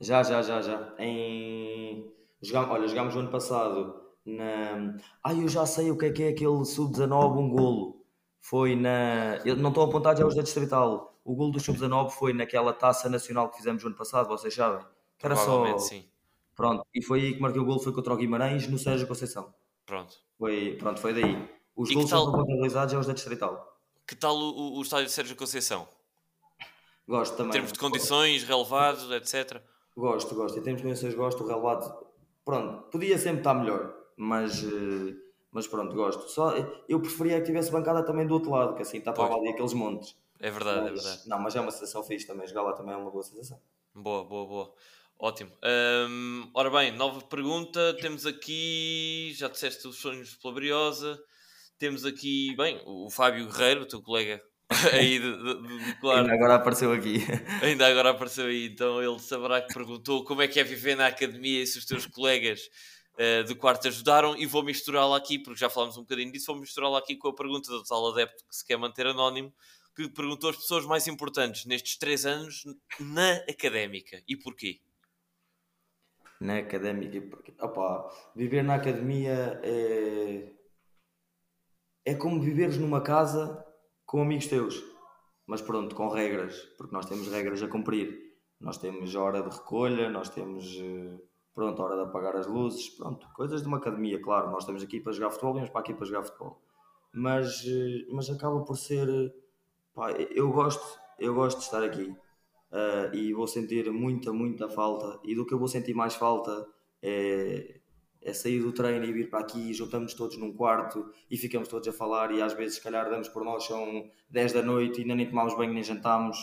Já, 0.00 0.22
já, 0.22 0.40
já, 0.42 0.62
já. 0.62 0.94
Em... 0.98 2.10
Jogamos, 2.40 2.70
olha, 2.70 2.88
jogámos 2.88 3.14
o 3.14 3.18
ano 3.18 3.30
passado 3.30 4.00
na. 4.24 4.96
Ah, 5.22 5.34
eu 5.34 5.48
já 5.48 5.66
sei 5.66 5.90
o 5.90 5.98
que 5.98 6.06
é 6.06 6.12
que 6.12 6.22
é 6.22 6.28
aquele 6.28 6.64
sub-19, 6.64 7.38
um 7.38 7.50
golo. 7.50 8.04
Foi 8.40 8.74
na. 8.74 9.36
Eu 9.44 9.56
não 9.56 9.68
estou 9.68 9.84
apontado 9.84 10.18
já 10.18 10.26
os 10.26 10.34
da 10.34 10.42
Distrital. 10.42 11.20
O 11.22 11.34
golo 11.34 11.52
do 11.52 11.60
sub-19 11.60 12.10
foi 12.10 12.32
naquela 12.32 12.72
taça 12.72 13.08
nacional 13.10 13.50
que 13.50 13.58
fizemos 13.58 13.84
o 13.84 13.88
ano 13.88 13.96
passado, 13.96 14.28
vocês 14.28 14.54
sabem? 14.54 14.84
Era 15.22 15.36
só. 15.36 15.76
Sim. 15.78 16.08
Pronto, 16.56 16.86
e 16.94 17.02
foi 17.02 17.20
aí 17.20 17.34
que 17.34 17.40
marquei 17.40 17.60
o 17.60 17.64
gol, 17.64 17.78
foi 17.78 17.92
contra 17.92 18.12
o 18.12 18.16
Guimarães 18.16 18.66
no 18.68 18.78
Sérgio 18.78 19.06
Conceição. 19.06 19.54
Pronto. 19.90 20.14
Foi, 20.38 20.76
pronto, 20.78 21.00
foi 21.00 21.12
daí. 21.12 21.50
Os 21.74 21.90
e 21.90 21.94
gols 21.94 22.10
tal... 22.10 22.26
foram 22.26 22.44
contabilizados 22.44 22.94
aos 22.94 23.08
da 23.08 23.12
Distrital. 23.12 23.76
Que 24.06 24.14
tal 24.14 24.36
o, 24.36 24.78
o 24.78 24.82
estádio 24.82 25.06
de 25.06 25.10
Sérgio 25.10 25.34
Conceição? 25.34 25.88
Gosto 27.08 27.36
também. 27.36 27.48
Em 27.48 27.52
termos 27.54 27.72
de 27.72 27.78
condições, 27.80 28.44
relevados, 28.44 29.10
etc. 29.10 29.60
Gosto, 29.96 30.32
gosto. 30.36 30.60
Em 30.60 30.62
termos 30.62 30.80
de 30.80 30.86
condições, 30.86 31.14
gosto. 31.16 31.42
O 31.42 31.46
relevado, 31.48 32.06
pronto, 32.44 32.88
podia 32.88 33.18
sempre 33.18 33.38
estar 33.38 33.52
melhor, 33.52 33.92
mas, 34.16 34.62
eh, 34.62 35.16
mas 35.50 35.66
pronto, 35.66 35.92
gosto. 35.92 36.28
Só, 36.28 36.54
eu 36.88 37.00
preferia 37.00 37.40
que 37.40 37.46
tivesse 37.46 37.72
bancada 37.72 38.04
também 38.04 38.28
do 38.28 38.34
outro 38.34 38.52
lado, 38.52 38.76
que 38.76 38.82
assim 38.82 38.98
está 38.98 39.12
para 39.12 39.34
ali 39.34 39.48
aqueles 39.48 39.72
montes. 39.72 40.16
É 40.38 40.52
verdade, 40.52 40.82
mas, 40.82 40.88
é 40.88 40.92
verdade. 41.02 41.28
Não, 41.28 41.38
mas 41.40 41.56
é 41.56 41.60
uma 41.60 41.72
sensação 41.72 42.04
fixe 42.04 42.28
também. 42.28 42.46
Jogar 42.46 42.62
lá 42.62 42.72
também 42.74 42.94
é 42.94 42.96
uma 42.96 43.10
boa 43.10 43.24
sensação. 43.24 43.60
Boa, 43.92 44.22
boa, 44.22 44.46
boa. 44.46 44.74
Ótimo. 45.22 45.52
Um, 45.62 46.50
ora 46.54 46.70
bem, 46.70 46.92
nova 46.92 47.20
pergunta. 47.20 47.94
Temos 48.00 48.24
aqui, 48.24 49.34
já 49.36 49.48
disseste 49.48 49.86
os 49.86 49.96
sonhos 49.96 50.34
pela 50.36 50.54
Briosa. 50.54 51.20
Temos 51.78 52.06
aqui, 52.06 52.56
bem, 52.56 52.80
o 52.86 53.10
Fábio 53.10 53.46
Guerreiro, 53.46 53.82
o 53.82 53.86
teu 53.86 54.00
colega 54.00 54.40
aí 54.94 55.18
de, 55.18 55.36
de, 55.36 55.84
de 55.84 56.00
claro. 56.00 56.22
Ainda 56.22 56.32
agora 56.32 56.54
apareceu 56.54 56.90
aqui. 56.90 57.18
Ainda 57.62 57.86
agora 57.86 58.10
apareceu 58.10 58.46
aí, 58.46 58.68
então 58.68 59.02
ele 59.02 59.18
saberá 59.18 59.60
que 59.60 59.74
perguntou 59.74 60.24
como 60.24 60.40
é 60.40 60.48
que 60.48 60.58
é 60.58 60.64
viver 60.64 60.96
na 60.96 61.08
academia 61.08 61.62
e 61.62 61.66
se 61.66 61.76
os 61.76 61.84
teus 61.84 62.06
colegas 62.06 62.62
uh, 63.18 63.44
do 63.44 63.54
quarto 63.54 63.88
ajudaram. 63.88 64.34
E 64.38 64.46
vou 64.46 64.62
misturá-la 64.62 65.18
aqui, 65.18 65.38
porque 65.38 65.60
já 65.60 65.68
falámos 65.68 65.98
um 65.98 66.00
bocadinho 66.00 66.32
disso, 66.32 66.46
vou 66.46 66.58
misturá-la 66.62 66.98
aqui 66.98 67.14
com 67.14 67.28
a 67.28 67.34
pergunta 67.34 67.70
do 67.70 67.84
tal 67.84 68.10
adepto 68.10 68.42
que 68.48 68.56
se 68.56 68.64
quer 68.64 68.78
manter 68.78 69.06
anónimo, 69.06 69.52
que 69.94 70.08
perguntou 70.08 70.48
as 70.48 70.56
pessoas 70.56 70.86
mais 70.86 71.06
importantes 71.06 71.66
nestes 71.66 71.98
três 71.98 72.24
anos 72.24 72.62
na 72.98 73.34
académica 73.46 74.22
e 74.26 74.34
porquê 74.34 74.80
na 76.40 76.58
académica. 76.58 77.20
Porque, 77.28 77.54
opa, 77.60 78.10
viver 78.34 78.62
na 78.62 78.76
academia 78.76 79.60
é, 79.62 80.52
é 82.04 82.14
como 82.14 82.40
viveres 82.40 82.78
numa 82.78 83.02
casa 83.02 83.64
com 84.06 84.22
amigos 84.22 84.46
teus, 84.46 84.82
mas 85.46 85.60
pronto, 85.60 85.94
com 85.94 86.08
regras, 86.08 86.56
porque 86.76 86.94
nós 86.94 87.06
temos 87.06 87.28
regras 87.28 87.62
a 87.62 87.68
cumprir. 87.68 88.30
Nós 88.58 88.76
temos 88.76 89.14
hora 89.14 89.42
de 89.42 89.48
recolha, 89.48 90.10
nós 90.10 90.28
temos 90.28 90.66
eh, 90.76 91.18
pronto, 91.54 91.82
hora 91.82 91.96
de 91.96 92.02
apagar 92.02 92.36
as 92.36 92.46
luzes, 92.46 92.90
pronto, 92.90 93.26
coisas 93.32 93.62
de 93.62 93.68
uma 93.68 93.78
academia, 93.78 94.20
claro. 94.20 94.50
Nós 94.50 94.64
estamos 94.64 94.82
aqui 94.82 95.00
para 95.00 95.12
jogar 95.12 95.30
futebol, 95.30 95.54
vamos 95.54 95.70
para 95.70 95.80
aqui 95.80 95.94
para 95.94 96.06
jogar 96.06 96.24
futebol, 96.24 96.60
mas, 97.12 97.64
eh, 97.66 98.06
mas 98.12 98.28
acaba 98.28 98.62
por 98.64 98.76
ser. 98.76 99.08
Pá, 99.94 100.10
eu 100.12 100.52
gosto, 100.52 100.98
eu 101.18 101.34
gosto 101.34 101.58
de 101.58 101.64
estar 101.64 101.82
aqui 101.82 102.14
uh, 102.70 103.14
e 103.14 103.32
vou 103.32 103.46
sentir 103.46 103.90
muita, 103.90 104.32
muita 104.32 104.68
falta. 104.68 105.20
E 105.24 105.34
do 105.34 105.46
que 105.46 105.54
eu 105.54 105.58
vou 105.58 105.68
sentir 105.68 105.94
mais 105.94 106.14
falta 106.14 106.66
é, 107.02 107.80
é 108.22 108.32
sair 108.32 108.60
do 108.60 108.72
treino 108.72 109.04
e 109.04 109.12
vir 109.12 109.30
para 109.30 109.40
aqui, 109.40 109.72
juntamos 109.72 110.14
todos 110.14 110.36
num 110.36 110.52
quarto 110.52 111.10
e 111.30 111.36
ficamos 111.36 111.68
todos 111.68 111.88
a 111.88 111.92
falar. 111.92 112.32
E 112.32 112.42
às 112.42 112.52
vezes, 112.52 112.76
se 112.76 112.82
calhar, 112.82 113.08
damos 113.08 113.28
por 113.28 113.44
nós, 113.44 113.64
são 113.64 114.10
10 114.28 114.52
da 114.52 114.62
noite 114.62 114.98
e 114.98 115.02
ainda 115.02 115.14
nem 115.14 115.28
tomamos 115.28 115.56
banho 115.56 115.72
nem 115.72 115.82
jantamos. 115.82 116.38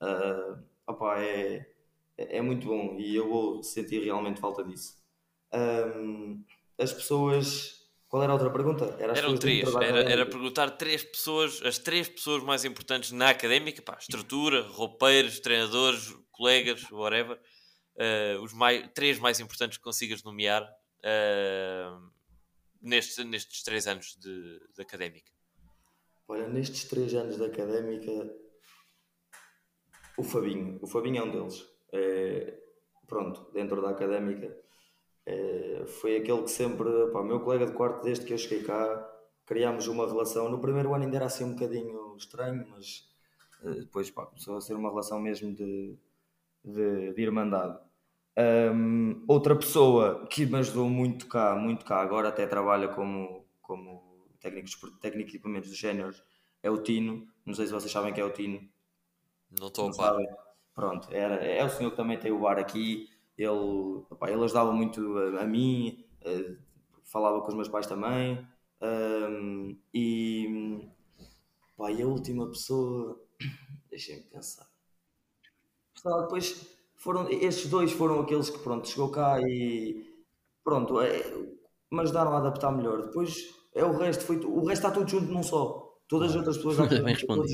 Uh, 0.00 0.58
opa, 0.86 1.18
é, 1.20 1.66
é 2.16 2.40
muito 2.42 2.66
bom 2.66 2.96
e 2.98 3.14
eu 3.14 3.28
vou 3.28 3.62
sentir 3.62 4.02
realmente 4.04 4.40
falta 4.40 4.62
disso. 4.62 5.02
Um, 5.52 6.42
as 6.78 6.92
pessoas 6.92 7.83
qual 8.14 8.22
era 8.22 8.30
a 8.30 8.36
outra 8.36 8.50
pergunta? 8.50 8.96
Era 8.96 9.18
Eram 9.18 9.36
três. 9.36 9.74
Era, 9.74 10.08
era, 10.08 10.24
perguntar 10.24 10.70
três 10.70 11.02
pessoas, 11.02 11.60
as 11.64 11.78
três 11.78 12.08
pessoas 12.08 12.44
mais 12.44 12.64
importantes 12.64 13.10
na 13.10 13.30
académica, 13.30 13.82
pá, 13.82 13.96
estrutura, 13.98 14.62
roupeiros, 14.68 15.40
treinadores, 15.40 16.14
colegas, 16.30 16.88
whatever. 16.92 17.36
Uh, 17.96 18.40
os 18.40 18.52
mais, 18.52 18.88
três 18.94 19.18
mais 19.18 19.40
importantes 19.40 19.78
que 19.78 19.82
consigas 19.82 20.22
nomear 20.22 20.62
uh, 20.62 22.08
nestes, 22.80 23.18
nestes 23.24 23.64
três 23.64 23.88
anos 23.88 24.16
de, 24.20 24.60
de 24.76 24.80
académica. 24.80 25.32
Olha, 26.28 26.46
nestes 26.46 26.84
três 26.84 27.12
anos 27.14 27.36
de 27.36 27.44
académica, 27.44 28.32
o 30.16 30.22
Fabinho. 30.22 30.78
O 30.80 30.86
Fabinho 30.86 31.18
é 31.18 31.24
um 31.24 31.32
deles. 31.32 31.66
É, 31.92 32.60
pronto, 33.08 33.50
dentro 33.52 33.82
da 33.82 33.90
académica 33.90 34.56
é, 35.26 35.84
foi 35.86 36.16
aquele 36.16 36.42
que 36.42 36.50
sempre, 36.50 36.88
pá, 37.12 37.22
meu 37.22 37.40
colega 37.40 37.66
de 37.66 37.72
quarto 37.72 38.02
desde 38.02 38.24
que 38.26 38.32
eu 38.32 38.38
cheguei 38.38 38.62
cá, 38.62 39.10
criámos 39.46 39.86
uma 39.88 40.06
relação. 40.06 40.48
No 40.48 40.60
primeiro 40.60 40.94
ano 40.94 41.04
ainda 41.04 41.16
era 41.16 41.26
assim 41.26 41.44
um 41.44 41.52
bocadinho 41.54 42.16
estranho, 42.16 42.66
mas 42.70 43.08
eh, 43.64 43.80
depois 43.80 44.10
pá, 44.10 44.26
começou 44.26 44.56
a 44.56 44.60
ser 44.60 44.74
uma 44.74 44.90
relação 44.90 45.20
mesmo 45.20 45.54
de, 45.54 45.96
de, 46.64 47.12
de 47.14 47.22
irmandade. 47.22 47.78
Um, 48.36 49.24
outra 49.28 49.54
pessoa 49.54 50.26
que 50.26 50.44
me 50.44 50.56
ajudou 50.58 50.88
muito 50.88 51.28
cá, 51.28 51.54
muito 51.54 51.84
cá, 51.84 52.00
agora 52.00 52.28
até 52.28 52.46
trabalha 52.46 52.88
como, 52.88 53.46
como 53.62 54.26
técnico, 54.40 54.90
técnico 55.00 55.30
de 55.30 55.36
equipamentos 55.36 55.70
dos 55.70 55.78
géneros, 55.78 56.22
é 56.62 56.70
o 56.70 56.82
Tino. 56.82 57.26
Não 57.46 57.54
sei 57.54 57.66
se 57.66 57.72
vocês 57.72 57.92
sabem 57.92 58.12
que 58.12 58.20
é 58.20 58.24
o 58.24 58.32
Tino. 58.32 58.60
Não 59.58 59.68
estou 59.68 59.88
a 59.90 59.94
par. 59.94 60.16
Pronto, 60.74 61.08
era, 61.12 61.36
é 61.36 61.64
o 61.64 61.70
senhor 61.70 61.90
que 61.90 61.96
também 61.96 62.18
tem 62.18 62.32
o 62.32 62.40
bar 62.40 62.58
aqui. 62.58 63.08
Ele, 63.36 64.04
opa, 64.10 64.30
ele 64.30 64.44
ajudava 64.44 64.72
muito 64.72 65.18
a, 65.18 65.42
a 65.42 65.46
mim, 65.46 66.04
a, 66.24 66.54
falava 67.04 67.40
com 67.40 67.48
os 67.48 67.54
meus 67.54 67.68
pais 67.68 67.86
também. 67.86 68.46
Um, 68.80 69.76
e, 69.92 70.86
e 71.78 72.02
a 72.02 72.06
última 72.06 72.48
pessoa, 72.48 73.20
deixem-me 73.90 74.22
pensar. 74.24 74.66
Depois 76.04 76.66
foram, 76.96 77.28
estes 77.30 77.70
dois 77.70 77.92
foram 77.92 78.20
aqueles 78.20 78.50
que 78.50 78.58
pronto, 78.58 78.88
chegou 78.88 79.10
cá 79.10 79.40
e 79.40 80.04
pronto, 80.62 81.00
é, 81.00 81.22
me 81.90 82.00
ajudaram 82.00 82.32
a 82.32 82.38
adaptar 82.38 82.72
melhor. 82.72 83.02
Depois 83.02 83.54
é 83.74 83.84
o 83.84 83.96
resto, 83.96 84.24
foi, 84.24 84.36
o 84.38 84.64
resto 84.64 84.86
está 84.86 84.90
tudo 84.90 85.08
junto 85.08 85.32
num 85.32 85.42
só. 85.42 85.92
Todas 86.08 86.30
as 86.30 86.36
outras 86.36 86.56
pessoas, 86.56 86.76
todos, 87.26 87.50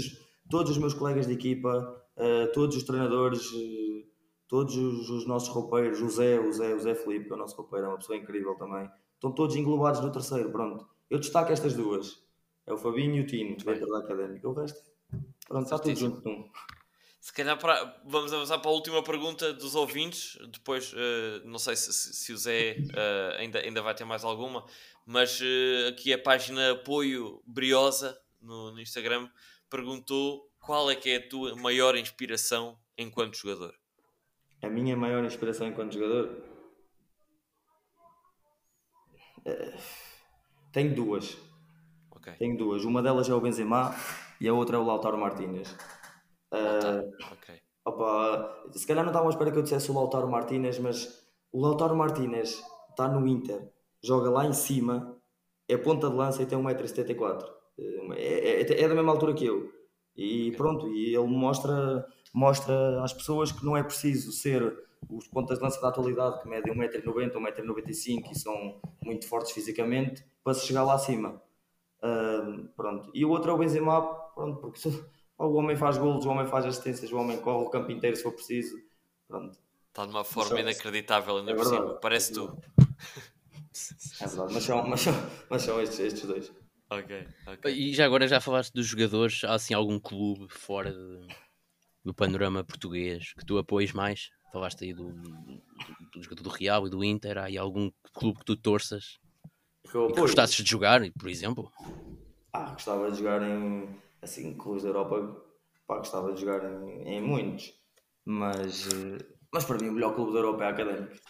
todos 0.49 0.73
os 0.73 0.79
meus 0.79 0.95
colegas 0.95 1.27
de 1.27 1.35
equipa, 1.35 2.05
uh, 2.17 2.53
todos 2.53 2.77
os 2.77 2.83
treinadores, 2.83 3.41
uh, 3.53 3.90
todos 4.51 4.77
os, 4.77 5.09
os, 5.09 5.27
nossos 5.27 5.49
roupeiros, 5.49 6.03
o 6.03 6.09
Zé, 6.11 6.41
o 6.41 6.53
Zé, 6.53 6.75
o 6.75 6.81
Zé 6.81 6.93
Felipe, 6.97 7.27
que 7.27 7.33
é 7.33 7.37
o 7.37 7.39
nosso 7.39 7.57
roupeiro, 7.57 7.87
é 7.87 7.89
uma 7.89 7.99
pessoa 7.99 8.19
incrível 8.19 8.57
também, 8.57 8.91
estão 9.15 9.31
todos 9.31 9.55
englobados 9.55 10.01
no 10.01 10.11
terceiro, 10.11 10.51
pronto. 10.51 10.89
Eu 11.09 11.21
destaco 11.21 11.53
estas 11.53 11.75
duas, 11.75 12.21
é 12.67 12.73
o 12.73 12.77
Fabinho 12.77 13.15
e 13.15 13.21
o 13.21 13.27
Tino, 13.27 13.57
dentro 13.57 13.87
da 13.87 13.99
Académica, 14.01 14.49
o 14.49 14.53
resto, 14.53 14.91
pronto, 15.47 15.63
está 15.63 15.79
tudo 15.79 15.97
junto 15.97 16.29
num. 16.29 16.51
Se 17.21 17.33
calhar 17.33 17.57
para, 17.59 18.03
vamos 18.05 18.33
avançar 18.33 18.59
para 18.59 18.71
a 18.71 18.75
última 18.75 19.05
pergunta 19.05 19.53
dos 19.53 19.75
ouvintes. 19.75 20.39
Depois, 20.49 20.93
uh, 20.95 20.97
não 21.45 21.59
sei 21.59 21.77
se, 21.77 21.93
se 21.93 22.33
o 22.33 22.37
Zé 22.37 22.79
uh, 22.79 23.37
ainda, 23.39 23.61
ainda 23.61 23.83
vai 23.83 23.95
ter 23.95 24.07
mais 24.07 24.25
alguma, 24.25 24.65
mas 25.07 25.39
uh, 25.41 25.89
aqui 25.91 26.13
a 26.13 26.19
página 26.19 26.73
Apoio 26.73 27.43
Briosa 27.47 28.19
no, 28.41 28.73
no, 28.73 28.81
Instagram 28.81 29.29
perguntou 29.69 30.51
qual 30.59 30.91
é 30.91 30.97
que 30.97 31.11
é 31.11 31.17
a 31.17 31.29
tua 31.29 31.55
maior 31.57 31.95
inspiração 31.95 32.77
enquanto 32.97 33.37
jogador. 33.37 33.80
A 34.63 34.69
minha 34.69 34.97
maior 34.97 35.25
inspiração 35.25 35.67
enquanto 35.67 35.95
jogador? 35.95 36.51
tenho 40.73 40.95
duas. 40.95 41.37
Okay. 42.17 42.35
Tenho 42.35 42.57
duas. 42.57 42.85
Uma 42.85 43.03
delas 43.03 43.29
é 43.29 43.35
o 43.35 43.41
Benzema 43.41 43.95
e 44.41 44.49
a 44.49 44.53
outra 44.53 44.77
é 44.77 44.81
o 44.81 44.85
Lautaro 44.85 45.19
Martínez. 45.19 45.77
Uh, 46.53 47.09
okay. 47.33 47.61
opa, 47.85 48.65
se 48.73 48.87
calhar 48.87 49.05
não 49.05 49.11
estava 49.13 49.27
à 49.27 49.31
espera 49.31 49.51
que 49.51 49.59
eu 49.59 49.63
dissesse 49.63 49.91
o 49.91 49.95
Lautaro 49.95 50.29
Martínez, 50.29 50.79
mas 50.79 51.25
o 51.53 51.61
Lautaro 51.61 51.97
Martínez 51.97 52.63
está 52.91 53.09
no 53.09 53.27
Inter, 53.27 53.73
joga 54.03 54.31
lá 54.31 54.45
em 54.45 54.53
cima, 54.53 55.17
é 55.69 55.77
ponta 55.77 56.11
de 56.11 56.17
lança 56.17 56.43
e 56.43 56.47
tem 56.47 56.59
1,74m. 56.59 57.45
É, 58.17 58.23
é, 58.23 58.63
é, 58.63 58.83
é 58.83 58.89
da 58.89 58.95
mesma 58.95 59.13
altura 59.13 59.33
que 59.33 59.47
eu. 59.47 59.71
E 60.17 60.53
pronto, 60.53 60.89
e 60.89 61.15
ele 61.15 61.27
mostra, 61.27 62.05
mostra 62.33 63.03
às 63.03 63.13
pessoas 63.13 63.53
que 63.53 63.65
não 63.65 63.77
é 63.77 63.83
preciso 63.83 64.33
ser 64.33 64.77
os 65.09 65.27
pontas 65.29 65.59
de 65.59 65.65
lança 65.65 65.81
da 65.81 65.89
atualidade 65.89 66.41
que 66.41 66.49
medem 66.49 66.75
1,90m, 66.75 67.33
1,95m 67.33 68.31
e 68.31 68.39
são 68.39 68.81
muito 69.03 69.27
fortes 69.27 69.53
fisicamente 69.53 70.25
para 70.45 70.55
se 70.55 70.67
chegar 70.67 70.85
lá 70.85 70.95
acima. 70.95 71.43
Uh, 72.03 72.69
pronto. 72.77 73.11
E 73.15 73.25
o 73.25 73.31
outro 73.31 73.51
é 73.51 73.55
o 73.55 73.59
Benzema, 73.59 74.03
pronto, 74.35 74.61
porque 74.61 74.81
o 75.39 75.53
homem 75.55 75.77
faz 75.77 75.99
golos, 75.99 76.25
o 76.25 76.31
homem 76.31 76.47
faz 76.47 76.65
assistências, 76.65 77.11
o 77.13 77.17
homem 77.17 77.39
corre 77.39 77.65
o 77.65 77.71
campo 77.71 77.91
inteiro 77.91 78.17
se 78.17 78.23
for 78.23 78.33
preciso. 78.33 78.77
Pronto. 79.27 79.59
Está 79.89 80.07
de 80.07 80.13
uma 80.13 80.25
forma 80.25 80.53
mas, 80.53 80.61
inacreditável 80.61 81.39
ainda 81.39 81.53
é 81.53 81.55
por 81.55 81.65
cima. 81.65 81.95
Parece 81.95 82.33
tu. 82.33 82.57
É 84.21 84.27
verdade, 84.27 84.55
mas 84.55 84.63
são, 84.63 84.87
mas 84.87 85.01
são, 85.01 85.15
mas 85.49 85.63
são 85.63 85.81
estes, 85.81 85.99
estes 86.01 86.25
dois. 86.27 86.53
Ok, 86.91 87.27
ok. 87.47 87.73
E 87.73 87.93
já 87.95 88.05
agora 88.05 88.27
já 88.27 88.41
falaste 88.41 88.73
dos 88.73 88.87
jogadores, 88.87 89.43
há 89.45 89.55
assim 89.55 89.75
algum 89.75 89.99
clube 89.99 90.49
fora 90.49 90.93
de, 90.93 91.27
do 92.05 92.15
panorama 92.15 92.65
português 92.65 93.33
que 93.35 93.45
tu 93.45 93.59
apoies 93.59 93.93
mais? 93.93 94.31
Falaste 94.53 94.85
aí 94.85 94.93
do, 94.93 95.13
do, 95.13 95.63
do 96.13 96.23
jogador 96.23 96.43
do 96.43 96.51
Real 96.51 96.87
e 96.87 96.91
do 96.91 97.05
Inter, 97.05 97.39
há 97.39 97.45
aí 97.45 97.57
algum 97.57 97.91
clube 98.13 98.41
que 98.41 98.45
tu 98.45 98.57
torças 98.57 99.19
que, 99.89 99.97
eu 99.97 100.09
que 100.09 100.21
gostasses 100.21 100.57
de 100.57 100.71
jogar, 100.71 101.01
por 101.19 101.29
exemplo? 101.29 101.71
Ah, 102.53 102.71
gostava 102.71 103.11
de 103.11 103.19
jogar 103.19 103.43
em 103.43 103.97
assim, 104.23 104.55
clubes 104.55 104.83
da 104.83 104.91
Europa, 104.91 105.43
pá, 105.87 105.99
gostava 105.99 106.33
de 106.33 106.41
jogar 106.41 106.65
em, 106.65 107.03
em 107.09 107.21
muitos, 107.21 107.73
mas, 108.25 108.87
eh, 108.89 109.25
mas 109.53 109.65
para 109.65 109.79
mim 109.79 109.89
o 109.89 109.93
melhor 109.93 110.15
clube 110.15 110.33
da 110.33 110.39
Europa 110.39 110.65
é 110.65 110.67
a 110.67 110.71
Académica. 110.71 111.21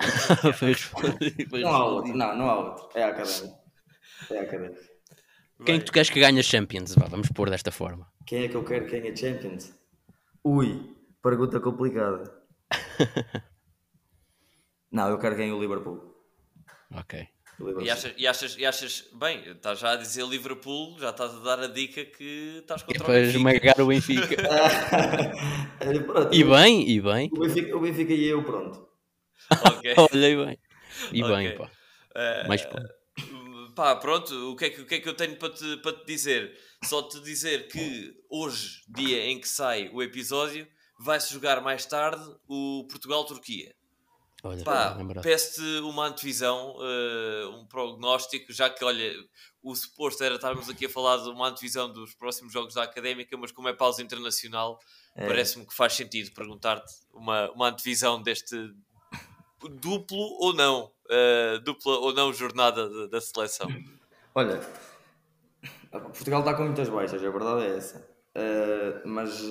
não 1.60 1.74
há 1.74 1.84
outro, 1.84 2.16
não, 2.16 2.36
não 2.36 2.50
há 2.50 2.58
outro, 2.58 2.88
é 2.94 3.04
a 3.04 3.08
Académica. 3.08 3.58
É 4.30 4.38
a 4.38 4.42
Académica. 4.42 4.90
Quem 5.64 5.74
é 5.74 5.78
que 5.78 5.84
tu 5.84 5.92
queres 5.92 6.08
que 6.08 6.20
ganhe 6.20 6.40
a 6.40 6.42
Champions? 6.42 6.94
Vá, 6.94 7.06
vamos 7.06 7.28
pôr 7.28 7.50
desta 7.50 7.70
forma. 7.70 8.10
Quem 8.26 8.44
é 8.44 8.48
que 8.48 8.54
eu 8.54 8.64
quero 8.64 8.86
que 8.86 8.98
ganhe 8.98 9.12
a 9.12 9.16
Champions? 9.16 9.78
Ui, 10.44 10.96
pergunta 11.22 11.60
complicada. 11.60 12.24
não, 14.90 15.08
eu 15.08 15.18
quero 15.18 15.34
que 15.34 15.42
ganhe 15.42 15.52
o 15.52 15.60
Liverpool. 15.60 16.14
Ok. 16.92 17.28
E 17.82 17.90
achas, 17.90 18.14
e, 18.16 18.26
achas, 18.26 18.56
e 18.56 18.64
achas, 18.64 19.08
bem, 19.12 19.42
estás 19.50 19.78
já 19.78 19.92
a 19.92 19.96
dizer 19.96 20.24
Liverpool, 20.26 20.98
já 20.98 21.10
estás 21.10 21.34
a 21.34 21.40
dar 21.40 21.60
a 21.60 21.66
dica 21.66 22.02
que 22.06 22.58
estás 22.60 22.82
contra 22.82 23.04
o 23.04 23.06
Benfica. 23.06 23.36
esmagar 23.36 23.80
o 23.80 23.86
Benfica. 23.86 24.36
e 26.32 26.42
bem, 26.42 26.88
e 26.88 27.00
bem. 27.02 27.30
O 27.30 27.40
Benfica, 27.40 27.76
o 27.76 27.80
Benfica 27.80 28.12
e 28.14 28.24
eu, 28.24 28.42
pronto. 28.42 28.88
Okay. 29.76 29.94
Olhei 30.10 30.36
bem. 30.36 30.58
E 31.12 31.22
okay. 31.22 31.36
bem, 31.36 31.58
pá. 31.58 31.70
Uh, 32.16 32.48
Mais 32.48 32.64
pá. 32.64 32.82
Pá, 33.74 33.96
pronto, 33.96 34.34
o 34.52 34.56
que, 34.56 34.64
é 34.64 34.70
que, 34.70 34.80
o 34.80 34.86
que 34.86 34.94
é 34.94 35.00
que 35.00 35.08
eu 35.08 35.14
tenho 35.14 35.36
para 35.36 35.50
te, 35.50 35.76
para 35.78 35.92
te 35.92 36.06
dizer? 36.06 36.56
Só 36.84 37.02
te 37.02 37.20
dizer 37.20 37.68
que 37.68 38.16
hoje, 38.28 38.82
dia 38.88 39.26
em 39.26 39.40
que 39.40 39.48
sai 39.48 39.90
o 39.92 40.02
episódio, 40.02 40.66
vai-se 40.98 41.32
jogar 41.32 41.60
mais 41.60 41.84
tarde 41.84 42.22
o 42.48 42.86
Portugal-Turquia. 42.88 43.74
Olha, 44.42 44.64
Pá, 44.64 44.96
peço-te 45.22 45.80
uma 45.80 46.06
antevisão, 46.06 46.74
uh, 46.76 47.50
um 47.56 47.66
prognóstico, 47.66 48.50
já 48.52 48.70
que, 48.70 48.82
olha, 48.82 49.12
o 49.62 49.74
suposto 49.74 50.24
era 50.24 50.36
estarmos 50.36 50.70
aqui 50.70 50.86
a 50.86 50.88
falar 50.88 51.18
de 51.18 51.28
uma 51.28 51.48
antevisão 51.48 51.92
dos 51.92 52.14
próximos 52.14 52.50
jogos 52.50 52.72
da 52.72 52.84
Académica, 52.84 53.36
mas 53.36 53.52
como 53.52 53.68
é 53.68 53.74
pausa 53.74 54.02
internacional, 54.02 54.80
é. 55.14 55.26
parece-me 55.26 55.66
que 55.66 55.74
faz 55.74 55.92
sentido 55.92 56.32
perguntar-te 56.32 56.94
uma, 57.12 57.50
uma 57.50 57.68
antevisão 57.68 58.22
deste 58.22 58.56
duplo 59.72 60.38
ou 60.40 60.54
não, 60.54 60.84
uh, 60.84 61.60
dupla 61.60 61.98
ou 61.98 62.14
não 62.14 62.32
jornada 62.32 62.88
de, 62.88 63.08
da 63.08 63.20
seleção. 63.20 63.68
Olha, 64.34 64.58
Portugal 65.90 66.40
está 66.40 66.54
com 66.54 66.64
muitas 66.64 66.88
baixas, 66.88 67.24
a 67.24 67.30
verdade 67.30 67.64
é 67.64 67.76
essa. 67.76 68.08
Uh, 68.36 69.08
mas 69.08 69.42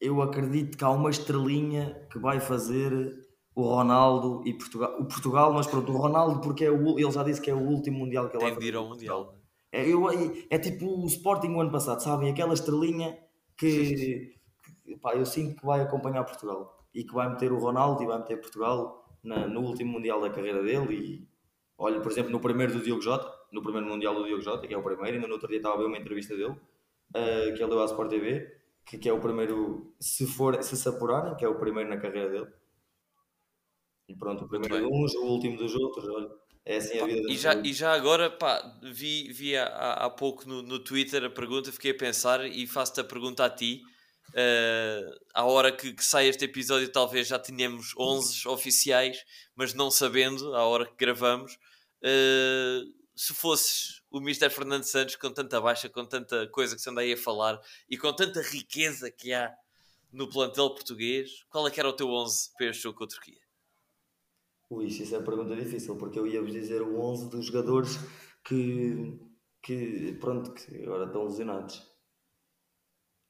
eu 0.00 0.22
acredito 0.22 0.78
que 0.78 0.84
há 0.84 0.90
uma 0.90 1.10
estrelinha 1.10 2.06
que 2.10 2.18
vai 2.18 2.40
fazer 2.40 3.26
o 3.54 3.62
Ronaldo 3.62 4.42
e 4.46 4.54
Portugal. 4.54 4.96
O 5.00 5.04
Portugal, 5.04 5.52
mas 5.52 5.66
pronto, 5.66 5.92
o 5.92 5.96
Ronaldo, 5.96 6.40
porque 6.40 6.64
é 6.64 6.70
o, 6.70 6.98
ele 6.98 7.10
já 7.10 7.22
disse 7.22 7.40
que 7.40 7.50
é 7.50 7.54
o 7.54 7.60
último 7.60 7.98
Mundial 7.98 8.28
que 8.28 8.36
ele 8.36 8.44
vai 8.44 8.52
Tem 8.52 8.60
de 8.60 8.66
ir 8.68 8.76
ao 8.76 8.88
Mundial. 8.88 9.34
É, 9.72 9.86
eu, 9.86 10.08
é, 10.08 10.14
é, 10.48 10.58
tipo 10.58 10.86
o 10.86 11.06
Sporting 11.06 11.48
o 11.48 11.60
ano 11.60 11.70
passado, 11.70 12.00
sabem? 12.00 12.30
Aquela 12.30 12.54
estrelinha 12.54 13.18
que, 13.56 14.32
que 14.84 14.96
pá, 15.02 15.14
eu 15.14 15.26
sinto 15.26 15.56
que 15.56 15.66
vai 15.66 15.80
acompanhar 15.80 16.24
Portugal 16.24 16.86
e 16.94 17.04
que 17.04 17.12
vai 17.12 17.28
meter 17.28 17.52
o 17.52 17.58
Ronaldo 17.58 18.02
e 18.02 18.06
vai 18.06 18.18
meter 18.18 18.40
Portugal 18.40 19.04
na, 19.22 19.46
no 19.46 19.60
último 19.60 19.92
Mundial 19.92 20.20
da 20.20 20.30
carreira 20.30 20.62
dele. 20.62 20.94
E 20.94 21.28
olha, 21.76 22.00
por 22.00 22.12
exemplo, 22.12 22.30
no 22.30 22.40
primeiro 22.40 22.72
do 22.72 22.80
Diogo 22.80 23.02
Jota, 23.02 23.28
no 23.52 23.62
primeiro 23.62 23.86
Mundial 23.86 24.14
do 24.14 24.24
Diogo 24.24 24.42
Jota, 24.42 24.66
que 24.66 24.74
é 24.74 24.78
o 24.78 24.82
primeiro, 24.82 25.16
ainda 25.16 25.26
no 25.26 25.34
outro 25.34 25.48
dia 25.48 25.58
estava 25.58 25.74
a 25.74 25.78
ver 25.78 25.86
uma 25.86 25.98
entrevista 25.98 26.36
dele, 26.36 26.50
uh, 26.50 27.54
que 27.54 27.62
ele 27.62 27.68
deu 27.68 27.82
à 27.82 27.84
Sport 27.86 28.10
TV, 28.10 28.54
que, 28.84 28.98
que 28.98 29.08
é 29.08 29.12
o 29.12 29.20
primeiro, 29.20 29.94
se 30.00 30.26
for, 30.26 30.62
se 30.62 30.76
se 30.76 30.88
apurarem, 30.88 31.36
que 31.36 31.44
é 31.44 31.48
o 31.48 31.58
primeiro 31.58 31.88
na 31.88 31.96
carreira 31.98 32.28
dele 32.28 32.58
e 34.08 34.16
pronto, 34.16 34.44
o 34.44 34.48
primeiro 34.48 34.78
de 34.78 34.84
uns, 34.84 35.14
o 35.14 35.24
último 35.24 35.58
dos 35.58 35.74
outros, 35.74 36.08
olha. 36.08 36.30
É 36.64 36.76
assim 36.76 36.98
a 36.98 37.06
vida. 37.06 37.30
E 37.30 37.36
já, 37.36 37.54
e 37.54 37.72
já 37.72 37.92
agora, 37.92 38.30
pá, 38.30 38.62
vi, 38.82 39.30
vi 39.32 39.56
há, 39.56 39.66
há 39.66 40.10
pouco 40.10 40.48
no, 40.48 40.62
no 40.62 40.78
Twitter 40.78 41.24
a 41.24 41.30
pergunta, 41.30 41.70
fiquei 41.70 41.90
a 41.90 41.96
pensar 41.96 42.46
e 42.46 42.66
faço-te 42.66 43.00
a 43.00 43.04
pergunta 43.04 43.44
a 43.44 43.50
ti. 43.50 43.82
Uh, 44.30 45.18
à 45.34 45.44
hora 45.44 45.72
que, 45.72 45.92
que, 45.92 46.04
sai 46.04 46.28
este 46.28 46.44
episódio, 46.44 46.90
talvez 46.90 47.28
já 47.28 47.38
tenhamos 47.38 47.94
11 47.98 48.48
oficiais, 48.48 49.24
mas 49.54 49.74
não 49.74 49.90
sabendo, 49.90 50.54
à 50.54 50.64
hora 50.64 50.86
que 50.86 50.96
gravamos, 50.98 51.54
uh, 52.02 52.97
se 53.18 53.34
fosses 53.34 54.00
o 54.12 54.18
Mr. 54.18 54.48
Fernando 54.48 54.84
Santos 54.84 55.16
com 55.16 55.32
tanta 55.32 55.60
baixa, 55.60 55.88
com 55.88 56.06
tanta 56.06 56.46
coisa 56.50 56.76
que 56.76 56.80
se 56.80 56.88
anda 56.88 57.00
aí 57.00 57.14
a 57.14 57.16
falar 57.16 57.60
e 57.90 57.98
com 57.98 58.12
tanta 58.12 58.40
riqueza 58.40 59.10
que 59.10 59.32
há 59.32 59.52
no 60.12 60.30
plantel 60.30 60.70
português, 60.70 61.44
qual 61.50 61.66
é 61.66 61.70
que 61.70 61.80
era 61.80 61.88
o 61.88 61.92
teu 61.92 62.08
11 62.08 62.52
para 62.56 62.66
este 62.66 62.84
jogo 62.84 62.98
com 62.98 63.04
a 63.04 63.08
Turquia? 63.08 63.40
Ui, 64.70 64.86
isso 64.86 65.12
é 65.12 65.18
uma 65.18 65.24
pergunta 65.24 65.56
difícil, 65.56 65.96
porque 65.96 66.16
eu 66.16 66.28
ia-vos 66.28 66.52
dizer 66.52 66.80
o 66.80 67.00
11 67.00 67.28
dos 67.28 67.46
jogadores 67.46 67.98
que, 68.44 69.18
que, 69.64 70.12
pronto, 70.20 70.54
que 70.54 70.84
agora 70.84 71.06
estão 71.06 71.24
lesionados. 71.24 71.82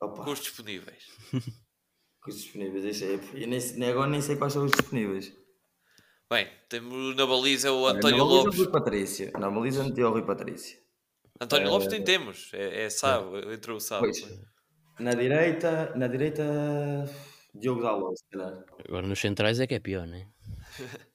Opa. 0.03 0.23
Com 0.23 0.33
os 0.33 0.41
disponíveis. 0.41 1.07
Com 2.21 2.31
os 2.31 2.43
disponíveis, 2.43 2.85
isso 2.85 3.05
é, 3.05 3.43
eu 3.43 3.49
nem, 3.49 3.91
agora 3.91 4.11
nem 4.11 4.21
sei 4.21 4.37
quais 4.37 4.53
são 4.53 4.67
os 4.67 4.73
disponíveis. 4.73 5.33
Bem, 6.31 6.47
temos 6.69 7.17
na 7.17 7.25
baliza 7.25 7.73
o 7.73 7.87
António 7.87 8.19
na 8.19 8.25
baliza 8.25 8.45
Lopes. 8.45 8.59
Rui 8.59 8.71
Patrício. 8.71 9.33
Na 9.39 9.51
baliza 9.51 9.83
meteu 9.83 10.09
o 10.09 10.13
Rui 10.13 10.27
Patrício. 10.27 10.79
António 11.41 11.69
é... 11.69 11.71
Lopes 11.71 11.89
tem 11.89 12.05
temos, 12.05 12.51
é, 12.53 12.85
é 12.85 12.91
sábado, 12.91 13.51
entrou 13.51 13.79
o 13.79 13.81
sábado. 13.81 14.13
Na 14.99 15.13
direita, 15.13 15.95
na 15.97 16.07
direita, 16.07 16.45
Diogo 17.55 17.81
Dalot, 17.81 18.19
se 18.19 18.25
calhar. 18.31 18.63
Agora 18.87 19.07
nos 19.07 19.19
centrais 19.19 19.59
é 19.59 19.67
que 19.67 19.75
é 19.75 19.79
pior, 19.79 20.07
não 20.07 20.17
é? 20.17 20.27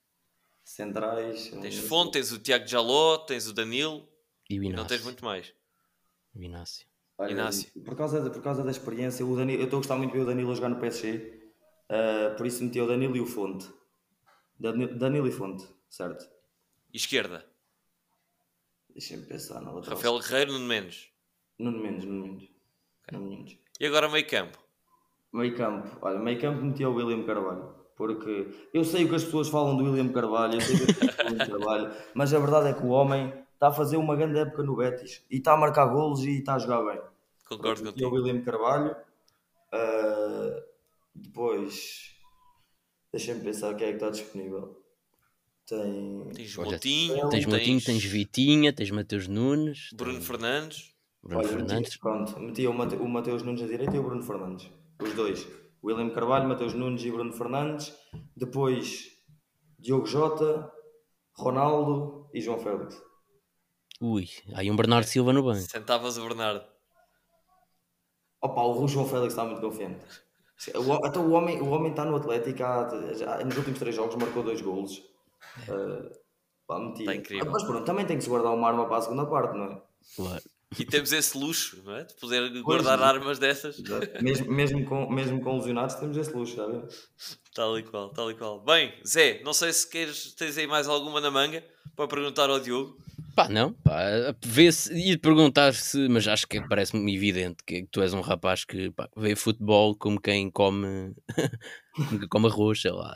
centrais. 0.63 1.49
Tens 1.61 1.77
Fonte, 1.77 2.13
tens 2.13 2.31
o 2.31 2.39
Tiago 2.39 2.65
Jaló, 2.65 3.19
tens 3.19 3.47
o 3.47 3.53
Danilo 3.53 4.07
e 4.49 4.59
o 4.59 4.63
Inácio. 4.63 4.77
não 4.77 4.87
tens 4.87 5.03
muito 5.03 5.23
mais. 5.23 5.53
O 6.33 6.41
Inácio. 6.41 6.87
Olha, 7.19 7.31
Inácio. 7.33 7.69
Por 7.83 7.95
causa, 7.95 8.19
de, 8.19 8.31
por 8.31 8.41
causa 8.41 8.63
da 8.63 8.71
experiência, 8.71 9.23
o 9.23 9.35
Danilo, 9.35 9.61
eu 9.61 9.65
estou 9.65 9.77
a 9.77 9.81
gostar 9.81 9.95
muito 9.95 10.11
de 10.11 10.17
ver 10.17 10.23
o 10.23 10.27
Danilo 10.27 10.51
a 10.51 10.55
jogar 10.55 10.69
no 10.69 10.79
PSG, 10.79 11.17
uh, 11.17 11.21
ah, 11.91 12.35
por 12.35 12.47
isso 12.47 12.63
meti 12.63 12.81
o 12.81 12.87
Danilo 12.87 13.15
e 13.15 13.21
o 13.21 13.27
Fonte. 13.27 13.67
Danilo 14.71 15.27
e 15.27 15.31
Fonte, 15.31 15.67
certo? 15.89 16.25
Esquerda. 16.93 17.45
Deixa-me 18.89 19.25
pensar 19.25 19.61
na 19.61 19.71
lateral. 19.71 19.97
Rafael 19.97 20.19
Guerreiro, 20.19 20.53
Nuno 20.53 20.65
Mendes. 20.65 21.09
Nuno 21.59 21.79
Mendes, 21.79 22.05
Nuno 22.05 22.27
Mendes. 22.27 22.49
Okay. 23.03 23.19
Nuno 23.19 23.29
Mendes. 23.29 23.57
E 23.79 23.85
agora 23.85 24.07
meio 24.07 24.27
campo? 24.27 24.57
Meio 25.33 25.55
campo. 25.57 25.97
Olha, 26.01 26.19
meio 26.19 26.39
campo 26.39 26.61
meti 26.61 26.85
o 26.85 26.93
William 26.93 27.25
Carvalho. 27.25 27.75
Porque 27.95 28.69
eu 28.73 28.85
sei 28.85 29.05
o 29.05 29.09
que 29.09 29.15
as 29.15 29.23
pessoas 29.23 29.49
falam 29.49 29.75
do 29.75 29.83
William 29.83 30.11
Carvalho, 30.11 30.55
eu 30.55 30.61
sei 30.61 30.75
o 30.75 30.79
que 30.79 30.91
as 30.91 30.97
pessoas 30.97 31.15
falam 31.15 31.33
do 31.33 31.51
Carvalho, 31.51 31.95
mas 32.13 32.33
a 32.33 32.39
verdade 32.39 32.69
é 32.69 32.73
que 32.73 32.83
o 32.83 32.89
homem 32.89 33.33
está 33.53 33.67
a 33.67 33.71
fazer 33.71 33.97
uma 33.97 34.15
grande 34.15 34.39
época 34.39 34.63
no 34.63 34.75
Betis 34.75 35.23
e 35.29 35.37
está 35.37 35.53
a 35.53 35.57
marcar 35.57 35.85
golos 35.87 36.23
e 36.23 36.39
está 36.39 36.55
a 36.55 36.59
jogar 36.59 36.83
bem. 36.83 37.01
Concordo 37.47 37.83
contigo. 37.83 38.09
o 38.09 38.13
William 38.13 38.41
Carvalho. 38.41 38.95
Uh, 39.73 40.63
depois, 41.13 42.12
deixa-me 43.13 43.41
pensar 43.41 43.75
quem 43.75 43.87
é 43.87 43.89
que 43.91 43.97
está 43.97 44.09
disponível. 44.09 44.81
Tem... 45.65 46.29
Tens 46.33 46.55
Motinho, 46.57 47.29
tens, 47.29 47.45
Motinho, 47.45 47.79
tens... 47.79 47.85
tens 47.85 48.03
Vitinha, 48.03 48.73
tens 48.73 48.91
Mateus 48.91 49.27
Nunes, 49.27 49.89
Bruno 49.93 50.15
tens... 50.15 50.27
Fernandes. 50.27 50.93
Bruno 51.21 51.39
Olha, 51.39 51.47
Fernandes. 51.47 51.75
Meti, 51.75 51.99
pronto, 51.99 52.39
meti 52.39 52.67
o, 52.67 52.73
Mate, 52.73 52.95
o 52.95 53.07
Mateus 53.07 53.43
Nunes 53.43 53.61
à 53.61 53.67
direita 53.67 53.95
e 53.95 53.99
o 53.99 54.03
Bruno 54.03 54.23
Fernandes. 54.23 54.69
Os 55.01 55.13
dois. 55.13 55.47
William 55.81 56.09
Carvalho, 56.09 56.49
Mateus 56.49 56.73
Nunes 56.73 57.03
e 57.03 57.11
Bruno 57.11 57.31
Fernandes. 57.31 57.93
Depois 58.35 59.09
Diogo 59.79 60.05
Jota, 60.05 60.71
Ronaldo 61.37 62.29
e 62.33 62.41
João 62.41 62.59
Félix. 62.59 63.01
Ui, 64.01 64.27
aí 64.53 64.69
um 64.69 64.75
Bernardo 64.75 65.05
Silva 65.05 65.31
no 65.31 65.43
banco. 65.43 65.61
Sentavas 65.61 66.17
o 66.17 66.23
Bernardo. 66.23 66.65
Opa, 68.41 68.63
o 68.63 68.87
João 68.87 69.07
Félix 69.07 69.33
está 69.33 69.45
muito 69.45 69.61
confiante. 69.61 70.05
O, 70.71 71.07
então 71.07 71.25
o 71.25 71.31
homem, 71.31 71.61
o 71.61 71.69
homem 71.69 71.91
está 71.91 72.05
no 72.05 72.15
Atlético 72.15 72.63
há, 72.63 73.13
já, 73.13 73.43
nos 73.43 73.57
últimos 73.57 73.79
três 73.79 73.95
jogos 73.95 74.15
marcou 74.15 74.43
dois 74.43 74.61
golos. 74.61 74.97
Uh, 75.67 76.09
pá, 76.67 76.79
incrível. 77.13 77.51
mas 77.51 77.63
pronto, 77.63 77.85
também 77.85 78.05
tem 78.05 78.17
que 78.17 78.23
se 78.23 78.29
guardar 78.29 78.53
uma 78.53 78.67
arma 78.67 78.85
para 78.87 78.97
a 78.97 79.01
segunda 79.01 79.25
parte, 79.25 79.57
não 79.57 79.65
é? 79.65 79.81
Claro. 80.15 80.43
E 80.79 80.85
temos 80.85 81.11
esse 81.11 81.37
luxo, 81.37 81.81
não 81.83 81.95
é? 81.95 82.03
De 82.03 82.13
poder 82.15 82.61
guardar 82.61 82.97
pois, 82.97 83.09
armas 83.09 83.39
dessas. 83.39 83.77
Mesmo, 84.21 84.51
mesmo, 84.51 84.85
com, 84.85 85.09
mesmo 85.09 85.41
com 85.41 85.57
lesionados, 85.57 85.95
temos 85.95 86.17
esse 86.17 86.33
luxo, 86.33 86.55
viu? 86.55 86.87
Tal 87.53 87.77
e 87.77 87.83
qual, 87.83 88.09
tal 88.09 88.31
e 88.31 88.35
qual. 88.35 88.59
Bem, 88.59 88.93
Zé, 89.05 89.41
não 89.43 89.53
sei 89.53 89.71
se 89.71 89.87
queres, 89.87 90.33
tens 90.33 90.57
aí 90.57 90.65
mais 90.65 90.87
alguma 90.87 91.21
na 91.21 91.29
manga 91.29 91.63
para 91.95 92.07
perguntar 92.07 92.49
ao 92.49 92.59
Diogo. 92.59 92.97
Pá, 93.35 93.49
não, 93.49 93.73
pá, 93.73 93.99
vê-se 94.45 94.93
e 94.93 95.17
perguntar 95.17 95.73
se, 95.73 96.07
mas 96.07 96.27
acho 96.27 96.47
que 96.47 96.61
parece-me 96.67 97.15
evidente 97.15 97.63
que, 97.65 97.83
tu 97.91 98.01
és 98.01 98.13
um 98.13 98.21
rapaz 98.21 98.63
que 98.63 98.91
pá, 98.91 99.09
vê 99.17 99.35
futebol 99.35 99.95
como 99.95 100.21
quem 100.21 100.51
come, 100.51 101.15
como 102.29 102.45
arroz, 102.47 102.81
sei 102.81 102.91
lá. 102.91 103.15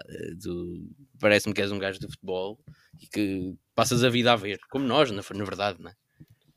Parece-me 1.19 1.53
que 1.53 1.61
és 1.61 1.71
um 1.71 1.77
gajo 1.77 1.99
de 1.99 2.07
futebol 2.07 2.59
e 2.99 3.05
que 3.05 3.55
passas 3.75 4.03
a 4.03 4.09
vida 4.09 4.33
a 4.33 4.35
ver, 4.35 4.59
como 4.71 4.85
nós, 4.85 5.11
na, 5.11 5.21
na 5.35 5.45
verdade, 5.45 5.79
não 5.79 5.91
é? 5.91 5.93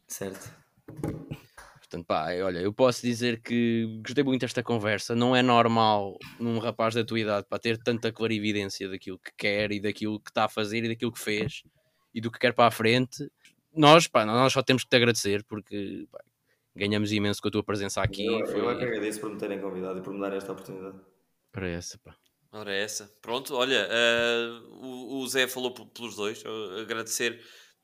Certo. 0.08 0.50
Portanto, 1.90 2.06
pá, 2.06 2.28
olha, 2.42 2.60
eu 2.60 2.72
posso 2.72 3.02
dizer 3.02 3.42
que 3.42 4.00
gostei 4.02 4.24
muito 4.24 4.40
desta 4.40 4.62
conversa. 4.62 5.14
Não 5.14 5.34
é 5.34 5.42
normal 5.42 6.16
num 6.38 6.58
rapaz 6.58 6.94
da 6.94 7.04
tua 7.04 7.20
idade 7.20 7.46
para 7.48 7.58
ter 7.58 7.76
tanta 7.76 8.12
clarividência 8.12 8.88
daquilo 8.88 9.18
que 9.18 9.32
quer 9.36 9.72
e 9.72 9.80
daquilo 9.80 10.20
que 10.20 10.30
está 10.30 10.44
a 10.44 10.48
fazer 10.48 10.84
e 10.84 10.88
daquilo 10.88 11.12
que 11.12 11.18
fez 11.18 11.62
e 12.14 12.20
do 12.20 12.30
que 12.30 12.38
quer 12.38 12.52
para 12.54 12.66
a 12.66 12.70
frente 12.70 13.28
nós, 13.74 14.06
pá, 14.06 14.24
nós 14.24 14.52
só 14.52 14.62
temos 14.62 14.84
que 14.84 14.90
te 14.90 14.96
agradecer 14.96 15.44
porque 15.44 16.06
pá, 16.10 16.22
ganhamos 16.74 17.12
imenso 17.12 17.40
com 17.40 17.48
a 17.48 17.50
tua 17.50 17.64
presença 17.64 18.02
aqui. 18.02 18.26
Eu, 18.26 18.46
foi... 18.46 18.60
eu 18.60 18.70
é 18.70 18.76
que 18.76 18.84
agradeço 18.84 19.20
por 19.20 19.30
me 19.30 19.38
terem 19.38 19.60
convidado 19.60 19.98
e 19.98 20.02
por 20.02 20.12
me 20.12 20.20
dar 20.20 20.32
esta 20.32 20.52
oportunidade. 20.52 20.98
Para 21.52 21.68
essa, 21.68 21.98
pá. 21.98 22.16
Ora, 22.52 22.72
é 22.72 22.82
essa. 22.82 23.12
Pronto, 23.22 23.54
olha, 23.54 23.88
uh, 23.88 24.66
o, 24.84 25.18
o, 25.18 25.28
Zé 25.28 25.46
falou 25.46 25.72
pelos 25.72 26.16
dois. 26.16 26.42
agradecer 26.80 27.40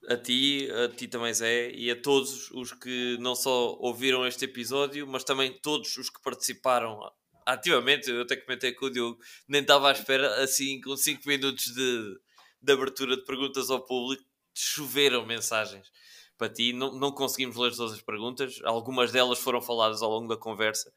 a 0.09 0.17
ti, 0.17 0.69
a 0.73 0.89
ti 0.89 1.07
também, 1.07 1.33
Zé, 1.33 1.71
e 1.71 1.91
a 1.91 2.01
todos 2.01 2.51
os 2.51 2.73
que 2.73 3.17
não 3.21 3.37
só 3.37 3.77
ouviram 3.79 4.27
este 4.27 4.45
episódio, 4.45 5.07
mas 5.07 5.23
também 5.23 5.57
todos 5.63 5.97
os 5.97 6.11
que 6.11 6.21
participaram 6.21 6.99
ativamente. 7.45 8.11
Eu 8.11 8.23
até 8.23 8.35
comentei 8.37 8.73
com 8.73 8.87
o 8.87 8.91
Diogo, 8.91 9.19
nem 9.49 9.61
estava 9.61 9.89
à 9.89 9.93
espera, 9.93 10.43
assim, 10.43 10.81
com 10.81 10.97
5 10.97 11.23
minutos 11.29 11.67
de, 11.67 12.19
de 12.61 12.73
abertura 12.73 13.17
de 13.17 13.25
perguntas 13.25 13.71
ao 13.71 13.85
público 13.85 14.25
choveram 14.61 15.25
mensagens 15.27 15.91
para 16.37 16.49
ti. 16.49 16.73
Não, 16.73 16.93
não 16.93 17.13
conseguimos 17.13 17.57
ler 17.57 17.75
todas 17.75 17.93
as 17.93 18.03
perguntas, 18.03 18.61
algumas 18.65 19.13
delas 19.13 19.39
foram 19.39 19.61
faladas 19.61 20.03
ao 20.03 20.11
longo 20.11 20.29
da 20.29 20.37
conversa, 20.37 20.91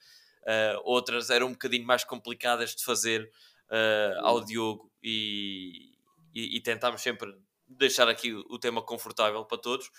uh, 0.44 0.82
outras 0.84 1.30
eram 1.30 1.48
um 1.48 1.52
bocadinho 1.52 1.86
mais 1.86 2.04
complicadas 2.04 2.76
de 2.76 2.84
fazer 2.84 3.32
uh, 3.70 4.26
ao 4.26 4.44
Diogo. 4.44 4.92
E, 5.02 5.94
e, 6.36 6.58
e, 6.58 6.62
tentámos 6.62 7.02
sempre 7.02 7.34
deixar 7.68 8.10
aqui 8.10 8.34
o 8.34 8.60
tema 8.60 8.82
confortável 8.82 9.44
para 9.46 9.58
todos. 9.58 9.90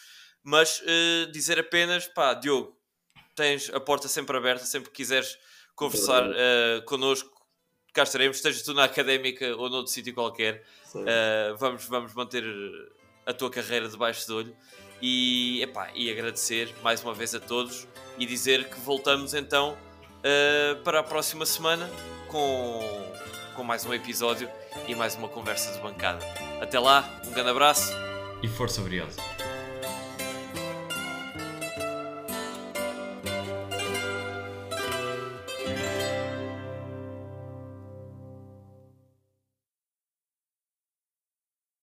Mas 0.42 0.80
uh, 0.80 1.30
dizer 1.32 1.58
apenas, 1.58 2.06
pá, 2.06 2.34
Diogo, 2.34 2.76
tens 3.34 3.70
a 3.70 3.80
porta 3.80 4.08
sempre 4.08 4.36
aberta, 4.36 4.64
sempre 4.64 4.90
que 4.90 4.96
quiseres 4.96 5.38
conversar 5.74 6.28
uh, 6.28 6.84
connosco, 6.84 7.30
cá 7.92 8.02
estaremos, 8.02 8.36
estejas 8.36 8.62
tu 8.62 8.74
na 8.74 8.84
académica 8.84 9.56
ou 9.56 9.68
noutro 9.68 9.92
sítio 9.92 10.14
qualquer. 10.14 10.64
Uh, 10.94 11.56
vamos, 11.56 11.84
vamos 11.86 12.14
manter 12.14 12.44
a 13.30 13.34
tua 13.34 13.50
carreira 13.50 13.88
debaixo 13.88 14.26
do 14.26 14.36
olho. 14.36 14.56
E, 15.02 15.62
epá, 15.62 15.90
e 15.94 16.10
agradecer 16.10 16.74
mais 16.82 17.02
uma 17.02 17.14
vez 17.14 17.34
a 17.34 17.40
todos 17.40 17.88
e 18.18 18.26
dizer 18.26 18.68
que 18.68 18.78
voltamos 18.80 19.32
então 19.32 19.76
uh, 20.18 20.82
para 20.82 21.00
a 21.00 21.02
próxima 21.02 21.46
semana 21.46 21.90
com, 22.28 22.80
com 23.56 23.64
mais 23.64 23.86
um 23.86 23.94
episódio 23.94 24.48
e 24.86 24.94
mais 24.94 25.14
uma 25.14 25.28
conversa 25.28 25.72
de 25.72 25.80
bancada. 25.80 26.24
Até 26.60 26.78
lá, 26.78 27.08
um 27.26 27.30
grande 27.30 27.50
abraço 27.50 27.90
e 28.42 28.48
força 28.48 28.82
briosa. 28.82 29.16